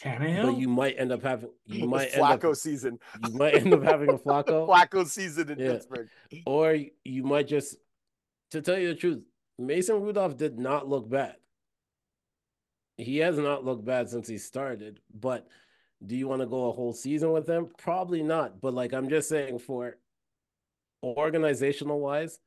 Tannehill? 0.00 0.46
But 0.54 0.58
you 0.58 0.66
might 0.68 0.96
end 0.98 1.12
up 1.12 1.22
having 1.22 1.50
you 1.66 1.86
might 1.96 2.12
end 2.14 2.22
up 2.22 2.40
Flacco 2.40 2.56
season. 2.56 2.98
you 3.28 3.34
might 3.34 3.54
end 3.54 3.72
up 3.74 3.82
having 3.84 4.08
a 4.08 4.18
Flacco, 4.18 4.66
Flacco 4.68 5.06
season 5.06 5.50
in 5.50 5.58
Yeah. 5.60 5.72
Pittsburgh. 5.74 6.08
or 6.46 6.76
you 7.04 7.22
might 7.22 7.46
just. 7.46 7.76
To 8.52 8.60
tell 8.60 8.76
you 8.76 8.88
the 8.88 8.94
truth, 8.96 9.22
Mason 9.60 10.00
Rudolph 10.02 10.36
did 10.36 10.58
not 10.58 10.88
look 10.88 11.08
bad. 11.08 11.36
He 13.00 13.18
has 13.18 13.38
not 13.38 13.64
looked 13.64 13.84
bad 13.84 14.08
since 14.08 14.28
he 14.28 14.38
started. 14.38 15.00
But 15.12 15.46
do 16.04 16.16
you 16.16 16.28
want 16.28 16.40
to 16.40 16.46
go 16.46 16.68
a 16.68 16.72
whole 16.72 16.92
season 16.92 17.32
with 17.32 17.48
him? 17.48 17.68
Probably 17.78 18.22
not. 18.22 18.60
But 18.60 18.74
like 18.74 18.92
I'm 18.92 19.08
just 19.08 19.28
saying, 19.28 19.58
for 19.58 19.98
organizational 21.02 22.00
wise, 22.00 22.38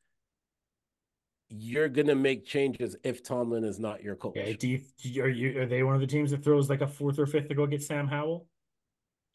you're 1.49 1.89
gonna 1.89 2.15
make 2.15 2.45
changes 2.45 2.95
if 3.03 3.23
Tomlin 3.23 3.63
is 3.63 3.79
not 3.79 4.01
your 4.01 4.15
coach. 4.15 4.37
Okay, 4.37 4.53
do 4.53 4.67
you 4.67 5.23
are 5.23 5.27
you 5.27 5.61
are 5.61 5.65
they 5.65 5.83
one 5.83 5.93
of 5.95 6.01
the 6.01 6.07
teams 6.07 6.31
that 6.31 6.43
throws 6.43 6.69
like 6.69 6.81
a 6.81 6.87
fourth 6.87 7.19
or 7.19 7.27
fifth 7.27 7.47
to 7.49 7.55
go 7.55 7.67
get 7.67 7.83
Sam 7.83 8.07
Howell? 8.07 8.47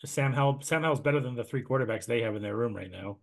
Sam 0.04 0.32
Howell 0.32 0.60
Sam 0.62 0.82
Howell's 0.82 1.00
better 1.00 1.20
than 1.20 1.34
the 1.34 1.44
three 1.44 1.62
quarterbacks 1.62 2.06
they 2.06 2.22
have 2.22 2.34
in 2.34 2.42
their 2.42 2.56
room 2.56 2.74
right 2.74 2.90
now. 2.90 3.18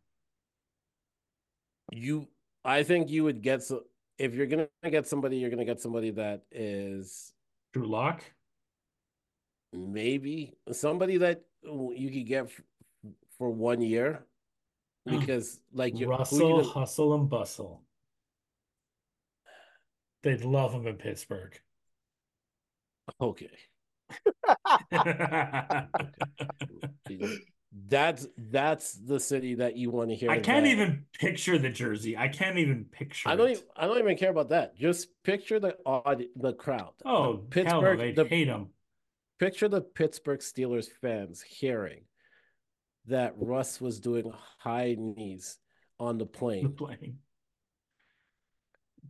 you 1.91 2.27
I 2.63 2.83
think 2.83 3.09
you 3.09 3.23
would 3.25 3.41
get 3.41 3.63
so 3.63 3.83
if 4.17 4.33
you're 4.33 4.47
gonna 4.47 4.69
get 4.89 5.07
somebody, 5.07 5.37
you're 5.37 5.49
gonna 5.49 5.65
get 5.65 5.81
somebody 5.81 6.11
that 6.11 6.43
is 6.51 7.33
Drew 7.75 7.87
Lock. 7.87 8.23
maybe 9.73 10.53
somebody 10.71 11.17
that 11.17 11.41
you 11.61 12.09
could 12.09 12.25
get 12.25 12.49
for 13.37 13.49
one 13.49 13.81
year 13.81 14.23
because 15.05 15.59
like 15.73 15.95
you 15.95 16.05
you 16.05 16.09
Russell 16.09 16.61
gonna- 16.61 16.69
Hustle 16.69 17.15
and 17.15 17.29
Bustle. 17.29 17.81
They'd 20.23 20.45
love 20.45 20.73
him 20.73 20.87
in 20.87 20.95
Pittsburgh. 20.95 21.59
okay 23.19 23.51
that's 27.87 28.25
that's 28.37 28.93
the 28.93 29.19
city 29.19 29.55
that 29.55 29.75
you 29.75 29.91
want 29.91 30.09
to 30.09 30.15
hear 30.15 30.31
I 30.31 30.39
can't 30.39 30.63
that- 30.65 30.71
even 30.71 31.05
picture 31.19 31.57
the 31.57 31.69
jersey. 31.69 32.15
I 32.17 32.29
can't 32.29 32.57
even 32.57 32.85
picture. 32.85 33.27
I 33.29 33.35
don't 33.35 33.49
it. 33.49 33.51
even, 33.53 33.63
I 33.75 33.85
don't 33.87 33.99
even 33.99 34.17
care 34.17 34.29
about 34.31 34.49
that 34.49 34.77
just 34.77 35.09
picture 35.23 35.59
the 35.59 35.75
odd 35.85 36.23
the 36.37 36.53
crowd 36.53 36.93
The 36.99 37.09
Oh, 37.09 37.23
no, 37.33 37.37
Pittsburgh 37.49 37.99
they'd 37.99 38.15
the 38.15 38.25
hate 38.25 38.47
him. 38.47 38.67
picture 39.39 39.67
the 39.67 39.81
Pittsburgh 39.81 40.39
Steelers 40.39 40.87
fans 41.01 41.41
hearing 41.41 42.03
that 43.07 43.33
Russ 43.37 43.81
was 43.81 43.99
doing 43.99 44.31
high 44.57 44.95
knees 44.97 45.57
on 45.99 46.17
the 46.17 46.25
plane. 46.25 46.71
playing. 46.73 47.17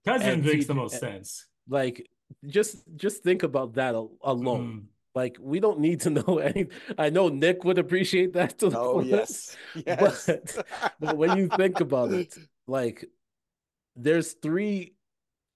Cousins 0.05 0.33
And 0.33 0.45
makes 0.45 0.65
the 0.65 0.73
most 0.75 0.99
sense. 0.99 1.45
Like 1.69 2.07
just 2.47 2.77
just 2.95 3.23
think 3.23 3.43
about 3.43 3.73
that 3.75 3.95
alone. 3.95 4.67
Mm. 4.67 4.83
Like 5.15 5.37
we 5.39 5.59
don't 5.59 5.79
need 5.79 6.01
to 6.01 6.09
know 6.19 6.37
any. 6.39 6.67
I 6.97 7.09
know 7.09 7.29
Nick 7.29 7.63
would 7.63 7.77
appreciate 7.79 8.33
that. 8.33 8.59
To 8.59 8.69
the 8.69 8.79
Oh 8.79 9.01
fullest, 9.01 9.57
yes, 9.73 9.85
yes. 9.87 10.25
But- 10.27 10.67
but 10.99 11.17
when 11.17 11.37
you 11.37 11.47
think 11.47 11.79
about 11.79 12.11
it, 12.11 12.35
like 12.67 13.05
there's 13.95 14.33
three 14.33 14.93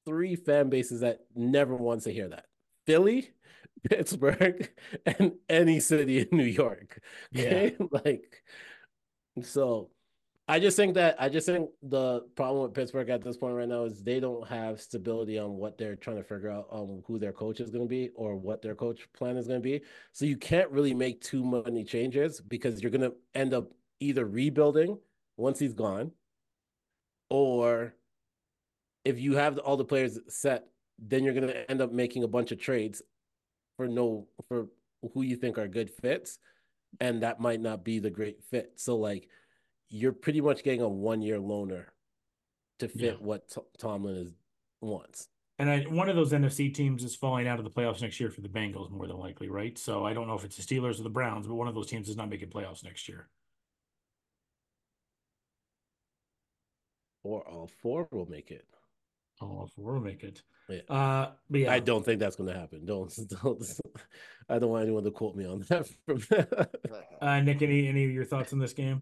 three 0.05 0.35
fan 0.35 0.69
bases 0.69 1.01
that 1.01 1.19
never 1.35 1.75
wants 1.75 2.05
to 2.05 2.11
hear 2.13 2.29
that. 2.29 2.45
Philly, 2.87 3.31
Pittsburgh, 3.87 4.71
and 5.05 5.33
any 5.49 5.79
city 5.81 6.19
in 6.19 6.29
New 6.35 6.45
York. 6.45 6.99
Okay? 7.35 7.75
like 7.91 8.41
so 9.43 9.89
I 10.49 10.59
just 10.59 10.75
think 10.75 10.95
that 10.95 11.15
I 11.19 11.29
just 11.29 11.45
think 11.45 11.69
the 11.83 12.21
problem 12.35 12.63
with 12.63 12.73
Pittsburgh 12.73 13.07
at 13.11 13.23
this 13.23 13.37
point 13.37 13.53
right 13.53 13.69
now 13.69 13.83
is 13.83 14.01
they 14.01 14.19
don't 14.19 14.47
have 14.47 14.81
stability 14.81 15.37
on 15.37 15.57
what 15.57 15.77
they're 15.77 15.95
trying 15.95 16.17
to 16.17 16.23
figure 16.23 16.49
out 16.49 16.65
on 16.71 17.03
who 17.05 17.19
their 17.19 17.31
coach 17.31 17.59
is 17.59 17.69
going 17.69 17.83
to 17.83 17.87
be 17.87 18.09
or 18.15 18.35
what 18.35 18.63
their 18.63 18.73
coach 18.73 19.07
plan 19.13 19.37
is 19.37 19.45
going 19.45 19.59
to 19.59 19.63
be. 19.63 19.79
So 20.11 20.25
you 20.25 20.37
can't 20.37 20.71
really 20.71 20.95
make 20.95 21.21
too 21.21 21.43
many 21.43 21.83
changes 21.83 22.41
because 22.41 22.81
you're 22.81 22.89
going 22.89 23.11
to 23.11 23.13
end 23.35 23.53
up 23.53 23.71
either 23.99 24.25
rebuilding 24.25 24.97
once 25.37 25.59
he's 25.59 25.75
gone 25.75 26.13
or 27.29 27.93
if 29.05 29.19
you 29.19 29.35
have 29.35 29.59
all 29.59 29.77
the 29.77 29.85
players 29.85 30.17
set, 30.29 30.65
then 30.97 31.23
you're 31.23 31.35
going 31.35 31.47
to 31.47 31.69
end 31.69 31.79
up 31.79 31.91
making 31.91 32.23
a 32.23 32.27
bunch 32.27 32.51
of 32.51 32.59
trades 32.59 33.03
for 33.77 33.87
no 33.87 34.27
for 34.47 34.65
who 35.13 35.21
you 35.21 35.35
think 35.35 35.59
are 35.59 35.67
good 35.67 35.91
fits 35.91 36.39
and 36.99 37.21
that 37.21 37.39
might 37.39 37.61
not 37.61 37.83
be 37.83 37.99
the 37.99 38.09
great 38.09 38.43
fit. 38.49 38.71
So 38.77 38.97
like 38.97 39.29
you're 39.89 40.11
pretty 40.13 40.41
much 40.41 40.63
getting 40.63 40.81
a 40.81 40.87
one 40.89 41.21
year 41.21 41.37
loaner 41.39 41.85
to 42.79 42.87
fit 42.87 43.01
Yeah. 43.19 43.25
what 43.25 43.47
T- 43.49 43.61
Tomlin 43.77 44.15
is 44.15 44.33
wants. 44.81 45.27
And 45.57 45.69
I, 45.69 45.81
one 45.81 46.07
of 46.07 46.15
those 46.15 46.31
NFC 46.31 46.73
teams 46.73 47.03
is 47.03 47.15
falling 47.15 47.45
out 47.47 47.59
of 47.59 47.65
the 47.65 47.71
playoffs 47.71 48.01
next 48.01 48.17
year 48.19 48.29
for 48.29 48.39
the 48.39 48.47
Bengals, 48.47 48.89
more 48.89 49.07
than 49.07 49.17
likely, 49.17 49.49
right? 49.49 49.77
So 49.77 50.05
I 50.05 50.13
don't 50.13 50.27
know 50.27 50.35
if 50.35 50.45
it's 50.45 50.55
the 50.55 50.63
Steelers 50.63 50.99
or 50.99 51.03
the 51.03 51.09
Browns, 51.09 51.47
but 51.47 51.55
one 51.55 51.67
of 51.67 51.75
those 51.75 51.87
teams 51.87 52.07
is 52.07 52.15
not 52.15 52.29
making 52.29 52.49
playoffs 52.49 52.81
next 52.83 53.09
year. 53.09 53.27
Or 57.23 57.45
all 57.47 57.67
four 57.81 58.07
will 58.11 58.25
make 58.29 58.51
it. 58.51 58.65
all 59.41 59.69
four 59.75 59.93
will 59.95 59.99
make 60.01 60.23
it. 60.23 60.41
Yeah. 60.69 60.81
Uh, 60.87 61.31
but 61.49 61.59
yeah, 61.59 61.73
I 61.73 61.79
don't 61.79 62.05
think 62.05 62.19
that's 62.19 62.35
going 62.37 62.51
to 62.53 62.57
happen. 62.57 62.85
Don't, 62.85 63.13
don't. 63.43 63.63
I 64.47 64.59
don't 64.59 64.69
want 64.69 64.83
anyone 64.83 65.03
to 65.03 65.11
quote 65.11 65.35
me 65.35 65.45
on 65.45 65.65
that. 65.69 65.87
From 66.05 66.21
Uh, 67.21 67.41
Nick, 67.41 67.61
any 67.61 67.87
any 67.87 68.05
of 68.05 68.11
your 68.11 68.23
thoughts 68.25 68.53
on 68.53 68.59
this 68.59 68.73
game? 68.73 69.01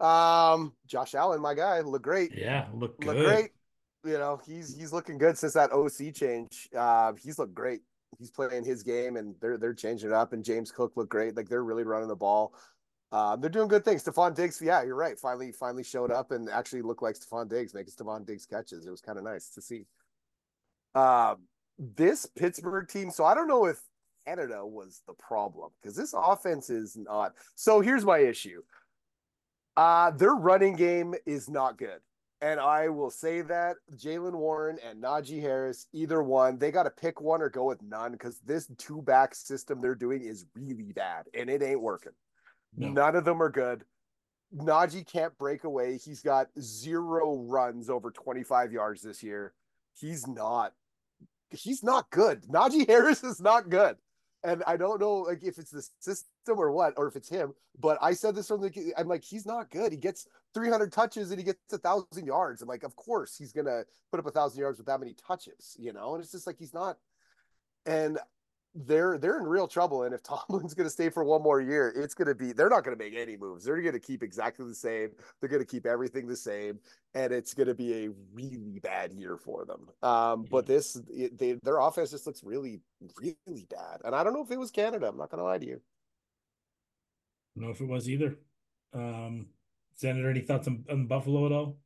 Um, 0.00 0.72
Josh 0.86 1.14
Allen, 1.14 1.40
my 1.40 1.54
guy, 1.54 1.80
look 1.80 2.02
great. 2.02 2.32
Yeah, 2.36 2.66
look 2.74 3.00
good. 3.00 3.16
look 3.16 3.26
great. 3.26 3.50
You 4.04 4.18
know, 4.18 4.40
he's 4.44 4.76
he's 4.76 4.92
looking 4.92 5.18
good 5.18 5.38
since 5.38 5.54
that 5.54 5.72
OC 5.72 6.14
change. 6.14 6.68
Uh, 6.76 7.12
he's 7.14 7.38
looked 7.38 7.54
great. 7.54 7.80
He's 8.18 8.30
playing 8.30 8.64
his 8.64 8.82
game, 8.82 9.16
and 9.16 9.34
they're 9.40 9.56
they're 9.56 9.74
changing 9.74 10.10
it 10.10 10.14
up. 10.14 10.32
And 10.32 10.44
James 10.44 10.70
Cook 10.70 10.92
looked 10.96 11.10
great. 11.10 11.36
Like 11.36 11.48
they're 11.48 11.64
really 11.64 11.84
running 11.84 12.08
the 12.08 12.16
ball. 12.16 12.54
Uh, 13.12 13.36
they're 13.36 13.48
doing 13.48 13.68
good 13.68 13.84
things. 13.84 14.02
Stefon 14.02 14.34
Diggs, 14.34 14.60
yeah, 14.60 14.82
you're 14.82 14.96
right. 14.96 15.18
Finally, 15.18 15.52
finally 15.52 15.84
showed 15.84 16.10
up 16.10 16.32
and 16.32 16.50
actually 16.50 16.82
looked 16.82 17.02
like 17.02 17.14
Stefon 17.14 17.48
Diggs, 17.48 17.72
making 17.72 17.92
Stefon 17.92 18.26
Diggs 18.26 18.44
catches. 18.44 18.86
It 18.86 18.90
was 18.90 19.00
kind 19.00 19.18
of 19.18 19.24
nice 19.24 19.50
to 19.50 19.62
see. 19.62 19.86
Um, 20.96 21.42
this 21.78 22.26
Pittsburgh 22.26 22.88
team. 22.88 23.10
So 23.10 23.24
I 23.24 23.34
don't 23.34 23.48
know 23.48 23.66
if 23.66 23.80
Canada 24.26 24.66
was 24.66 25.02
the 25.06 25.14
problem 25.14 25.70
because 25.80 25.96
this 25.96 26.14
offense 26.16 26.70
is 26.70 26.96
not. 26.96 27.34
So 27.54 27.80
here's 27.80 28.04
my 28.04 28.18
issue. 28.18 28.62
Uh, 29.76 30.10
their 30.12 30.34
running 30.34 30.76
game 30.76 31.14
is 31.26 31.48
not 31.48 31.78
good. 31.78 32.00
And 32.40 32.60
I 32.60 32.88
will 32.88 33.10
say 33.10 33.40
that 33.40 33.76
Jaylen 33.96 34.34
Warren 34.34 34.78
and 34.86 35.02
Najee 35.02 35.40
Harris, 35.40 35.86
either 35.94 36.22
one, 36.22 36.58
they 36.58 36.70
got 36.70 36.82
to 36.82 36.90
pick 36.90 37.20
one 37.20 37.40
or 37.40 37.48
go 37.48 37.64
with 37.64 37.80
none 37.82 38.12
because 38.12 38.38
this 38.40 38.68
two 38.76 39.00
back 39.00 39.34
system 39.34 39.80
they're 39.80 39.94
doing 39.94 40.22
is 40.22 40.44
really 40.54 40.92
bad 40.92 41.24
and 41.32 41.48
it 41.48 41.62
ain't 41.62 41.80
working. 41.80 42.12
No. 42.76 42.88
None 42.88 43.16
of 43.16 43.24
them 43.24 43.42
are 43.42 43.50
good. 43.50 43.84
Najee 44.54 45.10
can't 45.10 45.36
break 45.38 45.64
away. 45.64 45.96
He's 45.96 46.20
got 46.20 46.48
zero 46.60 47.38
runs 47.38 47.88
over 47.88 48.10
25 48.10 48.72
yards 48.72 49.00
this 49.00 49.22
year. 49.22 49.54
He's 49.98 50.26
not, 50.26 50.74
he's 51.50 51.82
not 51.82 52.10
good. 52.10 52.42
Najee 52.42 52.86
Harris 52.86 53.24
is 53.24 53.40
not 53.40 53.70
good. 53.70 53.96
And 54.44 54.62
I 54.66 54.76
don't 54.76 55.00
know 55.00 55.20
like 55.20 55.42
if 55.42 55.58
it's 55.58 55.70
the 55.70 55.86
system 56.00 56.58
or 56.58 56.70
what, 56.70 56.92
or 56.98 57.08
if 57.08 57.16
it's 57.16 57.28
him. 57.28 57.54
But 57.80 57.98
I 58.02 58.12
said 58.12 58.34
this 58.34 58.48
from 58.48 58.60
the 58.60 58.94
I'm 58.98 59.08
like, 59.08 59.24
he's 59.24 59.46
not 59.46 59.70
good. 59.70 59.90
He 59.90 59.98
gets 59.98 60.28
300 60.52 60.92
touches 60.92 61.30
and 61.30 61.40
he 61.40 61.44
gets 61.44 61.58
a 61.72 61.78
thousand 61.78 62.26
yards. 62.26 62.60
I'm 62.60 62.68
like, 62.68 62.82
of 62.82 62.94
course 62.94 63.36
he's 63.36 63.52
gonna 63.52 63.84
put 64.10 64.20
up 64.20 64.26
a 64.26 64.30
thousand 64.30 64.60
yards 64.60 64.78
with 64.78 64.86
that 64.86 65.00
many 65.00 65.14
touches, 65.14 65.74
you 65.78 65.92
know. 65.94 66.14
And 66.14 66.22
it's 66.22 66.32
just 66.32 66.46
like 66.46 66.58
he's 66.58 66.74
not. 66.74 66.98
And 67.86 68.18
they're 68.74 69.18
they're 69.18 69.38
in 69.38 69.44
real 69.44 69.68
trouble. 69.68 70.02
And 70.02 70.14
if 70.14 70.22
Tomlin's 70.48 70.74
gonna 70.74 70.90
stay 70.90 71.08
for 71.08 71.24
one 71.24 71.42
more 71.42 71.60
year, 71.60 71.92
it's 71.94 72.14
gonna 72.14 72.34
be 72.34 72.52
they're 72.52 72.68
not 72.68 72.84
gonna 72.84 72.96
make 72.96 73.14
any 73.14 73.36
moves. 73.36 73.64
They're 73.64 73.80
gonna 73.80 74.00
keep 74.00 74.22
exactly 74.22 74.66
the 74.66 74.74
same. 74.74 75.10
They're 75.40 75.48
gonna 75.48 75.64
keep 75.64 75.86
everything 75.86 76.26
the 76.26 76.36
same, 76.36 76.78
and 77.14 77.32
it's 77.32 77.54
gonna 77.54 77.74
be 77.74 78.04
a 78.04 78.10
really 78.32 78.80
bad 78.80 79.12
year 79.12 79.36
for 79.36 79.64
them. 79.64 79.88
Um, 80.02 80.46
but 80.50 80.66
this 80.66 81.00
it, 81.12 81.38
they, 81.38 81.52
their 81.62 81.78
offense 81.78 82.10
just 82.10 82.26
looks 82.26 82.42
really 82.42 82.80
really 83.20 83.66
bad. 83.70 84.00
And 84.04 84.14
I 84.14 84.24
don't 84.24 84.32
know 84.32 84.42
if 84.42 84.50
it 84.50 84.58
was 84.58 84.70
Canada. 84.70 85.08
I'm 85.08 85.16
not 85.16 85.30
gonna 85.30 85.44
lie 85.44 85.58
to 85.58 85.66
you. 85.66 85.80
I 87.56 87.60
don't 87.60 87.68
know 87.68 87.74
if 87.74 87.80
it 87.80 87.88
was 87.88 88.08
either. 88.08 88.36
Um, 88.92 89.46
Senator, 89.94 90.30
any 90.30 90.40
thoughts 90.40 90.66
on, 90.66 90.84
on 90.90 91.06
Buffalo 91.06 91.46
at 91.46 91.52
all? 91.52 91.78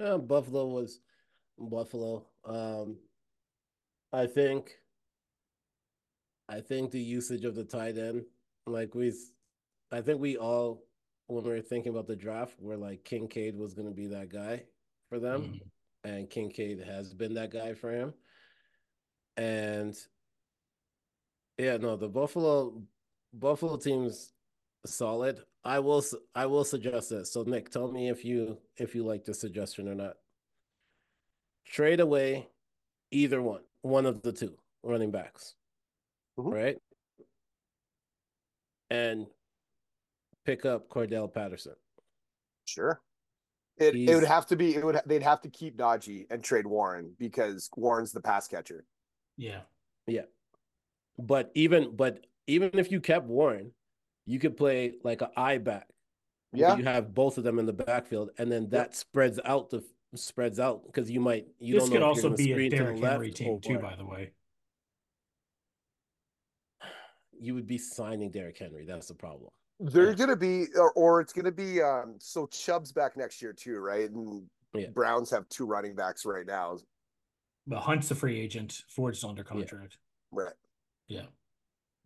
Yeah, 0.00 0.16
Buffalo 0.16 0.66
was 0.66 1.00
Buffalo. 1.56 2.26
Um, 2.44 2.96
I 4.12 4.26
think, 4.26 4.72
I 6.48 6.60
think 6.60 6.90
the 6.90 7.00
usage 7.00 7.44
of 7.44 7.54
the 7.54 7.64
tight 7.64 7.96
end, 7.98 8.24
like 8.66 8.94
we, 8.94 9.12
I 9.90 10.00
think 10.00 10.20
we 10.20 10.36
all, 10.36 10.84
when 11.28 11.44
we 11.44 11.50
were 11.50 11.60
thinking 11.60 11.90
about 11.92 12.06
the 12.06 12.16
draft, 12.16 12.56
we're 12.60 12.76
like 12.76 13.04
Kincaid 13.04 13.56
was 13.56 13.74
going 13.74 13.88
to 13.88 13.94
be 13.94 14.06
that 14.08 14.28
guy 14.28 14.64
for 15.08 15.18
them, 15.18 15.42
Mhm. 15.42 15.60
and 16.04 16.30
Kincaid 16.30 16.80
has 16.80 17.14
been 17.14 17.34
that 17.34 17.50
guy 17.50 17.74
for 17.74 17.90
him. 17.92 18.14
And 19.36 19.96
yeah, 21.58 21.76
no, 21.78 21.96
the 21.96 22.08
Buffalo 22.08 22.82
Buffalo 23.32 23.76
team's 23.78 24.34
solid. 24.84 25.42
I 25.64 25.78
will 25.78 26.04
I 26.34 26.46
will 26.46 26.64
suggest 26.64 27.10
this. 27.10 27.32
So 27.32 27.44
Nick, 27.44 27.70
tell 27.70 27.90
me 27.90 28.08
if 28.10 28.24
you 28.24 28.58
if 28.76 28.94
you 28.94 29.04
like 29.04 29.24
the 29.24 29.32
suggestion 29.32 29.88
or 29.88 29.94
not. 29.94 30.16
Trade 31.64 32.00
away 32.00 32.48
either 33.10 33.40
one, 33.40 33.62
one 33.82 34.04
of 34.04 34.20
the 34.22 34.32
two 34.32 34.58
running 34.82 35.10
backs. 35.10 35.54
Mhm. 36.38 36.52
Right? 36.52 36.78
And 38.90 39.26
pick 40.44 40.64
up 40.64 40.88
Cordarrelle 40.88 41.32
Patterson. 41.32 41.74
Sure. 42.66 43.00
It, 43.78 43.94
it 43.96 44.14
would 44.14 44.24
have 44.24 44.46
to 44.48 44.56
be 44.56 44.74
it 44.74 44.84
would 44.84 45.00
they'd 45.06 45.22
have 45.22 45.40
to 45.42 45.48
keep 45.48 45.78
Najee 45.78 46.26
and 46.30 46.44
trade 46.44 46.66
Warren 46.66 47.14
because 47.18 47.70
Warren's 47.76 48.12
the 48.12 48.20
pass 48.20 48.46
catcher. 48.46 48.84
Yeah. 49.36 49.60
Yeah. 50.06 50.26
But 51.18 51.50
even 51.54 51.96
but 51.96 52.26
even 52.46 52.70
if 52.74 52.92
you 52.92 53.00
kept 53.00 53.26
Warren, 53.26 53.72
you 54.26 54.38
could 54.38 54.56
play 54.56 54.94
like 55.02 55.22
a 55.22 55.30
I 55.36 55.58
back. 55.58 55.88
Yeah. 56.52 56.76
You 56.76 56.84
have 56.84 57.14
both 57.14 57.38
of 57.38 57.44
them 57.44 57.58
in 57.58 57.64
the 57.66 57.72
backfield, 57.72 58.30
and 58.36 58.52
then 58.52 58.68
that 58.70 58.94
spreads 58.94 59.40
out 59.44 59.70
the 59.70 59.82
spreads 60.14 60.60
out 60.60 60.84
because 60.84 61.10
you 61.10 61.20
might 61.20 61.46
you 61.58 61.74
this 61.74 61.84
don't 61.84 61.92
could 61.92 62.00
know 62.00 62.10
if 62.10 62.24
also 62.24 62.36
be 62.36 62.52
a 62.52 62.54
screen 62.54 62.70
Derrick 62.70 62.98
Henry 62.98 63.30
team 63.30 63.58
too, 63.60 63.78
by 63.78 63.96
the 63.96 64.04
way. 64.04 64.32
You 67.42 67.54
would 67.54 67.66
be 67.66 67.76
signing 67.78 68.30
Derrick 68.30 68.56
Henry. 68.58 68.86
That's 68.86 69.08
the 69.08 69.14
problem. 69.14 69.50
They're 69.80 70.10
Yeah. 70.10 70.14
gonna 70.14 70.36
be 70.36 70.66
or, 70.76 70.92
or 70.92 71.20
it's 71.20 71.32
gonna 71.32 71.50
be 71.50 71.82
um 71.82 72.14
so 72.20 72.46
Chubb's 72.46 72.92
back 72.92 73.16
next 73.16 73.42
year 73.42 73.52
too, 73.52 73.78
right? 73.80 74.08
And 74.08 74.48
Yeah. 74.74 74.90
Browns 74.90 75.28
have 75.30 75.48
two 75.48 75.66
running 75.66 75.96
backs 75.96 76.24
right 76.24 76.46
now. 76.46 76.78
But 77.66 77.80
Hunt's 77.80 78.10
a 78.12 78.14
free 78.14 78.38
agent. 78.40 78.84
Ford's 78.88 79.24
under 79.24 79.42
contract. 79.42 79.98
Right. 80.30 80.54
Yeah. 81.08 81.26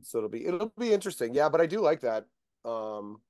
So 0.03 0.19
it'll 0.19 0.31
be 0.31 0.47
it'll 0.47 0.73
be 0.79 0.93
interesting. 0.95 1.35
Yeah, 1.35 1.51
but 1.51 1.61
I 1.61 1.67
do 1.67 1.81
like 1.81 2.01
that. 2.01 2.27
Um 2.65 3.21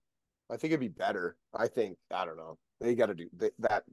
I 0.48 0.56
think 0.56 0.70
it'd 0.70 0.78
be 0.80 0.88
better. 0.88 1.36
I 1.52 1.66
think 1.66 1.98
I 2.12 2.24
don't 2.24 2.36
know. 2.36 2.56
They 2.80 2.94
got 2.94 3.06
to 3.06 3.14
do 3.14 3.28
th- 3.40 3.54
that. 3.58 3.84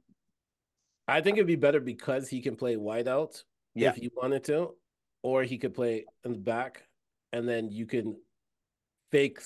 I 1.08 1.20
think 1.20 1.36
it'd 1.36 1.48
be 1.48 1.56
better 1.56 1.80
because 1.80 2.28
he 2.28 2.40
can 2.40 2.54
play 2.54 2.76
wide 2.76 3.08
out 3.08 3.42
Yeah. 3.74 3.88
if 3.90 3.96
he 3.96 4.08
wanted 4.14 4.44
to, 4.44 4.76
or 5.22 5.42
he 5.42 5.58
could 5.58 5.74
play 5.74 6.04
in 6.24 6.32
the 6.32 6.38
back, 6.38 6.86
and 7.34 7.48
then 7.48 7.70
you 7.70 7.84
can 7.86 8.16
fake 9.12 9.38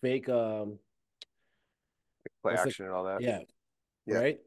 fake 0.00 0.28
um 0.28 0.78
Play 2.42 2.52
What's 2.52 2.62
the- 2.62 2.68
action 2.68 2.86
and 2.86 2.94
all 2.94 3.04
that. 3.04 3.20
Yeah. 3.20 3.40
Yeah. 4.06 4.18
Right? 4.18 4.38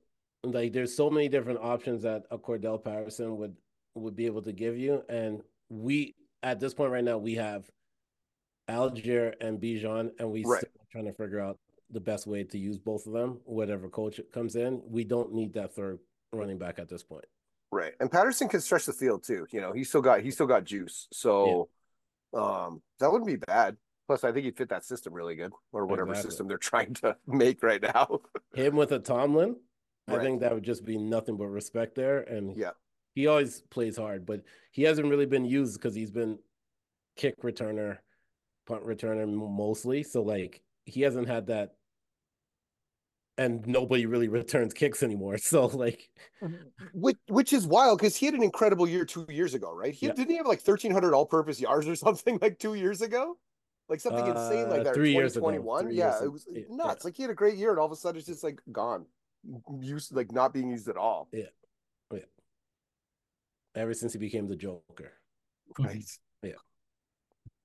Like 0.43 0.74
there's 0.74 0.96
so 0.96 1.10
many 1.10 1.30
different 1.30 1.60
options 1.62 2.04
that 2.04 2.24
a 2.32 2.38
Cordarrelle 2.38 2.84
Patterson 2.84 3.38
would 3.38 3.56
would 3.96 4.16
be 4.16 4.26
able 4.26 4.41
to 4.43 4.52
give 4.52 4.78
you. 4.78 5.04
And 5.10 5.41
we 5.70 6.16
at 6.43 6.60
this 6.60 6.74
point 6.74 6.91
right 6.91 7.04
now 7.04 7.18
we 7.18 7.36
have 7.36 7.70
Allgeier 8.70 9.34
and 9.41 9.60
Bijan 9.62 10.12
and 10.20 10.32
we 10.32 10.43
Right. 10.43 10.60
still 10.60 10.72
are 10.82 10.88
trying 10.91 11.06
to 11.06 11.14
figure 11.14 11.39
out 11.39 11.58
the 11.91 12.00
best 12.02 12.28
way 12.28 12.43
to 12.43 12.58
use 12.58 12.78
both 12.78 13.06
of 13.06 13.14
them, 13.14 13.39
whatever 13.46 13.88
coach 13.89 14.20
comes 14.34 14.56
in. 14.56 14.82
We 14.86 15.04
don't 15.04 15.34
need 15.34 15.54
that 15.54 15.74
third 15.74 16.00
running 16.34 16.58
back 16.58 16.80
at 16.80 16.89
this 16.89 17.04
point. 17.04 17.26
Right. 17.72 17.93
And 18.00 18.12
Patterson 18.12 18.50
can 18.50 18.60
stretch 18.62 18.86
the 18.86 18.93
field 18.93 19.24
too. 19.24 19.46
You 19.52 19.62
know, 19.62 19.72
he 19.72 19.84
still 19.84 20.02
got 20.02 20.22
he 20.22 20.32
still 20.32 20.48
got 20.48 20.64
juice. 20.66 21.08
So 21.14 21.70
um 22.36 22.81
that 22.99 23.11
wouldn't 23.11 23.27
be 23.27 23.38
bad. 23.38 23.77
Plus 24.07 24.23
I 24.23 24.31
think 24.31 24.45
he'd 24.45 24.57
fit 24.57 24.69
that 24.69 24.86
system 24.86 25.13
really 25.13 25.36
good 25.36 25.51
or 25.71 25.86
whatever 25.88 26.11
Exactly. 26.11 26.29
system 26.31 26.47
they're 26.47 26.57
trying 26.71 26.93
to 26.95 27.15
make 27.25 27.63
right 27.63 27.81
now. 27.81 28.19
Him 28.53 28.75
with 28.75 28.91
a 28.91 28.99
Tomlin, 28.99 29.55
I 30.07 30.19
think 30.19 30.41
that 30.41 30.53
would 30.53 30.63
just 30.63 30.86
be 30.86 30.97
nothing 30.97 31.38
but 31.38 31.47
respect 31.47 31.95
there. 31.95 32.19
And 32.21 32.55
Yeah. 32.55 32.71
he 33.15 33.25
always 33.27 33.61
plays 33.71 33.97
hard, 33.97 34.25
but 34.25 34.43
he 34.71 34.83
hasn't 34.83 35.09
really 35.09 35.25
been 35.25 35.45
used 35.45 35.79
because 35.79 35.95
he's 35.95 36.11
been 36.11 36.38
kick 37.17 37.41
returner, 37.41 37.97
punt 38.67 38.83
returner 38.86 39.27
mostly. 39.27 40.03
So 40.03 40.21
like 40.21 40.61
he 40.86 41.01
hasn't 41.01 41.27
had 41.27 41.47
that, 41.47 41.75
and 43.38 43.65
nobody 43.67 44.05
really 44.05 44.27
returns 44.27 44.73
kicks 44.73 45.03
anymore. 45.03 45.38
So 45.41 45.67
like, 45.67 46.09
which 46.93 47.17
which 47.27 47.53
is 47.53 47.67
wild 47.67 47.99
because 47.99 48.15
he 48.15 48.25
had 48.25 48.36
an 48.36 48.43
incredible 48.43 48.88
year 48.88 49.05
two 49.05 49.25
years 49.29 49.53
ago, 49.53 49.73
right? 49.73 49.93
He 49.93 50.07
Yeah. 50.07 50.13
didn't 50.13 50.31
he 50.31 50.38
have 50.38 50.47
like 50.47 50.61
thirteen 50.61 50.91
hundred 50.91 51.13
all 51.13 51.25
purpose 51.25 51.59
yards 51.59 51.88
or 51.88 51.95
something 52.07 52.39
like 52.41 52.59
two 52.59 52.73
years 52.75 53.01
ago? 53.01 53.38
Like 53.88 53.99
something 53.99 54.25
insane 54.25 54.69
like 54.69 54.81
Uh, 54.81 54.83
that. 54.86 54.95
three 54.95 55.13
years 55.13 55.36
ago. 55.38 55.47
2021. 55.51 55.86
Three 55.86 55.95
Yeah, 55.95 56.23
it 56.23 56.31
was 56.31 56.47
Yeah, 56.51 56.63
nuts. 56.69 57.03
yeah. 57.03 57.07
Like 57.07 57.15
he 57.15 57.21
had 57.23 57.29
a 57.31 57.36
great 57.36 57.55
year 57.57 57.69
and 57.69 57.79
all 57.79 57.86
of 57.86 57.91
a 57.91 57.95
sudden 57.95 58.17
it's 58.17 58.27
just 58.27 58.43
like 58.43 58.59
gone. 58.71 59.05
Used 59.79 60.15
like 60.15 60.31
not 60.31 60.53
being 60.53 60.69
used 60.69 60.88
at 60.89 60.97
all. 60.97 61.29
Yeah, 61.31 61.43
yeah. 62.11 62.19
Ever 63.75 63.93
since 63.93 64.13
he 64.13 64.19
became 64.19 64.47
the 64.47 64.55
Joker, 64.55 65.13
Right. 65.77 66.03
Yeah. 66.43 66.53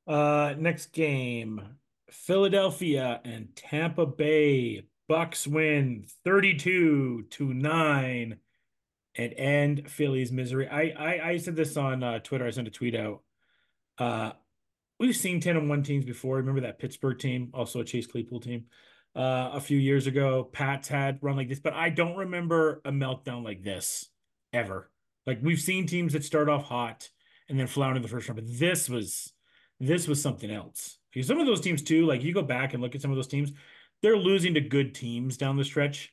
Uh, 0.06 0.54
next 0.58 0.92
game, 0.92 1.78
Philadelphia 2.10 3.20
and 3.24 3.54
Tampa 3.54 4.04
Bay. 4.04 4.86
Bucs 5.10 5.44
win 5.44 6.04
32 6.24 7.24
to 7.30 7.52
9 7.52 8.38
and 9.16 9.32
end 9.32 9.90
Philly's 9.90 10.30
misery. 10.30 10.68
I 10.68 10.94
I, 10.96 11.28
I 11.30 11.36
said 11.38 11.56
this 11.56 11.76
on 11.76 12.04
uh, 12.04 12.20
Twitter. 12.20 12.46
I 12.46 12.50
sent 12.50 12.68
a 12.68 12.70
tweet 12.70 12.94
out. 12.94 13.22
Uh, 13.98 14.32
we've 15.00 15.16
seen 15.16 15.40
10 15.40 15.56
and 15.56 15.68
1 15.68 15.82
teams 15.82 16.04
before. 16.04 16.36
Remember 16.36 16.60
that 16.60 16.78
Pittsburgh 16.78 17.18
team, 17.18 17.50
also 17.52 17.80
a 17.80 17.84
Chase 17.84 18.06
Claypool 18.06 18.38
team, 18.38 18.66
uh, 19.16 19.50
a 19.54 19.60
few 19.60 19.78
years 19.78 20.06
ago. 20.06 20.44
Pats 20.44 20.86
had 20.86 21.18
run 21.22 21.36
like 21.36 21.48
this, 21.48 21.58
but 21.58 21.72
I 21.72 21.90
don't 21.90 22.16
remember 22.16 22.80
a 22.84 22.92
meltdown 22.92 23.44
like 23.44 23.64
this. 23.64 24.08
ever. 24.52 24.90
Like 25.26 25.40
we've 25.42 25.60
seen 25.60 25.86
teams 25.86 26.12
that 26.12 26.24
start 26.24 26.48
off 26.48 26.64
hot 26.64 27.08
and 27.48 27.58
then 27.58 27.66
flounder 27.66 27.96
in 27.96 28.02
the 28.02 28.08
first 28.08 28.28
round, 28.28 28.40
but 28.40 28.58
this 28.58 28.88
was 28.88 29.32
this 29.80 30.06
was 30.06 30.22
something 30.22 30.50
else. 30.50 30.98
Because 31.12 31.26
some 31.26 31.40
of 31.40 31.46
those 31.46 31.60
teams 31.60 31.82
too, 31.82 32.06
like 32.06 32.22
you 32.22 32.32
go 32.32 32.42
back 32.42 32.74
and 32.74 32.82
look 32.82 32.94
at 32.94 33.02
some 33.02 33.10
of 33.10 33.16
those 33.16 33.26
teams, 33.26 33.52
they're 34.02 34.16
losing 34.16 34.54
to 34.54 34.60
good 34.60 34.94
teams 34.94 35.36
down 35.36 35.56
the 35.56 35.64
stretch. 35.64 36.12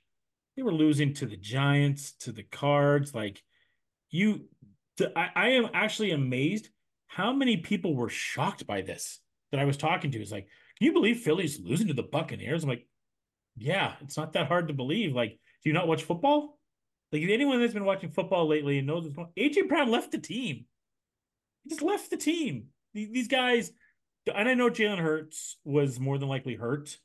They 0.55 0.63
were 0.63 0.73
losing 0.73 1.13
to 1.15 1.25
the 1.25 1.38
Giants, 1.38 2.13
to 2.21 2.31
the 2.31 2.43
Cards. 2.43 3.13
Like 3.13 3.41
you, 4.09 4.45
to, 4.97 5.17
I, 5.17 5.29
I 5.35 5.47
am 5.49 5.69
actually 5.73 6.11
amazed 6.11 6.69
how 7.07 7.31
many 7.33 7.57
people 7.57 7.95
were 7.95 8.09
shocked 8.09 8.67
by 8.67 8.81
this 8.81 9.19
that 9.51 9.59
I 9.59 9.65
was 9.65 9.77
talking 9.77 10.11
to. 10.11 10.21
Is 10.21 10.31
like, 10.31 10.47
can 10.77 10.85
you 10.85 10.93
believe 10.93 11.19
Philly's 11.19 11.59
losing 11.59 11.88
to 11.88 11.93
the 11.93 12.03
Buccaneers? 12.03 12.63
I'm 12.63 12.69
like, 12.69 12.88
yeah, 13.55 13.93
it's 14.01 14.17
not 14.17 14.33
that 14.33 14.47
hard 14.47 14.67
to 14.67 14.73
believe. 14.73 15.15
Like, 15.15 15.31
do 15.63 15.69
you 15.69 15.73
not 15.73 15.88
watch 15.88 16.03
football? 16.03 16.57
Like 17.11 17.21
anyone 17.23 17.61
that's 17.61 17.73
been 17.73 17.85
watching 17.85 18.09
football 18.09 18.47
lately 18.47 18.77
and 18.77 18.88
knows 18.88 19.03
what's 19.03 19.15
going 19.15 19.29
AJ 19.38 19.69
Brown 19.69 19.89
left 19.89 20.11
the 20.11 20.17
team. 20.17 20.65
He 21.63 21.69
just 21.69 21.81
left 21.81 22.09
the 22.09 22.17
team. 22.17 22.67
These 22.93 23.27
guys, 23.27 23.71
and 24.33 24.49
I 24.49 24.55
know 24.55 24.69
Jalen 24.69 24.99
Hurts 24.99 25.57
was 25.63 25.99
more 25.99 26.17
than 26.17 26.27
likely 26.27 26.55
hurt. 26.55 26.97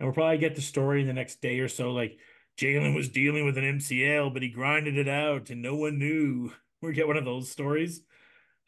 And 0.00 0.06
we'll 0.06 0.14
probably 0.14 0.38
get 0.38 0.56
the 0.56 0.62
story 0.62 1.02
in 1.02 1.06
the 1.06 1.12
next 1.12 1.42
day 1.42 1.60
or 1.60 1.68
so. 1.68 1.90
Like 1.90 2.18
Jalen 2.58 2.96
was 2.96 3.10
dealing 3.10 3.44
with 3.44 3.58
an 3.58 3.78
MCL, 3.78 4.32
but 4.32 4.42
he 4.42 4.48
grinded 4.48 4.96
it 4.96 5.08
out 5.08 5.50
and 5.50 5.60
no 5.62 5.76
one 5.76 5.98
knew. 5.98 6.52
We 6.82 6.94
get 6.94 7.06
one 7.06 7.18
of 7.18 7.26
those 7.26 7.50
stories. 7.50 8.00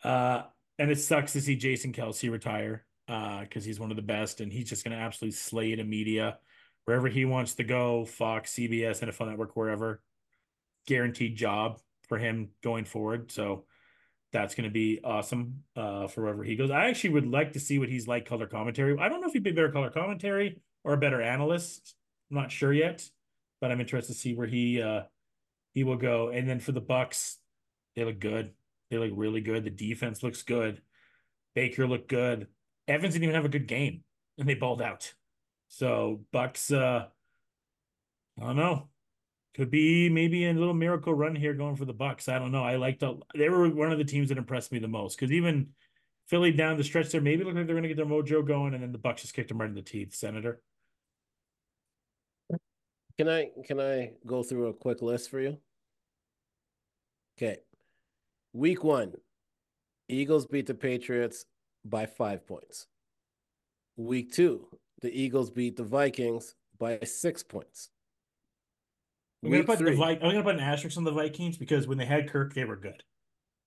Uh, 0.04 0.42
and 0.78 0.90
it 0.90 0.98
sucks 0.98 1.32
to 1.32 1.40
see 1.40 1.56
Jason 1.56 1.94
Kelce 1.94 2.30
retire 2.30 2.84
because 3.06 3.64
uh, 3.64 3.66
he's 3.66 3.80
one 3.80 3.90
of 3.90 3.96
the 3.96 4.02
best 4.02 4.42
and 4.42 4.52
he's 4.52 4.68
just 4.68 4.84
going 4.84 4.94
to 4.94 5.02
absolutely 5.02 5.34
slay 5.34 5.74
the 5.74 5.82
media 5.82 6.36
wherever 6.84 7.08
he 7.08 7.24
wants 7.24 7.54
to 7.54 7.64
go 7.64 8.04
Fox, 8.04 8.52
CBS, 8.52 9.02
NFL 9.02 9.28
Network, 9.28 9.56
wherever. 9.56 10.02
Guaranteed 10.86 11.36
job 11.36 11.80
for 12.06 12.18
him 12.18 12.50
going 12.62 12.84
forward. 12.84 13.32
So 13.32 13.64
that's 14.30 14.54
going 14.54 14.68
to 14.68 14.70
be 14.70 15.00
awesome 15.02 15.64
uh, 15.74 16.06
for 16.08 16.20
wherever 16.20 16.44
he 16.44 16.54
goes. 16.54 16.70
I 16.70 16.90
actually 16.90 17.14
would 17.14 17.28
like 17.28 17.54
to 17.54 17.60
see 17.60 17.78
what 17.78 17.88
he's 17.88 18.06
like 18.06 18.26
color 18.26 18.46
commentary. 18.46 18.94
I 18.98 19.08
don't 19.08 19.22
know 19.22 19.28
if 19.28 19.32
he'd 19.32 19.42
be 19.42 19.52
better 19.52 19.72
color 19.72 19.88
commentary 19.88 20.60
or 20.84 20.94
a 20.94 20.98
better 20.98 21.22
analyst. 21.22 21.94
I'm 22.30 22.36
not 22.36 22.52
sure 22.52 22.72
yet 22.72 23.08
but 23.62 23.70
I'm 23.70 23.80
interested 23.80 24.12
to 24.12 24.18
see 24.18 24.34
where 24.34 24.48
he 24.48 24.82
uh 24.82 25.02
he 25.72 25.84
will 25.84 25.96
go. 25.96 26.28
And 26.28 26.46
then 26.46 26.60
for 26.60 26.72
the 26.72 26.82
Bucs, 26.82 27.36
they 27.96 28.04
look 28.04 28.18
good. 28.18 28.50
They 28.90 28.98
look 28.98 29.12
really 29.14 29.40
good. 29.40 29.64
The 29.64 29.70
defense 29.70 30.22
looks 30.22 30.42
good. 30.42 30.82
Baker 31.54 31.86
looked 31.86 32.08
good. 32.08 32.48
Evans 32.86 33.14
didn't 33.14 33.24
even 33.24 33.36
have 33.36 33.46
a 33.46 33.48
good 33.48 33.68
game, 33.68 34.02
and 34.36 34.46
they 34.46 34.54
balled 34.54 34.82
out. 34.82 35.14
So 35.68 36.24
Bucs, 36.34 36.76
uh, 36.76 37.06
I 38.38 38.44
don't 38.44 38.56
know. 38.56 38.88
Could 39.54 39.70
be 39.70 40.10
maybe 40.10 40.46
a 40.46 40.52
little 40.52 40.74
miracle 40.74 41.14
run 41.14 41.36
here 41.36 41.54
going 41.54 41.76
for 41.76 41.84
the 41.84 41.94
Bucs. 41.94 42.28
I 42.28 42.38
don't 42.38 42.52
know. 42.52 42.64
I 42.64 42.76
liked 42.76 43.00
the, 43.00 43.18
they 43.34 43.48
were 43.48 43.68
one 43.68 43.92
of 43.92 43.98
the 43.98 44.04
teams 44.04 44.30
that 44.30 44.38
impressed 44.38 44.72
me 44.72 44.78
the 44.78 44.88
most 44.88 45.18
because 45.18 45.30
even 45.30 45.68
Philly 46.26 46.52
down 46.52 46.76
the 46.76 46.84
stretch 46.84 47.10
there 47.10 47.20
maybe 47.20 47.44
looked 47.44 47.56
like 47.56 47.66
they're 47.66 47.76
going 47.76 47.82
to 47.84 47.88
get 47.88 47.96
their 47.96 48.06
mojo 48.06 48.44
going, 48.44 48.74
and 48.74 48.82
then 48.82 48.92
the 48.92 48.98
Bucs 48.98 49.20
just 49.20 49.34
kicked 49.34 49.50
them 49.50 49.60
right 49.60 49.68
in 49.68 49.76
the 49.76 49.82
teeth. 49.82 50.14
Senator. 50.14 50.60
Can 53.18 53.28
I 53.28 53.50
can 53.66 53.80
I 53.80 54.12
go 54.26 54.42
through 54.42 54.68
a 54.68 54.74
quick 54.74 55.02
list 55.02 55.30
for 55.30 55.40
you? 55.40 55.58
Okay. 57.38 57.58
Week 58.52 58.84
one, 58.84 59.14
Eagles 60.08 60.46
beat 60.46 60.66
the 60.66 60.74
Patriots 60.74 61.44
by 61.84 62.06
five 62.06 62.46
points. 62.46 62.86
Week 63.96 64.32
two, 64.32 64.66
the 65.00 65.10
Eagles 65.10 65.50
beat 65.50 65.76
the 65.76 65.84
Vikings 65.84 66.54
by 66.78 66.98
six 67.04 67.42
points. 67.42 67.90
I'm 69.44 69.50
gonna 69.50 69.64
put 69.64 69.78
the 69.78 69.92
Vi- 69.96 70.12
I'm 70.12 70.20
gonna 70.20 70.42
put 70.42 70.54
an 70.54 70.60
asterisk 70.60 70.96
on 70.96 71.04
the 71.04 71.10
Vikings 71.12 71.56
because 71.56 71.86
when 71.86 71.98
they 71.98 72.06
had 72.06 72.30
Kirk, 72.30 72.54
they 72.54 72.64
were 72.64 72.76
good. 72.76 73.02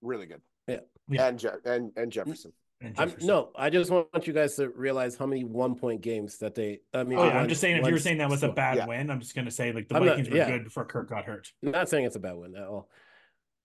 Really 0.02 0.26
good. 0.26 0.42
Yeah. 0.68 0.80
yeah. 1.10 1.28
And 1.28 1.40
Je- 1.40 1.50
and 1.66 1.92
and 1.98 2.12
Jefferson. 2.12 2.54
I'm, 2.98 3.14
no, 3.22 3.52
I 3.56 3.70
just 3.70 3.90
want 3.90 4.28
you 4.28 4.34
guys 4.34 4.56
to 4.58 4.70
realize 4.70 5.16
how 5.16 5.26
many 5.26 5.44
one 5.44 5.76
point 5.76 6.02
games 6.02 6.38
that 6.40 6.56
they. 6.56 6.82
I 6.94 7.04
mean, 7.04 7.18
oh, 7.18 7.26
yeah, 7.26 7.40
I'm 7.40 7.48
just 7.48 7.62
saying 7.62 7.78
if 7.78 7.86
you 7.88 7.94
were 7.94 8.00
saying 8.00 8.18
that 8.18 8.30
was 8.30 8.44
a 8.44 8.52
bad 8.52 8.78
yeah. 8.78 8.86
win, 8.86 9.10
I'm 9.10 9.20
just 9.20 9.34
going 9.34 9.46
to 9.46 9.52
say 9.52 9.72
like 9.72 9.88
the 9.88 9.96
I'm 9.96 10.06
Vikings 10.06 10.28
not, 10.28 10.36
yeah. 10.36 10.46
were 10.46 10.58
good 10.58 10.64
before 10.66 10.86
Kirk 10.86 11.10
got 11.10 11.26
hurt. 11.26 11.52
I'm 11.64 11.72
not 11.72 11.90
saying 11.90 12.06
it's 12.06 12.16
a 12.16 12.20
bad 12.20 12.36
win 12.36 12.56
at 12.56 12.64
all. 12.64 12.90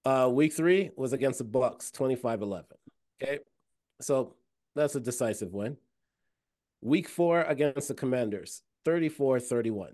Uh, 0.04 0.30
week 0.32 0.52
three 0.52 0.90
was 0.96 1.12
against 1.12 1.38
the 1.38 1.44
Bucs, 1.44 1.90
25-11. 1.90 2.64
Okay, 3.22 3.40
so 4.00 4.34
that's 4.74 4.94
a 4.94 5.00
decisive 5.00 5.52
win. 5.52 5.76
Week 6.80 7.08
four 7.08 7.42
against 7.42 7.88
the 7.88 7.94
Commanders, 7.94 8.62
34-31. 8.86 9.90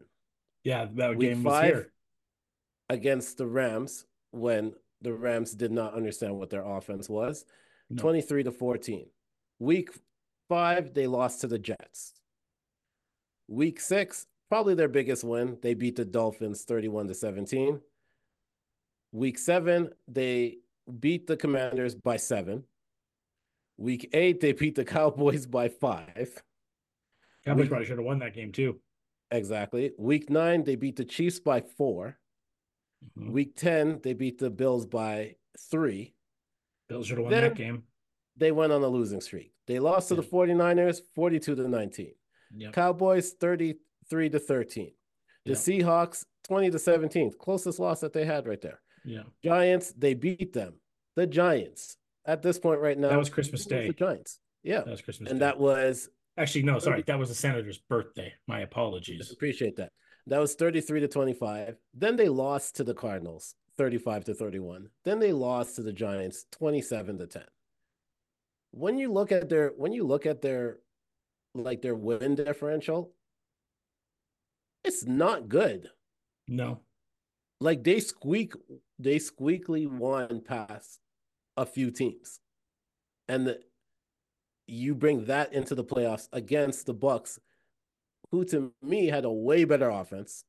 Yeah, 0.62 0.86
that 0.94 1.16
week 1.16 1.30
game 1.30 1.42
was 1.42 1.64
here. 1.64 1.92
Against 2.88 3.38
the 3.38 3.46
Rams, 3.46 4.04
when 4.30 4.74
the 5.02 5.12
Rams 5.12 5.52
did 5.52 5.72
not 5.72 5.94
understand 5.94 6.36
what 6.36 6.50
their 6.50 6.64
offense 6.64 7.08
was, 7.08 7.44
no. 7.90 8.00
23 8.00 8.44
to 8.44 8.50
14. 8.50 9.06
Week 9.58 9.90
five, 10.48 10.94
they 10.94 11.06
lost 11.06 11.40
to 11.40 11.46
the 11.46 11.58
Jets. 11.58 12.12
Week 13.48 13.80
six, 13.80 14.26
probably 14.48 14.74
their 14.74 14.88
biggest 14.88 15.24
win. 15.24 15.58
They 15.62 15.74
beat 15.74 15.96
the 15.96 16.04
Dolphins 16.04 16.64
31 16.64 17.08
to 17.08 17.14
17. 17.14 17.80
Week 19.12 19.38
seven, 19.38 19.90
they 20.08 20.58
beat 21.00 21.26
the 21.26 21.36
Commanders 21.36 21.94
by 21.94 22.16
seven. 22.16 22.64
Week 23.78 24.10
eight, 24.12 24.40
they 24.40 24.52
beat 24.52 24.74
the 24.74 24.84
Cowboys 24.84 25.46
by 25.46 25.68
five. 25.68 26.42
Cowboys 27.44 27.62
Week, 27.62 27.68
probably 27.68 27.86
should 27.86 27.98
have 27.98 28.06
won 28.06 28.18
that 28.18 28.34
game 28.34 28.52
too. 28.52 28.80
Exactly. 29.30 29.92
Week 29.98 30.30
nine, 30.30 30.64
they 30.64 30.76
beat 30.76 30.96
the 30.96 31.04
Chiefs 31.04 31.40
by 31.40 31.60
4 31.60 32.18
mm-hmm. 33.18 33.32
Week 33.32 33.56
10, 33.56 34.00
they 34.02 34.12
beat 34.12 34.38
the 34.38 34.50
Bills 34.50 34.86
by 34.86 35.36
three. 35.70 36.15
Bills 36.88 37.06
should 37.06 37.18
have 37.18 37.24
won 37.24 37.32
then, 37.32 37.42
that 37.42 37.54
game 37.54 37.82
they 38.36 38.52
went 38.52 38.72
on 38.72 38.82
a 38.82 38.88
losing 38.88 39.20
streak. 39.20 39.52
They 39.66 39.78
lost 39.78 40.08
to 40.08 40.14
the 40.14 40.22
49ers 40.22 41.00
42 41.14 41.54
to 41.54 41.68
19. 41.68 42.12
Yep. 42.56 42.72
Cowboys 42.72 43.32
33 43.32 44.30
to 44.30 44.38
13. 44.38 44.92
The 45.44 45.50
yep. 45.50 45.58
Seahawks 45.58 46.24
20 46.44 46.70
to 46.70 46.78
17. 46.78 47.32
Closest 47.38 47.78
loss 47.78 48.00
that 48.00 48.12
they 48.12 48.24
had 48.24 48.46
right 48.46 48.60
there. 48.60 48.80
Yeah. 49.04 49.22
Giants, 49.42 49.92
they 49.96 50.14
beat 50.14 50.52
them. 50.52 50.74
The 51.14 51.26
Giants 51.26 51.96
at 52.26 52.42
this 52.42 52.58
point 52.58 52.80
right 52.80 52.98
now. 52.98 53.08
That 53.08 53.18
was 53.18 53.30
Christmas 53.30 53.64
Day. 53.64 53.88
The 53.88 53.94
Giants. 53.94 54.38
Yeah. 54.62 54.78
That 54.78 54.88
was 54.88 55.02
Christmas 55.02 55.30
and 55.30 55.40
Day. 55.40 55.46
that 55.46 55.58
was 55.58 56.08
actually 56.36 56.64
no, 56.64 56.78
sorry. 56.78 57.02
That 57.06 57.18
was 57.18 57.28
the 57.28 57.34
senator's 57.34 57.78
birthday. 57.78 58.34
My 58.46 58.60
apologies. 58.60 59.30
Appreciate 59.30 59.76
that. 59.76 59.92
That 60.26 60.40
was 60.40 60.54
33 60.54 61.00
to 61.00 61.08
25. 61.08 61.76
Then 61.94 62.16
they 62.16 62.28
lost 62.28 62.76
to 62.76 62.84
the 62.84 62.94
Cardinals 62.94 63.54
35 63.78 64.24
to 64.24 64.34
31. 64.34 64.88
Then 65.04 65.18
they 65.18 65.32
lost 65.32 65.76
to 65.76 65.82
the 65.82 65.92
Giants 65.92 66.46
27 66.52 67.18
to 67.18 67.26
10 67.26 67.42
when 68.76 68.98
you 68.98 69.10
look 69.10 69.32
at 69.32 69.48
their 69.48 69.72
when 69.76 69.92
you 69.92 70.04
look 70.04 70.26
at 70.26 70.42
their 70.42 70.78
like 71.54 71.80
their 71.80 71.94
win 71.94 72.34
differential, 72.34 73.12
it's 74.84 75.06
not 75.06 75.48
good. 75.48 75.88
No. 76.46 76.80
Like 77.58 77.82
they 77.82 78.00
squeak 78.00 78.52
they 78.98 79.16
squeakly 79.16 79.88
won 79.88 80.42
past 80.42 81.00
a 81.56 81.64
few 81.64 81.90
teams. 81.90 82.40
And 83.28 83.46
the, 83.46 83.60
you 84.66 84.94
bring 84.94 85.24
that 85.24 85.54
into 85.54 85.74
the 85.74 85.84
playoffs 85.84 86.28
against 86.32 86.84
the 86.84 86.94
Bucs, 86.94 87.38
who 88.30 88.44
to 88.46 88.72
me 88.82 89.06
had 89.06 89.24
a 89.24 89.30
way 89.30 89.64
better 89.64 89.88
offense. 89.88 90.44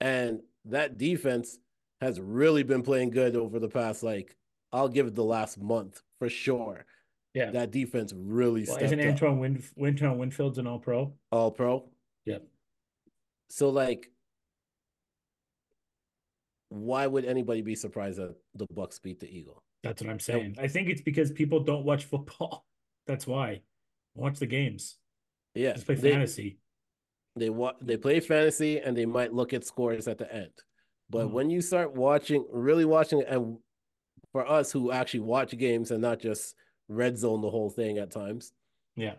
And 0.00 0.42
that 0.64 0.96
defense 0.96 1.58
has 2.00 2.20
really 2.20 2.62
been 2.62 2.82
playing 2.82 3.10
good 3.10 3.36
over 3.36 3.58
the 3.58 3.68
past 3.68 4.02
like 4.02 4.36
I'll 4.72 4.88
give 4.88 5.06
it 5.06 5.14
the 5.14 5.24
last 5.24 5.58
month 5.58 6.02
for 6.18 6.28
sure. 6.28 6.84
Yeah, 7.34 7.50
that 7.52 7.70
defense 7.70 8.12
really. 8.16 8.64
Well, 8.66 8.78
isn't 8.78 9.00
Antoine 9.00 9.38
Win 9.38 9.62
Antoine 9.80 10.18
Winfield's 10.18 10.58
an 10.58 10.66
All 10.66 10.78
Pro? 10.78 11.14
All 11.30 11.50
Pro. 11.50 11.88
Yep. 12.26 12.44
So 13.50 13.70
like, 13.70 14.10
why 16.70 17.06
would 17.06 17.24
anybody 17.24 17.62
be 17.62 17.74
surprised 17.74 18.18
that 18.18 18.34
the 18.54 18.66
Bucs 18.68 19.00
beat 19.00 19.20
the 19.20 19.28
Eagle? 19.28 19.62
That's 19.82 20.02
what 20.02 20.10
I'm 20.10 20.20
saying. 20.20 20.56
I 20.58 20.68
think 20.68 20.88
it's 20.88 21.00
because 21.00 21.30
people 21.30 21.60
don't 21.60 21.84
watch 21.84 22.04
football. 22.04 22.66
That's 23.06 23.26
why. 23.26 23.62
Watch 24.14 24.38
the 24.38 24.46
games. 24.46 24.96
Yeah, 25.54 25.74
Just 25.74 25.86
play 25.86 25.94
they, 25.94 26.10
fantasy. 26.10 26.58
They 27.36 27.50
watch. 27.50 27.76
They 27.80 27.96
play 27.96 28.20
fantasy, 28.20 28.80
and 28.80 28.96
they 28.96 29.06
might 29.06 29.32
look 29.32 29.52
at 29.52 29.64
scores 29.64 30.08
at 30.08 30.18
the 30.18 30.32
end. 30.34 30.50
But 31.10 31.28
mm. 31.28 31.30
when 31.32 31.50
you 31.50 31.60
start 31.60 31.94
watching, 31.94 32.44
really 32.50 32.84
watching, 32.84 33.22
and 33.22 33.58
for 34.32 34.48
us 34.48 34.70
who 34.70 34.92
actually 34.92 35.20
watch 35.20 35.56
games 35.56 35.90
and 35.90 36.02
not 36.02 36.20
just 36.20 36.54
red 36.88 37.18
zone 37.18 37.40
the 37.40 37.50
whole 37.50 37.70
thing 37.70 37.98
at 37.98 38.10
times. 38.10 38.52
Yeah. 38.96 39.14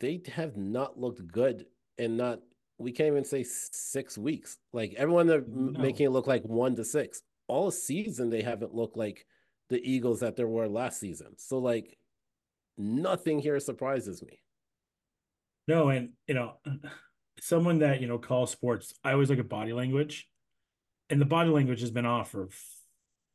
They 0.00 0.20
have 0.34 0.56
not 0.56 0.98
looked 0.98 1.26
good 1.26 1.66
and 1.98 2.16
not 2.16 2.40
we 2.78 2.90
can't 2.90 3.08
even 3.08 3.24
say 3.24 3.44
six 3.44 4.18
weeks. 4.18 4.58
Like 4.72 4.94
everyone 4.96 5.26
they're 5.26 5.44
no. 5.46 5.78
making 5.80 6.06
it 6.06 6.10
look 6.10 6.26
like 6.26 6.42
one 6.42 6.74
to 6.76 6.84
six. 6.84 7.22
All 7.48 7.70
season 7.70 8.30
they 8.30 8.42
haven't 8.42 8.74
looked 8.74 8.96
like 8.96 9.26
the 9.68 9.80
Eagles 9.82 10.20
that 10.20 10.36
there 10.36 10.48
were 10.48 10.68
last 10.68 10.98
season. 10.98 11.38
So 11.38 11.58
like 11.58 11.96
nothing 12.76 13.38
here 13.38 13.60
surprises 13.60 14.22
me. 14.22 14.40
No, 15.68 15.90
and 15.90 16.10
you 16.26 16.34
know, 16.34 16.54
someone 17.40 17.78
that 17.78 18.00
you 18.00 18.08
know 18.08 18.18
calls 18.18 18.50
sports, 18.50 18.94
I 19.04 19.12
always 19.12 19.30
look 19.30 19.38
at 19.38 19.48
body 19.48 19.72
language 19.72 20.28
and 21.12 21.20
the 21.20 21.26
body 21.26 21.50
language 21.50 21.80
has 21.80 21.90
been 21.90 22.06
off 22.06 22.30
for 22.30 22.48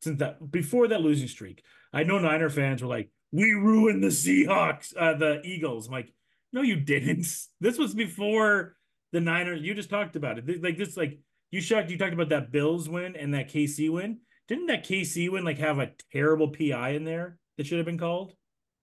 since 0.02 0.20
that 0.20 0.52
before 0.52 0.88
that 0.88 1.02
losing 1.02 1.28
streak. 1.28 1.64
I 1.94 2.04
know 2.04 2.20
Niner 2.20 2.50
fans 2.50 2.82
were 2.82 2.90
like, 2.90 3.10
"We 3.32 3.52
ruined 3.52 4.04
the 4.04 4.08
Seahawks, 4.08 4.94
uh, 4.98 5.14
the 5.14 5.42
Eagles." 5.46 5.88
I'm 5.88 5.94
like, 5.94 6.12
"No, 6.52 6.62
you 6.62 6.76
didn't. 6.76 7.28
This 7.62 7.78
was 7.78 7.94
before 7.94 8.76
the 9.14 9.22
Niners. 9.22 9.62
You 9.62 9.74
just 9.74 9.90
talked 9.90 10.16
about 10.16 10.38
it. 10.40 10.62
Like 10.62 10.78
this, 10.78 10.98
like 10.98 11.20
you 11.52 11.62
shocked. 11.62 11.90
You 11.92 11.98
talked 11.98 12.14
about 12.14 12.30
that 12.30 12.52
Bills 12.52 12.90
win 12.90 13.16
and 13.16 13.34
that 13.34 13.50
KC 13.50 13.90
win. 13.92 14.20
Didn't 14.48 14.68
that 14.68 14.86
KC 14.86 15.30
win 15.30 15.46
like 15.46 15.60
have 15.60 15.80
a 15.80 15.92
terrible 16.12 16.50
PI 16.50 16.90
in 16.90 17.04
there 17.04 17.38
that 17.58 17.68
should 17.68 17.78
have 17.78 17.86
been 17.86 17.98
called? 18.00 18.34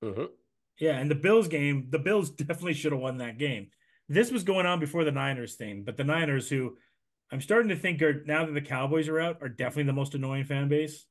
Mhm. 0.03 0.29
Yeah, 0.79 0.99
and 0.99 1.11
the 1.11 1.15
Bills 1.15 1.49
game, 1.49 1.89
the 1.91 1.99
Bills 1.99 2.31
definitely 2.31 2.75
should 2.75 2.93
have 2.93 3.01
won 3.01 3.19
that 3.19 3.39
game. 3.39 3.71
This 4.09 4.31
was 4.31 4.45
going 4.45 4.67
on 4.67 4.81
before 4.81 5.05
the 5.05 5.13
Niners 5.13 5.55
thing, 5.55 5.85
but 5.85 5.97
the 5.97 6.05
Niners, 6.05 6.49
who 6.49 6.77
I'm 7.33 7.41
starting 7.41 7.71
to 7.71 7.77
think 7.77 8.03
are 8.03 8.23
now 8.25 8.45
that 8.47 8.53
the 8.53 8.61
Cowboys 8.61 9.09
are 9.09 9.21
out, 9.21 9.39
are 9.43 9.49
definitely 9.49 9.85
the 9.85 9.93
most 9.93 10.15
annoying 10.15 10.45
fan 10.45 10.69
base. 10.69 11.07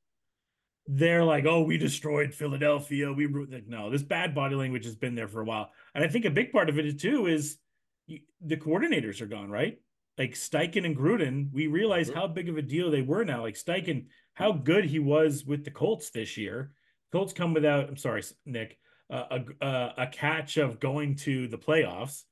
They're 0.86 1.24
like, 1.24 1.44
oh, 1.46 1.62
we 1.62 1.78
destroyed 1.78 2.34
Philadelphia. 2.34 3.12
We 3.12 3.26
ru-" 3.26 3.48
like, 3.50 3.66
no, 3.66 3.90
this 3.90 4.02
bad 4.02 4.34
body 4.34 4.54
language 4.54 4.84
has 4.84 4.96
been 4.96 5.14
there 5.14 5.28
for 5.28 5.40
a 5.40 5.44
while, 5.44 5.70
and 5.94 6.04
I 6.04 6.08
think 6.08 6.24
a 6.24 6.30
big 6.30 6.52
part 6.52 6.68
of 6.68 6.78
it 6.78 6.86
is 6.86 6.96
too 6.96 7.26
is 7.26 7.58
the 8.06 8.56
coordinators 8.56 9.20
are 9.22 9.26
gone, 9.26 9.50
right? 9.50 9.78
Like 10.18 10.32
Steichen 10.32 10.84
and 10.84 10.96
Gruden, 10.96 11.50
we 11.52 11.66
realize 11.66 12.10
Mhm. 12.10 12.14
how 12.14 12.26
big 12.28 12.48
of 12.48 12.58
a 12.58 12.62
deal 12.62 12.90
they 12.90 13.02
were 13.02 13.24
now. 13.24 13.42
Like 13.42 13.54
Steichen, 13.56 14.06
how 14.34 14.52
good 14.52 14.84
he 14.84 14.98
was 14.98 15.44
with 15.44 15.64
the 15.64 15.70
Colts 15.70 16.10
this 16.10 16.36
year. 16.36 16.72
Colts 17.12 17.32
come 17.32 17.54
without. 17.54 17.88
I'm 17.88 17.96
sorry, 17.96 18.22
Nick 18.44 18.78
uh, 19.10 19.38
a, 19.60 19.66
a 19.66 19.94
a 19.98 20.06
catch 20.06 20.56
of 20.56 20.80
going 20.80 21.16
to 21.16 21.48
the 21.48 21.58
playoffs. 21.58 22.24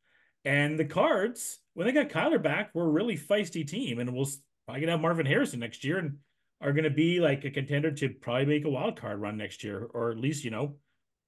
And 0.44 0.78
the 0.78 0.84
Cards, 0.84 1.58
when 1.74 1.86
they 1.86 1.92
got 1.92 2.08
Kyler 2.08 2.42
back, 2.42 2.74
were 2.74 2.84
a 2.84 2.90
really 2.90 3.16
feisty 3.16 3.66
team, 3.66 3.98
and 3.98 4.12
we'll 4.14 4.28
probably 4.66 4.80
gonna 4.80 4.92
have 4.92 5.00
Marvin 5.00 5.26
Harrison 5.26 5.60
next 5.60 5.84
year, 5.84 5.98
and 5.98 6.18
are 6.60 6.72
gonna 6.72 6.90
be 6.90 7.20
like 7.20 7.44
a 7.44 7.50
contender 7.50 7.90
to 7.92 8.08
probably 8.08 8.46
make 8.46 8.64
a 8.64 8.70
wild 8.70 9.00
card 9.00 9.20
run 9.20 9.36
next 9.36 9.62
year, 9.64 9.88
or 9.94 10.10
at 10.10 10.18
least 10.18 10.44
you 10.44 10.50
know, 10.50 10.76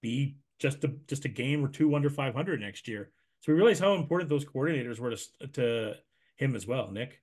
be 0.03 0.37
just 0.59 0.83
a 0.85 0.89
just 1.07 1.25
a 1.25 1.29
game 1.29 1.65
or 1.65 1.69
two 1.69 1.95
under 1.95 2.11
five 2.11 2.35
hundred 2.35 2.61
next 2.61 2.89
year. 2.89 3.11
So 3.41 3.53
we 3.53 3.57
realize 3.59 3.79
how 3.79 3.95
important 3.95 4.31
those 4.31 4.45
coordinators 4.45 4.99
were 4.99 5.15
to 5.15 5.47
to 5.53 5.95
him 6.37 6.57
as 6.57 6.67
well, 6.67 6.91
Nick. 6.91 7.21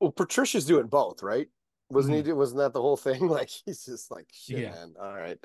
Well, 0.00 0.10
Patricia's 0.12 0.66
doing 0.66 0.88
both, 0.88 1.22
right? 1.22 1.46
Wasn't 1.88 2.14
he? 2.16 2.22
do- 2.22 2.36
Wasn't 2.36 2.58
that 2.58 2.72
the 2.74 2.82
whole 2.82 2.96
thing? 2.96 3.28
Like 3.28 3.48
he's 3.64 3.84
just 3.84 4.10
like 4.10 4.26
shit, 4.32 4.56
Mm-hmm. 4.56 4.64
Yeah. 4.64 4.70
man. 4.72 4.94
All 5.00 5.14
right. 5.14 5.38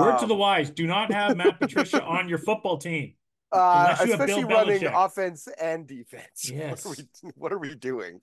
Word 0.00 0.18
to 0.20 0.26
the 0.26 0.34
Um, 0.34 0.40
wise: 0.40 0.70
Do 0.70 0.86
not 0.86 1.12
have 1.12 1.36
Matt 1.36 1.60
Patricia 1.60 2.02
on 2.02 2.28
your 2.28 2.38
football 2.38 2.78
team. 2.78 3.14
Uh, 3.52 3.96
unless 4.00 4.04
you 4.06 4.12
have 4.12 4.20
especially 4.20 4.44
running 4.44 4.80
Belichick. 4.82 5.06
offense 5.06 5.48
and 5.60 5.86
defense. 5.86 6.50
Yes. 6.50 6.84
What 6.86 6.98
are 6.98 7.04
we, 7.22 7.30
what 7.36 7.52
are 7.52 7.58
we 7.58 7.74
doing? 7.74 8.20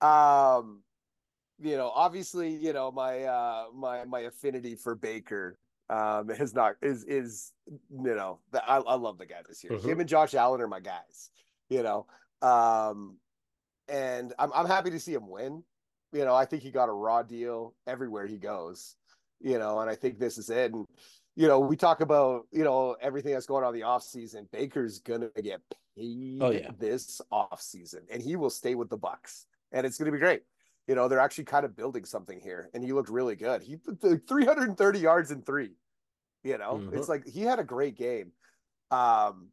Um, 0.00 0.82
you 1.60 1.76
know, 1.76 1.90
obviously, 1.94 2.50
you 2.54 2.72
know 2.72 2.90
my 2.92 3.24
uh 3.24 3.64
my 3.74 4.04
my 4.04 4.20
affinity 4.20 4.76
for 4.76 4.94
Baker 4.94 5.58
um 5.90 6.30
is 6.30 6.54
not 6.54 6.74
is 6.82 7.04
is 7.04 7.52
you 7.68 8.14
know 8.14 8.40
the, 8.52 8.64
I 8.64 8.78
I 8.78 8.94
love 8.94 9.18
the 9.18 9.26
guy 9.26 9.40
this 9.48 9.64
year. 9.64 9.72
Mhm. 9.72 9.84
Him 9.84 10.00
and 10.00 10.08
Josh 10.08 10.34
Allen 10.34 10.60
are 10.60 10.68
my 10.68 10.80
guys. 10.80 11.30
You 11.68 11.82
know, 11.82 12.06
um, 12.40 13.16
and 13.88 14.32
I'm 14.38 14.52
I'm 14.54 14.66
happy 14.66 14.90
to 14.90 15.00
see 15.00 15.12
him 15.14 15.28
win. 15.28 15.62
You 16.12 16.24
know, 16.24 16.34
I 16.34 16.44
think 16.46 16.62
he 16.62 16.70
got 16.70 16.88
a 16.88 16.92
raw 16.92 17.22
deal 17.22 17.74
everywhere 17.86 18.26
he 18.26 18.38
goes. 18.38 18.94
You 19.40 19.58
know, 19.58 19.80
and 19.80 19.90
I 19.90 19.94
think 19.94 20.18
this 20.18 20.38
is 20.38 20.50
it. 20.50 20.72
And 20.72 20.86
you 21.38 21.46
know, 21.46 21.60
we 21.60 21.76
talk 21.76 22.00
about 22.00 22.48
you 22.50 22.64
know 22.64 22.96
everything 23.00 23.32
that's 23.32 23.46
going 23.46 23.64
on 23.64 23.72
the 23.72 23.84
off 23.84 24.02
season. 24.02 24.48
Baker's 24.52 24.98
gonna 24.98 25.30
get 25.40 25.60
paid 25.96 26.42
Oh, 26.42 26.50
yeah. 26.50 26.72
this 26.76 27.20
off 27.30 27.60
season, 27.62 28.02
and 28.10 28.20
he 28.20 28.34
will 28.34 28.50
stay 28.50 28.74
with 28.74 28.90
the 28.90 28.98
Bucs, 28.98 29.44
and 29.70 29.86
it's 29.86 29.98
gonna 29.98 30.10
be 30.10 30.18
great. 30.18 30.42
You 30.88 30.96
know, 30.96 31.06
they're 31.06 31.20
actually 31.20 31.44
kind 31.44 31.64
of 31.64 31.76
building 31.76 32.04
something 32.04 32.40
here, 32.40 32.70
and 32.74 32.82
he 32.82 32.92
looked 32.92 33.08
really 33.08 33.36
good. 33.36 33.62
He 33.62 33.76
put 33.76 34.00
330 34.26 34.98
yards 34.98 35.30
in 35.30 35.42
three. 35.42 35.76
You 36.42 36.58
know, 36.58 36.78
Mhm. 36.82 36.94
it's 36.96 37.08
like 37.08 37.24
he 37.24 37.42
had 37.42 37.60
a 37.60 37.64
great 37.64 37.94
game. 37.96 38.32
Um, 38.90 39.52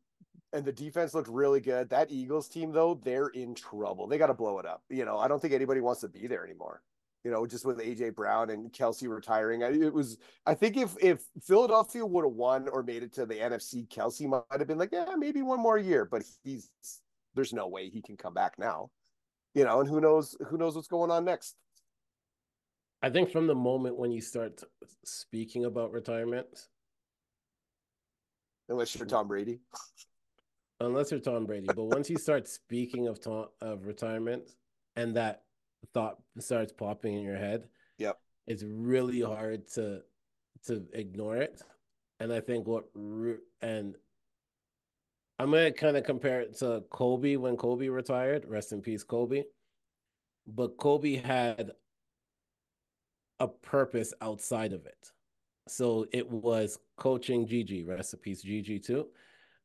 and 0.53 0.65
the 0.65 0.71
defense 0.71 1.13
looked 1.13 1.27
really 1.27 1.59
good. 1.59 1.89
That 1.89 2.09
Eagles 2.09 2.47
team, 2.47 2.71
though, 2.71 2.95
they're 2.95 3.27
in 3.27 3.53
trouble. 3.53 4.07
They 4.07 4.17
got 4.17 4.27
to 4.27 4.33
blow 4.33 4.57
it 4.59 4.65
up. 4.65 4.83
You 4.89 5.03
know, 5.05 5.17
I 5.19 5.27
don't 5.27 5.39
think 5.41 5.53
anybody 5.53 5.81
wants 5.81 6.01
to 6.01 6.07
be 6.07 6.25
there 6.27 6.45
anymore. 6.45 6.81
You 7.26 7.32
know, 7.32 7.47
just 7.47 7.65
with 7.65 7.80
AJ 7.80 8.13
Brown 8.13 8.51
and 8.51 8.71
Kelce 8.71 9.09
retiring, 9.09 9.63
I- 9.63 9.71
it 9.71 9.91
was. 9.91 10.19
I 10.45 10.53
think 10.53 10.78
if 10.78 10.95
if 11.01 11.26
Philadelphia 11.41 12.05
would 12.05 12.23
have 12.23 12.34
won 12.36 12.67
or 12.69 12.84
made 12.84 13.01
it 13.01 13.13
to 13.13 13.26
the 13.26 13.34
NFC, 13.34 13.88
Kelce 13.88 14.28
might 14.30 14.43
have 14.59 14.67
been 14.67 14.78
like, 14.78 14.91
yeah, 14.91 15.15
maybe 15.17 15.41
one 15.41 15.59
more 15.59 15.80
year. 15.80 16.05
But 16.05 16.23
he's 16.43 16.69
there's 17.34 17.51
no 17.51 17.67
way 17.67 17.89
he 17.89 18.03
can 18.03 18.15
come 18.15 18.36
back 18.36 18.59
now. 18.59 18.91
You 19.55 19.63
know, 19.63 19.80
and 19.80 19.89
who 19.89 19.99
knows 19.99 20.38
who 20.47 20.57
knows 20.57 20.76
what's 20.76 20.88
going 20.88 21.09
on 21.09 21.26
next. 21.26 21.55
I 23.01 23.09
think 23.09 23.32
from 23.32 23.47
the 23.47 23.55
moment 23.55 23.97
when 23.97 24.11
you 24.11 24.21
start 24.21 24.63
speaking 25.03 25.65
about 25.65 25.91
retirement, 25.93 26.67
Unless 28.69 28.95
you're 28.95 29.07
Tom 29.07 29.28
Brady. 29.28 29.61
unless 30.80 31.09
you're 31.09 31.19
Tom 31.19 31.47
Brady, 31.47 31.67
but 31.76 31.86
once 31.86 32.07
you 32.07 32.17
start 32.17 32.47
speaking 32.47 33.07
of 33.07 33.19
Tom 33.19 33.47
of 33.61 33.88
retirement 33.88 34.43
and 34.95 35.15
that 35.15 35.44
thought 35.93 36.21
starts 36.39 36.71
popping 36.71 37.13
in 37.15 37.21
your 37.23 37.38
head, 37.38 37.67
Yep. 37.97 38.19
it's 38.47 38.63
really 38.63 39.21
hard 39.21 39.67
to 39.73 40.03
to 40.65 40.86
ignore 40.93 41.38
it. 41.38 41.61
And 42.19 42.31
I 42.33 42.39
think 42.41 42.65
what 42.67 42.86
and 43.61 43.95
I'm 45.38 45.51
gonna 45.51 45.71
kind 45.71 45.97
of 45.97 46.03
compare 46.05 46.41
it 46.41 46.57
to 46.59 46.83
Kobe 46.89 47.36
when 47.36 47.57
Kobe 47.57 47.89
retired. 47.89 48.45
Rest 48.47 48.71
in 48.71 48.81
peace, 48.81 49.03
Kobe. 49.03 49.43
But 50.47 50.77
Kobe 50.77 51.15
had 51.15 51.71
a 53.39 53.47
purpose 53.47 54.13
outside 54.21 54.71
of 54.73 54.86
it. 54.86 55.11
So 55.67 56.05
it 56.13 56.29
was 56.29 56.79
coaching 56.95 57.47
Gigi, 57.47 57.83
rest 57.83 58.13
in 58.13 58.19
peace, 58.19 58.41
Gigi 58.43 58.79
too, 58.79 59.07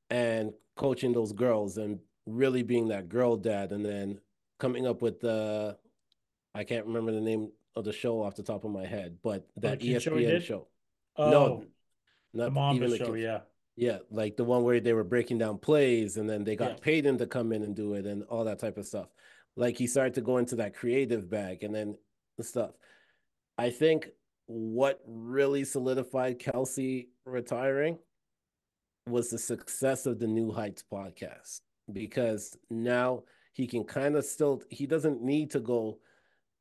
and 0.09 0.53
coaching 0.77 1.13
those 1.13 1.33
girls 1.33 1.77
and 1.77 2.01
really 2.27 2.63
being 2.63 2.89
that 2.89 3.09
girl 3.09 3.37
dad, 3.37 3.73
and 3.73 3.85
then 3.85 4.19
coming 4.59 4.87
up 4.87 5.03
with 5.03 5.21
the 5.21 5.79
I 6.55 6.65
can't 6.65 6.87
remember 6.87 7.13
the 7.13 7.21
name 7.21 7.53
of 7.77 7.85
the 7.85 7.93
show 7.93 8.23
off 8.23 8.35
the 8.37 8.43
top 8.43 8.65
of 8.65 8.71
my 8.71 8.85
head, 8.87 9.19
but 9.23 9.47
that 9.57 9.81
ESPN 9.81 10.01
show 10.01 10.19
did? 10.19 10.43
show. 10.43 10.67
Oh, 11.17 11.31
no, 11.31 11.65
the 12.35 12.43
not 12.45 12.53
Mamba 12.53 12.85
even 12.87 12.91
the 12.91 12.99
show, 12.99 13.13
kids. 13.13 13.23
yeah. 13.23 13.41
Yeah, 13.77 13.99
like 14.11 14.37
the 14.37 14.45
one 14.45 14.63
where 14.65 14.81
they 14.81 14.93
were 14.93 15.05
breaking 15.05 15.39
down 15.39 15.57
plays 15.59 16.17
and 16.19 16.29
then 16.29 16.45
they 16.45 16.55
got 16.57 16.73
Yeah. 16.73 16.77
Peyton 16.83 17.19
to 17.19 17.27
come 17.27 17.53
in 17.53 17.63
and 17.63 17.75
do 17.75 17.95
it 17.95 18.05
and 18.05 18.25
all 18.25 18.45
that 18.45 18.59
type 18.59 18.77
of 18.77 18.87
stuff. 18.87 19.09
Like 19.57 19.79
he 19.79 19.87
started 19.87 20.15
to 20.15 20.21
go 20.21 20.37
into 20.37 20.57
that 20.57 20.75
creative 20.75 21.31
bag 21.31 21.63
and 21.63 21.75
then 21.75 21.97
the 22.37 22.45
stuff. 22.45 22.73
I 23.57 23.71
think 23.71 24.09
what 24.47 25.01
really 25.07 25.65
solidified 25.65 26.39
Kelce 26.41 27.09
retiring 27.25 27.99
was 29.07 29.31
the 29.31 29.39
success 29.39 30.05
of 30.05 30.19
the 30.19 30.27
New 30.27 30.53
Heights 30.53 30.85
podcast 30.93 31.61
because 31.93 32.57
now 32.69 33.23
he 33.53 33.67
can 33.67 33.85
kind 33.85 34.15
of 34.17 34.25
still 34.25 34.63
he 34.69 34.87
doesn't 34.87 35.23
need 35.23 35.51
to 35.53 35.61
go 35.61 35.99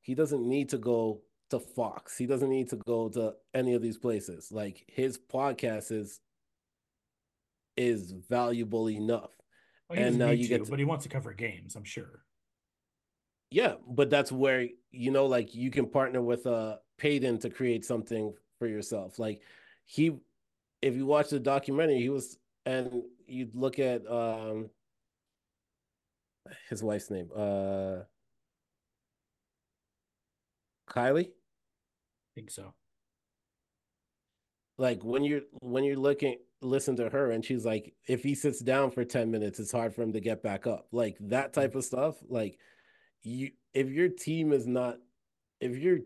he 0.09 0.15
doesn't 0.15 0.41
need 0.43 0.69
to 0.69 0.79
go 0.79 1.21
to 1.51 1.59
Fox. 1.59 2.17
He 2.17 2.25
doesn't 2.25 2.49
need 2.49 2.67
to 2.71 2.77
go 2.87 3.09
to 3.09 3.35
any 3.53 3.75
of 3.75 3.81
these 3.83 3.99
places. 3.99 4.51
Like 4.51 4.83
his 4.87 5.19
podcast 5.19 5.91
is 5.91 6.19
is 7.77 8.11
valuable 8.27 8.89
enough. 8.89 9.29
Well, 9.87 9.99
And 9.99 10.17
now 10.17 10.31
you 10.31 10.45
to, 10.47 10.49
get 10.49 10.65
to- 10.65 10.71
but 10.71 10.79
he 10.79 10.85
wants 10.85 11.03
to 11.03 11.09
cover 11.09 11.31
games, 11.33 11.75
I'm 11.75 11.83
sure. 11.83 12.23
Yeah, 13.51 13.75
but 13.87 14.09
that's 14.09 14.31
where 14.31 14.65
you 14.89 15.11
know, 15.11 15.27
like 15.27 15.53
you 15.53 15.69
can 15.69 15.85
partner 15.85 16.23
with 16.23 16.47
uh 16.47 16.77
Peyton 16.97 17.37
to 17.41 17.51
create 17.51 17.85
something 17.85 18.33
for 18.57 18.65
yourself. 18.67 19.19
Like 19.19 19.43
he, 19.85 20.17
if 20.81 20.95
you 20.95 21.05
watch 21.05 21.29
the 21.29 21.39
documentary, 21.39 21.99
he 21.99 22.09
was, 22.09 22.35
and 22.65 23.03
you 23.27 23.47
look 23.53 23.77
at 23.77 24.09
um 24.09 24.71
his 26.67 26.81
wife's 26.81 27.11
name, 27.11 27.29
uh 27.35 27.97
Kylie. 30.89 31.27
I 31.27 32.31
think 32.35 32.51
so. 32.51 32.73
Like 34.77 35.03
when 35.03 35.23
you're 35.23 35.41
when 35.59 35.83
you're 35.83 35.97
looking 35.97 36.37
listen 36.61 36.95
to 36.97 37.09
her 37.09 37.31
and 37.31 37.43
she's 37.43 37.65
like, 37.65 37.93
if 38.07 38.23
he 38.23 38.35
sits 38.35 38.59
down 38.59 38.91
for 38.91 39.05
10 39.05 39.31
minutes, 39.31 39.59
it's 39.59 39.71
hard 39.71 39.93
for 39.93 40.01
him 40.01 40.13
to 40.13 40.19
get 40.19 40.43
back 40.43 40.67
up. 40.67 40.87
Like 40.91 41.17
that 41.21 41.53
type 41.53 41.75
of 41.75 41.83
stuff. 41.83 42.15
Like 42.27 42.57
you 43.23 43.51
if 43.73 43.89
your 43.89 44.09
team 44.09 44.53
is 44.53 44.67
not 44.67 44.97
if 45.59 45.75
your 45.75 45.99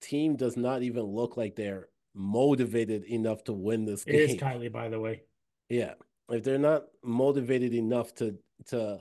team 0.00 0.36
does 0.36 0.56
not 0.56 0.82
even 0.82 1.04
look 1.04 1.36
like 1.36 1.54
they're 1.54 1.88
motivated 2.14 3.04
enough 3.04 3.44
to 3.44 3.52
win 3.52 3.84
this 3.84 4.02
It 4.04 4.12
game. 4.12 4.20
It 4.20 4.30
is 4.30 4.36
Kylie, 4.36 4.72
by 4.72 4.88
the 4.88 4.98
way. 4.98 5.22
Yeah. 5.68 5.94
If 6.28 6.42
they're 6.42 6.58
not 6.58 6.84
motivated 7.04 7.74
enough 7.74 8.14
to 8.16 8.36
to 8.66 9.00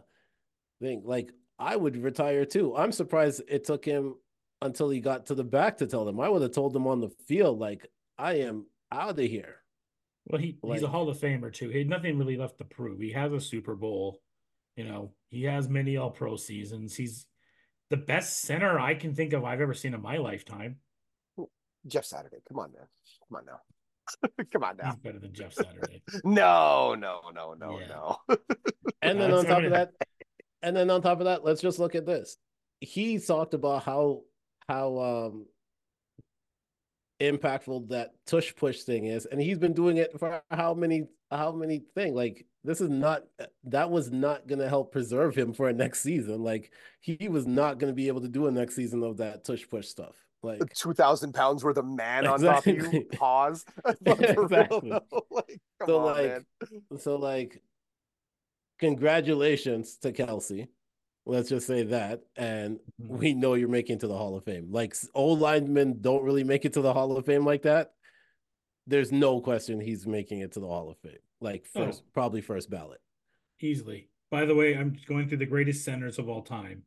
think 0.82 1.04
like 1.06 1.32
I 1.58 1.76
would 1.76 1.98
retire 1.98 2.46
too. 2.46 2.76
I'm 2.76 2.92
surprised 2.92 3.42
it 3.48 3.66
took 3.66 3.84
him 3.84 4.16
until 4.62 4.89
he 4.89 4.99
got 4.99 5.28
to 5.28 5.36
the 5.36 5.43
back 5.43 5.78
to 5.78 5.88
tell 5.88 6.05
them. 6.05 6.20
I 6.20 6.30
would 6.30 6.41
have 6.41 6.51
told 6.51 6.74
them 6.74 6.88
on 6.88 6.99
the 6.99 7.10
field 7.28 7.60
like 7.60 7.88
I 8.18 8.36
am 8.39 8.66
out 8.91 9.12
of 9.12 9.18
here. 9.26 9.55
Well, 10.26 10.41
he 10.41 10.57
he's 10.64 10.84
a 10.84 10.88
Hall 10.88 11.10
of 11.10 11.18
Famer 11.18 11.51
too. 11.51 11.70
He 11.70 11.80
had 11.80 11.89
nothing 11.89 12.18
really 12.18 12.38
left 12.38 12.57
to 12.60 12.66
prove. 12.66 12.99
He 12.99 13.12
has 13.14 13.32
a 13.32 13.39
Super 13.39 13.76
Bowl. 13.76 14.22
You 14.76 14.86
know, 14.86 15.14
he 15.30 15.43
has 15.43 15.68
many 15.68 15.97
All 15.97 16.12
Pro 16.12 16.36
seasons. 16.36 16.95
He's 16.95 17.26
the 17.89 17.97
best 17.97 18.41
center 18.41 18.80
I 18.80 18.93
can 18.93 19.16
think 19.16 19.34
of 19.34 19.43
I've 19.43 19.62
ever 19.62 19.74
seen 19.74 19.93
in 19.93 20.01
my 20.01 20.18
lifetime. 20.18 20.78
Jeff 21.88 22.05
Saturday. 22.05 22.38
Come 22.47 22.60
on, 22.60 22.72
man. 22.74 22.88
Come 23.28 23.38
on 23.38 23.45
now. 23.45 24.45
Come 24.51 24.64
on 24.64 24.78
now. 24.78 24.91
He's 24.91 24.99
better 24.99 25.20
than 25.20 25.34
Jeff 25.34 25.53
Saturday. 25.53 26.01
No, 26.24 26.95
no, 26.95 27.22
no, 27.34 27.53
no, 27.53 27.80
Yeah. 27.80 27.88
no. 27.88 28.18
And 29.01 29.20
then 29.20 29.32
on 29.32 29.45
top 29.45 29.64
of 29.64 29.72
that, 29.72 29.91
and 30.62 30.76
then 30.76 30.89
on 30.89 31.01
top 31.01 31.20
of 31.20 31.26
that, 31.26 31.45
let's 31.45 31.62
just 31.62 31.80
look 31.80 31.95
at 31.95 32.05
this. 32.05 32.36
He 32.82 33.18
talked 33.18 33.53
about 33.53 33.84
how 33.84 34.24
how 34.70 35.00
um 35.00 35.46
impactful 37.20 37.90
that 37.90 38.12
tush 38.26 38.56
push 38.56 38.84
thing 38.84 39.08
is, 39.08 39.26
and 39.26 39.42
he's 39.42 39.58
been 39.58 39.74
doing 39.74 39.98
it 39.98 40.18
for 40.20 40.42
how 40.52 40.74
many 40.74 41.08
how 41.32 41.52
many 41.52 41.82
thing 41.96 42.16
like 42.16 42.46
this 42.64 42.80
is 42.82 42.90
not 42.90 43.24
that 43.66 43.90
was 43.90 44.12
not 44.12 44.48
going 44.48 44.60
to 44.60 44.70
help 44.70 44.92
preserve 44.92 45.36
him 45.36 45.54
for 45.54 45.70
a 45.70 45.74
next 45.74 46.02
season. 46.02 46.44
Like 46.44 46.72
he 47.02 47.28
was 47.28 47.48
not 47.48 47.80
going 47.80 47.92
to 47.92 47.96
be 47.96 48.08
able 48.08 48.22
to 48.22 48.28
do 48.28 48.48
a 48.48 48.52
next 48.52 48.76
season 48.76 49.04
of 49.04 49.18
that 49.18 49.44
tush 49.44 49.66
push 49.70 49.88
stuff. 49.88 50.16
Like 50.44 50.62
Two 50.74 50.94
thousand 50.94 51.34
pounds 51.34 51.64
worth 51.64 51.78
of 51.78 51.86
man 51.86 52.26
on 52.28 52.40
top 52.40 52.66
of 52.66 52.68
you. 52.68 52.76
Exactly. 52.76 53.04
Pause. 53.18 53.66
But 54.02 54.18
for 54.36 54.48
real, 54.48 54.64
Exactly. 54.64 54.92
like, 55.32 55.60
so 55.86 56.00
on, 56.00 56.06
like 56.06 56.26
man. 56.72 57.00
so 57.00 57.16
like 57.18 57.62
congratulations 58.80 59.98
to 59.98 60.12
Kelce. 60.14 60.68
Let's 61.30 61.50
just 61.50 61.68
say 61.68 61.84
that. 61.84 62.24
And 62.36 62.80
Mhm. 63.02 63.08
we 63.20 63.34
know 63.34 63.54
you're 63.54 63.70
making 63.70 63.98
it 63.98 64.00
to 64.02 64.08
the 64.08 64.18
Hall 64.18 64.36
of 64.36 64.44
Fame. 64.46 64.72
Like 64.72 64.96
old 65.14 65.40
linemen 65.40 66.02
don't 66.02 66.24
really 66.24 66.44
make 66.44 66.66
it 66.66 66.74
to 66.74 66.82
the 66.82 66.94
Hall 66.94 67.16
of 67.16 67.26
Fame 67.26 67.46
like 67.46 67.62
that. 67.64 67.94
There's 68.88 69.12
no 69.12 69.40
question 69.40 69.80
he's 69.80 70.08
making 70.08 70.40
it 70.40 70.54
to 70.54 70.60
the 70.60 70.68
Hall 70.68 70.90
of 70.90 70.98
Fame. 70.98 71.20
Like 71.40 71.66
Oh. 71.76 71.86
first, 71.86 72.04
probably 72.14 72.42
first 72.42 72.70
ballot. 72.70 73.00
Easily. 73.62 74.10
By 74.32 74.46
the 74.46 74.56
way, 74.56 74.76
I'm 74.76 74.98
going 75.06 75.28
through 75.28 75.38
the 75.40 75.46
greatest 75.46 75.84
centers 75.86 76.18
of 76.18 76.28
all 76.30 76.42
time, 76.42 76.86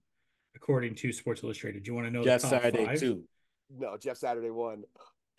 according 0.57 0.97
to 0.97 1.12
Sports 1.12 1.43
Illustrated. 1.43 1.84
Do 1.84 1.90
you 1.90 1.95
want 1.95 2.07
to 2.09 2.11
know 2.11 2.24
Jeff 2.24 2.43
the 2.43 2.49
top 2.49 2.62
Saturday 2.62 2.84
five? 2.86 2.99
too. 3.01 3.28
No, 3.70 3.97
Jeff 3.97 4.16
Saturday 4.16 4.51
one. 4.51 4.84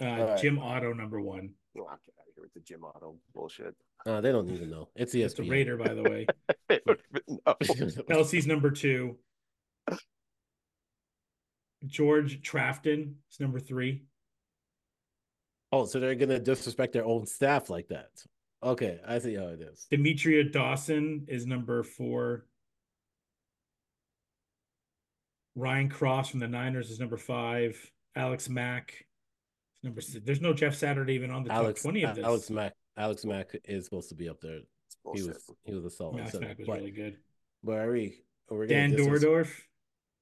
Uh, 0.01 0.05
Alright. 0.05 0.41
Jim 0.41 0.57
Otto 0.59 0.93
number 0.93 1.21
one. 1.21 1.55
Oh, 1.77 1.89
I'll 2.43 2.51
get 2.51 2.51
out 2.51 2.51
of 2.51 2.51
here 2.51 2.51
with 2.53 2.53
the 2.53 2.59
Jim 2.61 2.83
Otto 2.83 3.15
bullshit. 3.33 3.75
Uh, 4.05 4.21
they 4.21 4.31
don't 4.31 4.49
even 4.49 4.69
know. 4.69 4.89
It's 4.95 5.15
E 5.15 5.21
It's 5.23 5.37
a 5.39 5.41
ESPN. 5.41 5.49
Raider, 5.49 5.77
by 5.77 5.93
the 5.93 6.03
way. 6.03 6.25
They 6.69 6.79
don't 6.85 6.99
even 7.19 7.39
know. 7.45 7.53
Kelce's 8.09 8.47
number 8.47 8.71
two. 8.71 9.17
George 11.85 12.41
Trafton 12.41 13.17
is 13.29 13.39
number 13.39 13.59
three. 13.59 14.03
oh, 15.71 15.85
so 15.85 15.99
they're 15.99 16.15
gonna 16.15 16.39
disrespect 16.39 16.93
their 16.93 17.05
own 17.05 17.25
staff 17.25 17.69
like 17.69 17.87
that. 17.89 18.09
Okay, 18.63 18.99
I 19.05 19.19
see 19.19 19.35
how 19.35 19.47
it 19.47 19.61
is. 19.61 19.87
Dermontti 19.91 20.51
Dawson 20.51 21.25
is 21.27 21.45
number 21.45 21.83
four. 21.83 22.45
Randy 25.55 25.93
Cross 25.93 26.29
from 26.29 26.39
the 26.39 26.47
Niners 26.47 26.89
is 26.89 26.99
number 26.99 27.17
five. 27.17 27.77
Alex 28.15 28.47
Mack 28.49 28.93
is 28.93 29.05
number 29.83 30.01
six. 30.01 30.23
There's 30.25 30.41
no 30.41 30.53
Jeff 30.53 30.75
Saturday 30.75 31.13
even 31.13 31.31
on 31.31 31.43
the 31.43 31.51
Alex 31.51 31.81
top 31.81 31.91
20 31.91 32.03
of 32.03 32.15
this. 32.15 32.25
Alex 32.25 32.49
Mack 32.49 32.73
Alex 32.97 33.25
Mack 33.25 33.55
is 33.65 33.85
supposed 33.85 34.09
to 34.09 34.15
be 34.15 34.29
up 34.29 34.39
there. 34.41 34.59
He 35.13 35.21
was 35.23 35.37
he 35.63 35.73
was 35.73 35.85
a 35.85 35.89
solid 35.89 36.19
Alex 36.19 36.31
center. 36.31 36.47
Mack 36.47 36.57
was 36.59 36.67
But, 36.67 36.77
really 36.79 36.91
good. 36.91 37.17
but 37.63 37.79
Ari, 37.79 38.15
we're 38.49 38.67
gonna 38.67 38.67
Dan 38.67 38.91
disres- 38.93 39.21
Dierdorf. 39.23 39.49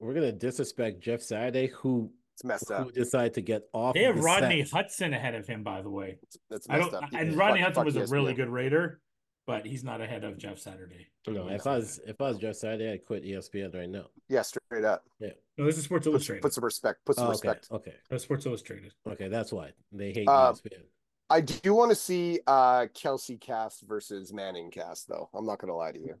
we're 0.00 0.14
gonna 0.14 0.32
disrespect 0.32 1.00
Jeff 1.00 1.20
Saturday, 1.22 1.68
who 1.68 2.10
It's 2.34 2.44
messed 2.44 2.68
who 2.68 2.74
up. 2.74 2.92
decided 2.92 3.34
to 3.34 3.42
get 3.42 3.62
off. 3.72 3.94
They 3.94 4.04
of 4.04 4.14
have 4.14 4.16
the 4.16 4.22
Rodney 4.22 4.64
set. 4.64 4.72
Hudson 4.74 5.14
ahead 5.14 5.34
of 5.34 5.46
him, 5.46 5.62
by 5.62 5.82
the 5.82 5.90
way. 5.90 6.18
It's, 6.22 6.36
it's 6.50 6.66
I 6.70 6.78
don't, 6.78 6.92
up. 6.94 7.04
and 7.12 7.34
Rodney 7.36 7.60
fuck 7.62 7.74
Hudson 7.76 7.84
was 8.02 8.10
a 8.10 8.12
really 8.14 8.34
good 8.34 8.48
Raider, 8.48 9.00
but 9.46 9.66
he's 9.66 9.82
not 9.84 10.00
ahead 10.00 10.24
of 10.24 10.38
Jeff 10.38 10.58
Saturday. 10.58 11.08
No, 11.26 11.48
if 11.48 11.66
I 11.66 11.76
was 11.76 12.00
if 12.06 12.20
I 12.20 12.28
was 12.28 12.38
Jeff 12.38 12.56
Saturday, 12.56 12.92
I'd 12.92 13.04
quit 13.06 13.24
ESPN 13.24 13.74
right 13.74 13.88
now. 13.88 14.06
Yeah, 14.28 14.42
straight 14.42 14.84
up. 14.84 15.04
Yeah. 15.18 15.30
No, 15.58 15.64
this 15.66 15.76
is 15.78 15.84
Sports 15.84 16.06
Put, 16.06 16.10
Illustrated. 16.12 16.42
put 16.42 16.52
some 16.54 16.64
respect. 16.64 17.04
Put 17.04 17.16
some 17.16 17.24
Oh, 17.26 17.30
okay, 17.30 17.48
respect. 17.48 17.68
okay, 17.70 17.94
That's 18.08 18.24
Sports 18.24 18.46
Illustrated. 18.46 18.92
okay. 19.06 19.28
That's 19.28 19.52
why 19.52 19.72
they 19.90 20.12
hate 20.12 20.28
Uh, 20.28 20.52
ESPN. 20.52 20.82
I 21.30 21.40
do 21.40 21.74
want 21.74 21.90
to 21.90 21.94
see 21.94 22.40
uh 22.46 22.86
Kelce 22.94 23.40
cast 23.40 23.82
versus 23.82 24.32
Manning 24.32 24.70
cast, 24.70 25.08
though. 25.08 25.28
I'm 25.34 25.46
not 25.46 25.58
gonna 25.58 25.76
lie 25.76 25.92
to 25.92 25.98
you. 26.00 26.14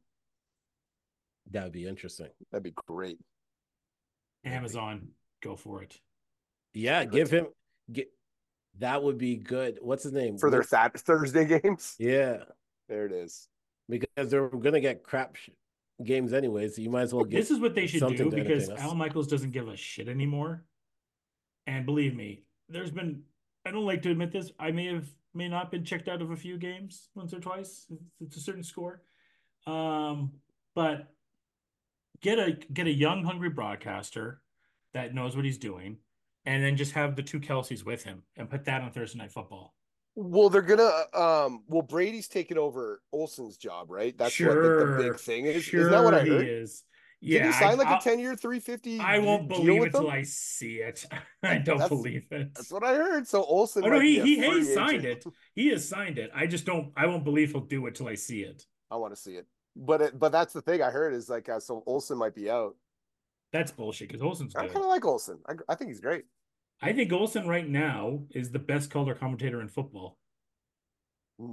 That 1.50 1.64
would 1.64 1.72
be 1.72 1.86
interesting. 1.86 2.28
That'd 2.50 2.62
be 2.64 2.72
great. 2.86 3.18
Amazon, 4.44 5.08
go 5.42 5.56
for 5.56 5.82
it. 5.82 5.98
Yeah, 6.74 7.04
give 7.04 7.30
him 7.30 7.46
get. 7.92 8.10
That 8.78 9.02
would 9.02 9.18
be 9.18 9.36
good. 9.36 9.78
What's 9.82 10.02
his 10.04 10.12
name? 10.12 10.38
For 10.38 10.50
their 10.50 10.60
What- 10.60 10.70
that 10.70 10.98
Thursday 11.00 11.44
games. 11.60 11.94
yeah, 11.98 12.44
There 12.88 13.06
it 13.06 13.12
is. 13.12 13.48
because 13.88 14.30
they're 14.30 14.48
gonna 14.48 14.80
get 14.80 15.02
crap 15.02 15.36
sh- 15.36 15.50
games 16.04 16.32
anyways. 16.32 16.78
You 16.78 16.90
might 16.90 17.02
as 17.02 17.14
well 17.14 17.24
get. 17.24 17.36
This 17.36 17.50
is 17.50 17.60
what 17.60 17.74
they 17.74 17.86
should 17.86 18.16
do 18.16 18.30
because. 18.30 18.70
Al 18.70 18.94
Michaels 18.94 19.26
doesn't 19.26 19.50
give 19.52 19.68
a 19.68 19.76
shit 19.76 20.08
anymore. 20.08 20.64
And 21.66 21.86
believe 21.86 22.14
me, 22.16 22.42
there's 22.68 22.90
been 22.90 23.22
I 23.64 23.70
don't 23.70 23.86
like 23.86 24.02
to 24.02 24.10
admit 24.10 24.32
this. 24.32 24.50
I 24.58 24.72
may 24.72 24.86
have 24.86 25.06
may 25.34 25.48
not 25.48 25.70
been 25.70 25.84
checked 25.84 26.08
out 26.08 26.20
of 26.20 26.30
a 26.30 26.36
few 26.36 26.58
games 26.58 27.08
once 27.14 27.32
or 27.32 27.40
twice. 27.40 27.86
It's 28.20 28.36
a 28.36 28.40
certain 28.40 28.64
score. 28.64 29.02
Um, 29.66 30.32
but 30.74 31.08
get 32.20 32.38
a 32.38 32.52
get 32.72 32.86
a 32.86 32.92
young, 32.92 33.24
hungry 33.24 33.50
broadcaster 33.50 34.42
that 34.94 35.14
knows 35.14 35.36
what 35.36 35.44
he's 35.44 35.58
doing, 35.58 35.98
and 36.44 36.62
then 36.62 36.76
just 36.76 36.92
have 36.92 37.14
the 37.14 37.22
two 37.22 37.40
Kelces 37.40 37.84
with 37.84 38.02
him 38.02 38.22
and 38.36 38.50
put 38.50 38.64
that 38.64 38.82
on 38.82 38.90
Thursday 38.90 39.18
night 39.18 39.32
football. 39.32 39.74
Well, 40.14 40.50
they're 40.50 40.62
gonna 40.62 40.90
um 41.14 41.62
well 41.68 41.82
Brady's 41.82 42.28
taking 42.28 42.58
over 42.58 43.00
Olsen's 43.12 43.56
job, 43.56 43.90
right? 43.90 44.16
That's 44.16 44.38
what 44.38 44.54
the, 44.54 44.96
the 44.98 45.08
big 45.10 45.20
thing 45.20 45.46
is. 45.46 45.64
Sure 45.64 45.80
Isn't 45.80 45.92
that 45.92 46.04
what 46.04 46.14
I 46.14 46.24
he 46.24 46.30
heard? 46.30 46.46
is. 46.46 46.82
Did 47.22 47.46
he 47.46 47.52
sign 47.52 47.78
like 47.78 47.88
a 47.88 48.02
10 48.02 48.18
year 48.18 48.34
350 48.34 48.98
I 48.98 49.18
won't 49.20 49.48
believe 49.48 49.80
it 49.84 49.92
them? 49.92 50.02
till 50.02 50.10
I 50.10 50.24
see 50.24 50.78
it. 50.78 51.06
I 51.42 51.58
don't 51.58 51.78
That's- 51.78 51.88
believe 51.88 52.26
it. 52.32 52.52
That's 52.54 52.70
what 52.72 52.82
I 52.84 52.94
heard. 52.94 53.26
So 53.28 53.44
Olsen 53.44 53.84
Oh 53.84 53.88
no, 53.88 54.00
he 54.00 54.20
he, 54.20 54.36
he 54.44 54.64
signed 54.74 55.04
it. 55.04 55.24
He 55.54 55.68
has 55.68 55.88
signed 55.88 56.18
it. 56.18 56.30
I 56.34 56.46
just 56.46 56.66
don't. 56.66 56.92
I 56.96 57.06
won't 57.06 57.24
believe 57.24 57.52
he'll 57.52 57.60
do 57.60 57.86
it 57.86 57.94
till 57.94 58.08
I 58.08 58.14
see 58.16 58.40
it. 58.42 58.64
I 58.90 58.96
want 58.96 59.14
to 59.14 59.20
see 59.20 59.32
it. 59.34 59.46
But 59.76 60.02
it, 60.02 60.18
but 60.18 60.32
that's 60.32 60.52
the 60.52 60.60
thing 60.60 60.82
I 60.82 60.90
heard 60.90 61.14
is 61.14 61.30
like 61.30 61.48
uh, 61.48 61.60
so 61.60 61.82
Olsen 61.86 62.18
might 62.18 62.34
be 62.34 62.50
out. 62.50 62.74
That's 63.52 63.70
bullshit. 63.70 64.08
Because 64.08 64.20
Olsen's 64.22 64.54
I 64.56 64.66
kind 64.66 64.78
of 64.78 64.86
like 64.86 65.04
Olsen. 65.04 65.38
I, 65.48 65.54
I 65.68 65.74
think 65.76 65.90
he's 65.90 66.00
great. 66.00 66.24
I 66.82 66.92
think 66.92 67.12
Olsen 67.12 67.46
right 67.46 67.68
now 67.68 68.24
is 68.30 68.50
the 68.50 68.58
best 68.58 68.90
color 68.90 69.14
commentator 69.14 69.60
in 69.60 69.68
football. 69.68 70.18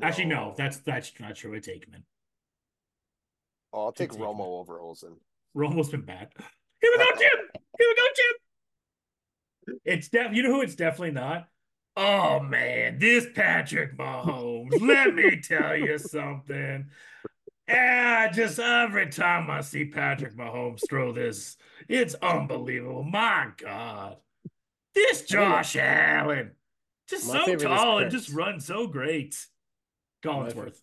Actually, 0.02 0.26
no, 0.26 0.54
that's 0.58 0.78
that's 0.78 1.12
not 1.20 1.36
true. 1.36 1.54
It's 1.54 1.68
Aikman. 1.68 2.04
Oh, 3.72 3.86
I'll 3.86 3.92
take 3.92 4.10
it's 4.10 4.18
Romo 4.18 4.40
Aikman. 4.40 4.60
over 4.60 4.80
Olsen. 4.80 5.16
Romo's 5.56 5.90
been 5.90 6.02
bad. 6.02 6.30
Here 6.82 6.92
we 6.92 6.98
go, 6.98 7.06
Jim. 7.18 7.62
Here 7.78 7.88
we 7.88 7.96
go, 7.96 8.08
Jim. 8.16 9.80
It's 9.86 10.10
def. 10.10 10.34
You 10.34 10.44
know 10.44 10.52
who 10.52 10.62
it's 10.62 10.76
definitely 10.76 11.12
not. 11.12 11.48
Oh 11.96 12.40
man, 12.40 12.98
this 12.98 13.28
Patrick 13.36 13.98
Mahomes. 13.98 14.80
let 14.82 15.14
me 15.14 15.40
tell 15.42 15.76
you 15.76 15.98
something. 15.98 16.88
Yeah, 17.68 18.32
just 18.32 18.58
every 18.58 19.08
time 19.10 19.52
I 19.52 19.62
see 19.62 19.86
Patrick 19.86 20.36
Mahomes 20.36 20.82
throw 20.90 21.12
this, 21.12 21.58
it's 21.88 22.16
unbelievable. 22.16 23.04
My 23.04 23.50
God, 23.58 24.18
this 25.08 25.24
Josh 25.24 25.76
Allen, 25.76 26.52
just 27.08 27.28
My 27.28 27.46
so 27.46 27.56
tall 27.56 28.00
and 28.00 28.12
just 28.12 28.30
runs 28.32 28.66
so 28.66 28.88
great. 28.88 29.36
Collinsworth, 30.24 30.80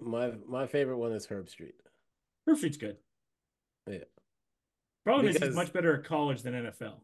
My 0.00 0.32
my 0.48 0.66
favorite 0.66 0.96
one 0.98 1.12
is 1.12 1.26
Herbstreit. 1.26 1.74
Herb 2.46 2.56
Street's 2.56 2.76
good. 2.78 2.96
Yeah. 3.86 3.98
Problem 5.04 5.26
is, 5.28 5.36
he's 5.38 5.54
much 5.54 5.72
better 5.72 5.96
at 5.98 6.04
college 6.04 6.42
than 6.42 6.54
NFL. 6.54 6.94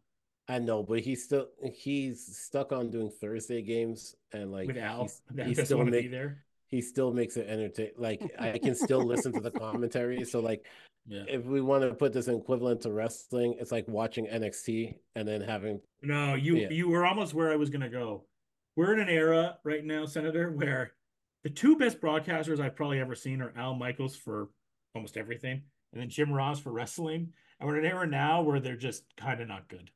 I 0.48 0.58
know, 0.58 0.82
but 0.82 1.00
he's 1.00 1.24
still 1.24 1.48
he's 1.74 2.24
stuck 2.38 2.72
on 2.72 2.90
doing 2.90 3.10
Thursday 3.10 3.62
games 3.62 4.14
and 4.32 4.52
like 4.52 4.68
with 4.68 4.78
Al, 4.78 5.02
he's- 5.02 5.22
that 5.32 5.46
he 5.46 5.54
still 5.54 5.78
want 5.78 5.88
to 5.88 5.92
be 5.92 6.02
make 6.02 6.10
there. 6.10 6.44
He 6.68 6.80
still 6.82 7.12
makes 7.12 7.36
it 7.36 7.48
entertain. 7.48 7.90
Like 7.96 8.22
I 8.38 8.58
can 8.58 8.74
still 8.74 9.04
listen 9.04 9.32
to 9.32 9.40
the 9.40 9.50
commentary. 9.66 10.24
So 10.24 10.40
like 10.40 10.66
Yeah. 11.06 11.24
if 11.28 11.44
we 11.44 11.60
want 11.60 11.82
to 11.82 11.94
put 11.94 12.12
this 12.12 12.28
in 12.28 12.34
equivalent 12.36 12.80
to 12.82 12.92
wrestling, 12.92 13.56
it's 13.60 13.72
like 13.72 13.86
watching 13.88 14.26
NXT 14.26 14.94
and 15.14 15.26
then 15.26 15.40
having 15.40 15.80
No, 16.02 16.34
you 16.34 16.56
Yeah. 16.56 16.70
you 16.70 16.88
were 16.88 17.06
almost 17.06 17.34
where 17.34 17.50
I 17.52 17.56
was 17.56 17.70
gonna 17.70 17.88
go. 17.90 18.24
We're 18.76 18.92
in 18.92 19.00
an 19.00 19.08
era 19.08 19.58
right 19.64 19.84
now, 19.84 20.04
Senator, 20.06 20.50
where 20.50 20.92
the 21.44 21.50
two 21.50 21.76
best 21.76 22.00
broadcasters 22.00 22.60
I've 22.60 22.76
probably 22.76 23.00
ever 23.00 23.14
seen 23.14 23.40
are 23.40 23.52
Al 23.56 23.74
Michaels 23.74 24.16
for 24.16 24.48
almost 24.94 25.16
everything, 25.16 25.62
and 25.92 26.00
then 26.02 26.08
Jim 26.10 26.32
Ross 26.32 26.58
for 26.60 26.72
wrestling. 26.72 27.32
And 27.58 27.66
we're 27.68 27.78
in 27.78 27.86
an 27.86 27.90
era 27.92 28.06
now 28.06 28.42
where 28.42 28.60
they're 28.60 28.76
just 28.76 29.04
kind 29.16 29.40
of 29.40 29.48
not 29.48 29.68
good. 29.68 29.90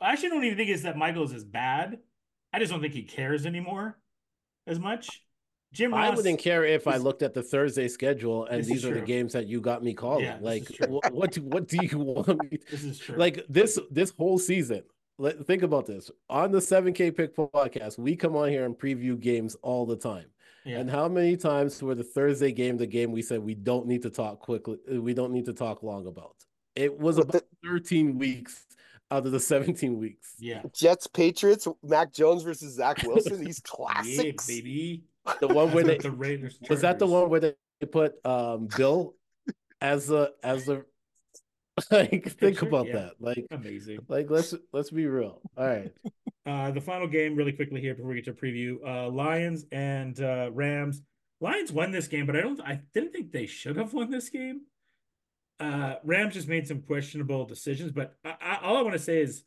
I 0.00 0.12
actually 0.12 0.28
don't 0.30 0.44
even 0.44 0.58
think 0.58 0.68
it's 0.68 0.82
that 0.82 0.98
Michaels 0.98 1.32
is 1.32 1.44
bad. 1.44 1.98
I 2.52 2.58
just 2.58 2.70
don't 2.70 2.82
think 2.82 2.92
he 2.92 3.04
cares 3.04 3.46
anymore 3.46 3.98
as 4.66 4.78
much. 4.78 5.22
Jim 5.76 5.92
I 5.92 6.08
wouldn't 6.10 6.38
care 6.38 6.64
if 6.64 6.86
I 6.86 6.96
looked 6.96 7.22
at 7.22 7.34
the 7.34 7.42
Thursday 7.42 7.86
schedule 7.88 8.46
and 8.46 8.64
these 8.64 8.84
are 8.86 8.94
the 8.94 9.00
games 9.02 9.34
that 9.34 9.46
you 9.46 9.60
got 9.60 9.82
me 9.82 9.92
calling. 9.92 10.24
Yeah, 10.24 10.38
like 10.40 10.66
what 10.88 11.12
what 11.12 11.32
do, 11.32 11.42
what 11.42 11.68
do 11.68 11.78
you 11.82 11.98
want 12.12 12.50
me 12.50 12.58
this 12.70 12.82
is 12.82 12.98
true. 12.98 13.16
like 13.16 13.44
this 13.48 13.78
this 13.90 14.10
whole 14.16 14.38
season 14.38 14.82
let, 15.18 15.46
think 15.46 15.62
about 15.62 15.86
this 15.86 16.10
on 16.30 16.50
the 16.50 16.58
7k 16.58 17.14
pick 17.16 17.36
podcast 17.36 17.98
we 17.98 18.16
come 18.16 18.36
on 18.36 18.48
here 18.48 18.64
and 18.64 18.74
preview 18.78 19.18
games 19.20 19.54
all 19.62 19.84
the 19.84 19.96
time 19.96 20.26
yeah. 20.64 20.78
and 20.78 20.90
how 20.90 21.08
many 21.08 21.36
times 21.36 21.82
were 21.82 21.94
the 21.94 22.04
thursday 22.04 22.52
game 22.52 22.76
the 22.76 22.86
game 22.86 23.12
we 23.12 23.22
said 23.22 23.40
we 23.40 23.54
don't 23.54 23.86
need 23.86 24.02
to 24.02 24.10
talk 24.10 24.40
quickly 24.40 24.78
we 24.98 25.14
don't 25.14 25.32
need 25.32 25.44
to 25.44 25.52
talk 25.54 25.82
long 25.82 26.06
about 26.06 26.36
It 26.74 26.98
was 26.98 27.16
With 27.16 27.30
about 27.30 27.42
13 27.64 28.18
weeks 28.18 28.64
out 29.10 29.24
of 29.26 29.32
the 29.32 29.40
17 29.40 29.98
weeks. 29.98 30.34
Yeah. 30.38 30.62
Jets, 30.72 31.06
Patriots, 31.06 31.68
Mac 31.82 32.12
Jones 32.12 32.42
versus 32.42 32.74
Zach 32.74 33.02
Wilson. 33.04 33.44
These 33.44 33.62
Yeah, 33.68 33.74
classics. 33.76 34.46
baby. 34.46 35.04
The 35.40 35.48
one 35.48 35.72
where 35.72 35.84
they 35.84 35.98
the 35.98 36.10
Raiders. 36.10 36.58
was 36.68 36.80
that 36.82 36.98
the 36.98 37.06
one 37.06 37.28
where 37.30 37.40
they 37.40 37.54
put 37.90 38.14
um 38.24 38.68
Bill 38.76 39.14
as 39.80 40.06
the 40.08 40.32
as 40.42 40.66
the 40.66 40.84
like 41.90 42.30
think 42.38 42.62
about 42.62 42.86
Yeah. 42.86 42.92
that. 42.94 43.12
Like 43.20 43.46
Amazing. 43.50 43.98
like 44.08 44.30
let's 44.30 44.54
let's 44.72 44.90
be 44.90 45.06
real. 45.06 45.40
All 45.56 45.66
right. 45.66 45.92
Uh, 46.46 46.70
the 46.70 46.80
final 46.80 47.08
game, 47.08 47.34
really 47.34 47.50
quickly 47.50 47.80
here 47.80 47.92
before 47.92 48.08
we 48.08 48.14
get 48.14 48.24
to 48.24 48.32
preview. 48.32 48.76
Uh, 48.86 49.08
Lions 49.10 49.64
and 49.72 50.20
uh, 50.20 50.48
Rams. 50.52 51.02
Lions 51.40 51.72
won 51.72 51.90
this 51.90 52.06
game, 52.06 52.24
but 52.24 52.36
I 52.36 52.40
don't. 52.40 52.60
I 52.60 52.82
didn't 52.94 53.12
think 53.12 53.32
they 53.32 53.46
should 53.46 53.74
have 53.76 53.92
won 53.92 54.12
this 54.12 54.28
game. 54.28 54.60
Uh, 55.58 55.96
Rams 56.04 56.34
just 56.34 56.46
made 56.46 56.68
some 56.68 56.82
questionable 56.82 57.46
decisions, 57.46 57.90
but 57.90 58.14
I, 58.24 58.34
I, 58.40 58.56
all 58.62 58.76
I 58.76 58.82
want 58.82 58.92
to 58.92 59.00
say 59.00 59.20
is, 59.22 59.42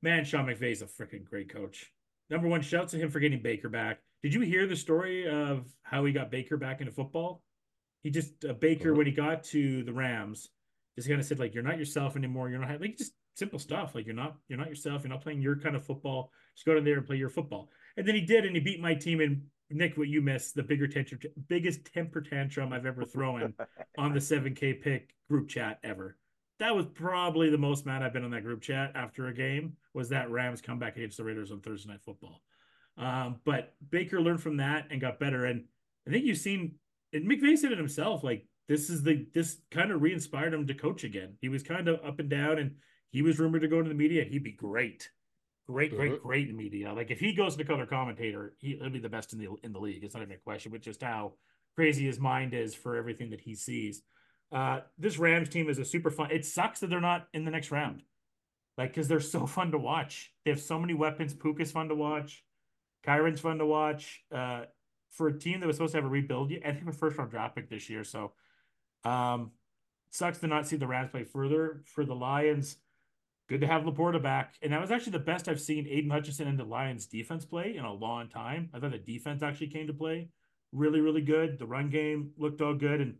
man, 0.00 0.24
Sean 0.24 0.46
McVay 0.46 0.72
is 0.72 0.80
a 0.80 0.86
freaking 0.86 1.22
great 1.22 1.52
coach. 1.52 1.92
Number 2.30 2.48
one, 2.48 2.62
shouts 2.62 2.92
to 2.92 2.98
him 2.98 3.10
for 3.10 3.20
getting 3.20 3.42
Baker 3.42 3.68
back. 3.68 3.98
Did 4.22 4.34
you 4.34 4.40
hear 4.40 4.66
the 4.66 4.76
story 4.76 5.28
of 5.28 5.66
how 5.82 6.04
he 6.04 6.12
got 6.12 6.30
Baker 6.30 6.56
back 6.56 6.80
into 6.80 6.92
football? 6.92 7.42
He 8.02 8.10
just 8.10 8.44
uh, 8.44 8.52
Baker 8.54 8.92
Mhm. 8.92 8.96
when 8.96 9.06
he 9.06 9.12
got 9.12 9.44
to 9.44 9.82
the 9.84 9.92
Rams, 9.92 10.50
just 10.96 11.08
kind 11.08 11.20
of 11.20 11.26
said 11.26 11.38
like, 11.38 11.54
"You're 11.54 11.62
not 11.62 11.78
yourself 11.78 12.16
anymore. 12.16 12.50
You're 12.50 12.60
not 12.60 12.80
like 12.80 12.96
just 12.96 13.12
simple 13.34 13.58
stuff. 13.58 13.94
Like 13.94 14.06
you're 14.06 14.14
not 14.14 14.36
you're 14.48 14.58
not 14.58 14.68
yourself. 14.68 15.02
You're 15.02 15.10
not 15.12 15.22
playing 15.22 15.40
your 15.42 15.56
kind 15.56 15.76
of 15.76 15.84
football. 15.84 16.32
Just 16.54 16.66
go 16.66 16.76
in 16.76 16.84
there 16.84 16.96
and 16.98 17.06
play 17.06 17.16
your 17.16 17.28
football." 17.28 17.70
And 17.96 18.06
then 18.06 18.14
he 18.14 18.20
did, 18.20 18.44
and 18.44 18.54
he 18.54 18.60
beat 18.60 18.80
my 18.80 18.94
team. 18.94 19.20
And 19.20 19.42
Nick, 19.70 19.96
what 19.98 20.08
you 20.08 20.22
missed, 20.22 20.54
the 20.54 20.62
bigger 20.62 20.86
tantrum, 20.88 21.20
biggest 21.48 21.84
temper 21.92 22.20
tantrum 22.20 22.72
I've 22.72 22.86
ever 22.86 23.04
thrown 23.04 23.54
on 23.98 24.14
the 24.14 24.20
7K 24.20 24.72
pick 24.80 25.14
group 25.28 25.48
chat 25.48 25.78
ever. 25.82 26.16
That 26.58 26.74
was 26.74 26.86
probably 26.86 27.50
the 27.50 27.58
most 27.58 27.84
mad 27.86 28.02
I've 28.02 28.12
been 28.12 28.24
on 28.24 28.30
that 28.30 28.42
group 28.44 28.62
chat 28.62 28.92
after 28.94 29.26
a 29.28 29.34
game. 29.34 29.76
Was 29.94 30.08
that 30.08 30.30
Rams 30.30 30.60
comeback 30.60 30.96
against 30.96 31.18
the 31.18 31.24
Raiders 31.24 31.52
on 31.52 31.60
Thursday 31.60 31.90
Night 31.92 32.02
Football? 32.02 32.42
Um, 32.98 33.36
but 33.44 33.74
Baker 33.90 34.20
learned 34.20 34.42
from 34.42 34.56
that 34.58 34.88
and 34.90 35.00
got 35.00 35.20
better. 35.20 35.44
And 35.44 35.64
I 36.06 36.10
think 36.10 36.24
you've 36.24 36.38
seen, 36.38 36.74
and 37.12 37.24
McVay 37.30 37.56
said 37.56 37.72
it 37.72 37.78
himself. 37.78 38.24
Like 38.24 38.46
this 38.68 38.90
is 38.90 39.02
the 39.02 39.26
this 39.32 39.58
kind 39.70 39.90
of 39.92 40.02
re-inspired 40.02 40.52
him 40.52 40.66
to 40.66 40.74
coach 40.74 41.04
again. 41.04 41.34
He 41.40 41.48
was 41.48 41.62
kind 41.62 41.88
of 41.88 42.00
up 42.04 42.18
and 42.18 42.28
down, 42.28 42.58
and 42.58 42.72
he 43.10 43.22
was 43.22 43.38
rumored 43.38 43.62
to 43.62 43.68
go 43.68 43.78
into 43.78 43.88
the 43.88 43.94
media. 43.94 44.24
He'd 44.24 44.42
be 44.42 44.52
great, 44.52 45.08
great, 45.68 45.94
great, 45.94 46.12
Mhm. 46.12 46.22
great 46.22 46.48
in 46.48 46.56
media. 46.56 46.92
Like 46.92 47.10
if 47.10 47.20
he 47.20 47.32
goes 47.32 47.56
to 47.56 47.64
color 47.64 47.86
commentator, 47.86 48.54
he, 48.58 48.76
he'll 48.76 48.90
be 48.90 48.98
the 48.98 49.08
best 49.08 49.32
in 49.32 49.38
the 49.38 49.48
in 49.62 49.72
the 49.72 49.80
league. 49.80 50.02
It's 50.02 50.14
not 50.14 50.22
even 50.22 50.34
a 50.34 50.38
question, 50.38 50.72
but 50.72 50.82
just 50.82 51.02
how 51.02 51.34
crazy 51.76 52.04
his 52.04 52.18
mind 52.18 52.52
is 52.54 52.74
for 52.74 52.96
everything 52.96 53.30
that 53.30 53.40
he 53.40 53.54
sees. 53.54 54.02
Uh, 54.50 54.80
this 54.98 55.18
Rams 55.18 55.48
team 55.50 55.68
is 55.68 55.78
a 55.78 55.84
super 55.84 56.10
fun. 56.10 56.30
It 56.32 56.44
sucks 56.44 56.80
that 56.80 56.88
they're 56.90 57.00
not 57.00 57.28
in 57.32 57.44
the 57.44 57.50
next 57.50 57.70
round, 57.70 58.02
like 58.76 58.90
because 58.90 59.06
they're 59.06 59.20
so 59.20 59.46
fun 59.56 59.70
to 59.70 59.78
watch. 59.78 60.32
They 60.44 60.50
have 60.50 60.60
so 60.60 60.80
many 60.80 60.94
weapons. 60.94 61.32
Puka's 61.32 61.70
fun 61.70 61.88
to 61.88 61.94
watch. 61.94 62.42
Kyren's 63.06 63.40
fun 63.40 63.58
to 63.58 63.66
watch. 63.66 64.22
Uh, 64.32 64.62
for 65.10 65.28
a 65.28 65.38
team 65.38 65.60
that 65.60 65.66
was 65.66 65.76
supposed 65.76 65.92
to 65.92 65.98
have 65.98 66.04
a 66.04 66.08
rebuild, 66.08 66.52
I 66.64 66.72
think 66.72 66.88
a 66.88 66.92
first 66.92 67.16
round 67.18 67.30
draft 67.30 67.56
pick 67.56 67.68
this 67.68 67.88
year. 67.88 68.04
So, 68.04 68.32
um, 69.04 69.52
sucks 70.10 70.38
to 70.38 70.46
not 70.46 70.66
see 70.66 70.76
the 70.76 70.86
Rams 70.86 71.10
play 71.10 71.24
further. 71.24 71.82
For 71.86 72.04
the 72.04 72.14
Lions, 72.14 72.76
good 73.48 73.60
to 73.60 73.66
have 73.66 73.82
Laporta 73.82 74.22
back, 74.22 74.54
and 74.62 74.72
that 74.72 74.80
was 74.80 74.90
actually 74.90 75.12
the 75.12 75.18
best 75.20 75.48
I've 75.48 75.60
seen 75.60 75.86
Aidan 75.88 76.10
Hutchinson 76.10 76.48
and 76.48 76.58
the 76.58 76.64
Lions 76.64 77.06
defense 77.06 77.44
play 77.44 77.76
in 77.76 77.84
a 77.84 77.92
long 77.92 78.28
time. 78.28 78.70
I 78.72 78.78
thought 78.78 78.92
the 78.92 78.98
defense 78.98 79.42
actually 79.42 79.68
came 79.68 79.86
to 79.86 79.94
play 79.94 80.28
really, 80.72 81.00
really 81.00 81.22
good. 81.22 81.58
The 81.58 81.66
run 81.66 81.90
game 81.90 82.32
looked 82.36 82.60
all 82.60 82.74
good, 82.74 83.00
and 83.00 83.14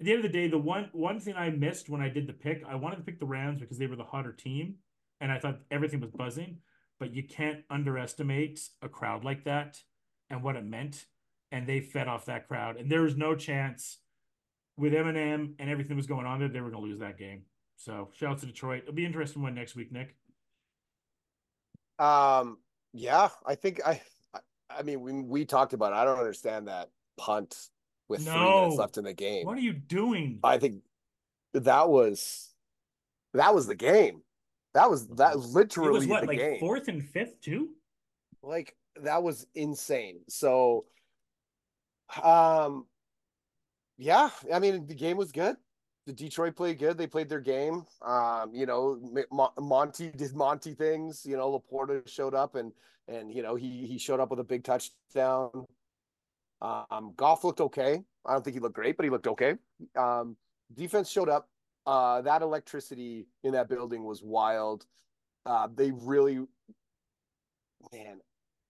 at 0.00 0.06
the 0.06 0.12
end 0.12 0.24
of 0.24 0.32
the 0.32 0.38
day, 0.38 0.48
the 0.48 0.58
one 0.58 0.88
one 0.92 1.20
thing 1.20 1.34
I 1.36 1.50
missed 1.50 1.88
when 1.88 2.00
I 2.00 2.08
did 2.08 2.26
the 2.26 2.32
pick, 2.32 2.62
I 2.66 2.74
wanted 2.74 2.96
to 2.96 3.02
pick 3.02 3.20
the 3.20 3.26
Rams 3.26 3.60
because 3.60 3.78
they 3.78 3.86
were 3.86 3.96
the 3.96 4.04
hotter 4.04 4.32
team, 4.32 4.76
and 5.20 5.30
I 5.30 5.38
thought 5.38 5.60
everything 5.70 6.00
was 6.00 6.10
buzzing. 6.10 6.58
But 7.04 7.14
you 7.14 7.22
can't 7.22 7.64
underestimate 7.68 8.66
a 8.80 8.88
crowd 8.88 9.24
like 9.24 9.44
that 9.44 9.78
and 10.30 10.42
what 10.42 10.56
it 10.56 10.64
meant. 10.64 11.04
And 11.52 11.66
they 11.66 11.80
fed 11.80 12.08
off 12.08 12.24
that 12.24 12.48
crowd, 12.48 12.78
and 12.78 12.90
there 12.90 13.02
was 13.02 13.14
no 13.14 13.34
chance 13.34 13.98
with 14.78 14.94
Eminem 14.94 15.52
and 15.58 15.68
everything 15.68 15.90
that 15.90 15.96
was 15.96 16.06
going 16.06 16.24
on 16.24 16.38
there, 16.38 16.48
they 16.48 16.62
were 16.62 16.70
going 16.70 16.82
to 16.82 16.88
lose 16.88 17.00
that 17.00 17.18
game. 17.18 17.42
So 17.76 18.08
shout 18.14 18.30
out 18.32 18.38
to 18.38 18.46
Detroit. 18.46 18.84
It'll 18.84 18.94
be 18.94 19.04
interesting 19.04 19.42
one 19.42 19.54
next 19.54 19.76
week, 19.76 19.92
Nick. 19.92 20.16
Um, 21.98 22.56
yeah, 22.94 23.28
I 23.44 23.54
think 23.54 23.82
I, 23.86 24.00
I, 24.70 24.82
mean, 24.82 25.02
we 25.02 25.12
we 25.20 25.44
talked 25.44 25.74
about. 25.74 25.92
It. 25.92 25.96
I 25.96 26.04
don't 26.06 26.18
understand 26.18 26.68
that 26.68 26.88
punt 27.18 27.54
with 28.08 28.24
three 28.24 28.32
minutes 28.32 28.76
left 28.76 28.96
in 28.96 29.04
the 29.04 29.12
game. 29.12 29.44
What 29.44 29.58
are 29.58 29.60
you 29.60 29.74
doing? 29.74 30.40
I 30.42 30.56
think 30.56 30.76
that 31.52 31.90
was 31.90 32.48
that 33.34 33.54
was 33.54 33.66
the 33.66 33.74
game. 33.74 34.22
That 34.74 34.90
was 34.90 35.06
that 35.08 35.38
literally 35.38 36.00
was 36.00 36.06
what, 36.06 36.26
like 36.26 36.38
game. 36.38 36.58
fourth 36.58 36.88
and 36.88 37.08
fifth 37.08 37.40
too? 37.40 37.70
Like 38.42 38.76
that 39.02 39.22
was 39.22 39.46
insane. 39.54 40.20
So, 40.28 40.84
um, 42.22 42.86
yeah, 43.96 44.30
I 44.52 44.58
mean 44.58 44.86
the 44.86 44.94
game 44.94 45.16
was 45.16 45.32
good. 45.32 45.56
The 46.06 46.12
Detroit 46.12 46.54
played 46.56 46.78
good. 46.78 46.98
They 46.98 47.06
played 47.06 47.28
their 47.28 47.40
game. 47.40 47.84
Um, 48.02 48.50
you 48.52 48.66
know, 48.66 48.98
Mon- 49.32 49.52
Monty 49.58 50.10
did 50.10 50.34
Monty 50.34 50.74
things. 50.74 51.24
You 51.24 51.36
know, 51.36 51.50
Laporta 51.58 52.06
showed 52.08 52.34
up 52.34 52.56
and 52.56 52.72
and 53.08 53.32
you 53.32 53.42
know 53.42 53.54
he 53.54 53.86
he 53.86 53.96
showed 53.96 54.20
up 54.20 54.30
with 54.30 54.40
a 54.40 54.44
big 54.44 54.64
touchdown. 54.64 55.66
Um, 56.60 57.12
Goff 57.16 57.44
looked 57.44 57.60
okay. 57.60 58.02
I 58.26 58.32
don't 58.32 58.42
think 58.42 58.54
he 58.54 58.60
looked 58.60 58.74
great, 58.74 58.96
but 58.96 59.04
he 59.04 59.10
looked 59.10 59.26
okay. 59.28 59.54
Um, 59.96 60.36
defense 60.74 61.10
showed 61.10 61.28
up. 61.28 61.48
Uh, 61.86 62.22
that 62.22 62.42
electricity 62.42 63.26
in 63.42 63.52
that 63.52 63.68
building 63.68 64.04
was 64.04 64.22
wild. 64.22 64.86
Uh, 65.44 65.68
they 65.74 65.90
really, 65.90 66.46
man, 67.92 68.20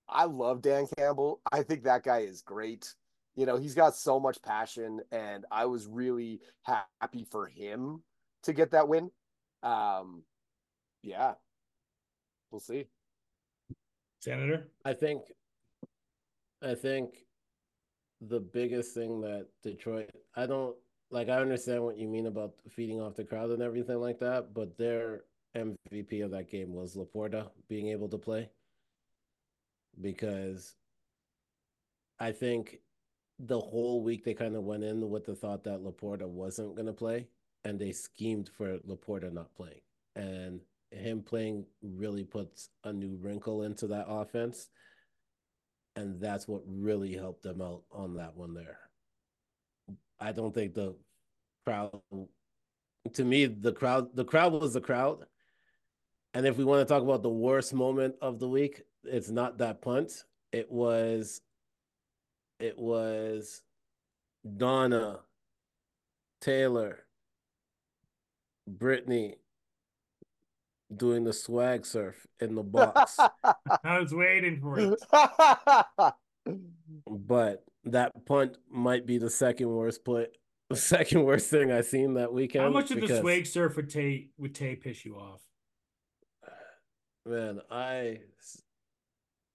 I 0.09 0.25
love 0.25 0.62
Dan 0.62 0.87
Campbell. 0.99 1.41
I 1.51 1.62
think 1.62 1.85
that 1.85 2.03
guy 2.03 2.21
is 2.21 2.43
great. 2.43 2.95
You 3.37 3.47
know, 3.47 3.57
he's 3.57 3.75
got 3.75 3.97
so 3.97 4.19
much 4.19 4.43
passion, 4.43 5.01
and 5.12 5.45
I 5.51 5.67
was 5.67 5.87
really 5.87 6.41
happy 6.62 7.27
for 7.31 7.47
him 7.47 8.03
to 8.45 8.53
get 8.53 8.73
that 8.73 8.89
win. 8.89 9.11
Um, 9.62 10.23
yeah, 11.03 11.35
we'll 12.51 12.61
see. 12.61 12.87
Senator? 14.21 14.69
I 14.85 14.95
think 14.95 15.23
I 16.62 16.75
think 16.75 17.27
the 18.21 18.41
biggest 18.41 18.95
thing 18.95 19.21
that 19.21 19.49
Detroit 19.62 20.11
I 20.35 20.47
don't 20.47 20.77
like 21.11 21.29
I 21.29 21.37
understand 21.41 21.83
what 21.83 21.99
you 21.99 22.09
mean 22.09 22.27
about 22.27 22.55
feeding 22.71 23.01
off 23.01 23.15
the 23.17 23.25
crowd 23.25 23.51
and 23.51 23.63
everything 23.63 24.01
like 24.01 24.19
that, 24.21 24.55
but 24.55 24.77
their 24.77 25.25
MVP 25.57 26.25
of 26.25 26.31
that 26.33 26.51
game 26.51 26.73
was 26.73 26.97
Laporta 26.97 27.51
being 27.69 27.89
able 27.89 28.09
to 28.09 28.19
play. 28.19 28.51
Because 30.01 30.75
I 32.19 32.33
think 32.33 32.81
the 33.39 33.61
whole 33.61 34.03
week 34.03 34.25
they 34.25 34.35
kind 34.35 34.57
of 34.57 34.65
went 34.65 34.85
in 34.85 35.09
with 35.09 35.25
the 35.25 35.35
thought 35.35 35.65
that 35.65 35.83
Laporta 35.83 36.27
wasn't 36.27 36.75
going 36.75 36.87
to 36.87 36.93
play 36.93 37.29
and 37.65 37.79
they 37.79 37.93
schemed 37.93 38.49
for 38.49 38.79
Laporta 38.79 39.33
not 39.33 39.55
playing. 39.55 39.81
And 40.17 40.61
him 40.91 41.23
playing 41.23 41.67
really 41.83 42.25
puts 42.25 42.71
a 42.85 42.93
new 42.93 43.17
wrinkle 43.21 43.63
into 43.63 43.87
that 43.89 44.07
offense. 44.09 44.69
And 45.97 46.21
that's 46.21 46.49
what 46.49 46.63
really 46.67 47.15
helped 47.15 47.43
them 47.43 47.63
out 47.63 47.83
on 47.93 48.17
that 48.17 48.37
one 48.37 48.55
there. 48.55 48.79
I 50.25 50.33
don't 50.33 50.55
think 50.55 50.72
the 50.72 50.97
crowd 51.66 52.01
to 53.12 53.25
me 53.25 53.45
the 53.45 53.72
crowd 53.72 54.16
the 54.16 54.25
crowd 54.25 54.55
was 54.55 54.72
the 54.72 54.81
crowd. 54.81 55.27
And 56.33 56.47
if 56.47 56.57
we 56.57 56.64
want 56.64 56.81
to 56.81 56.93
talk 56.93 57.03
about 57.03 57.22
the 57.22 57.29
worst 57.29 57.75
moment 57.75 58.14
of 58.22 58.39
the 58.39 58.49
week, 58.49 58.83
it's 59.05 59.29
not 59.29 59.59
that 59.59 59.83
punt. 59.83 60.25
It 60.51 60.72
was 60.72 61.43
it 62.59 62.79
was 62.79 63.61
Donna, 64.57 65.20
Taylor, 66.41 67.01
Brittany 68.66 69.37
doing 70.95 71.25
the 71.25 71.35
swag 71.35 71.85
surf 71.85 72.27
in 72.41 72.55
the 72.55 72.62
box. 72.62 73.18
I 73.85 73.99
was 73.99 74.14
waiting 74.14 74.59
for 74.59 74.79
it. 74.79 76.55
but 77.07 77.64
that 77.87 78.12
punt 78.26 78.57
might 78.70 79.07
be 79.07 79.18
the 79.18 79.30
second 79.30 79.68
worst 79.68 80.05
play, 80.05 80.26
the 80.70 80.76
second 80.76 81.24
worst 81.24 81.51
thing 81.51 81.72
I 81.72 81.82
seen 81.82 82.14
that 82.14 82.32
weekend. 82.32 82.64
How 82.64 82.70
much 82.70 82.91
of 82.91 83.01
the 83.01 83.20
swag 83.20 83.47
surf 83.47 83.76
would 83.76 83.91
Tay 83.91 84.28
would 84.39 84.55
Tay 84.55 84.76
piss 84.76 85.05
you 85.05 85.16
off? 85.16 85.41
Man, 87.26 87.61
I, 87.70 88.20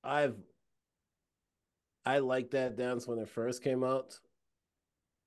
I've, 0.03 0.35
I 2.05 2.19
liked 2.19 2.51
that 2.51 2.77
dance 2.77 3.07
when 3.07 3.19
it 3.19 3.29
first 3.29 3.63
came 3.63 3.83
out, 3.83 4.17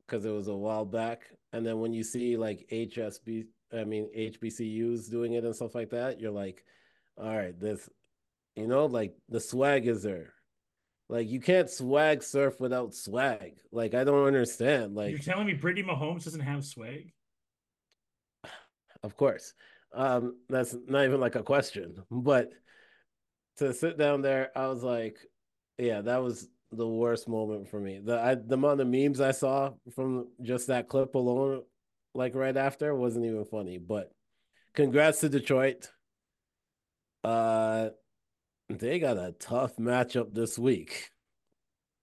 because 0.06 0.24
it 0.24 0.30
was 0.30 0.48
a 0.48 0.54
while 0.54 0.84
back, 0.84 1.24
and 1.52 1.66
then 1.66 1.80
when 1.80 1.92
you 1.92 2.04
see 2.04 2.36
like 2.36 2.66
HSB, 2.70 3.46
I 3.72 3.84
mean 3.84 4.08
HBCUs 4.16 5.10
doing 5.10 5.34
it 5.34 5.44
and 5.44 5.54
stuff 5.54 5.74
like 5.74 5.90
that, 5.90 6.20
you're 6.20 6.30
like, 6.30 6.64
all 7.16 7.36
right, 7.36 7.58
this, 7.58 7.88
you 8.56 8.66
know, 8.66 8.86
like 8.86 9.14
the 9.28 9.40
swag 9.40 9.86
is 9.86 10.02
there. 10.02 10.34
Like 11.12 11.28
you 11.28 11.40
can't 11.40 11.68
swag 11.68 12.22
surf 12.22 12.58
without 12.58 12.94
swag. 12.94 13.56
Like 13.70 13.92
I 13.92 14.02
don't 14.02 14.26
understand. 14.26 14.94
Like 14.94 15.10
You're 15.10 15.18
telling 15.18 15.46
me 15.46 15.52
Brittany 15.52 15.86
Mahomes 15.86 16.24
doesn't 16.24 16.40
have 16.40 16.64
swag? 16.64 17.12
of 19.02 19.14
course. 19.18 19.52
Um, 19.92 20.36
that's 20.48 20.74
not 20.88 21.04
even 21.04 21.20
like 21.20 21.34
a 21.34 21.42
question, 21.42 21.96
but 22.10 22.48
to 23.58 23.74
sit 23.74 23.98
down 23.98 24.22
there, 24.22 24.52
I 24.56 24.68
was 24.68 24.82
like, 24.82 25.18
yeah, 25.76 26.00
that 26.00 26.22
was 26.22 26.48
the 26.70 26.88
worst 26.88 27.28
moment 27.28 27.68
for 27.68 27.78
me. 27.78 28.00
The 28.02 28.18
I, 28.18 28.34
the 28.36 28.54
amount 28.54 28.80
of 28.80 28.86
memes 28.86 29.20
I 29.20 29.32
saw 29.32 29.72
from 29.94 30.28
just 30.40 30.68
that 30.68 30.88
clip 30.88 31.14
alone, 31.14 31.60
like 32.14 32.34
right 32.34 32.56
after, 32.56 32.94
wasn't 32.94 33.26
even 33.26 33.44
funny. 33.44 33.76
But 33.76 34.10
congrats 34.72 35.20
to 35.20 35.28
Detroit. 35.28 35.90
Uh, 37.22 37.90
they 38.78 38.98
got 38.98 39.16
a 39.16 39.34
tough 39.38 39.76
matchup 39.76 40.34
this 40.34 40.58
week. 40.58 41.10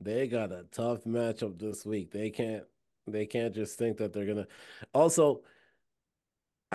They 0.02 0.28
got 0.28 0.52
a 0.52 0.66
tough 0.72 1.04
matchup 1.04 1.60
this 1.60 1.86
week. 1.86 2.12
They 2.12 2.30
can't 2.30 2.64
they 3.08 3.26
can't 3.26 3.54
just 3.54 3.78
think 3.78 3.98
that 3.98 4.14
they're 4.14 4.26
gonna 4.26 4.48
also 4.94 5.42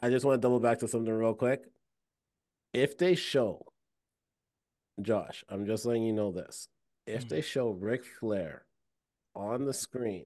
I 0.03 0.11
just 0.11 0.25
want 0.25 0.41
to 0.41 0.45
double 0.45 0.61
back 0.61 0.79
to 0.81 0.89
something 0.89 1.13
real 1.13 1.35
quick. 1.35 1.65
If 2.73 2.99
they 2.99 3.15
show 3.15 3.67
Josh, 5.01 5.45
I'm 5.49 5.67
just 5.67 5.85
letting 5.87 6.03
you 6.05 6.13
know 6.13 6.33
this. 6.33 6.69
If 7.07 7.27
Mm. 7.27 7.29
they 7.29 7.41
show 7.41 7.71
Ric 7.71 8.05
Flair 8.05 8.65
on 9.35 9.65
the 9.65 9.73
screen, 9.73 10.25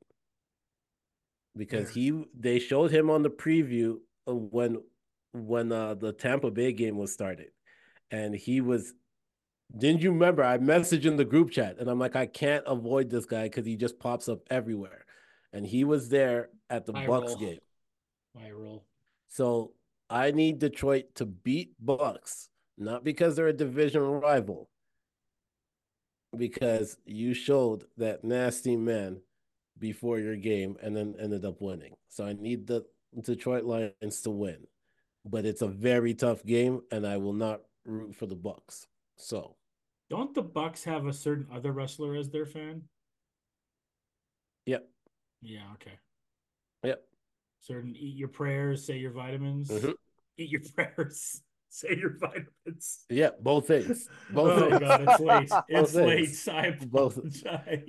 because 1.57 1.87
Where? 1.87 1.93
he 1.95 2.25
they 2.35 2.59
showed 2.59 2.91
him 2.91 3.11
on 3.11 3.23
the 3.23 3.31
preview 3.31 3.99
of 4.27 4.53
when 4.53 4.79
when 5.33 5.73
uh, 5.73 5.95
the 5.95 6.13
Tampa 6.13 6.51
Bay 6.51 6.73
game 6.73 6.97
was 6.97 7.13
started, 7.13 7.51
and 8.11 8.35
he 8.35 8.61
was. 8.61 8.95
Didn't 9.77 10.03
you 10.03 10.13
remember? 10.13 10.43
I 10.43 10.59
messaged 10.59 11.05
in 11.05 11.17
the 11.17 11.25
group 11.25 11.51
chat, 11.51 11.79
and 11.79 11.89
I'm 11.89 11.99
like, 11.99 12.17
I 12.17 12.27
can't 12.27 12.65
avoid 12.67 13.11
this 13.11 13.27
guy 13.27 13.45
because 13.45 13.67
he 13.67 13.77
just 13.77 13.99
pops 13.99 14.29
up 14.29 14.41
everywhere, 14.51 15.05
and 15.53 15.67
he 15.67 15.85
was 15.85 16.09
there 16.09 16.49
at 16.71 16.87
the 16.87 16.95
I 16.95 17.07
Bucs 17.07 17.29
roll. 17.29 17.37
game. 17.37 17.59
Viral. 18.37 18.83
So 19.29 19.73
I 20.09 20.31
need 20.31 20.59
Detroit 20.59 21.15
to 21.17 21.27
beat 21.27 21.75
Bucs, 21.85 22.49
not 22.79 23.05
because 23.05 23.37
they're 23.37 23.49
a 23.49 23.53
division 23.53 24.03
rival, 24.03 24.71
because 26.37 26.97
you 27.05 27.35
showed 27.35 27.85
that 27.99 28.25
nasty 28.25 28.77
man 28.77 29.21
before 29.79 30.19
your 30.19 30.37
game 30.37 30.77
and 30.83 30.97
then 30.97 31.15
ended 31.21 31.45
up 31.45 31.61
winning. 31.61 31.95
So 32.09 32.25
I 32.25 32.33
need 32.33 32.67
the 32.67 32.85
Detroit 33.21 33.65
Lions 33.65 34.23
to 34.23 34.31
win. 34.31 34.67
But 35.25 35.45
it's 35.45 35.63
a 35.63 35.69
very 35.69 36.15
tough 36.15 36.45
game 36.45 36.81
and 36.91 37.07
I 37.07 37.19
will 37.19 37.33
not 37.33 37.61
root 37.85 38.15
for 38.15 38.27
the 38.27 38.37
Bucs. 38.37 38.87
So 39.17 39.57
Don't 40.11 40.35
the 40.35 40.43
Bucs 40.43 40.85
have 40.85 41.07
a 41.07 41.13
certain 41.13 41.47
other 41.53 41.73
wrestler 41.73 42.15
as 42.17 42.31
their 42.31 42.47
fan? 42.47 42.85
Yep. 44.67 44.89
Yeah, 45.43 45.65
okay. 45.75 45.99
Yep. 46.83 47.03
Certain 47.61 47.95
eat 47.97 48.17
your 48.17 48.29
prayers, 48.29 48.87
say 48.87 48.99
your 48.99 49.11
vitamins. 49.11 49.69
Mhm. 49.69 49.95
Eat 50.39 50.51
your 50.51 50.61
prayers, 50.75 51.43
say 51.69 51.97
your 51.97 52.17
vitamins. 52.19 53.05
Yeah, 53.11 53.31
both 53.41 53.67
things. 53.67 54.09
Both 54.31 54.53
oh 54.53 54.69
things. 54.69 54.81
god, 54.81 55.01
it's 55.09 55.21
late. 55.21 55.53
It's 55.69 55.93
Both 55.93 55.95
late. 55.95 56.27
things. 56.27 56.49
I 56.49 56.77
Both. 56.91 57.17
apologize. 57.19 57.83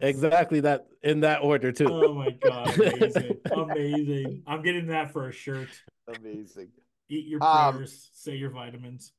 Exactly 0.00 0.60
that 0.60 0.86
in 1.02 1.20
that 1.20 1.42
order 1.42 1.72
too. 1.72 1.88
Oh 1.90 2.14
my 2.14 2.30
god, 2.30 2.74
amazing. 2.74 3.38
amazing. 3.50 4.42
I'm 4.46 4.62
getting 4.62 4.86
that 4.88 5.12
for 5.12 5.28
a 5.28 5.32
shirt. 5.32 5.68
Amazing. 6.08 6.68
Eat 7.08 7.26
your 7.26 7.40
Um, 7.42 7.74
prayers, 7.74 8.10
say 8.14 8.36
your 8.36 8.50
vitamins. 8.50 9.12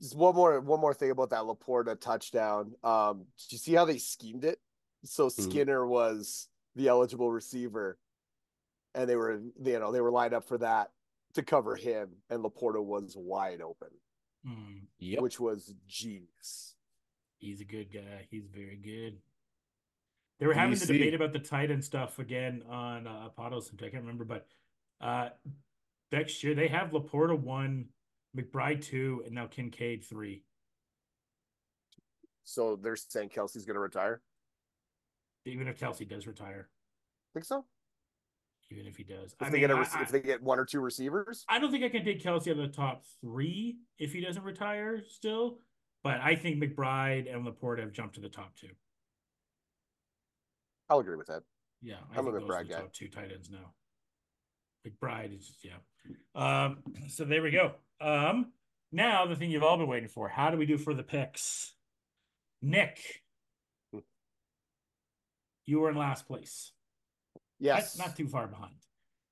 Just 0.00 0.16
one 0.16 0.34
more 0.34 0.60
one 0.60 0.80
more 0.80 0.94
thing 0.94 1.10
about 1.10 1.30
that 1.30 1.42
Laporta 1.42 1.98
touchdown. 2.00 2.72
Um, 2.82 3.26
did 3.38 3.52
you 3.52 3.58
see 3.58 3.74
how 3.74 3.84
they 3.84 3.98
schemed 3.98 4.44
it? 4.44 4.58
So 5.04 5.26
Mhm. 5.28 5.32
Skipper 5.50 5.86
was 5.86 6.48
the 6.74 6.88
eligible 6.88 7.30
receiver, 7.30 7.98
and 8.94 9.08
they 9.08 9.16
were 9.16 9.42
you 9.62 9.78
know 9.78 9.92
they 9.92 10.00
were 10.00 10.10
lined 10.10 10.32
up 10.34 10.44
for 10.44 10.58
that 10.58 10.92
to 11.34 11.42
cover 11.42 11.76
him, 11.76 12.22
and 12.30 12.42
Laporta 12.42 12.82
was 12.82 13.14
wide 13.16 13.60
open, 13.60 13.90
Mm, 14.46 14.86
Yep. 14.98 15.20
which 15.20 15.38
was 15.38 15.74
genius. 15.86 16.76
he's 17.36 17.60
a 17.60 17.64
good 17.64 17.90
guy. 17.92 18.26
He's 18.30 18.46
very 18.48 18.76
good. 18.76 19.22
They 20.38 20.46
were 20.46 20.52
having 20.54 20.74
you 20.74 20.78
the 20.78 20.92
debate 20.92 21.14
about 21.14 21.32
the 21.32 21.38
tight 21.38 21.70
end 21.70 21.84
stuff 21.84 22.18
again 22.18 22.62
on 22.64 23.06
uh 23.06 23.28
Pados 23.30 23.70
I 23.74 23.76
can't 23.76 23.94
remember, 23.94 24.24
but 24.24 24.46
uh 25.00 25.30
next 26.12 26.42
year 26.42 26.54
they 26.54 26.68
have 26.68 26.90
Laporta 26.90 27.38
one, 27.38 27.92
McBride 28.36 28.82
two, 28.82 29.22
and 29.26 29.34
now 29.34 29.46
Kincaid 29.46 30.04
three. 30.04 30.42
So 32.44 32.76
they're 32.76 32.96
saying 32.96 33.30
Kelce's 33.30 33.64
going 33.64 33.74
to 33.74 33.80
retire. 33.80 34.22
Even 35.46 35.68
if 35.68 35.78
Kelce 35.78 36.08
does 36.08 36.26
retire, 36.26 36.68
Think 37.32 37.44
so? 37.46 37.64
even 38.72 38.86
if 38.86 38.96
he 38.96 39.02
does. 39.02 39.32
If 39.32 39.42
I 39.42 39.46
they 39.46 39.52
mean, 39.52 39.60
get 39.62 39.70
a, 39.70 39.74
I- 39.74 39.78
rec- 39.80 39.96
I- 39.96 40.02
if 40.02 40.08
they 40.10 40.20
get 40.20 40.42
one 40.42 40.58
or 40.60 40.64
two 40.64 40.80
receivers, 40.80 41.44
I 41.48 41.58
don't 41.58 41.70
think 41.72 41.82
I 41.82 41.88
can 41.88 42.04
take 42.04 42.22
Kelce 42.22 42.42
out 42.48 42.58
of 42.58 42.58
the 42.58 42.68
top 42.68 43.02
three 43.20 43.78
if 43.98 44.12
he 44.12 44.20
doesn't 44.20 44.42
retire 44.44 45.00
still, 45.08 45.58
but 46.04 46.20
I 46.20 46.36
think 46.36 46.62
McBride 46.62 47.32
and 47.32 47.44
Laporta 47.46 47.80
have 47.80 47.92
jumped 47.92 48.14
to 48.16 48.20
the 48.20 48.28
top 48.28 48.54
two. 48.54 48.68
I'll 50.88 50.98
agree 51.00 51.16
with 51.16 51.26
that. 51.28 51.42
Yeah, 51.82 51.96
I 52.14 52.18
I'm 52.18 52.26
a 52.26 52.32
McBride 52.32 52.68
guy. 52.68 52.76
top 52.80 52.92
two 52.92 53.08
tight 53.08 53.32
ends 53.32 53.50
now. 53.50 53.72
McBride 54.86 55.36
is 55.36 55.56
yeah. 55.64 55.76
Um, 56.34 56.78
so 57.08 57.24
there 57.24 57.42
we 57.42 57.50
go. 57.50 57.72
Um, 58.00 58.52
now 58.92 59.26
the 59.26 59.36
thing 59.36 59.50
you've 59.50 59.62
all 59.62 59.76
been 59.76 59.88
waiting 59.88 60.08
for: 60.08 60.28
how 60.28 60.50
do 60.50 60.56
we 60.56 60.66
do 60.66 60.78
for 60.78 60.94
the 60.94 61.02
picks? 61.02 61.74
Nick, 62.62 62.98
you 65.66 65.80
were 65.80 65.90
in 65.90 65.96
last 65.96 66.26
place. 66.26 66.72
Yes. 67.58 67.96
Not, 67.96 68.08
not 68.08 68.16
too 68.16 68.26
far 68.28 68.46
behind. 68.46 68.74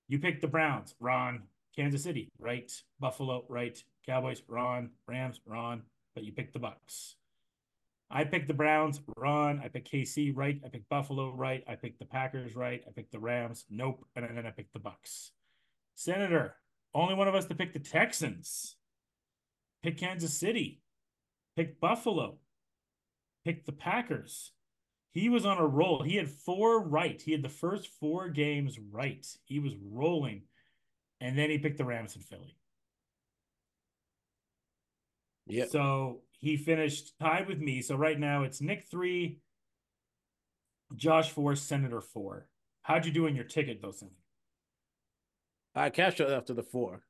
You 0.06 0.18
picked 0.18 0.40
the 0.40 0.48
Browns, 0.48 0.94
Ron. 1.00 1.42
Kansas 1.76 2.02
City, 2.02 2.28
right? 2.40 2.72
Buffalo, 2.98 3.44
right? 3.48 3.80
Cowboys, 4.04 4.42
Ron. 4.48 4.90
Rams, 5.06 5.40
Ron. 5.46 5.82
But 6.14 6.24
you 6.24 6.32
picked 6.32 6.52
the 6.52 6.58
Bucs. 6.58 7.14
I 8.10 8.24
picked 8.24 8.48
the 8.48 8.54
Browns, 8.54 9.00
Ron. 9.16 9.60
I 9.62 9.68
picked 9.68 9.92
KC, 9.92 10.32
right? 10.34 10.60
I 10.64 10.68
picked 10.68 10.88
Buffalo, 10.88 11.32
right? 11.34 11.62
I 11.68 11.76
picked 11.76 11.98
the 11.98 12.06
Packers, 12.06 12.56
right? 12.56 12.82
I 12.86 12.90
picked 12.90 13.12
the 13.12 13.20
Rams, 13.20 13.66
nope. 13.70 14.04
And 14.16 14.24
then 14.36 14.46
I 14.46 14.50
picked 14.50 14.72
the 14.72 14.80
Bucs. 14.80 15.30
Senator, 15.94 16.56
only 16.94 17.14
one 17.14 17.28
of 17.28 17.34
us 17.34 17.46
to 17.46 17.54
pick 17.54 17.72
the 17.72 17.78
Texans. 17.78 18.76
Pick 19.82 19.98
Kansas 19.98 20.38
City. 20.38 20.80
Pick 21.56 21.80
Buffalo. 21.80 22.38
Pick 23.44 23.64
the 23.64 23.72
Packers. 23.72 24.52
He 25.12 25.28
was 25.28 25.46
on 25.46 25.58
a 25.58 25.66
roll. 25.66 26.02
He 26.02 26.16
had 26.16 26.28
four 26.28 26.82
right. 26.82 27.20
He 27.20 27.32
had 27.32 27.42
the 27.42 27.48
first 27.48 27.88
four 28.00 28.28
games 28.28 28.78
right. 28.90 29.26
He 29.44 29.58
was 29.58 29.72
rolling. 29.82 30.42
And 31.20 31.36
then 31.36 31.50
he 31.50 31.58
picked 31.58 31.78
the 31.78 31.84
Rams 31.84 32.14
in 32.14 32.22
Philly. 32.22 32.56
Yeah. 35.46 35.64
So 35.70 36.20
he 36.32 36.56
finished 36.56 37.14
tied 37.18 37.48
with 37.48 37.58
me. 37.58 37.80
So 37.82 37.96
right 37.96 38.18
now 38.18 38.44
it's 38.44 38.60
Nick 38.60 38.84
three, 38.90 39.40
Josh 40.94 41.30
four, 41.30 41.56
Senator 41.56 42.00
four. 42.00 42.48
How'd 42.82 43.06
you 43.06 43.12
do 43.12 43.26
in 43.26 43.34
your 43.34 43.44
ticket 43.44 43.80
though, 43.82 43.92
Senator? 43.92 44.14
I 45.74 45.90
cashed 45.90 46.20
out 46.20 46.32
after 46.32 46.54
the 46.54 46.62
four. 46.62 47.02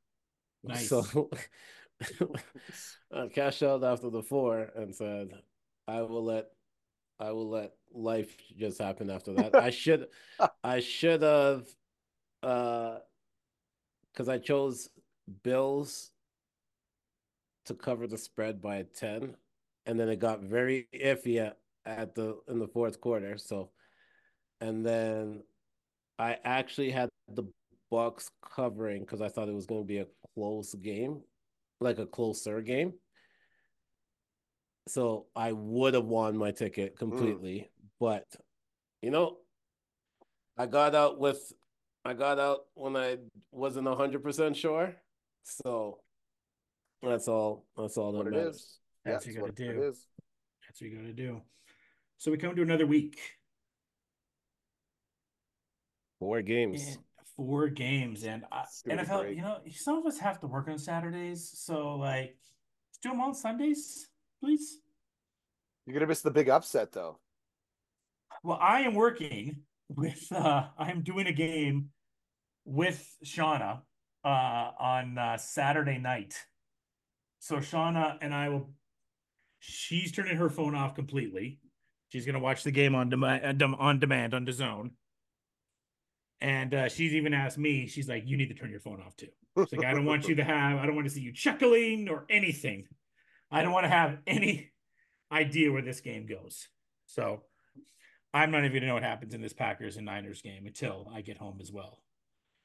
Nice. 0.62 0.88
So 0.88 1.30
I 3.12 3.28
cashed 3.28 3.62
out 3.62 3.84
after 3.84 4.10
the 4.10 4.22
four 4.22 4.68
and 4.76 4.94
said, 4.94 5.30
I 5.86 6.02
will 6.02 6.24
let 6.24 6.46
I 7.20 7.32
will 7.32 7.50
let 7.50 7.72
life 7.92 8.36
just 8.56 8.80
happen 8.80 9.10
after 9.10 9.32
that. 9.34 9.54
I 9.54 9.70
should 9.70 10.06
I 10.62 10.80
should 10.80 11.22
have 11.22 11.66
uh 12.42 12.98
because 14.12 14.28
I 14.28 14.38
chose 14.38 14.88
Bills 15.42 16.10
to 17.66 17.74
cover 17.74 18.06
the 18.06 18.18
spread 18.18 18.62
by 18.62 18.84
10 18.94 19.36
and 19.86 20.00
then 20.00 20.08
it 20.08 20.18
got 20.18 20.40
very 20.40 20.88
iffy 20.94 21.38
at, 21.38 21.58
at 21.84 22.14
the 22.14 22.38
in 22.48 22.58
the 22.58 22.66
fourth 22.66 23.00
quarter 23.00 23.36
so 23.36 23.70
and 24.60 24.84
then 24.84 25.42
I 26.18 26.38
actually 26.44 26.90
had 26.90 27.10
the 27.28 27.44
Bucs 27.92 28.30
covering 28.42 29.02
because 29.02 29.20
I 29.20 29.28
thought 29.28 29.48
it 29.48 29.54
was 29.54 29.66
going 29.66 29.82
to 29.82 29.86
be 29.86 29.98
a 29.98 30.06
close 30.34 30.74
game, 30.74 31.20
like 31.80 31.98
a 31.98 32.06
closer 32.06 32.60
game. 32.60 32.94
So 34.88 35.26
I 35.36 35.52
would 35.52 35.94
have 35.94 36.06
won 36.06 36.36
my 36.36 36.50
ticket 36.50 36.98
completely, 36.98 37.70
but 38.00 38.24
you 39.02 39.10
know, 39.10 39.36
I 40.56 40.66
got 40.66 40.94
out 40.94 41.18
with 41.18 41.52
I 42.04 42.14
got 42.14 42.38
out 42.38 42.60
when 42.74 42.96
I 42.96 43.18
wasn't 43.52 43.86
hundred 43.86 44.22
percent 44.22 44.56
sure. 44.56 44.94
So 45.44 45.98
that's 47.02 47.28
all. 47.28 47.66
That's 47.76 47.96
all 47.98 48.12
that 48.12 48.18
what 48.18 48.30
matters. 48.30 48.56
is. 48.56 48.78
That's 49.04 49.26
Yeah, 49.26 49.42
what 49.42 49.58
you 49.58 49.66
gotta 49.66 49.72
do. 49.74 49.80
That's 49.82 50.80
what 50.80 50.90
you 50.90 50.96
gotta 50.96 51.12
do. 51.12 51.42
So 52.16 52.30
we 52.30 52.38
come 52.38 52.56
to 52.56 52.62
another 52.62 52.86
week. 52.86 53.20
Four 56.18 56.42
games. 56.42 56.82
And 56.82 56.98
four 57.38 57.68
games 57.68 58.24
and 58.24 58.44
I, 58.50 58.58
Let's 58.58 58.82
give 58.82 58.98
it 58.98 59.08
a 59.08 59.10
NFL. 59.10 59.36
You 59.36 59.42
know, 59.42 59.58
some 59.70 59.96
of 59.96 60.06
us 60.06 60.18
have 60.18 60.40
to 60.40 60.48
work 60.48 60.68
on 60.68 60.76
Saturdays, 60.76 61.48
so 61.54 61.94
like, 61.94 62.36
do 63.00 63.10
them 63.10 63.20
on 63.20 63.32
Sundays, 63.32 64.08
please. 64.42 64.80
You're 65.86 65.94
gonna 65.94 66.08
miss 66.08 66.20
the 66.20 66.32
big 66.32 66.50
upset 66.50 66.92
though. 66.92 67.20
Well, 68.42 68.58
I 68.60 68.80
am 68.80 68.94
working 68.94 69.60
with. 69.88 70.26
uh 70.32 70.66
I 70.76 70.90
am 70.90 71.02
doing 71.02 71.28
a 71.28 71.32
game 71.32 71.90
with 72.64 73.08
Shauna 73.24 73.82
uh, 74.24 74.70
on 74.78 75.16
uh, 75.16 75.36
Saturday 75.38 75.98
night. 75.98 76.34
So 77.38 77.56
Shauna 77.56 78.18
and 78.20 78.34
I 78.34 78.48
will. 78.48 78.70
She's 79.60 80.12
turning 80.12 80.36
her 80.36 80.50
phone 80.50 80.74
off 80.74 80.96
completely. 80.96 81.60
She's 82.08 82.26
gonna 82.26 82.40
watch 82.40 82.64
the 82.64 82.72
game 82.72 82.96
on 82.96 83.10
demand, 83.10 83.62
on 83.62 83.98
demand 84.00 84.34
on 84.34 84.44
the 84.44 84.52
zone. 84.52 84.90
And 86.40 86.72
uh, 86.72 86.88
she's 86.88 87.14
even 87.14 87.34
asked 87.34 87.58
me. 87.58 87.86
She's 87.86 88.08
like, 88.08 88.22
"You 88.26 88.36
need 88.36 88.48
to 88.48 88.54
turn 88.54 88.70
your 88.70 88.80
phone 88.80 89.02
off 89.04 89.16
too." 89.16 89.28
She's 89.68 89.72
like, 89.78 89.86
"I 89.86 89.92
don't 89.92 90.04
want 90.04 90.28
you 90.28 90.36
to 90.36 90.44
have. 90.44 90.78
I 90.78 90.86
don't 90.86 90.94
want 90.94 91.08
to 91.08 91.12
see 91.12 91.20
you 91.20 91.32
chuckling 91.32 92.08
or 92.08 92.26
anything. 92.30 92.86
I 93.50 93.62
don't 93.62 93.72
want 93.72 93.84
to 93.84 93.90
have 93.90 94.18
any 94.26 94.70
idea 95.32 95.72
where 95.72 95.82
this 95.82 96.00
game 96.00 96.26
goes." 96.26 96.68
So 97.06 97.42
I'm 98.32 98.50
not 98.50 98.64
even 98.64 98.74
gonna 98.74 98.86
know 98.86 98.94
what 98.94 99.02
happens 99.02 99.34
in 99.34 99.40
this 99.40 99.52
Packers 99.52 99.96
and 99.96 100.06
Niners 100.06 100.42
game 100.42 100.66
until 100.66 101.10
I 101.12 101.22
get 101.22 101.38
home 101.38 101.58
as 101.60 101.72
well, 101.72 102.02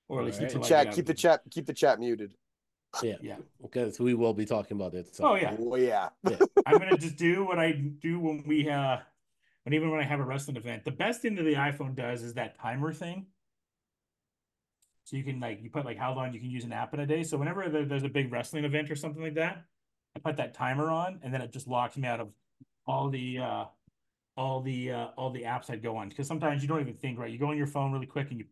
or 0.07 0.19
at 0.19 0.25
least 0.25 0.37
Alright. 0.39 0.53
until 0.53 0.65
I 0.65 0.69
Chat, 0.69 0.85
get 0.87 0.95
keep 0.95 1.05
the 1.07 1.13
chat, 1.13 1.41
keep 1.49 1.65
the 1.65 1.73
chat 1.73 1.99
muted. 1.99 2.33
Yeah, 3.01 3.15
Yeah. 3.21 3.37
because 3.61 3.99
we 3.99 4.13
will 4.13 4.33
be 4.33 4.45
talking 4.45 4.77
about 4.77 4.93
it. 4.93 5.15
So. 5.15 5.29
Oh 5.29 5.35
yeah, 5.35 5.55
Oh 5.57 5.75
yeah. 5.77 6.09
I'm 6.67 6.77
gonna 6.77 6.97
just 6.97 7.15
do 7.15 7.43
what 7.45 7.57
I 7.57 7.71
do 7.71 8.19
when 8.19 8.43
we 8.45 8.69
uh, 8.69 8.97
when 9.63 9.73
even 9.73 9.89
when 9.89 9.99
I 9.99 10.03
have 10.03 10.19
a 10.19 10.23
wrestling 10.23 10.57
event. 10.57 10.83
The 10.83 10.91
best 10.91 11.21
thing 11.21 11.35
that 11.35 11.43
the 11.43 11.55
iPhone 11.55 11.95
does 11.95 12.21
is 12.21 12.33
that 12.35 12.59
timer 12.59 12.93
thing. 12.93 13.27
So 15.05 15.17
you 15.17 15.23
can 15.23 15.39
like 15.39 15.61
you 15.61 15.69
put 15.69 15.85
like 15.85 15.97
how 15.97 16.13
long 16.13 16.33
you 16.33 16.39
can 16.39 16.49
use 16.49 16.63
an 16.63 16.71
app 16.71 16.93
in 16.93 16.99
a 17.01 17.05
day. 17.05 17.23
So 17.23 17.37
whenever 17.37 17.67
there- 17.69 17.85
there's 17.85 18.03
a 18.03 18.09
big 18.09 18.31
wrestling 18.31 18.63
event 18.63 18.89
or 18.89 18.95
something 18.95 19.21
like 19.21 19.33
that, 19.35 19.65
I 20.15 20.19
put 20.19 20.37
that 20.37 20.53
timer 20.53 20.89
on, 20.91 21.19
and 21.23 21.33
then 21.33 21.41
it 21.41 21.51
just 21.51 21.67
locks 21.67 21.97
me 21.97 22.07
out 22.07 22.19
of 22.19 22.31
all 22.85 23.09
the 23.09 23.39
uh, 23.39 23.65
all 24.37 24.61
the 24.61 24.91
uh, 24.91 25.07
all 25.17 25.31
the 25.31 25.43
apps 25.43 25.69
I'd 25.69 25.83
go 25.83 25.97
on. 25.97 26.09
Because 26.09 26.27
sometimes 26.27 26.61
you 26.61 26.67
don't 26.67 26.79
even 26.79 26.93
think 26.95 27.19
right. 27.19 27.31
You 27.31 27.37
go 27.37 27.47
on 27.47 27.57
your 27.57 27.67
phone 27.67 27.91
really 27.91 28.05
quick 28.05 28.31
and 28.31 28.39
you 28.39 28.45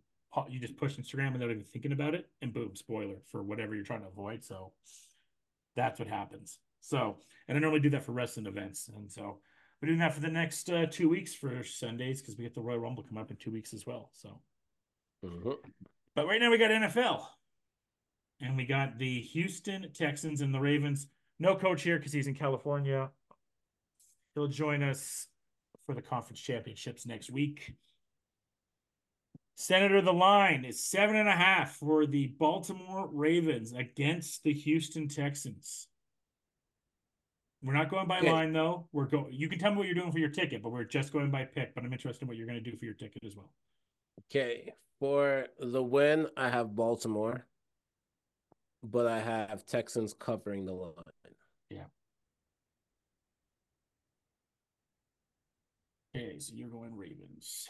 you 0.49 0.60
just 0.60 0.78
push 0.78 0.95
Instagram 0.98 1.34
without 1.34 1.52
even 1.52 1.64
thinking 1.64 1.91
about 1.91 2.15
it, 2.15 2.30
and 2.41 2.53
boom, 2.53 2.76
spoiler 2.76 3.18
for 3.26 3.44
whatever 3.44 3.76
you're 3.76 3.84
trying 3.84 4.02
to 4.02 4.07
avoid. 4.07 4.44
So 4.44 4.72
that's 5.76 5.99
what 5.99 6.07
happens. 6.07 6.60
So, 6.80 7.18
and 7.48 7.57
I 7.57 7.61
normally 7.61 7.82
do 7.82 7.90
that 7.91 8.03
for 8.03 8.11
wrestling 8.14 8.45
events, 8.48 8.88
and 8.90 9.11
so 9.11 9.40
we're 9.82 9.88
doing 9.88 9.99
that 9.99 10.14
for 10.14 10.22
the 10.22 10.30
next 10.30 10.69
uh, 10.69 10.86
two 10.86 11.10
weeks 11.10 11.34
for 11.34 11.64
Sundays 11.64 12.22
because 12.22 12.38
we 12.38 12.44
get 12.44 12.53
the 12.56 12.61
Royal 12.61 12.80
Rumble 12.80 13.03
come 13.03 13.18
up 13.18 13.30
in 13.30 13.38
two 13.38 13.52
weeks 13.52 13.73
as 13.73 13.86
well. 13.86 14.10
So. 14.14 14.41
Mhm. 15.23 15.57
But 16.15 16.27
right 16.27 16.39
now 16.39 16.51
we 16.51 16.57
got 16.57 16.71
NFL. 16.71 17.25
And 18.41 18.57
we 18.57 18.65
got 18.65 18.97
the 18.97 19.21
Houston 19.21 19.91
Texans 19.93 20.41
and 20.41 20.53
the 20.53 20.59
Ravens. 20.59 21.07
No 21.39 21.55
coach 21.55 21.83
here 21.83 21.97
because 21.97 22.11
he's 22.11 22.27
in 22.27 22.33
California. 22.35 23.09
He'll 24.35 24.47
join 24.47 24.81
us 24.83 25.27
for 25.85 25.93
the 25.93 26.01
conference 26.01 26.39
championships 26.39 27.05
next 27.05 27.29
week. 27.29 27.75
Senator, 29.55 30.01
the 30.01 30.13
line 30.13 30.65
is 30.65 30.83
seven 30.83 31.15
and 31.15 31.29
a 31.29 31.35
half 31.35 31.75
for 31.75 32.07
the 32.07 32.27
Baltimore 32.39 33.07
Ravens 33.11 33.73
against 33.73 34.43
the 34.43 34.53
Houston 34.53 35.07
Texans. 35.07 35.88
We're 37.61 37.73
not 37.73 37.91
going 37.91 38.07
by 38.07 38.19
Okay. 38.19 38.31
line 38.31 38.53
though. 38.53 38.88
We're 38.91 39.05
going. 39.05 39.31
You 39.33 39.47
can 39.47 39.59
tell 39.59 39.69
me 39.71 39.77
what 39.77 39.85
you're 39.85 39.93
doing 39.93 40.11
for 40.11 40.17
your 40.17 40.29
ticket, 40.29 40.63
but 40.63 40.71
we're 40.71 40.83
just 40.83 41.13
going 41.13 41.29
by 41.29 41.45
pick. 41.45 41.75
But 41.75 41.83
I'm 41.83 41.93
interested 41.93 42.23
in 42.23 42.27
what 42.27 42.38
you're 42.38 42.47
going 42.47 42.63
to 42.63 42.71
do 42.71 42.75
for 42.75 42.85
your 42.85 42.95
ticket 42.95 43.23
as 43.23 43.35
well. 43.35 43.53
Okay, 44.19 44.73
for 44.99 45.47
the 45.59 45.83
win, 45.83 46.27
I 46.38 46.49
have 46.49 46.75
Baltimore, 46.75 47.45
but 48.83 49.07
I 49.07 49.19
have 49.19 49.65
Texans 49.65 50.13
covering 50.13 50.65
the 50.65 50.73
line. 50.73 50.93
Yeah. 51.69 51.85
Okay, 56.15 56.39
so 56.39 56.53
you're 56.53 56.69
going 56.69 56.95
Ravens. 56.95 57.67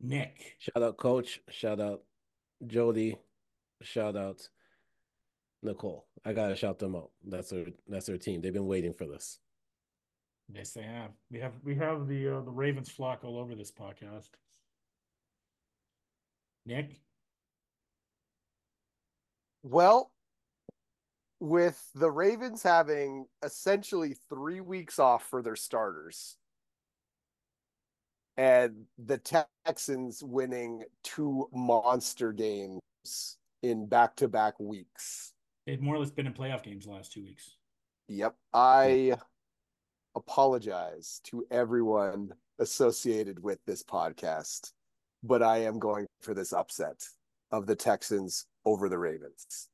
Nick. 0.00 0.56
Shout 0.58 0.82
out, 0.82 0.96
Coach. 0.96 1.40
Shout 1.48 1.80
out, 1.80 2.02
Jody. 2.66 3.16
Shout 3.82 4.16
out, 4.16 4.48
Nicole. 5.62 6.06
I 6.24 6.32
gotta 6.32 6.56
shout 6.56 6.78
them 6.78 6.96
out. 6.96 7.10
That's 7.24 7.50
their 7.50 7.66
that's 7.88 8.06
their 8.06 8.18
team. 8.18 8.40
They've 8.40 8.52
been 8.52 8.66
waiting 8.66 8.94
for 8.94 9.06
this. 9.06 9.38
Yes, 10.54 10.72
they 10.72 10.82
have. 10.82 11.10
We 11.30 11.40
have 11.40 11.52
we 11.64 11.74
have 11.76 12.06
the 12.06 12.28
uh, 12.28 12.40
the 12.40 12.50
Ravens 12.50 12.90
flock 12.90 13.24
all 13.24 13.38
over 13.38 13.54
this 13.54 13.70
podcast. 13.70 14.28
Nick. 16.66 17.00
Well, 19.62 20.12
with 21.40 21.88
the 21.94 22.10
Ravens 22.10 22.62
having 22.62 23.26
essentially 23.44 24.16
three 24.28 24.60
weeks 24.60 24.98
off 24.98 25.24
for 25.24 25.40
their 25.42 25.56
starters, 25.56 26.36
and 28.36 28.84
the 28.98 29.18
Texans 29.64 30.22
winning 30.22 30.84
two 31.02 31.48
monster 31.52 32.32
games 32.32 32.80
in 33.62 33.86
back 33.86 34.16
to 34.16 34.28
back 34.28 34.58
weeks. 34.60 35.32
They've 35.66 35.80
more 35.80 35.94
or 35.94 35.98
less 35.98 36.10
been 36.10 36.26
in 36.26 36.34
playoff 36.34 36.62
games 36.62 36.84
the 36.84 36.90
last 36.90 37.12
two 37.12 37.22
weeks. 37.22 37.56
Yep. 38.08 38.34
I 38.52 39.16
apologize 40.14 41.20
to 41.24 41.44
everyone 41.50 42.32
associated 42.58 43.42
with 43.42 43.58
this 43.66 43.82
podcast, 43.82 44.72
but 45.22 45.42
I 45.42 45.58
am 45.58 45.78
going 45.78 46.06
for 46.20 46.34
this 46.34 46.52
upset 46.52 47.02
of 47.50 47.66
the 47.66 47.76
Texans 47.76 48.46
over 48.64 48.88
the 48.88 48.98
Ravens. 48.98 49.68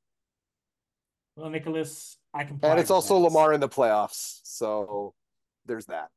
Well, 1.36 1.50
Nicholas, 1.50 2.18
I 2.34 2.44
can. 2.44 2.58
And 2.62 2.80
it's 2.80 2.90
also 2.90 3.16
Lamar 3.16 3.52
in 3.52 3.60
the 3.60 3.68
playoffs. 3.68 4.40
So 4.44 5.14
there's 5.66 5.86
that. 5.86 6.08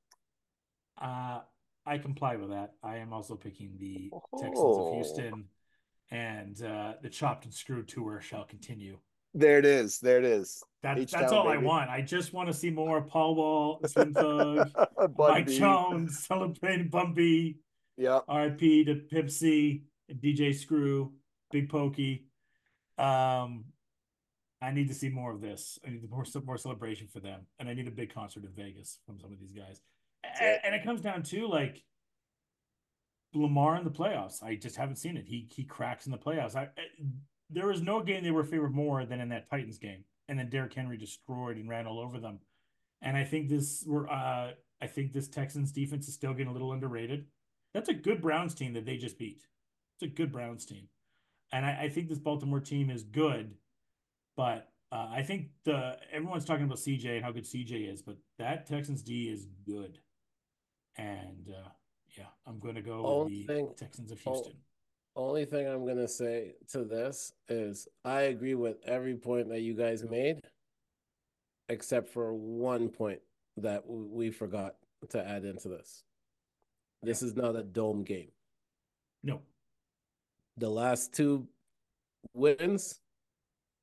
Uh, 0.99 1.41
I 1.85 1.97
comply 1.97 2.35
with 2.35 2.49
that. 2.49 2.73
I 2.83 2.97
am 2.97 3.13
also 3.13 3.35
picking 3.35 3.75
the 3.79 4.09
Texans 4.37 4.57
Oh. 4.57 4.87
of 4.87 4.93
Houston, 4.95 5.45
and 6.09 6.61
uh, 6.63 6.93
the 7.01 7.09
chopped 7.09 7.45
and 7.45 7.53
screwed 7.53 7.87
tour 7.87 8.21
shall 8.21 8.45
continue. 8.45 8.97
There 9.33 9.59
it 9.59 9.65
is. 9.65 9.99
There 9.99 10.17
it 10.17 10.25
is. 10.25 10.63
That, 10.83 10.97
that's 11.09 11.31
all 11.31 11.47
I 11.47 11.57
want. 11.57 11.89
I 11.89 12.01
just 12.01 12.33
want 12.33 12.47
to 12.47 12.53
see 12.53 12.71
more 12.71 13.01
Paul 13.01 13.35
Wall, 13.35 13.81
Slim 13.85 14.13
Thug, 14.13 14.69
Mike. 15.17 15.47
Jones 15.47 16.25
celebrating 16.25 16.89
Bun 16.89 17.13
B. 17.13 17.57
Yep. 17.97 18.25
RIP 18.27 18.59
to 19.09 19.29
C, 19.29 19.83
DJ 20.11 20.55
Screw, 20.55 21.13
Big 21.51 21.69
Pokey. 21.69 22.25
Um, 22.97 23.65
I 24.61 24.71
need 24.71 24.87
to 24.87 24.93
see 24.93 25.09
more 25.09 25.31
of 25.31 25.41
this. 25.41 25.79
I 25.85 25.91
need 25.91 26.09
more 26.09 26.25
more 26.45 26.57
celebration 26.57 27.07
for 27.07 27.19
them, 27.19 27.41
and 27.59 27.69
I 27.69 27.73
need 27.73 27.87
a 27.87 27.91
big 27.91 28.13
concert 28.13 28.43
in 28.43 28.51
Vegas 28.51 28.99
from 29.05 29.19
some 29.19 29.31
of 29.31 29.39
these 29.39 29.53
guys. 29.53 29.81
And, 30.23 30.49
it. 30.49 30.61
and 30.63 30.75
it 30.75 30.83
comes 30.83 31.01
down 31.01 31.23
to 31.23 31.47
like 31.47 31.83
Lamar 33.33 33.77
in 33.77 33.83
the 33.83 33.91
playoffs. 33.91 34.43
I 34.43 34.55
just 34.55 34.75
haven't 34.75 34.97
seen 34.97 35.17
it. 35.17 35.25
He 35.27 35.47
he 35.51 35.63
cracks 35.63 36.05
in 36.05 36.11
the 36.11 36.17
playoffs. 36.17 36.55
I, 36.55 36.63
I 36.63 36.69
there 37.51 37.67
was 37.67 37.81
no 37.81 38.01
game 38.01 38.23
they 38.23 38.31
were 38.31 38.43
favored 38.43 38.73
more 38.73 39.05
than 39.05 39.19
in 39.19 39.29
that 39.29 39.49
Titans 39.49 39.77
game, 39.77 40.03
and 40.27 40.37
then 40.39 40.49
Derrick 40.49 40.73
Henry 40.73 40.97
destroyed 40.97 41.57
and 41.57 41.69
ran 41.69 41.87
all 41.87 41.99
over 41.99 42.19
them. 42.19 42.39
And 43.01 43.17
I 43.17 43.23
think 43.23 43.49
this 43.49 43.83
were 43.87 44.09
uh 44.09 44.51
I 44.81 44.87
think 44.87 45.13
this 45.13 45.27
Texans 45.27 45.71
defense 45.71 46.07
is 46.07 46.13
still 46.15 46.33
getting 46.33 46.47
a 46.47 46.53
little 46.53 46.71
underrated. 46.73 47.25
That's 47.73 47.89
a 47.89 47.93
good 47.93 48.21
Browns 48.21 48.53
team 48.55 48.73
that 48.73 48.85
they 48.85 48.97
just 48.97 49.17
beat. 49.19 49.43
It's 49.95 50.11
a 50.11 50.13
good 50.15 50.31
Browns 50.31 50.65
team. 50.65 50.87
And 51.53 51.65
I, 51.65 51.83
I 51.83 51.89
think 51.89 52.09
this 52.09 52.17
Baltimore 52.19 52.59
team 52.59 52.89
is 52.89 53.03
good, 53.03 53.53
but 54.35 54.69
uh, 54.91 55.07
I 55.11 55.21
think 55.21 55.47
the 55.63 55.97
everyone's 56.11 56.45
talking 56.45 56.65
about 56.65 56.77
CJ 56.77 57.17
and 57.17 57.25
how 57.25 57.31
good 57.31 57.43
CJ 57.45 57.91
is, 57.91 58.01
but 58.01 58.17
that 58.39 58.65
Texans 58.65 59.01
D 59.01 59.29
is 59.29 59.47
good. 59.65 59.99
And 60.97 61.47
uh, 61.49 61.69
yeah, 62.17 62.25
I'm 62.45 62.59
going 62.59 62.75
to 62.75 62.81
go 62.81 63.05
Only 63.05 63.39
with 63.39 63.47
the 63.47 63.53
thing- 63.53 63.73
Texans 63.77 64.11
of 64.11 64.19
Houston. 64.19 64.53
Only 65.15 65.45
thing 65.45 65.67
I'm 65.67 65.85
gonna 65.85 66.07
say 66.07 66.53
to 66.69 66.83
this 66.83 67.33
is 67.49 67.87
I 68.05 68.21
agree 68.21 68.55
with 68.55 68.77
every 68.85 69.15
point 69.15 69.49
that 69.49 69.59
you 69.61 69.73
guys 69.73 70.03
made, 70.03 70.41
except 71.69 72.09
for 72.09 72.33
one 72.33 72.89
point 72.89 73.19
that 73.57 73.83
we 73.87 74.31
forgot 74.31 74.75
to 75.09 75.27
add 75.27 75.43
into 75.43 75.67
this. 75.67 76.03
This 77.03 77.21
is 77.21 77.35
not 77.35 77.55
a 77.55 77.63
dome 77.63 78.03
game. 78.03 78.29
No, 79.23 79.41
The 80.57 80.69
last 80.69 81.13
two 81.13 81.47
wins, 82.33 83.01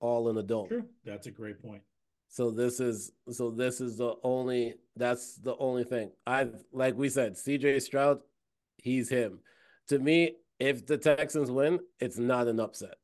all 0.00 0.28
in 0.30 0.38
a 0.38 0.42
dome. 0.42 0.68
true. 0.68 0.84
That's 1.04 1.26
a 1.26 1.30
great 1.30 1.60
point. 1.62 1.82
So 2.28 2.50
this 2.50 2.80
is 2.80 3.12
so 3.30 3.50
this 3.50 3.80
is 3.80 3.96
the 3.98 4.14
only 4.22 4.74
that's 4.96 5.36
the 5.36 5.56
only 5.58 5.84
thing. 5.84 6.10
I 6.26 6.48
like 6.72 6.96
we 6.96 7.08
said, 7.10 7.34
CJ 7.34 7.82
Stroud, 7.82 8.20
he's 8.78 9.08
him. 9.08 9.40
To 9.88 9.98
me, 9.98 10.36
if 10.58 10.86
the 10.86 10.98
Texans 10.98 11.50
win, 11.50 11.80
it's 12.00 12.18
not 12.18 12.48
an 12.48 12.60
upset. 12.60 12.98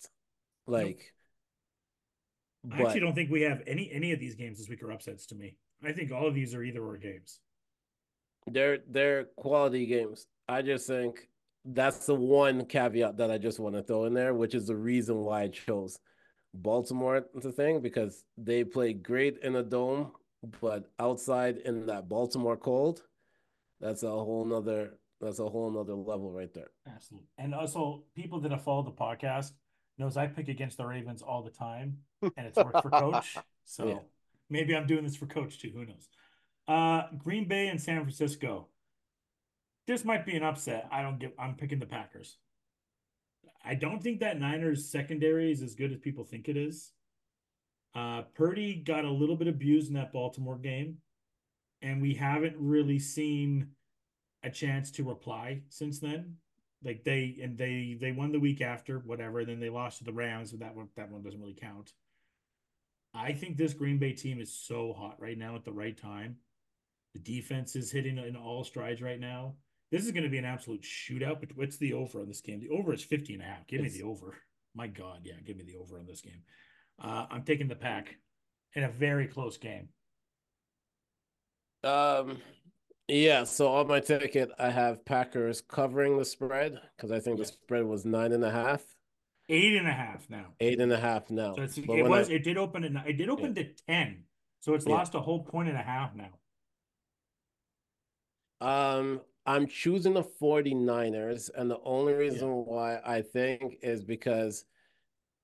Like 0.67 1.13
I 2.73 2.79
but 2.79 2.87
actually 2.87 3.01
don't 3.01 3.15
think 3.15 3.31
we 3.31 3.43
have 3.43 3.63
any 3.67 3.91
any 3.93 4.13
of 4.13 4.21
these 4.21 4.35
games 4.35 4.59
this 4.59 4.69
week 4.69 4.83
are 4.83 4.93
upsets 4.93 5.27
to 5.27 5.35
me. 5.35 5.57
I 5.85 5.93
think 5.93 6.13
all 6.13 6.27
of 6.27 6.35
these 6.35 6.55
are 6.55 6.63
either 6.63 6.83
or 6.83 6.97
games. 6.97 7.41
they're 8.47 8.79
they're 8.89 9.25
quality 9.37 9.87
games. 9.87 10.27
I 10.49 10.63
just 10.63 10.87
think 10.87 11.29
that's 11.65 12.07
the 12.07 12.15
one 12.15 12.67
caveat 12.67 13.17
that 13.19 13.31
I 13.31 13.39
just 13.39 13.59
want 13.59 13.75
to 13.75 13.83
throw 13.83 14.05
in 14.05 14.15
there, 14.15 14.35
which 14.35 14.55
is 14.55 14.67
the 14.67 14.77
reason 14.77 15.17
why 15.17 15.43
I 15.43 15.49
chose 15.49 15.99
Baltimore 16.53 17.27
to 17.41 17.53
thing 17.53 17.81
because 17.81 18.25
they 18.37 18.65
play 18.65 18.93
great 18.93 19.39
in 19.43 19.57
a 19.57 19.63
dome, 19.63 20.13
but 20.61 20.85
outside 20.99 21.59
in 21.59 21.87
that 21.87 22.09
Baltimore 22.09 22.57
cold, 22.57 23.03
that's 23.81 24.03
a 24.03 24.11
whole 24.11 24.45
nother 24.45 24.95
that's 25.25 25.39
a 25.41 25.49
whole 25.49 25.71
nother 25.71 25.95
level 25.95 26.33
right 26.33 26.53
there. 26.55 26.71
Absolutely. 26.87 27.29
And 27.39 27.55
also, 27.55 28.05
people 28.15 28.41
that 28.41 28.51
have 28.53 28.63
followed 28.63 28.87
the 28.87 28.93
podcast 28.93 29.53
knows 29.99 30.17
I 30.17 30.27
pick 30.27 30.49
against 30.49 30.77
the 30.77 30.85
Ravens 30.87 31.23
all 31.23 31.43
the 31.43 31.51
time, 31.51 31.99
and 32.23 32.47
it's 32.47 32.57
worked 32.57 32.83
for 32.83 32.91
Coach. 32.91 33.37
So 33.67 33.89
Yeah. 33.89 33.99
maybe 34.51 34.77
I'm 34.77 34.87
doing 34.87 35.05
this 35.05 35.17
for 35.17 35.25
Coach 35.25 35.59
too. 35.59 35.71
Who 35.75 35.87
knows? 35.87 36.07
Uh, 36.69 37.05
Green 37.17 37.49
Bay 37.49 37.69
and 37.69 37.81
San 37.81 38.01
Francisco. 38.03 38.69
This 39.87 40.05
might 40.05 40.27
be 40.27 40.37
an 40.37 40.43
upset. 40.43 40.87
I 40.93 41.01
don't 41.01 41.19
get. 41.19 41.35
I'm 41.39 41.55
picking 41.55 41.79
the 41.79 41.87
Packers. 41.87 42.37
I 43.65 43.75
don't 43.75 44.03
think 44.03 44.21
that 44.21 44.39
Niners 44.39 44.91
secondary 44.91 45.51
is 45.51 45.63
as 45.63 45.75
good 45.75 45.93
as 45.93 45.99
people 45.99 46.25
think 46.25 46.49
it 46.51 46.57
is. 46.59 46.93
Uh, 47.95 48.23
Purdy 48.35 48.75
got 48.75 49.05
a 49.07 49.11
little 49.11 49.37
bit 49.37 49.49
abused 49.49 49.89
in 49.89 49.95
that 49.95 50.13
Baltimore 50.13 50.59
game, 50.59 50.99
and 51.81 52.03
we 52.03 52.13
haven't 52.13 52.57
really 52.59 52.99
seen 52.99 53.69
a 54.45 54.51
chance 54.51 54.91
to 54.93 55.05
reply 55.05 55.63
since 55.69 55.99
then. 55.99 56.37
Like 56.85 57.03
they 57.03 57.39
and 57.43 57.57
they 57.57 57.97
they 57.99 58.13
won 58.13 58.31
the 58.31 58.41
week 58.41 58.61
after, 58.61 58.99
whatever. 59.01 59.45
Then 59.45 59.59
they 59.59 59.71
lost 59.71 59.99
to 59.99 60.05
the 60.05 60.13
Rams, 60.13 60.51
so 60.51 60.59
that 60.59 60.77
one 60.77 60.89
that 60.97 61.11
one 61.11 61.23
doesn't 61.23 61.41
really 61.41 61.57
count. 61.59 61.93
I 63.15 63.33
think 63.33 63.57
this 63.57 63.73
Green 63.73 63.99
Bay 63.99 64.13
team 64.13 64.41
is 64.41 64.53
so 64.53 64.93
hot 64.93 65.17
right 65.21 65.39
now 65.39 65.55
at 65.55 65.65
the 65.65 65.73
right 65.73 65.97
time. 65.97 66.37
The 67.15 67.21
defense 67.21 67.77
is 67.77 67.91
hitting 67.91 68.19
in 68.19 68.37
all 68.37 68.65
strides 68.65 69.01
right 69.01 69.21
now. 69.21 69.55
This 69.93 70.05
is 70.05 70.11
going 70.11 70.25
to 70.25 70.29
be 70.29 70.39
an 70.39 70.45
absolute 70.45 70.83
shootout. 70.83 71.39
But 71.39 71.57
what's 71.57 71.77
the 71.77 71.93
over 71.93 72.21
on 72.21 72.27
this 72.27 72.41
game? 72.41 72.61
The 72.61 72.71
over 72.71 72.93
is 72.93 73.05
50 73.05 73.35
and 73.35 73.43
a 73.43 73.47
half. 73.47 73.67
Give 73.69 73.81
me 73.81 73.89
the 73.89 74.03
over. 74.03 74.35
My 74.75 74.89
God, 74.89 75.21
yeah, 75.23 75.35
give 75.47 75.57
me 75.57 75.63
the 75.63 75.77
over 75.77 75.99
on 75.99 76.07
this 76.07 76.21
game. 76.21 76.43
Uh, 77.01 77.27
I'm 77.31 77.45
taking 77.45 77.69
the 77.69 77.77
pack 77.77 78.17
in 78.75 78.83
a 78.83 78.89
very 78.89 79.29
close 79.29 79.57
game. 79.57 79.89
Um, 81.85 82.39
yeah. 83.09 83.45
So 83.45 83.69
on 83.73 83.87
my 83.89 84.01
ticket, 84.01 84.51
I 84.59 84.71
have 84.71 85.05
Packers 85.05 85.61
covering 85.61 86.19
the 86.19 86.25
spread 86.25 86.81
because 86.97 87.11
I 87.13 87.21
think 87.21 87.39
Yeah. 87.39 87.45
the 87.45 87.53
spread 87.53 87.85
was 87.85 88.05
nine 88.05 88.33
and 88.33 88.45
a 88.45 88.51
half, 88.51 88.83
Eight 89.49 89.77
and 89.77 89.87
a 89.87 89.93
half 89.93 90.29
now. 90.31 90.55
eight 90.61 90.81
and 90.81 90.93
a 90.93 90.99
half 90.99 91.31
now. 91.31 91.55
So 91.55 91.63
it's, 91.63 91.77
it 91.79 91.87
was 91.87 92.31
I- 92.31 92.35
it 92.35 92.45
did 92.45 92.57
open 92.57 92.97
at, 92.97 93.07
it 93.07 93.15
did 93.15 93.29
open 93.29 93.55
to 93.57 93.65
10. 93.89 94.25
So 94.61 94.75
it's 94.75 94.87
Yeah. 94.87 94.95
lost 94.95 95.15
a 95.15 95.21
whole 95.21 95.43
point 95.45 95.69
and 95.69 95.77
a 95.77 95.83
half 95.83 96.15
now. 96.15 96.31
Um, 98.61 99.21
I'm 99.47 99.67
choosing 99.67 100.15
the 100.15 100.23
49ers, 100.23 101.51
and 101.55 101.71
the 101.71 101.79
only 101.85 102.15
reason 102.15 102.49
why 102.65 102.99
I 103.05 103.21
think 103.21 103.77
is 103.83 104.03
because 104.03 104.65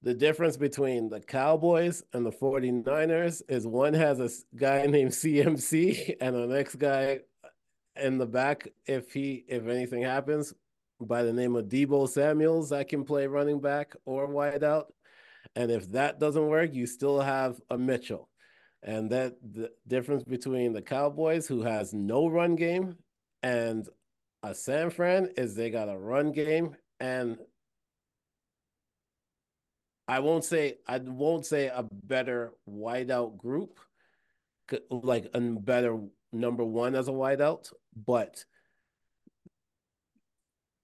the 0.01 0.15
difference 0.15 0.57
between 0.57 1.11
the 1.11 1.21
Cowboys 1.21 2.03
and 2.15 2.25
the 2.25 2.33
49ers 2.33 3.43
is 3.51 3.67
one 3.67 3.93
has 3.93 4.19
a 4.21 4.31
guy 4.57 4.87
named 4.87 5.11
CMC 5.11 6.17
and 6.23 6.35
the 6.35 6.47
next 6.47 6.77
guy 6.77 7.21
in 7.97 8.19
the 8.19 8.27
back 8.27 8.69
if 8.87 9.13
he 9.13 9.45
if 9.49 9.67
anything 9.67 10.03
happens 10.03 10.55
by 11.01 11.23
the 11.23 11.33
name 11.33 11.57
of 11.57 11.67
Deebo 11.67 12.09
Samuels 12.09 12.71
that 12.71 12.89
can 12.89 13.05
play 13.05 13.27
running 13.27 13.61
back 13.61 13.95
or 14.05 14.27
wide 14.27 14.63
out. 14.63 14.93
And 15.57 15.71
if 15.71 15.91
that 15.93 16.21
doesn't 16.21 16.49
work, 16.49 16.75
you 16.75 16.87
still 16.87 17.21
have 17.21 17.61
a 17.71 17.79
Mitchell. 17.79 18.29
And 18.83 19.11
that 19.11 19.35
the 19.43 19.71
difference 19.87 20.25
between 20.25 20.73
the 20.73 20.83
Cowboys, 20.83 21.47
who 21.47 21.63
has 21.63 21.93
no 21.93 22.27
run 22.27 22.57
game, 22.57 22.97
and 23.43 23.87
a 24.43 24.55
San 24.55 24.91
Fran 24.91 25.31
is 25.37 25.55
they 25.55 25.71
got 25.71 25.89
a 25.89 25.99
run 25.99 26.33
game. 26.33 26.77
And 26.99 27.39
I 30.09 30.21
won't 30.21 30.45
say 30.45 30.79
I 30.87 30.99
won't 30.99 31.47
say 31.47 31.69
a 31.69 31.85
better 31.93 32.53
wideout 32.69 33.37
group, 33.37 33.79
like 34.91 35.31
a 35.35 35.41
better 35.41 35.99
number 36.33 36.65
one 36.65 36.95
as 36.95 37.09
a 37.09 37.13
wideout, 37.13 37.73
but 37.95 38.45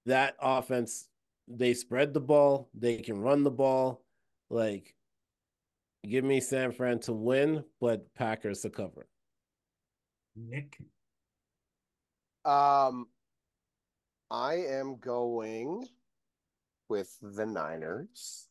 that 0.06 0.36
offense, 0.40 1.08
they 1.48 1.74
spread 1.74 2.14
the 2.14 2.20
ball, 2.20 2.68
they 2.74 2.98
can 2.98 3.20
run 3.20 3.42
the 3.42 3.50
ball. 3.50 4.02
Like, 4.50 4.94
give 6.06 6.24
me 6.24 6.40
San 6.40 6.72
Fran 6.72 7.00
to 7.00 7.12
win, 7.12 7.64
but 7.80 8.12
Packers 8.14 8.60
to 8.62 8.70
cover. 8.70 9.08
Nick, 10.36 10.78
Um, 12.44 13.08
I 14.30 14.54
am 14.54 14.96
going 14.98 15.86
with 16.88 17.16
the 17.22 17.46
Niners. 17.46 18.48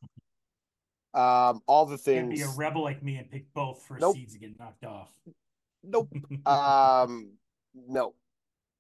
Um, 1.13 1.61
all 1.67 1.85
the 1.85 1.97
can't 1.97 2.29
be 2.29 2.37
things. 2.37 2.53
a 2.55 2.57
rebel 2.57 2.83
like 2.83 3.01
me 3.01 3.15
and 3.17 3.29
pick 3.31 3.53
both 3.53 3.83
for 3.83 3.97
Nope. 3.97 4.15
seeds 4.15 4.33
to 4.33 4.39
get 4.39 4.59
knocked 4.59 4.83
off. 4.83 5.11
Nope. 5.83 6.09
Um, 6.45 7.31
no. 7.73 8.13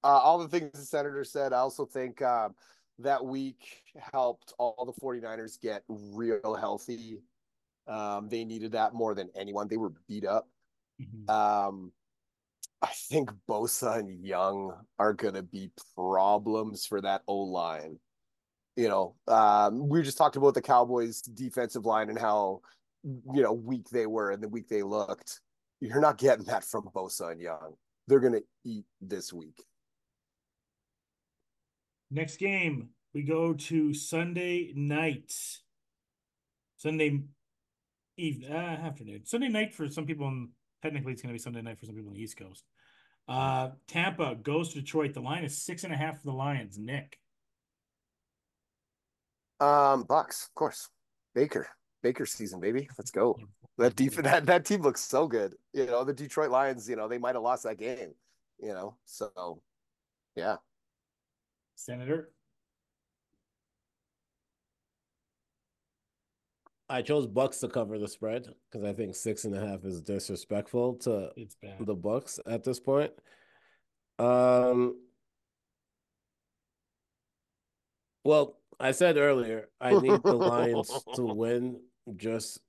Uh, 0.05 0.19
all 0.19 0.37
the 0.37 0.47
things 0.47 0.71
the 0.71 0.85
senator 0.85 1.23
said. 1.23 1.51
I 1.51 1.57
also 1.57 1.83
think 1.83 2.21
um, 2.21 2.53
that 2.99 3.25
week 3.25 3.81
helped 4.13 4.53
all 4.59 4.85
the 4.85 5.01
49ers 5.01 5.59
get 5.59 5.83
real 5.87 6.53
healthy. 6.53 7.21
Um, 7.87 8.29
they 8.29 8.45
needed 8.45 8.73
that 8.73 8.93
more 8.93 9.15
than 9.15 9.29
anyone. 9.35 9.67
They 9.67 9.77
were 9.77 9.93
beat 10.07 10.23
up. 10.23 10.47
Mhm. 11.01 11.27
Um, 11.27 11.91
I 12.83 12.91
think 13.09 13.31
Bosa 13.49 13.97
and 13.97 14.23
Young 14.23 14.73
are 14.99 15.13
going 15.13 15.33
to 15.33 15.41
be 15.41 15.71
problems 15.95 16.85
for 16.85 17.01
that 17.01 17.23
O 17.27 17.37
line. 17.37 17.99
You 18.75 18.89
know, 18.89 19.15
um, 19.27 19.89
we 19.89 20.03
just 20.03 20.19
talked 20.19 20.35
about 20.35 20.53
the 20.53 20.61
Cowboys' 20.61 21.21
defensive 21.21 21.85
line 21.85 22.09
and 22.09 22.19
how, 22.19 22.61
you 23.03 23.41
know, 23.41 23.53
weak 23.53 23.89
they 23.89 24.05
were 24.05 24.29
and 24.29 24.43
the 24.43 24.49
week 24.49 24.67
they 24.67 24.83
looked. 24.83 25.41
You're 25.79 25.99
not 25.99 26.19
getting 26.19 26.45
that 26.45 26.63
from 26.63 26.83
Bosa 26.93 27.31
and 27.31 27.41
Young. 27.41 27.73
They're 28.07 28.19
going 28.19 28.33
to 28.33 28.43
eat 28.63 28.85
this 29.01 29.33
week. 29.33 29.65
Next 32.11 32.37
game, 32.37 32.89
we 33.13 33.23
go 33.23 33.53
to 33.53 33.93
Sunday 33.93 34.71
night. 34.75 35.33
Sunday 36.77 37.21
evening, 38.17 38.51
uh, 38.51 38.55
afternoon. 38.55 39.25
Sunday 39.25 39.47
night 39.49 39.73
for 39.73 39.87
some 39.87 40.05
people, 40.05 40.27
and 40.27 40.49
technically 40.81 41.13
it's 41.13 41.21
going 41.21 41.29
to 41.29 41.33
be 41.33 41.39
Sunday 41.39 41.61
night 41.61 41.79
for 41.79 41.85
some 41.85 41.95
people 41.95 42.09
on 42.09 42.15
the 42.15 42.21
East 42.21 42.37
Coast. 42.37 42.63
Uh, 43.27 43.69
Tampa 43.87 44.35
goes 44.35 44.69
to 44.69 44.81
Detroit. 44.81 45.13
The 45.13 45.19
line 45.21 45.43
is 45.43 45.57
six 45.57 45.83
and 45.83 45.91
a 45.91 45.97
half 45.97 46.19
for 46.19 46.27
the 46.27 46.33
Lions. 46.33 46.77
Nick, 46.77 47.17
Um, 49.59 50.03
Bucs, 50.03 50.47
of 50.47 50.53
course. 50.53 50.89
Baker, 51.33 51.67
Baker 52.03 52.25
season, 52.25 52.59
baby. 52.59 52.87
Let's 52.97 53.11
go. 53.11 53.37
That 53.77 53.95
def- 53.95 54.15
that 54.17 54.45
that 54.45 54.65
team 54.65 54.81
looks 54.81 55.01
so 55.01 55.27
good. 55.27 55.53
You 55.73 55.85
know, 55.85 56.03
the 56.03 56.13
Detroit 56.13 56.51
Lions. 56.51 56.87
You 56.87 56.95
know, 56.95 57.07
they 57.07 57.17
might 57.17 57.35
have 57.35 57.43
lost 57.43 57.63
that 57.63 57.77
game. 57.77 58.13
You 58.59 58.73
know, 58.73 58.97
so 59.05 59.61
yeah. 60.35 60.57
Senator, 61.75 62.31
I 66.87 67.01
chose 67.01 67.27
Bucs 67.27 67.59
to 67.61 67.67
cover 67.67 67.97
the 67.97 68.07
spread 68.07 68.47
because 68.71 68.85
I 68.87 68.93
think 68.93 69.15
six 69.15 69.45
and 69.45 69.55
a 69.55 69.65
half 69.65 69.83
is 69.85 70.01
disrespectful 70.01 70.95
to 70.97 71.31
it's 71.35 71.55
bad. 71.55 71.85
the 71.85 71.95
Bucs 71.95 72.39
at 72.45 72.63
this 72.63 72.79
point. 72.79 73.11
Um, 74.19 74.95
well, 78.23 78.57
I 78.79 78.91
said 78.91 79.17
earlier 79.17 79.69
I 79.81 79.99
need 79.99 80.21
the 80.23 80.35
Lions 80.35 80.91
to 81.15 81.23
win, 81.25 81.81
just 82.15 82.59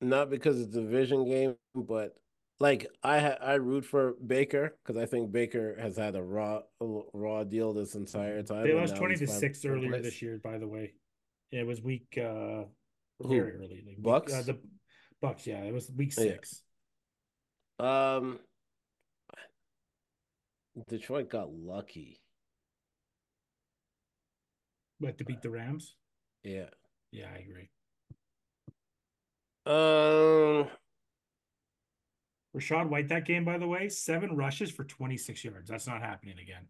not 0.00 0.30
because 0.30 0.60
it's 0.60 0.76
a 0.76 0.80
division 0.80 1.24
game, 1.24 1.56
but 1.74 2.14
like 2.60 2.86
I 3.02 3.18
I 3.30 3.54
root 3.54 3.84
for 3.84 4.14
Baker 4.24 4.76
because 4.84 5.00
I 5.00 5.06
think 5.06 5.30
Baker 5.32 5.76
has 5.80 5.96
had 5.96 6.16
a 6.16 6.22
raw 6.22 6.60
raw 6.80 7.44
deal 7.44 7.72
this 7.72 7.94
entire 7.94 8.42
time. 8.42 8.64
They 8.64 8.72
lost 8.74 8.96
twenty 8.96 9.16
to 9.16 9.26
six 9.26 9.64
earlier 9.64 9.90
place. 9.90 10.02
this 10.02 10.22
year. 10.22 10.40
By 10.42 10.58
the 10.58 10.66
way, 10.68 10.94
it 11.52 11.66
was 11.66 11.80
week 11.80 12.18
uh 12.18 12.64
Who? 13.20 13.28
very 13.28 13.54
early. 13.56 13.84
Like 13.86 13.96
week- 13.96 14.04
Bucs? 14.04 14.32
uh, 14.38 14.42
the 14.42 14.58
Bucs. 15.22 15.46
Yeah, 15.46 15.62
it 15.62 15.72
was 15.72 15.90
week 15.90 16.12
Yeah. 16.16 16.24
six. 16.24 16.62
Um, 17.78 18.40
Detroit 20.88 21.28
got 21.30 21.52
lucky. 21.52 22.20
But 25.00 25.16
to 25.18 25.24
beat 25.24 25.42
the 25.42 25.50
Rams, 25.50 25.94
Yeah. 26.42 26.70
yeah, 27.12 27.28
I 27.32 27.38
agree. 27.38 27.70
Um, 29.66 30.68
Rachaad 32.56 32.88
White 32.88 33.08
that 33.08 33.24
game, 33.26 33.44
by 33.44 33.58
the 33.58 33.66
way, 33.66 33.88
seven 33.88 34.34
rushes 34.34 34.70
for 34.70 34.84
26 34.84 35.44
yards. 35.44 35.68
That's 35.70 35.86
not 35.86 36.00
happening 36.00 36.38
again. 36.38 36.66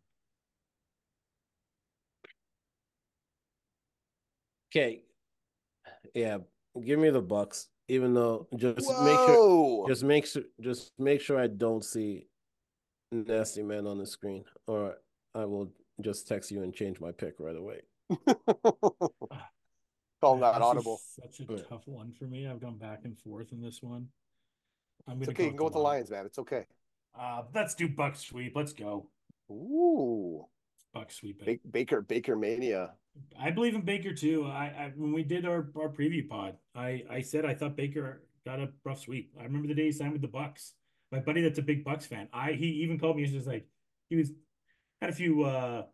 okay. 4.70 5.02
Yeah, 6.14 6.38
give 6.84 6.98
me 6.98 7.10
the 7.10 7.22
Bucs. 7.22 7.66
Even 7.90 8.12
though 8.12 8.46
just 8.56 9.00
make 9.00 9.18
sure, 9.20 9.86
just 9.88 10.04
make 10.04 10.26
sure, 10.26 10.42
just 10.60 10.92
make 10.98 11.22
sure 11.22 11.38
I 11.38 11.46
don't 11.46 11.82
see 11.82 12.26
nasty 13.10 13.62
man 13.62 13.86
on 13.86 13.96
the 13.98 14.04
screen, 14.04 14.44
or 14.66 14.96
I 15.34 15.46
will 15.46 15.72
just 16.02 16.28
text 16.28 16.50
you 16.50 16.62
and 16.62 16.74
change 16.74 17.00
my 17.00 17.12
pick 17.12 17.36
right 17.40 17.56
away. 17.56 17.80
Call 20.20 20.36
that 20.38 20.60
audible. 20.60 21.00
Such 21.22 21.40
a 21.40 21.44
Yeah. 21.50 21.62
tough 21.68 21.88
one 21.88 22.12
for 22.12 22.24
me. 22.24 22.46
I've 22.46 22.60
gone 22.60 22.76
back 22.76 23.04
and 23.04 23.16
forth 23.18 23.52
in 23.52 23.62
this 23.62 23.82
one. 23.82 24.08
I'm 25.08 25.20
It's 25.22 25.30
okay. 25.30 25.44
You 25.44 25.50
can 25.50 25.56
go 25.56 25.64
with 25.64 25.72
the 25.74 25.80
Lions. 25.80 26.10
Man. 26.10 26.26
It's 26.26 26.38
okay. 26.38 26.64
Uh, 27.18 27.42
let's 27.54 27.74
do 27.74 27.88
Buck 27.88 28.16
sweep. 28.16 28.54
Let's 28.54 28.72
go. 28.72 29.08
Ooh, 29.50 30.44
Buck 30.92 31.10
sweep. 31.10 31.44
Ba- 31.44 31.58
Baker 31.70 32.02
Baker 32.02 32.36
mania. 32.36 32.92
I 33.40 33.50
believe 33.50 33.74
in 33.74 33.80
Baker 33.80 34.12
too. 34.12 34.44
I, 34.44 34.66
I 34.66 34.92
when 34.96 35.12
we 35.12 35.22
did 35.22 35.44
our, 35.44 35.70
our 35.76 35.88
preview 35.88 36.28
pod, 36.28 36.56
I, 36.74 37.04
I 37.10 37.20
said 37.22 37.44
I 37.44 37.54
thought 37.54 37.76
Baker 37.76 38.22
got 38.46 38.60
a 38.60 38.68
rough 38.84 39.00
sweep. 39.00 39.32
I 39.40 39.44
remember 39.44 39.68
the 39.68 39.74
day 39.74 39.86
he 39.86 39.92
signed 39.92 40.12
with 40.12 40.22
the 40.22 40.28
Bucs. 40.28 40.72
My 41.10 41.18
buddy 41.18 41.42
that's 41.42 41.58
a 41.58 41.62
big 41.62 41.84
Bucs 41.84 42.04
fan. 42.04 42.28
I 42.32 42.52
he 42.52 42.66
even 42.66 42.98
called 42.98 43.16
me. 43.16 43.24
He's 43.24 43.32
just 43.32 43.46
like 43.46 43.66
he 44.10 44.16
was 44.16 44.30
had 45.00 45.10
a 45.10 45.14
few 45.14 45.44
uh 45.44 45.84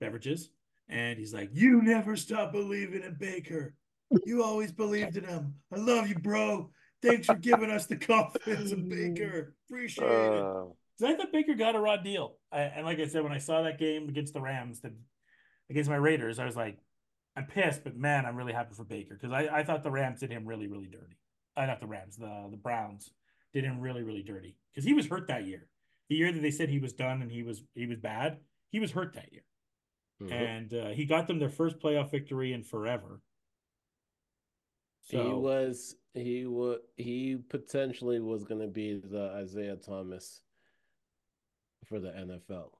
beverages, 0.00 0.50
and 0.88 1.18
he's 1.18 1.34
like, 1.34 1.50
"You 1.52 1.82
never 1.82 2.16
stop 2.16 2.52
believing 2.52 3.02
in 3.02 3.16
Baker. 3.20 3.74
You 4.24 4.42
always 4.42 4.72
believed 4.72 5.16
in 5.16 5.24
him. 5.24 5.54
I 5.72 5.76
love 5.76 6.08
you, 6.08 6.14
bro. 6.18 6.70
Thanks 7.02 7.26
for 7.26 7.34
giving 7.34 7.70
us 7.70 7.86
the 7.86 7.96
confidence 7.96 8.72
in 8.72 8.88
Baker. 8.88 9.54
Appreciate 9.68 10.04
it." 10.04 10.42
Uh, 10.42 10.66
'Cause 10.98 11.10
I 11.10 11.14
thought 11.14 11.30
Baker 11.32 11.54
got 11.54 11.76
a 11.76 11.78
raw 11.78 11.98
deal. 11.98 12.38
I, 12.50 12.60
and 12.62 12.86
like 12.86 12.98
I 12.98 13.06
said, 13.06 13.22
when 13.22 13.32
I 13.32 13.38
saw 13.38 13.62
that 13.62 13.78
game 13.78 14.08
against 14.08 14.32
the 14.32 14.40
Rams, 14.40 14.80
the, 14.80 14.94
against 15.68 15.90
my 15.90 15.96
Raiders, 15.96 16.38
I 16.38 16.46
was 16.46 16.56
like, 16.56 16.78
I'm 17.36 17.46
pissed, 17.46 17.84
but 17.84 17.94
man, 17.96 18.24
I'm 18.24 18.34
really 18.34 18.54
happy 18.54 18.74
for 18.74 18.84
Baker 18.84 19.14
because 19.14 19.30
I, 19.30 19.58
I 19.58 19.62
thought 19.62 19.82
the 19.82 19.90
Rams 19.90 20.20
did 20.20 20.30
him 20.30 20.46
really, 20.46 20.68
really 20.68 20.86
dirty. 20.86 21.18
Uh, 21.54 21.66
not 21.66 21.80
the 21.80 21.86
Rams, 21.86 22.16
the 22.16 22.48
the 22.50 22.56
Browns 22.56 23.10
did 23.52 23.64
him 23.64 23.78
really, 23.80 24.02
really 24.02 24.22
dirty 24.22 24.56
because 24.72 24.84
he 24.84 24.94
was 24.94 25.06
hurt 25.06 25.28
that 25.28 25.46
year. 25.46 25.68
The 26.08 26.16
year 26.16 26.32
that 26.32 26.40
they 26.40 26.50
said 26.50 26.68
he 26.70 26.78
was 26.78 26.94
done 26.94 27.20
and 27.20 27.30
he 27.30 27.42
was 27.42 27.62
he 27.74 27.86
was 27.86 27.98
bad, 27.98 28.40
he 28.70 28.80
was 28.80 28.92
hurt 28.92 29.12
that 29.14 29.30
year, 29.32 29.44
Mhm. 30.22 30.32
and 30.32 30.74
uh, 30.74 30.88
he 30.90 31.04
got 31.04 31.26
them 31.26 31.38
their 31.38 31.50
first 31.50 31.78
playoff 31.78 32.10
victory 32.10 32.54
in 32.54 32.62
forever. 32.62 33.20
So 35.06 35.22
He 35.22 35.32
was 35.32 35.94
he 36.14 36.46
was 36.46 36.78
he 36.96 37.36
potentially 37.48 38.18
was 38.20 38.44
going 38.44 38.60
to 38.60 38.66
be 38.66 38.94
the 38.94 39.30
Isaiah 39.36 39.76
Thomas 39.76 40.40
for 41.84 42.00
the 42.00 42.08
NFL, 42.08 42.70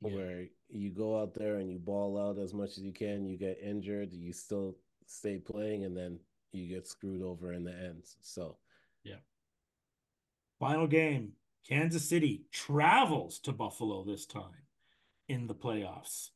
Yeah. 0.00 0.14
where 0.16 0.46
you 0.68 0.90
go 0.90 1.20
out 1.20 1.34
there 1.34 1.56
and 1.56 1.70
you 1.70 1.78
ball 1.78 2.18
out 2.18 2.38
as 2.38 2.52
much 2.52 2.70
as 2.70 2.80
you 2.80 2.92
can. 2.92 3.24
You 3.24 3.38
get 3.38 3.60
injured, 3.62 4.12
you 4.12 4.32
still 4.32 4.76
stay 5.06 5.38
playing, 5.38 5.84
and 5.84 5.96
then 5.96 6.18
you 6.52 6.66
get 6.66 6.88
screwed 6.88 7.22
over 7.22 7.52
in 7.52 7.62
the 7.62 7.72
end. 7.72 8.02
So 8.20 8.56
yeah. 9.04 9.20
Final 10.58 10.88
game 10.88 11.32
Kansas 11.68 12.08
City 12.08 12.46
travels 12.50 13.38
to 13.40 13.52
Buffalo 13.52 14.02
this 14.04 14.26
time 14.26 14.66
in 15.28 15.46
the 15.46 15.54
playoffs. 15.54 16.30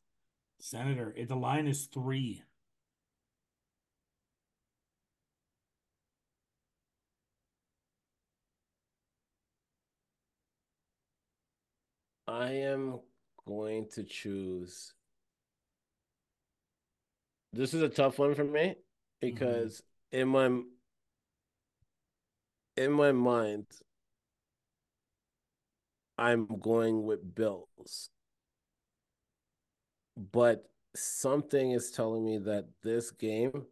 Senator, 0.59 1.13
eh, 1.17 1.25
the 1.25 1.35
line 1.35 1.67
is 1.67 1.87
three. 1.87 2.43
I 12.31 12.51
am 12.51 12.97
going 13.45 13.87
to 13.95 14.03
choose. 14.03 14.93
This 17.51 17.73
is 17.73 17.81
a 17.81 17.89
tough 17.89 18.19
one 18.19 18.35
for 18.35 18.45
me 18.45 18.61
mm-hmm. 18.61 18.75
because 19.21 19.83
in 20.13 20.29
my 20.29 20.61
in 22.77 22.91
my 22.93 23.11
mind 23.11 23.65
I'm 26.17 26.47
going 26.61 27.03
with 27.03 27.35
Bills. 27.35 28.09
But 30.31 30.69
something 30.95 31.71
is 31.71 31.91
telling 31.91 32.23
me 32.23 32.37
that 32.37 32.65
this 32.81 33.11
game 33.11 33.65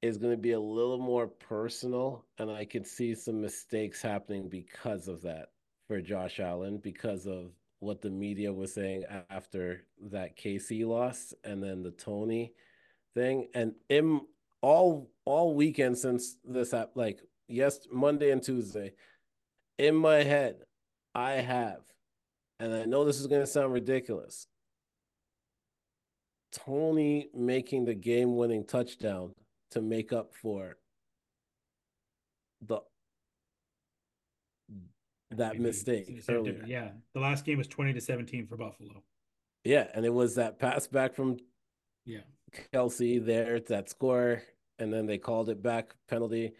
is 0.00 0.16
going 0.16 0.32
to 0.32 0.40
be 0.40 0.52
a 0.52 0.60
little 0.60 0.98
more 0.98 1.26
personal 1.26 2.24
and 2.38 2.52
I 2.52 2.66
could 2.66 2.86
see 2.86 3.16
some 3.16 3.40
mistakes 3.40 4.00
happening 4.00 4.48
because 4.48 5.08
of 5.08 5.22
that 5.22 5.48
for 5.90 6.00
Josh 6.00 6.38
Allen 6.38 6.78
because 6.78 7.26
of 7.26 7.50
what 7.80 8.00
the 8.00 8.10
media 8.10 8.52
was 8.52 8.72
saying 8.72 9.02
after 9.28 9.82
that 10.12 10.36
KC 10.38 10.86
loss 10.86 11.34
and 11.42 11.60
then 11.60 11.82
the 11.82 11.90
Toney 11.90 12.52
thing. 13.12 13.48
And 13.54 13.72
in 13.88 14.20
all 14.62 15.10
all 15.24 15.52
weekend 15.52 15.98
since 15.98 16.36
this 16.44 16.70
happened 16.70 16.92
like 16.94 17.18
yes 17.48 17.80
Monday 17.90 18.30
and 18.30 18.40
Tuesday 18.40 18.92
in 19.78 19.96
my 19.96 20.22
head 20.22 20.58
I 21.12 21.32
have 21.32 21.80
and 22.60 22.72
I 22.72 22.84
know 22.84 23.04
this 23.04 23.18
is 23.18 23.26
going 23.26 23.40
to 23.40 23.46
sound 23.46 23.72
ridiculous 23.72 24.46
Toney 26.52 27.30
making 27.34 27.84
the 27.86 27.94
game 27.94 28.36
winning 28.36 28.64
touchdown 28.64 29.34
to 29.72 29.80
make 29.80 30.12
up 30.12 30.34
for 30.40 30.76
the 32.60 32.80
that 35.30 35.52
Maybe 35.52 35.64
mistake 35.64 36.04
it's 36.08 36.26
the 36.26 36.32
same 36.32 36.36
earlier. 36.36 36.64
Yeah, 36.66 36.88
the 37.14 37.20
last 37.20 37.44
game 37.44 37.58
was 37.58 37.68
twenty 37.68 37.92
to 37.92 38.00
seventeen 38.00 38.46
for 38.46 38.56
Buffalo. 38.56 39.02
Yeah, 39.64 39.86
and 39.94 40.04
it 40.04 40.12
was 40.12 40.34
that 40.36 40.58
pass 40.58 40.86
back 40.86 41.14
from 41.14 41.38
Yeah, 42.04 42.20
Kelce 42.72 43.24
there, 43.24 43.56
at 43.56 43.66
that 43.66 43.88
score, 43.90 44.42
and 44.78 44.92
then 44.92 45.06
they 45.06 45.18
called 45.18 45.48
it 45.48 45.62
back 45.62 45.94
penalty. 46.08 46.52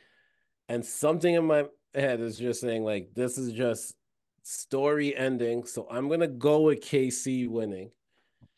And 0.69 0.85
something 0.85 1.35
in 1.35 1.47
my 1.47 1.65
head 1.95 2.21
is 2.21 2.39
just 2.39 2.61
saying, 2.61 2.85
like, 2.85 3.15
this 3.15 3.39
is 3.39 3.53
just 3.53 3.97
story 4.43 5.17
ending. 5.17 5.65
So 5.65 5.87
I'm 5.91 6.09
gonna 6.09 6.29
go 6.29 6.61
with 6.63 6.81
KC 6.81 7.49
winning. 7.49 7.91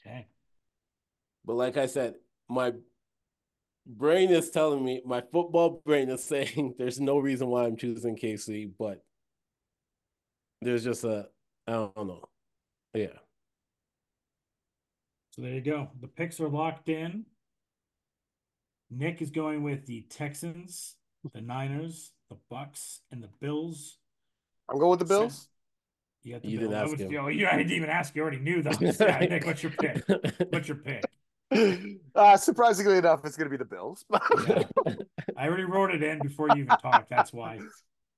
okay. 0.04 0.26
But 1.44 1.54
like 1.54 1.76
I 1.76 1.86
said, 1.86 2.14
my 2.48 2.72
brain 3.86 4.30
is 4.30 4.50
telling 4.50 4.84
me, 4.84 5.00
my 5.04 5.22
football 5.32 5.82
brain 5.84 6.10
is 6.10 6.22
saying 6.32 6.74
there's 6.78 7.00
no 7.00 7.18
reason 7.18 7.48
why 7.48 7.64
I'm 7.64 7.76
choosing 7.76 8.16
KC, 8.16 8.70
but 8.78 9.02
there's 10.62 10.84
just 10.84 11.04
a 11.04 11.28
I 11.66 11.72
don't 11.72 11.96
know. 11.96 12.24
Yeah. 12.94 13.06
So 15.30 15.42
there 15.42 15.52
you 15.54 15.60
go. 15.62 15.88
The 16.00 16.08
picks 16.08 16.40
are 16.40 16.48
locked 16.48 16.88
in. 16.88 17.24
Nick 18.90 19.22
is 19.22 19.30
going 19.30 19.62
with 19.62 19.86
the 19.86 20.02
Texans, 20.10 20.96
the 21.32 21.40
Niners, 21.40 22.12
the 22.28 22.36
Bucs, 22.50 22.98
and 23.10 23.22
the 23.22 23.30
Bills. 23.40 23.96
I'm 24.68 24.78
going 24.78 24.90
with 24.90 24.98
the 24.98 25.06
Bills. 25.06 25.48
You 26.24 26.34
got 26.34 26.42
the 26.42 26.48
You 26.48 26.58
Bills. 26.58 26.70
didn't 26.70 26.82
ask 26.82 26.92
was- 26.92 27.00
him. 27.00 27.24
oh, 27.24 27.28
you 27.28 27.48
I 27.48 27.56
didn't 27.56 27.72
even 27.72 27.88
ask. 27.88 28.14
You 28.14 28.22
already 28.22 28.38
knew 28.40 28.62
that. 28.62 28.80
yeah, 29.00 29.18
Nick, 29.20 29.46
what's 29.46 29.62
your 29.62 29.72
pick? 29.72 30.04
What's 30.50 30.68
your 30.68 30.76
pick? 30.78 31.04
Uh, 32.14 32.34
surprisingly 32.36 32.96
enough, 32.96 33.20
it's 33.24 33.36
going 33.36 33.44
to 33.46 33.50
be 33.50 33.58
the 33.58 33.64
Bills. 33.64 34.04
Yeah. 34.48 34.62
I 35.36 35.46
already 35.48 35.64
wrote 35.64 35.90
it 35.94 36.02
in 36.02 36.18
before 36.20 36.48
you 36.48 36.62
even 36.62 36.76
talked. 36.78 37.10
That's 37.10 37.30
why. 37.32 37.58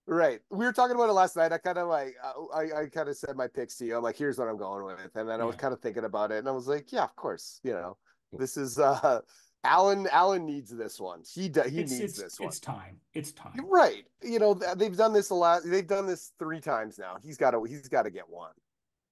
Right. 0.06 0.40
We 0.50 0.66
were 0.66 0.72
talking 0.72 0.94
about 0.94 1.08
it 1.08 1.14
last 1.14 1.36
night. 1.36 1.52
I 1.52 1.58
kind 1.58 1.78
of 1.78 1.88
like, 1.88 2.14
uh, 2.22 2.54
I, 2.54 2.82
I 2.82 2.86
kind 2.86 3.08
of 3.08 3.16
said 3.16 3.36
my 3.36 3.48
picks 3.48 3.76
to 3.76 3.86
you. 3.86 3.96
I'm 3.96 4.02
like, 4.02 4.16
here's 4.16 4.38
what 4.38 4.48
I'm 4.48 4.58
going 4.58 4.84
with. 4.84 5.14
And 5.14 5.28
then 5.28 5.40
I 5.40 5.44
was 5.44 5.56
kind 5.56 5.72
of 5.72 5.80
thinking 5.80 6.04
about 6.04 6.30
it 6.30 6.38
and 6.38 6.48
I 6.48 6.52
was 6.52 6.66
like, 6.66 6.92
yeah, 6.92 7.04
of 7.04 7.16
course. 7.16 7.60
You 7.62 7.72
know, 7.72 7.96
this 8.32 8.56
is, 8.56 8.78
uh, 8.78 9.20
Allen, 9.64 10.06
Allen 10.12 10.44
needs 10.44 10.70
this 10.70 11.00
one. 11.00 11.22
He, 11.32 11.48
do, 11.48 11.62
he 11.62 11.80
it's, 11.80 11.92
needs 11.92 12.02
it's, 12.02 12.22
this 12.22 12.40
one. 12.40 12.48
it's 12.48 12.60
time. 12.60 12.98
It's 13.14 13.32
time. 13.32 13.64
Right. 13.66 14.04
You 14.22 14.38
know, 14.38 14.52
they've 14.76 14.96
done 14.96 15.14
this 15.14 15.30
a 15.30 15.34
lot. 15.34 15.62
They've 15.64 15.86
done 15.86 16.06
this 16.06 16.32
three 16.38 16.60
times 16.60 16.98
now. 16.98 17.16
He's 17.22 17.38
got 17.38 17.52
to, 17.52 17.64
he's 17.64 17.88
got 17.88 18.02
to 18.02 18.10
get 18.10 18.28
one. 18.28 18.52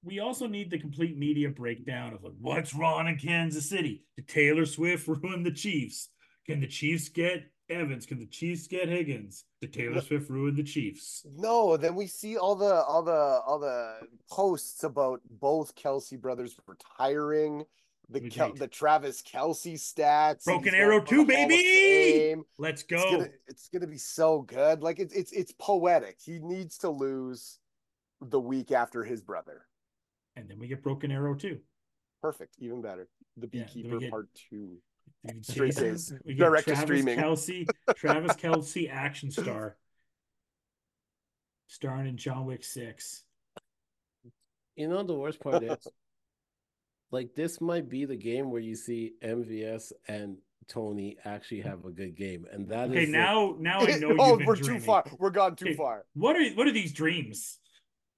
We 0.04 0.18
also 0.18 0.46
need 0.46 0.70
the 0.70 0.78
complete 0.78 1.16
media 1.16 1.48
breakdown 1.48 2.12
of 2.12 2.24
like 2.24 2.34
what's 2.38 2.74
wrong 2.74 3.06
in 3.06 3.16
Kansas 3.16 3.68
City. 3.68 4.04
Did 4.16 4.28
Taylor 4.28 4.66
Swift 4.66 5.08
ruin 5.22 5.42
the 5.42 5.52
Chiefs? 5.52 6.10
Can 6.44 6.60
the 6.60 6.66
Chiefs 6.66 7.08
get 7.08 7.44
Evans? 7.70 8.06
Can 8.06 8.18
the 8.18 8.26
Chiefs 8.26 8.66
get 8.66 8.88
Higgins? 8.88 9.44
Did 9.60 9.72
Taylor. 9.72 10.00
Swift 10.00 10.28
ruin 10.30 10.54
the 10.54 10.62
Chiefs? 10.62 11.24
No, 11.36 11.76
then 11.76 11.94
we 11.94 12.06
see 12.06 12.36
all 12.36 12.54
the 12.54 12.82
all 12.84 13.02
the 13.02 13.40
all 13.46 13.58
the 13.58 14.00
posts 14.30 14.84
about 14.84 15.20
both 15.30 15.74
Kelce 15.74 16.20
brothers 16.20 16.56
retiring, 16.66 17.64
the 18.08 18.28
Kel- 18.28 18.54
the 18.54 18.68
Travis 18.68 19.22
Kelce 19.22 19.74
stats. 19.74 20.44
Broken 20.44 20.74
Arrow 20.74 21.00
2, 21.00 21.24
baby! 21.24 22.34
Let's 22.58 22.82
It's 22.82 22.90
go. 22.90 23.10
gonna 23.18 23.28
it's 23.46 23.68
gonna 23.68 23.86
be 23.86 23.98
so 23.98 24.42
good. 24.42 24.82
Like 24.82 24.98
it's 24.98 25.14
it's 25.14 25.32
it's 25.32 25.52
poetic. 25.58 26.18
He 26.22 26.38
needs 26.40 26.78
to 26.78 26.90
lose 26.90 27.58
the 28.20 28.40
week 28.40 28.70
after 28.72 29.02
his 29.04 29.20
brother. 29.22 29.66
And 30.36 30.48
then 30.48 30.58
we 30.58 30.66
get 30.68 30.82
Broken 30.82 31.10
Arrow 31.10 31.34
too. 31.34 31.58
Perfect, 32.20 32.54
even 32.58 32.80
better. 32.82 33.08
The 33.36 33.48
Yeah, 33.52 33.64
Beekeeper 33.64 33.98
get- 33.98 34.10
Part 34.10 34.28
Two. 34.50 34.78
We 35.24 35.42
Straight 35.42 35.76
get- 35.76 36.00
We 36.24 36.34
get 36.34 36.44
Direct 36.44 36.66
to 36.68 36.74
Travis 36.74 37.00
streaming. 37.00 37.18
Kelce, 37.18 37.66
Travis 37.96 38.32
Kelce 38.36 38.90
action 38.90 39.30
star. 39.30 39.76
Starring 41.68 42.06
in 42.08 42.16
John 42.16 42.46
Wick 42.46 42.64
6. 42.64 43.22
You 44.76 44.88
know 44.88 45.02
the 45.02 45.14
worst 45.14 45.40
part 45.40 45.62
is 45.62 45.86
like 47.10 47.34
this 47.34 47.60
might 47.60 47.88
be 47.88 48.04
the 48.04 48.16
game 48.16 48.50
where 48.50 48.60
you 48.60 48.74
see 48.74 49.12
MVS 49.22 49.92
and 50.08 50.38
Toney 50.68 51.18
actually 51.24 51.60
have 51.60 51.84
a 51.84 51.90
good 51.90 52.14
game. 52.16 52.46
And 52.50 52.68
that 52.70 52.86
is 52.86 52.90
Okay, 52.92 53.04
the- 53.06 53.12
now 53.12 53.56
now 53.58 53.80
I 53.80 53.96
know 53.98 54.16
oh, 54.18 54.28
you've 54.30 54.38
been 54.38 54.46
we're 54.46 54.54
dreaming. 54.56 54.80
too 54.80 54.86
far. 54.86 55.04
We're 55.18 55.30
gone 55.30 55.56
too 55.56 55.66
Okay. 55.66 55.74
far. 55.76 56.04
What 56.14 56.36
are 56.36 56.44
what 56.50 56.66
are 56.66 56.72
these 56.72 56.92
dreams? 56.92 57.58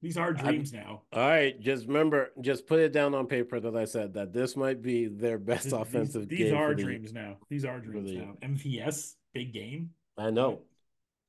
These 0.05 0.19
are 0.19 0.37
I'm- 0.37 0.37
dreams 0.37 0.71
now. 0.71 1.01
all 1.15 1.27
right, 1.29 1.59
just 1.59 1.87
remember, 1.87 2.31
just 2.43 2.67
put 2.67 2.79
it 2.79 2.93
down 2.93 3.15
on 3.15 3.27
paper 3.27 3.59
that 3.59 3.75
I 3.75 3.87
said 3.87 4.13
that 4.13 4.35
this 4.35 4.55
might 4.55 4.83
be 4.83 5.07
their 5.07 5.39
best 5.39 5.65
These- 5.65 5.73
offensive 5.73 6.29
these, 6.29 6.39
game. 6.41 6.47
these 6.49 6.53
for 6.53 6.59
are 6.59 6.75
the- 6.75 6.83
dreams 6.83 7.13
now. 7.15 7.39
These 7.49 7.65
are 7.65 7.81
dreams 7.81 8.11
the- 8.11 8.19
now. 8.19 8.37
MVS, 8.43 9.17
big 9.33 9.55
game. 9.55 9.95
I 10.19 10.29
know. 10.29 10.61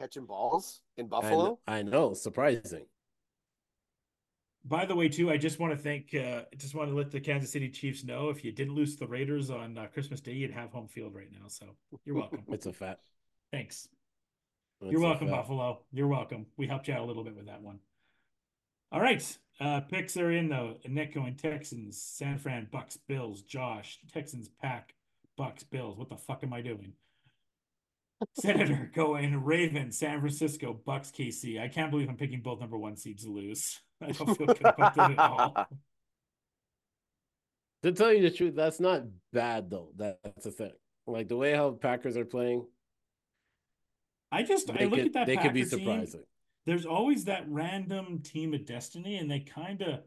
Catching 0.01 0.25
balls 0.25 0.81
in 0.97 1.05
I, 1.05 1.07
Buffalo. 1.07 1.45
kn- 1.65 1.79
I 1.79 1.83
know, 1.83 2.13
surprising. 2.13 2.85
By 4.65 4.85
the 4.85 4.95
way, 4.95 5.07
too, 5.07 5.31
I 5.31 5.37
just 5.37 5.57
want 5.57 5.71
to 5.71 5.77
thank, 5.77 6.13
uh, 6.13 6.43
just 6.57 6.75
want 6.75 6.89
to 6.89 6.95
let 6.95 7.11
the 7.11 7.21
Kansas 7.21 7.51
City 7.51 7.69
Chiefs 7.69 8.03
know 8.03 8.27
if 8.29 8.43
you 8.43 8.51
didn't 8.51 8.73
lose 8.75 8.95
to 8.95 8.99
the 9.05 9.07
Raiders 9.07 9.49
on 9.51 9.77
uh, 9.77 9.87
Christmas 9.87 10.19
Day, 10.19 10.33
you'd 10.33 10.51
have 10.51 10.71
home 10.71 10.89
field 10.89 11.15
right 11.15 11.31
now. 11.31 11.47
So 11.47 11.77
you're 12.03 12.15
welcome. 12.15 12.43
It's 12.49 12.65
a 12.65 12.73
fact. 12.73 12.99
Thanks. 13.53 13.87
It's 14.81 14.91
You're 14.91 14.99
welcome. 14.99 15.29
Buffalo. 15.29 15.85
You're 15.93 16.07
welcome. 16.09 16.45
We 16.57 16.67
helped 16.67 16.89
you 16.89 16.93
out 16.93 16.99
a 16.99 17.05
little 17.05 17.23
bit 17.23 17.37
with 17.37 17.45
that 17.45 17.61
one. 17.61 17.79
All 18.91 19.01
right. 19.01 19.37
Uh 19.59 19.81
picks 19.81 20.17
are 20.17 20.31
in 20.31 20.49
though. 20.49 20.75
Nick 20.87 21.13
going 21.13 21.35
Texans, 21.35 22.01
San 22.01 22.37
Fran, 22.37 22.67
Bucs, 22.73 22.97
Bills, 23.07 23.41
Josh, 23.41 23.99
Texans, 24.13 24.49
Pack, 24.61 24.95
Bucs, 25.39 25.63
Bills. 25.69 25.97
What 25.97 26.09
the 26.09 26.17
fuck 26.17 26.43
am 26.43 26.53
I 26.53 26.61
doing? 26.61 26.93
Senator 28.33 28.91
going 28.95 29.43
Ravens, 29.43 29.97
San 29.97 30.19
Francisco, 30.19 30.79
Bucs, 30.85 31.11
KC. 31.11 31.61
I 31.61 31.67
can't 31.67 31.91
believe 31.91 32.09
I'm 32.09 32.17
picking 32.17 32.41
both 32.41 32.59
number 32.59 32.77
one 32.77 32.95
seeds 32.95 33.23
to 33.23 33.31
lose. 33.31 33.79
I 34.01 34.11
don't 34.11 34.35
feel 34.37 34.47
good 34.47 34.61
about 34.61 34.95
that 34.95 35.11
at 35.11 35.19
all. 35.19 35.67
To 37.83 37.91
tell 37.91 38.11
you 38.11 38.23
the 38.23 38.31
truth, 38.31 38.55
that's 38.55 38.79
not 38.79 39.03
bad 39.31 39.69
though. 39.69 39.91
That, 39.97 40.17
that's 40.23 40.45
the 40.45 40.49
thing. 40.49 40.71
Like 41.05 41.27
the 41.27 41.35
way 41.35 41.53
how 41.53 41.69
Packers 41.69 42.17
are 42.17 42.25
playing, 42.25 42.65
I 44.31 44.41
just 44.41 44.71
I 44.71 44.85
look 44.85 44.95
could 44.95 45.05
at 45.05 45.13
that 45.13 45.27
they 45.27 45.37
could 45.37 45.53
be 45.53 45.63
Packer 45.63 45.77
team, 45.77 45.85
surprising. 45.85 46.23
There's 46.65 46.85
always 46.85 47.25
that 47.25 47.45
random 47.47 48.19
team 48.19 48.53
of 48.53 48.65
destiny, 48.65 49.17
and 49.17 49.29
they 49.29 49.39
kind 49.39 49.81
of 49.81 50.03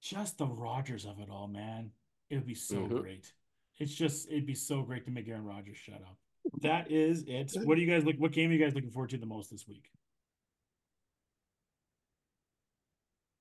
just 0.00 0.38
the 0.38 0.46
Rodgers 0.46 1.04
of 1.04 1.20
it 1.20 1.30
all, 1.30 1.46
man. 1.46 1.92
It 2.30 2.36
would 2.36 2.46
be 2.46 2.54
so 2.54 2.86
Mhm. 2.86 3.00
great. 3.00 3.32
It's 3.78 3.94
just 3.94 4.28
it'd 4.28 4.46
be 4.46 4.54
so 4.54 4.82
great 4.82 5.04
to 5.04 5.10
make 5.10 5.28
Aaron 5.28 5.44
Rodgers 5.44 5.76
shut 5.76 6.02
up. 6.02 6.18
That 6.60 6.90
is 6.90 7.24
it. 7.26 7.52
What 7.64 7.76
do 7.76 7.80
you 7.80 7.86
guys 7.86 8.04
look? 8.04 8.16
What 8.16 8.32
game 8.32 8.50
are 8.50 8.52
you 8.52 8.58
guys 8.58 8.74
looking 8.74 8.90
forward 8.90 9.10
to 9.10 9.18
the 9.18 9.26
most 9.26 9.50
this 9.50 9.66
week? 9.66 9.90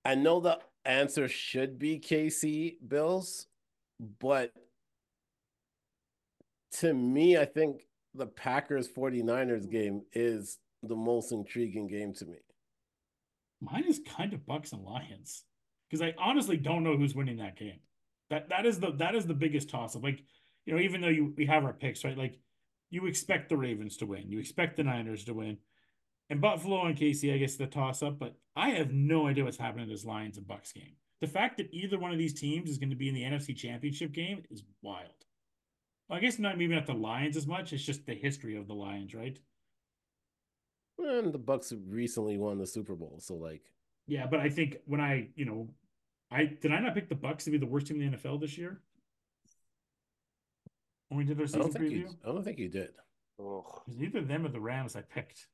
I 0.05 0.15
know 0.15 0.39
the 0.39 0.59
answer 0.85 1.27
should 1.27 1.79
be 1.79 1.99
KC 1.99 2.77
Bills, 2.87 3.47
but 3.99 4.53
to 6.71 6.93
me, 6.93 7.37
I 7.37 7.45
think 7.45 7.87
the 8.13 8.27
Packers 8.27 8.87
49ers 8.87 9.65
game 9.65 10.05
is 10.11 10.59
the 10.83 10.95
most 10.95 11.31
intriguing 11.31 11.87
game 11.87 12.13
to 12.13 12.25
me. 12.25 12.37
Mine 13.61 13.85
is 13.87 14.01
kind 14.17 14.33
of 14.33 14.41
Bucs 14.41 14.73
and 14.73 14.83
Lions 14.83 15.43
because 15.89 16.01
I 16.01 16.13
honestly 16.17 16.57
don't 16.57 16.83
know 16.83 16.97
who's 16.97 17.15
winning 17.15 17.37
that 17.37 17.57
game. 17.57 17.79
That 18.29 18.49
that 18.49 18.65
is 18.65 18.79
the 18.79 18.91
that 18.93 19.15
is 19.15 19.25
the 19.25 19.33
biggest 19.33 19.69
toss 19.69 19.95
up. 19.95 20.03
Like 20.03 20.23
you 20.65 20.73
know, 20.73 20.81
even 20.81 21.01
though 21.01 21.07
you 21.07 21.33
we 21.37 21.45
have 21.45 21.63
our 21.63 21.73
picks 21.73 22.03
right, 22.03 22.17
like 22.17 22.39
you 22.89 23.05
expect 23.05 23.49
the 23.49 23.57
Ravens 23.57 23.97
to 23.97 24.05
win, 24.05 24.29
you 24.29 24.39
expect 24.39 24.75
the 24.75 24.83
Niners 24.83 25.23
to 25.25 25.33
win, 25.33 25.57
and 26.29 26.41
Buffalo 26.41 26.85
and 26.85 26.97
KC, 26.97 27.33
I 27.33 27.37
guess 27.37 27.55
the 27.55 27.67
toss 27.67 28.03
up. 28.03 28.19
But 28.19 28.35
I 28.55 28.71
have 28.71 28.91
no 28.91 29.27
idea 29.27 29.43
what's 29.43 29.57
happening 29.57 29.87
to 29.87 29.91
this 29.91 30.05
Lions 30.05 30.37
and 30.37 30.47
Bucs 30.47 30.73
game. 30.73 30.95
The 31.21 31.27
fact 31.27 31.57
that 31.57 31.73
either 31.73 31.97
one 31.97 32.11
of 32.11 32.17
these 32.17 32.33
teams 32.33 32.69
is 32.69 32.77
going 32.77 32.89
to 32.89 32.95
be 32.95 33.07
in 33.07 33.15
the 33.15 33.23
NFC 33.23 33.55
Championship 33.55 34.11
game 34.11 34.43
is 34.49 34.63
wild. 34.81 35.07
Well, 36.09 36.17
I 36.17 36.21
guess 36.21 36.39
not 36.39 36.57
maybe 36.57 36.75
not 36.75 36.85
the 36.85 36.93
Lions 36.93 37.37
as 37.37 37.47
much. 37.47 37.71
It's 37.71 37.83
just 37.83 38.05
the 38.05 38.13
history 38.13 38.57
of 38.57 38.67
the 38.67 38.73
Lions, 38.73 39.13
right? 39.13 39.39
And 40.97 41.33
the 41.33 41.39
Bucs 41.39 41.73
recently 41.87 42.37
won 42.37 42.57
the 42.57 42.67
Super 42.67 42.95
Bowl, 42.95 43.19
so 43.19 43.35
like 43.35 43.63
Yeah, 44.07 44.25
but 44.27 44.39
I 44.39 44.49
think 44.49 44.77
when 44.85 45.01
I, 45.01 45.29
you 45.35 45.45
know, 45.45 45.69
I 46.31 46.45
did 46.45 46.71
I 46.71 46.79
not 46.79 46.93
pick 46.93 47.09
the 47.09 47.15
Bucs 47.15 47.43
to 47.45 47.51
be 47.51 47.57
the 47.57 47.65
worst 47.65 47.87
team 47.87 48.01
in 48.01 48.11
the 48.11 48.17
NFL 48.17 48.39
this 48.41 48.57
year? 48.57 48.81
When 51.09 51.17
we 51.17 51.25
did 51.25 51.37
our 51.37 51.43
I 51.43 51.47
season 51.47 51.61
don't 51.61 51.73
think 51.73 51.85
preview, 51.85 51.91
you 51.91 52.09
I 52.23 52.27
don't 52.27 52.43
think 52.43 52.59
you 52.59 52.69
did. 52.69 52.89
Ugh. 53.39 53.81
it 53.87 53.91
was 53.91 54.01
either 54.01 54.21
them 54.21 54.45
or 54.45 54.49
the 54.49 54.59
Rams 54.59 54.95
I 54.95 55.01
picked. 55.01 55.47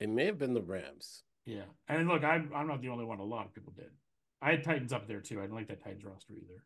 It 0.00 0.08
may 0.08 0.26
have 0.26 0.38
been 0.38 0.54
the 0.54 0.62
Rams. 0.62 1.22
Yeah, 1.46 1.64
and 1.88 2.08
look, 2.08 2.24
I'm 2.24 2.50
I'm 2.54 2.66
not 2.66 2.80
the 2.80 2.88
only 2.88 3.04
one. 3.04 3.18
A 3.18 3.24
lot 3.24 3.46
of 3.46 3.54
people 3.54 3.72
did. 3.76 3.90
I 4.40 4.50
had 4.50 4.64
Titans 4.64 4.92
up 4.92 5.06
there 5.06 5.20
too. 5.20 5.38
I 5.38 5.42
didn't 5.42 5.56
like 5.56 5.68
that 5.68 5.82
Titans 5.82 6.04
roster 6.04 6.34
either. 6.34 6.64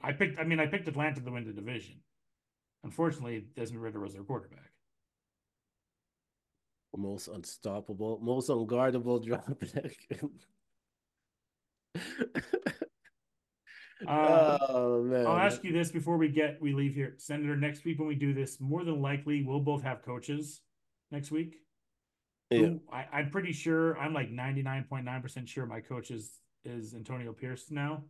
I 0.00 0.12
picked. 0.12 0.38
I 0.38 0.44
mean, 0.44 0.60
I 0.60 0.66
picked 0.66 0.88
Atlanta 0.88 1.20
to 1.20 1.30
win 1.30 1.46
the 1.46 1.52
division. 1.52 1.96
Unfortunately, 2.84 3.44
Desmond 3.56 3.82
Ridder 3.82 4.00
was 4.00 4.14
their 4.14 4.24
quarterback. 4.24 4.71
Most 6.94 7.28
unstoppable, 7.28 8.20
most 8.22 8.48
unguardable 8.50 9.24
drop 9.26 9.58
pick. 9.58 9.96
Uh, 14.06 14.58
oh 14.68 15.02
man. 15.02 15.26
I'll 15.26 15.36
ask 15.36 15.62
you 15.64 15.72
this 15.72 15.90
before 15.90 16.16
we 16.16 16.28
get 16.28 16.60
we 16.60 16.72
leave 16.72 16.94
here, 16.94 17.14
Senator. 17.18 17.56
Next 17.56 17.84
week 17.84 17.98
when 17.98 18.08
we 18.08 18.14
do 18.14 18.34
this, 18.34 18.60
more 18.60 18.84
than 18.84 19.00
likely 19.00 19.42
we'll 19.44 19.60
both 19.60 19.82
have 19.82 20.02
coaches 20.02 20.60
next 21.10 21.30
week. 21.30 21.56
Yeah. 22.50 22.58
Who- 22.58 22.80
I, 22.92 23.06
I'm 23.12 23.30
pretty 23.30 23.52
sure 23.52 23.96
I'm 23.98 24.12
like 24.12 24.30
99.9% 24.30 25.48
sure 25.48 25.66
my 25.66 25.80
coach 25.80 26.10
is 26.10 26.40
is 26.64 26.94
Antonio 26.94 27.32
Pierce 27.32 27.70
now. 27.70 28.04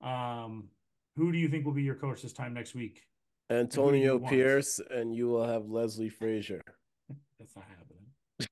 Um, 0.00 0.68
who 1.16 1.32
do 1.32 1.38
you 1.38 1.48
think 1.48 1.64
will 1.64 1.72
be 1.72 1.82
your 1.82 1.96
coach 1.96 2.22
this 2.22 2.32
time 2.32 2.54
next 2.54 2.74
week? 2.74 3.02
Antonio 3.50 4.16
want? 4.16 4.32
Pierce, 4.32 4.80
and 4.90 5.14
you 5.14 5.28
will 5.28 5.46
have 5.46 5.66
Leslie 5.68 6.10
Frazier. 6.10 6.60
That's 7.38 7.56
not 7.56 7.64
happening. 7.68 7.97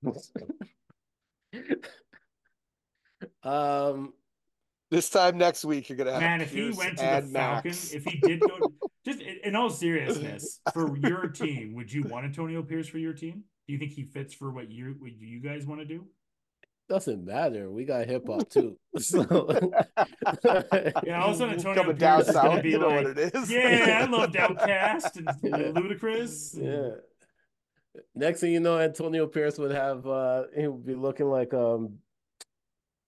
um, 3.43 4.13
This 4.91 5.11
time 5.11 5.39
next 5.39 5.65
week, 5.65 5.89
you're 5.89 5.99
gonna 5.99 6.13
have 6.13 6.21
Man, 6.21 6.41
if 6.41 6.53
he 6.53 6.71
went 6.71 6.97
to 6.99 7.05
the 7.05 7.23
Max. 7.23 7.33
Falcons, 7.33 7.93
if 7.93 8.05
he 8.05 8.19
did 8.21 8.41
go, 8.41 8.73
just 9.05 9.21
in 9.21 9.39
in 9.45 9.57
all 9.57 9.71
seriousness, 9.71 10.61
for 10.73 10.97
your 10.97 11.29
team, 11.29 11.75
would 11.75 11.93
you 11.93 12.03
want 12.05 12.25
Antonio 12.25 12.63
Pierce 12.63 12.89
for 12.89 12.99
your 12.99 13.13
team? 13.13 13.45
Do 13.67 13.73
you 13.73 13.79
think 13.79 13.93
he 13.93 14.05
fits 14.05 14.33
for 14.35 14.51
what 14.53 14.71
you 14.71 14.95
what 14.99 15.13
you 15.13 15.41
guys 15.41 15.67
want 15.67 15.81
to 15.81 15.87
do? 15.87 16.07
doesn't 16.89 17.25
matter. 17.25 17.69
We 17.69 17.85
got 17.85 18.07
hip 18.07 18.29
hop 18.29 18.49
too. 18.49 18.79
So 19.01 19.19
Yeah, 21.05 21.21
all 21.21 21.31
of 21.31 21.35
a 21.35 21.37
sudden 21.37 21.55
Antonio 21.55 21.83
coming 21.83 21.97
Pierce 21.97 21.99
down 21.99 22.21
is 22.21 22.31
gonna 22.31 22.51
south, 22.55 22.63
be 22.63 22.71
you 22.71 22.79
know 22.79 22.87
like, 22.89 23.05
what 23.07 23.19
it 23.19 23.35
is. 23.35 23.51
Yeah, 23.51 24.03
I 24.03 24.05
love 24.09 24.31
OutKast 24.31 25.17
and 25.17 25.27
Yeah. 25.43 25.81
Ludacris. 25.81 26.63
yeah. 26.63 26.91
Next 28.15 28.41
thing 28.41 28.53
you 28.53 28.61
know, 28.61 28.79
Antonio 28.79 29.27
Pierce 29.27 29.59
would 29.59 29.71
have 29.73 30.07
uh 30.07 30.45
he 30.57 30.67
would 30.67 30.87
be 30.87 30.95
looking 30.95 31.27
like 31.27 31.53
um 31.55 31.99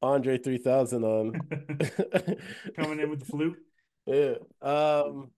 Andre 0.00 0.38
3000 0.38 1.04
on 1.04 1.32
Coming 2.76 3.00
in 3.00 3.10
with 3.10 3.20
the 3.20 3.26
flute. 3.26 3.58
Yeah. 4.06 4.34
Um 4.62 5.30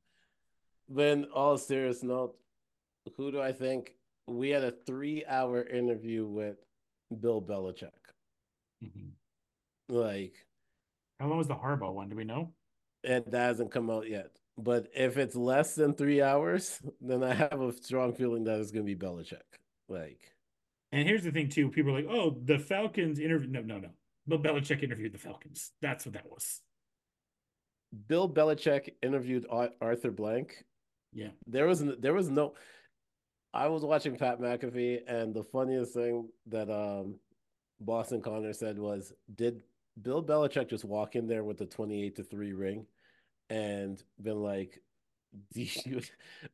then 0.88 1.24
all 1.34 1.56
serious 1.58 2.02
note, 2.04 2.36
who 3.16 3.32
do 3.32 3.40
I 3.40 3.52
think 3.52 3.94
we 4.28 4.50
had 4.50 4.62
a 4.62 4.70
three 4.86 5.24
hour 5.26 5.62
interview 5.64 6.24
with 6.26 6.56
Bill 7.20 7.42
Belichick. 7.42 7.90
Mhm. 8.84 9.10
Like 9.88 10.34
How 11.18 11.26
long 11.26 11.38
was 11.38 11.48
the 11.48 11.54
Harbaugh 11.56 11.92
one? 11.92 12.08
Do 12.08 12.16
we 12.16 12.24
know? 12.24 12.52
and 13.02 13.24
that 13.26 13.40
hasn't 13.46 13.72
come 13.72 13.88
out 13.90 14.08
yet. 14.08 14.30
But 14.62 14.88
if 14.94 15.16
it's 15.16 15.34
less 15.36 15.74
than 15.74 15.94
three 15.94 16.20
hours, 16.22 16.80
then 17.00 17.22
I 17.22 17.34
have 17.34 17.60
a 17.60 17.72
strong 17.72 18.12
feeling 18.14 18.44
that 18.44 18.60
it's 18.60 18.70
gonna 18.70 18.84
be 18.84 18.96
Belichick. 18.96 19.38
Like 19.88 20.20
And 20.92 21.06
here's 21.06 21.24
the 21.24 21.32
thing 21.32 21.48
too: 21.48 21.70
people 21.70 21.92
are 21.92 22.02
like, 22.02 22.10
"Oh, 22.10 22.38
the 22.44 22.58
Falcons 22.58 23.18
interview." 23.18 23.48
No, 23.48 23.62
no, 23.62 23.78
no. 23.78 23.90
Bill 24.28 24.38
Belichick 24.38 24.82
interviewed 24.82 25.12
the 25.12 25.18
Falcons. 25.18 25.72
That's 25.80 26.04
what 26.04 26.14
that 26.14 26.30
was. 26.30 26.60
Bill 28.06 28.28
Belichick 28.28 28.94
interviewed 29.02 29.46
Arthur 29.50 30.10
Blank. 30.10 30.64
Yeah. 31.12 31.30
There 31.46 31.66
was 31.66 31.82
n- 31.82 31.96
there 31.98 32.14
was 32.14 32.28
no 32.28 32.54
I 33.52 33.66
was 33.66 33.82
watching 33.84 34.16
Pat 34.16 34.40
McAfee 34.40 35.00
and 35.08 35.34
the 35.34 35.42
funniest 35.42 35.94
thing 35.94 36.28
that 36.46 36.70
um 36.70 37.16
Boston 37.80 38.20
Connor 38.20 38.52
said 38.52 38.78
was 38.78 39.12
did 39.34 39.62
Bill 40.00 40.22
Belichick 40.22 40.68
just 40.68 40.84
walk 40.84 41.16
in 41.16 41.26
there 41.26 41.42
with 41.42 41.58
the 41.58 41.66
28 41.66 42.16
to 42.16 42.24
3 42.24 42.52
ring 42.52 42.86
and 43.50 44.02
been 44.22 44.40
like 44.42 44.80
do 45.52 45.62
you 45.62 46.00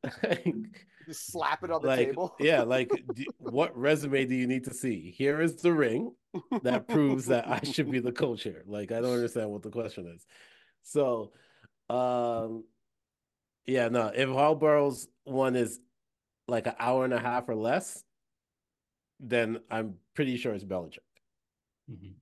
Just 1.07 1.31
slap 1.31 1.63
it 1.63 1.71
on 1.71 1.81
the 1.83 1.87
like 1.89 2.07
table. 2.09 2.35
yeah 2.41 2.63
like 2.63 2.91
do, 3.15 3.25
what 3.39 3.77
resume 3.79 4.25
do 4.27 4.35
you 4.35 4.47
need 4.49 4.65
to 4.65 4.75
see 4.75 5.15
here 5.17 5.41
is 5.41 5.55
the 5.57 5.73
ring 5.73 6.13
that 6.63 6.89
proves 6.89 7.27
that 7.27 7.49
I 7.49 7.61
should 7.65 7.91
be 7.91 8.01
the 8.01 8.13
coach 8.13 8.43
here. 8.43 8.65
Like 8.67 8.91
I 8.93 9.01
don't 9.01 9.15
understand 9.15 9.51
what 9.51 9.63
the 9.63 9.71
question 9.71 10.07
is. 10.15 10.27
So 10.83 11.33
um 11.89 12.65
yeah, 13.67 13.89
no, 13.89 14.09
if 14.15 14.29
Harbaugh's 14.29 15.09
one 15.25 15.57
is 15.57 15.79
like 16.49 16.67
an 16.67 16.75
hour 16.79 17.05
and 17.05 17.15
a 17.15 17.19
half 17.21 17.49
or 17.49 17.55
less, 17.57 18.03
then 19.21 19.59
I'm 19.71 19.95
pretty 20.15 20.37
sure 20.37 20.53
it's 20.55 20.65
Belichick. 20.65 20.99
Mhm. 21.91 22.15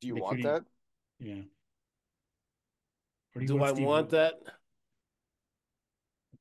Do 0.00 0.06
you 0.08 0.14
Nick, 0.14 0.20
who 0.22 0.24
want 0.24 0.36
do 0.36 0.42
you- 0.42 0.48
that? 0.48 0.64
Yeah. 1.20 1.42
Or 3.38 3.44
Do 3.44 3.62
I 3.62 3.72
Steve 3.72 3.86
want 3.86 4.10
that? 4.10 4.34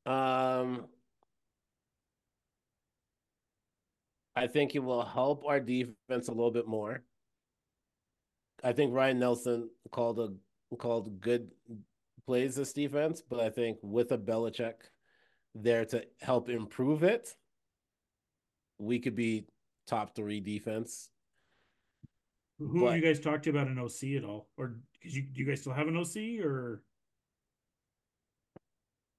Um 0.06 0.86
I 4.36 4.48
think 4.48 4.76
it 4.76 4.80
will 4.80 5.04
help 5.04 5.46
our 5.46 5.60
defense 5.60 6.28
a 6.28 6.32
little 6.32 6.52
bit 6.52 6.68
more. 6.68 7.04
I 8.64 8.72
think 8.72 8.94
Ryan 8.94 9.20
Nielsen 9.20 9.70
called 9.92 10.20
a 10.20 10.30
called 10.78 11.22
good 11.22 11.52
plays 12.26 12.56
this 12.56 12.74
defense, 12.74 13.22
but 13.28 13.40
I 13.40 13.50
think 13.50 13.78
with 13.82 14.12
a 14.12 14.18
Belichick 14.18 14.76
there 15.56 15.86
to 15.86 16.06
help 16.22 16.50
improve 16.50 17.04
it, 17.04 17.36
we 18.78 19.00
could 19.00 19.16
be 19.16 19.46
top 19.88 20.16
three 20.16 20.40
defense. 20.40 21.10
Who 22.60 22.82
But- 22.82 22.88
have 22.94 22.96
you 22.98 23.04
guys 23.04 23.20
talked 23.20 23.44
to 23.44 23.50
about 23.52 23.68
an 23.68 23.78
OC 23.80 24.16
at 24.18 24.24
all? 24.26 24.50
Or 24.58 24.80
because 24.94 25.16
you 25.16 25.24
do 25.24 25.42
you 25.42 25.46
guys 25.48 25.62
still 25.62 25.74
have 25.74 25.88
an 25.88 25.96
OC 25.98 26.40
or 26.42 26.82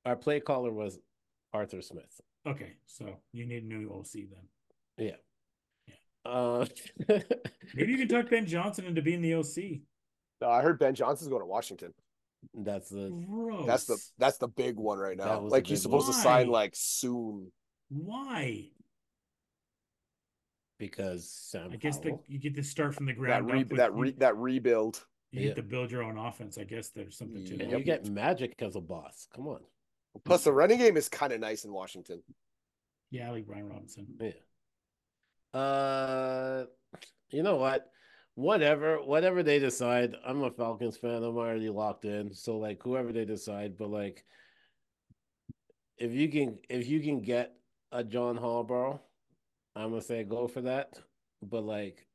Our 0.05 0.17
play 0.17 0.41
caller 0.41 0.73
was 0.73 0.99
Arthur 1.53 1.83
Smith. 1.83 2.21
okay, 2.47 2.73
so 2.87 3.17
you 3.33 3.47
need 3.47 3.63
a 3.65 3.67
new 3.67 3.91
OC 3.91 4.27
then. 4.31 4.49
Yeah. 5.07 5.17
Yeah. 5.87 6.31
Uh, 6.31 6.67
Maybe 7.75 7.93
you 7.93 7.99
can 7.99 8.09
talk 8.09 8.31
Ben 8.31 8.47
Johnson 8.47 8.87
into 8.87 9.03
being 9.03 9.21
the 9.23 9.35
OC. 9.35 9.83
No, 10.41 10.49
I 10.51 10.63
heard 10.63 10.79
Ben 10.79 10.95
Johnson's 10.95 11.29
going 11.29 11.43
to 11.43 11.47
Washington. 11.47 11.93
that's 12.55 12.89
the 12.91 13.11
Gross. 13.29 13.67
That's 13.67 13.85
the 13.85 13.99
that's 14.19 14.39
the 14.39 14.49
big 14.49 14.77
one 14.77 14.99
right 14.99 15.17
now. 15.17 15.41
Like 15.41 15.67
he's 15.67 15.81
big 15.81 15.83
supposed 15.83 16.07
to 16.09 16.13
sign 16.13 16.49
like 16.49 16.73
soon. 16.75 17.51
why. 17.89 18.71
Because 20.79 21.29
Sam 21.31 21.71
I 21.73 21.77
guess 21.77 21.99
the, 21.99 22.19
you 22.27 22.39
get 22.39 22.55
to 22.55 22.63
start 22.63 22.95
from 22.95 23.07
the 23.07 23.13
That 23.13 23.19
ground 23.19 23.51
re, 23.51 23.61
up. 23.63 23.69
with- 23.69 23.79
that 23.79 23.95
re, 23.95 24.13
that 24.19 24.37
rebuild. 24.37 25.05
you 25.33 25.41
Yeah. 25.41 25.47
get 25.49 25.57
to 25.57 25.63
build 25.63 25.91
your 25.91 26.03
own 26.03 26.17
offense. 26.19 26.57
I 26.59 26.65
guess 26.65 26.89
there's 26.91 27.17
something 27.17 27.45
to 27.45 27.57
Yeah. 27.57 27.65
it. 27.65 27.71
you 27.79 27.85
get 27.85 28.07
Magic 28.09 28.55
as 28.63 28.77
a 28.77 28.81
boss. 28.81 29.27
Come 29.35 29.49
on. 29.49 29.61
Plus 30.25 30.45
the 30.45 30.53
running 30.53 30.79
game 30.79 30.97
is 30.97 31.09
kind 31.09 31.33
of 31.33 31.41
nice 31.41 31.65
in 31.65 31.73
Washington. 31.73 32.23
Yeah, 33.11 33.29
I 33.29 33.33
like 33.33 33.47
Brian 33.47 33.69
Robinson. 33.69 34.07
Yeah. 34.21 35.59
Uh, 35.59 36.65
you 37.31 37.43
know 37.43 37.57
what? 37.57 37.91
Whatever, 38.35 39.03
whatever 39.03 39.43
they 39.43 39.59
decide. 39.59 40.15
I'm 40.25 40.43
a 40.43 40.51
Falcons 40.51 40.97
fan. 40.97 41.23
I'm 41.25 41.37
already 41.37 41.69
locked 41.71 42.05
in. 42.05 42.33
So 42.33 42.59
like, 42.59 42.83
whoever 42.83 43.13
they 43.13 43.25
decide, 43.25 43.77
but 43.77 43.91
like, 43.91 44.25
if 45.97 46.13
you 46.13 46.29
can, 46.29 46.59
if 46.69 46.87
you 46.89 47.01
can 47.01 47.21
get 47.21 47.55
a 47.93 48.05
John 48.05 48.39
Harbaugh, 48.39 49.01
I'm 49.79 49.91
gonna 49.91 50.03
say 50.03 50.25
go 50.25 50.49
for 50.49 50.63
that. 50.63 50.99
But 51.41 51.63
like, 51.63 52.07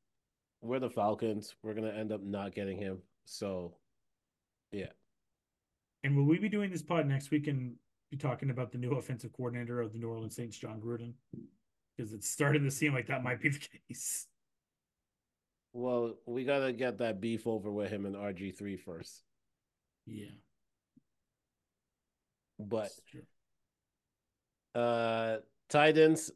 we're 0.61 0.79
the 0.79 0.89
Falcons. 0.89 1.55
We're 1.63 1.73
gonna 1.73 1.91
end 1.91 2.11
up 2.11 2.21
not 2.21 2.53
getting 2.53 2.77
him. 2.77 2.99
So, 3.25 3.75
yeah. 4.71 4.91
And 6.03 6.17
will 6.17 6.25
we 6.25 6.39
be 6.39 6.49
doing 6.49 6.69
this 6.69 6.81
pod 6.81 7.07
next 7.07 7.31
week 7.31 7.47
and 7.47 7.75
be 8.11 8.17
talking 8.17 8.49
about 8.49 8.71
the 8.73 8.77
new 8.77 8.91
offensive 8.91 9.31
coordinator 9.31 9.79
of 9.79 9.93
the 9.93 9.99
New 9.99 10.09
Orleans 10.09 10.35
Saints, 10.35 10.57
Jon 10.57 10.81
Gruden? 10.81 11.13
Because 11.95 12.11
it's 12.11 12.29
starting 12.29 12.63
to 12.63 12.71
seem 12.71 12.93
like 12.93 13.07
that 13.07 13.23
might 13.23 13.41
be 13.41 13.49
the 13.49 13.59
case. 13.87 14.27
Well, 15.71 16.15
we 16.25 16.43
gotta 16.43 16.73
get 16.73 16.97
that 16.97 17.21
beef 17.21 17.47
over 17.47 17.71
with 17.71 17.89
him 17.89 18.05
and 18.05 18.15
RG 18.15 18.57
three 18.57 18.75
first. 18.77 19.23
Yeah, 20.05 20.25
But 22.59 22.91
uh 24.75 25.37
Titans 25.69 26.31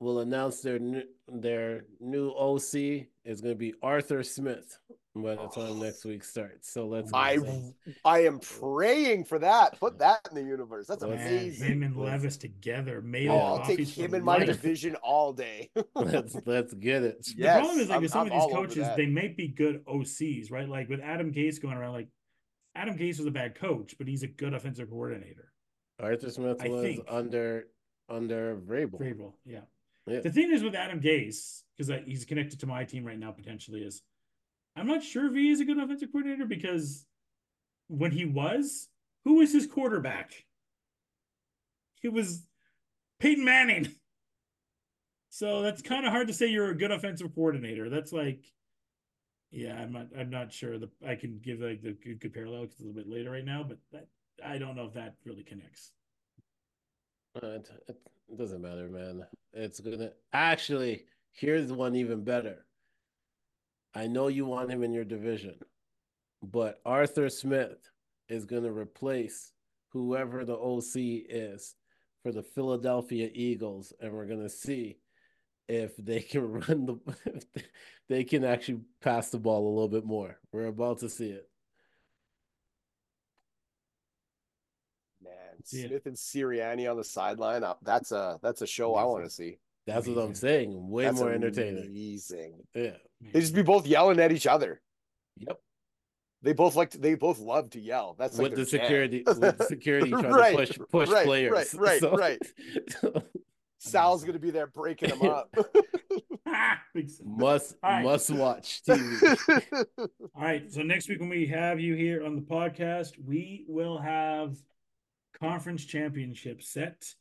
will 0.00 0.20
announce 0.20 0.60
their 0.60 0.78
new 0.78 1.02
their 1.28 1.84
new 2.00 2.30
OC 2.30 3.06
is 3.24 3.40
going 3.40 3.54
to 3.54 3.58
be 3.58 3.74
Arthur 3.82 4.22
Smith 4.22 4.78
by 5.14 5.30
the 5.30 5.48
time 5.48 5.70
oh. 5.70 5.74
next 5.74 6.04
week 6.04 6.22
starts. 6.22 6.70
So 6.70 6.86
let's. 6.86 7.10
I 7.12 7.38
Saints. 7.38 7.72
I 8.04 8.24
am 8.24 8.38
praying 8.38 9.24
for 9.24 9.38
that. 9.38 9.78
Put 9.80 9.98
that 9.98 10.20
in 10.30 10.36
the 10.36 10.42
universe. 10.42 10.86
That's 10.86 11.02
Man, 11.02 11.16
Man, 11.16 11.26
amazing. 11.26 11.66
him 11.66 11.82
and 11.82 11.96
Listen. 11.96 12.12
Levis 12.12 12.36
together 12.36 13.00
made 13.00 13.28
Oh. 13.28 13.38
I'll 13.38 13.64
take 13.64 13.80
him 13.88 14.14
in 14.14 14.24
my 14.24 14.36
life. 14.36 14.46
division 14.46 14.96
all 14.96 15.32
day. 15.32 15.70
let's 15.94 16.36
let's 16.44 16.74
get 16.74 17.02
it. 17.02 17.26
The 17.36 17.44
problem 17.44 17.78
is 17.78 17.88
like 17.88 17.94
I'm- 17.94 18.02
with 18.02 18.10
some 18.12 18.26
I'm 18.26 18.32
of 18.32 18.42
these 18.42 18.54
coaches, 18.54 18.88
they 18.96 19.06
might 19.06 19.36
be 19.36 19.48
good 19.48 19.84
OCs, 19.86 20.50
right? 20.50 20.68
Like 20.68 20.88
with 20.88 21.00
Adam 21.00 21.32
Gase 21.32 21.60
going 21.60 21.76
around, 21.76 21.92
like 21.92 22.08
Adam 22.74 22.96
Gase 22.96 23.18
was 23.18 23.26
a 23.26 23.30
bad 23.30 23.54
coach, 23.54 23.94
but 23.98 24.06
he's 24.06 24.22
a 24.22 24.28
good 24.28 24.52
offensive 24.52 24.90
coordinator. 24.90 25.52
Arthur 25.98 26.30
Smith 26.30 26.58
I 26.60 26.68
was 26.68 26.82
think. 26.82 27.04
under 27.08 27.68
under 28.08 28.56
Vrabel. 28.56 29.00
Vrabel, 29.00 29.32
yeah. 29.44 29.60
Yeah. 30.06 30.20
The 30.20 30.30
thing 30.30 30.52
is 30.52 30.62
with 30.62 30.74
Adam 30.74 31.00
Gase, 31.00 31.62
because 31.76 31.92
he's 32.06 32.24
connected 32.24 32.60
to 32.60 32.66
my 32.66 32.84
team 32.84 33.04
right 33.04 33.18
now, 33.18 33.32
potentially 33.32 33.80
is 33.80 34.02
I'm 34.76 34.86
not 34.86 35.02
sure 35.02 35.26
if 35.26 35.34
he 35.34 35.50
is 35.50 35.60
a 35.60 35.64
good 35.64 35.78
offensive 35.78 36.12
coordinator 36.12 36.44
because 36.44 37.06
when 37.88 38.10
he 38.10 38.24
was, 38.24 38.88
who 39.24 39.36
was 39.36 39.52
his 39.52 39.66
quarterback? 39.66 40.32
It 42.02 42.12
was 42.12 42.46
Peyton 43.18 43.44
Manning. 43.44 43.88
So 45.30 45.62
that's 45.62 45.82
kind 45.82 46.06
of 46.06 46.12
hard 46.12 46.28
to 46.28 46.34
say 46.34 46.46
you're 46.46 46.70
a 46.70 46.76
good 46.76 46.92
offensive 46.92 47.34
coordinator. 47.34 47.90
That's 47.90 48.12
like, 48.12 48.44
yeah, 49.50 49.74
I'm 49.74 49.92
not, 49.92 50.06
I'm 50.16 50.30
not 50.30 50.52
sure 50.52 50.78
that 50.78 50.90
I 51.06 51.14
can 51.14 51.40
give 51.42 51.60
like 51.60 51.82
the 51.82 51.92
good, 51.92 52.20
good 52.20 52.34
parallel 52.34 52.62
because 52.62 52.76
it's 52.76 52.82
a 52.82 52.86
little 52.86 53.02
bit 53.02 53.10
later 53.10 53.30
right 53.32 53.44
now, 53.44 53.64
but 53.66 53.78
that 53.92 54.06
I 54.44 54.58
don't 54.58 54.76
know 54.76 54.86
if 54.86 54.94
that 54.94 55.14
really 55.24 55.42
connects. 55.42 55.92
Uh, 57.42 57.46
It, 57.48 57.70
it 57.88 57.96
doesn't 58.34 58.62
matter, 58.62 58.88
man. 58.88 59.24
It's 59.52 59.80
gonna 59.80 60.12
actually. 60.32 61.04
Here's 61.32 61.70
one 61.70 61.94
even 61.94 62.24
better. 62.24 62.64
I 63.94 64.06
know 64.06 64.28
you 64.28 64.46
want 64.46 64.70
him 64.70 64.82
in 64.82 64.92
your 64.92 65.04
division, 65.04 65.58
but 66.42 66.80
Arthur 66.84 67.28
Smith 67.28 67.78
is 68.28 68.44
gonna 68.44 68.72
replace 68.72 69.52
whoever 69.90 70.44
the 70.44 70.56
OC 70.56 71.26
is 71.28 71.74
for 72.22 72.32
the 72.32 72.42
Philadelphia 72.42 73.30
Eagles, 73.32 73.92
and 74.00 74.12
we're 74.12 74.26
gonna 74.26 74.48
see 74.48 74.98
if 75.68 75.96
they 75.96 76.20
can 76.20 76.50
run 76.68 76.86
the. 76.86 76.98
If 77.24 77.68
they 78.08 78.24
can 78.24 78.44
actually 78.44 78.80
pass 79.02 79.30
the 79.30 79.38
ball 79.38 79.66
a 79.66 79.74
little 79.74 79.88
bit 79.88 80.04
more. 80.04 80.38
We're 80.52 80.66
about 80.66 80.98
to 80.98 81.08
see 81.08 81.30
it. 81.30 81.48
Man, 85.22 85.55
Yeah. 85.72 85.88
Smith 85.88 86.06
and 86.06 86.16
Sirianni 86.16 86.90
on 86.90 86.96
the 86.96 87.04
sideline. 87.04 87.64
uh, 87.64 87.74
That's 87.82 88.12
a 88.12 88.38
that's 88.42 88.62
a 88.62 88.66
show 88.66 88.94
I 88.94 89.04
want 89.04 89.24
to 89.24 89.30
see. 89.30 89.58
That's 89.86 90.06
what 90.08 90.18
I'm 90.18 90.34
saying. 90.34 90.88
Way 90.90 91.04
That's 91.04 91.18
more 91.20 91.30
entertaining. 91.32 91.86
Amazing. 91.86 92.54
Yeah. 92.74 92.96
They 93.32 93.40
just 93.40 93.54
be 93.54 93.62
both 93.62 93.86
yelling 93.86 94.18
at 94.20 94.32
each 94.32 94.46
other. 94.46 94.80
Yep. 95.38 95.60
They 96.42 96.52
both 96.52 96.74
like 96.76 96.90
to, 96.90 96.98
they 96.98 97.14
both 97.14 97.38
love 97.38 97.70
to 97.70 97.80
yell. 97.80 98.14
That's 98.18 98.38
like 98.38 98.50
with 98.50 98.58
the 98.58 98.66
security 98.66 99.22
with 99.26 99.62
security 99.66 100.10
trying 100.10 100.24
Right, 100.30 100.66
to 100.68 100.74
push 100.74 100.88
push 100.90 101.08
right, 101.10 101.24
players. 101.26 101.52
right, 101.52 101.74
right, 101.80 102.00
So- 102.00 102.16
right. 102.16 102.38
Sal's 103.78 104.24
gonna 104.24 104.38
be 104.38 104.50
there 104.50 104.66
breaking 104.66 105.10
them 105.10 105.22
up. 105.30 105.54
Big 106.94 107.10
sense. 107.10 107.20
must 107.24 107.76
All 107.82 107.90
right. 107.90 108.04
must 108.04 108.30
watch 108.30 108.82
TV. 108.88 109.82
All 109.98 110.08
right. 110.34 110.72
So 110.72 110.82
next 110.82 111.08
week 111.08 111.20
when 111.20 111.28
we 111.28 111.46
have 111.48 111.78
you 111.78 111.94
here 111.94 112.24
on 112.24 112.34
the 112.36 112.42
podcast, 112.42 113.12
we 113.24 113.64
will 113.68 113.98
have 113.98 114.56
conference 115.40 115.84
championship 115.84 116.62
set. 116.62 117.14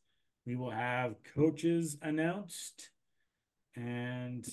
We 0.46 0.56
will 0.56 0.72
have 0.72 1.16
coaches 1.36 1.98
announced, 2.02 2.92
and 3.76 4.46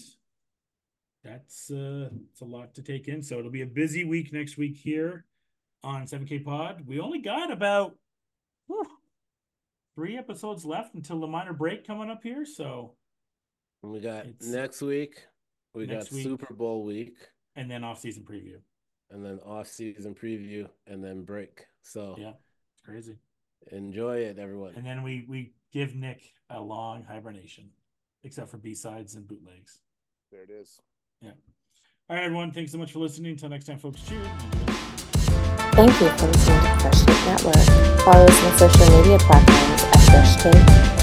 that's 1.22 1.70
uh, 1.70 2.08
it's 2.30 2.40
a 2.40 2.44
lot 2.44 2.74
to 2.74 2.82
take 2.82 3.08
in. 3.08 3.22
So 3.22 3.38
it'll 3.38 3.50
be 3.50 3.62
a 3.62 3.66
busy 3.66 4.04
week 4.04 4.32
next 4.32 4.56
week 4.56 4.76
here 4.76 5.26
on 5.84 6.06
7K 6.06 6.44
Pod. 6.44 6.82
We 6.86 6.98
only 7.00 7.20
got 7.20 7.52
about 7.52 7.96
whew, 8.66 8.86
three 9.94 10.16
episodes 10.16 10.64
left 10.64 10.94
until 10.94 11.20
the 11.20 11.26
minor 11.26 11.52
break 11.52 11.86
coming 11.86 12.10
up 12.10 12.22
here. 12.22 12.44
So 12.46 12.94
we 13.82 14.00
got 14.00 14.26
next 14.40 14.80
week. 14.80 15.26
We 15.74 15.86
Next 15.86 16.06
got 16.10 16.12
week. 16.12 16.24
Super 16.24 16.54
Bowl 16.54 16.84
week, 16.84 17.16
and 17.56 17.70
then 17.70 17.82
off 17.84 18.00
season 18.00 18.24
preview. 18.24 18.56
and 19.10 19.24
then 19.24 19.40
off 19.44 19.68
season 19.68 20.14
preview, 20.14 20.68
and 20.86 21.02
then 21.04 21.22
break. 21.24 21.66
So 21.82 22.14
Yeah, 22.18 22.32
it's 22.74 22.82
crazy. 22.84 23.16
Enjoy 23.70 24.18
it, 24.18 24.38
everyone. 24.38 24.74
And 24.76 24.84
then 24.84 25.02
we 25.02 25.24
we 25.28 25.52
give 25.72 25.94
Nick 25.94 26.32
a 26.50 26.60
long 26.60 27.04
hibernation, 27.04 27.70
except 28.24 28.50
for 28.50 28.58
B 28.58 28.74
sides 28.74 29.14
and 29.14 29.26
bootlegs. 29.26 29.80
there 30.30 30.42
it 30.42 30.50
is. 30.50 30.80
Yeah. 31.20 31.30
All 32.08 32.16
right, 32.16 32.24
everyone. 32.24 32.50
Thanks 32.52 32.72
so 32.72 32.78
much 32.78 32.92
for 32.92 32.98
listening. 32.98 33.32
Until 33.32 33.48
next 33.48 33.66
time, 33.66 33.78
folks. 33.78 34.02
Cheers. 34.02 34.26
Thank 35.74 36.00
you 36.00 36.08
for 36.10 36.26
listening 36.26 36.60
to 36.60 36.78
Fresh 36.80 37.00
Take 37.02 37.26
Network. 37.26 38.00
Follow 38.04 38.26
us 38.26 38.44
on 38.44 38.58
social 38.58 38.98
media 38.98 39.18
platforms 39.18 39.82
at 39.84 40.00
Fresh 40.10 40.36
Take 40.42 40.52
42. 40.52 41.01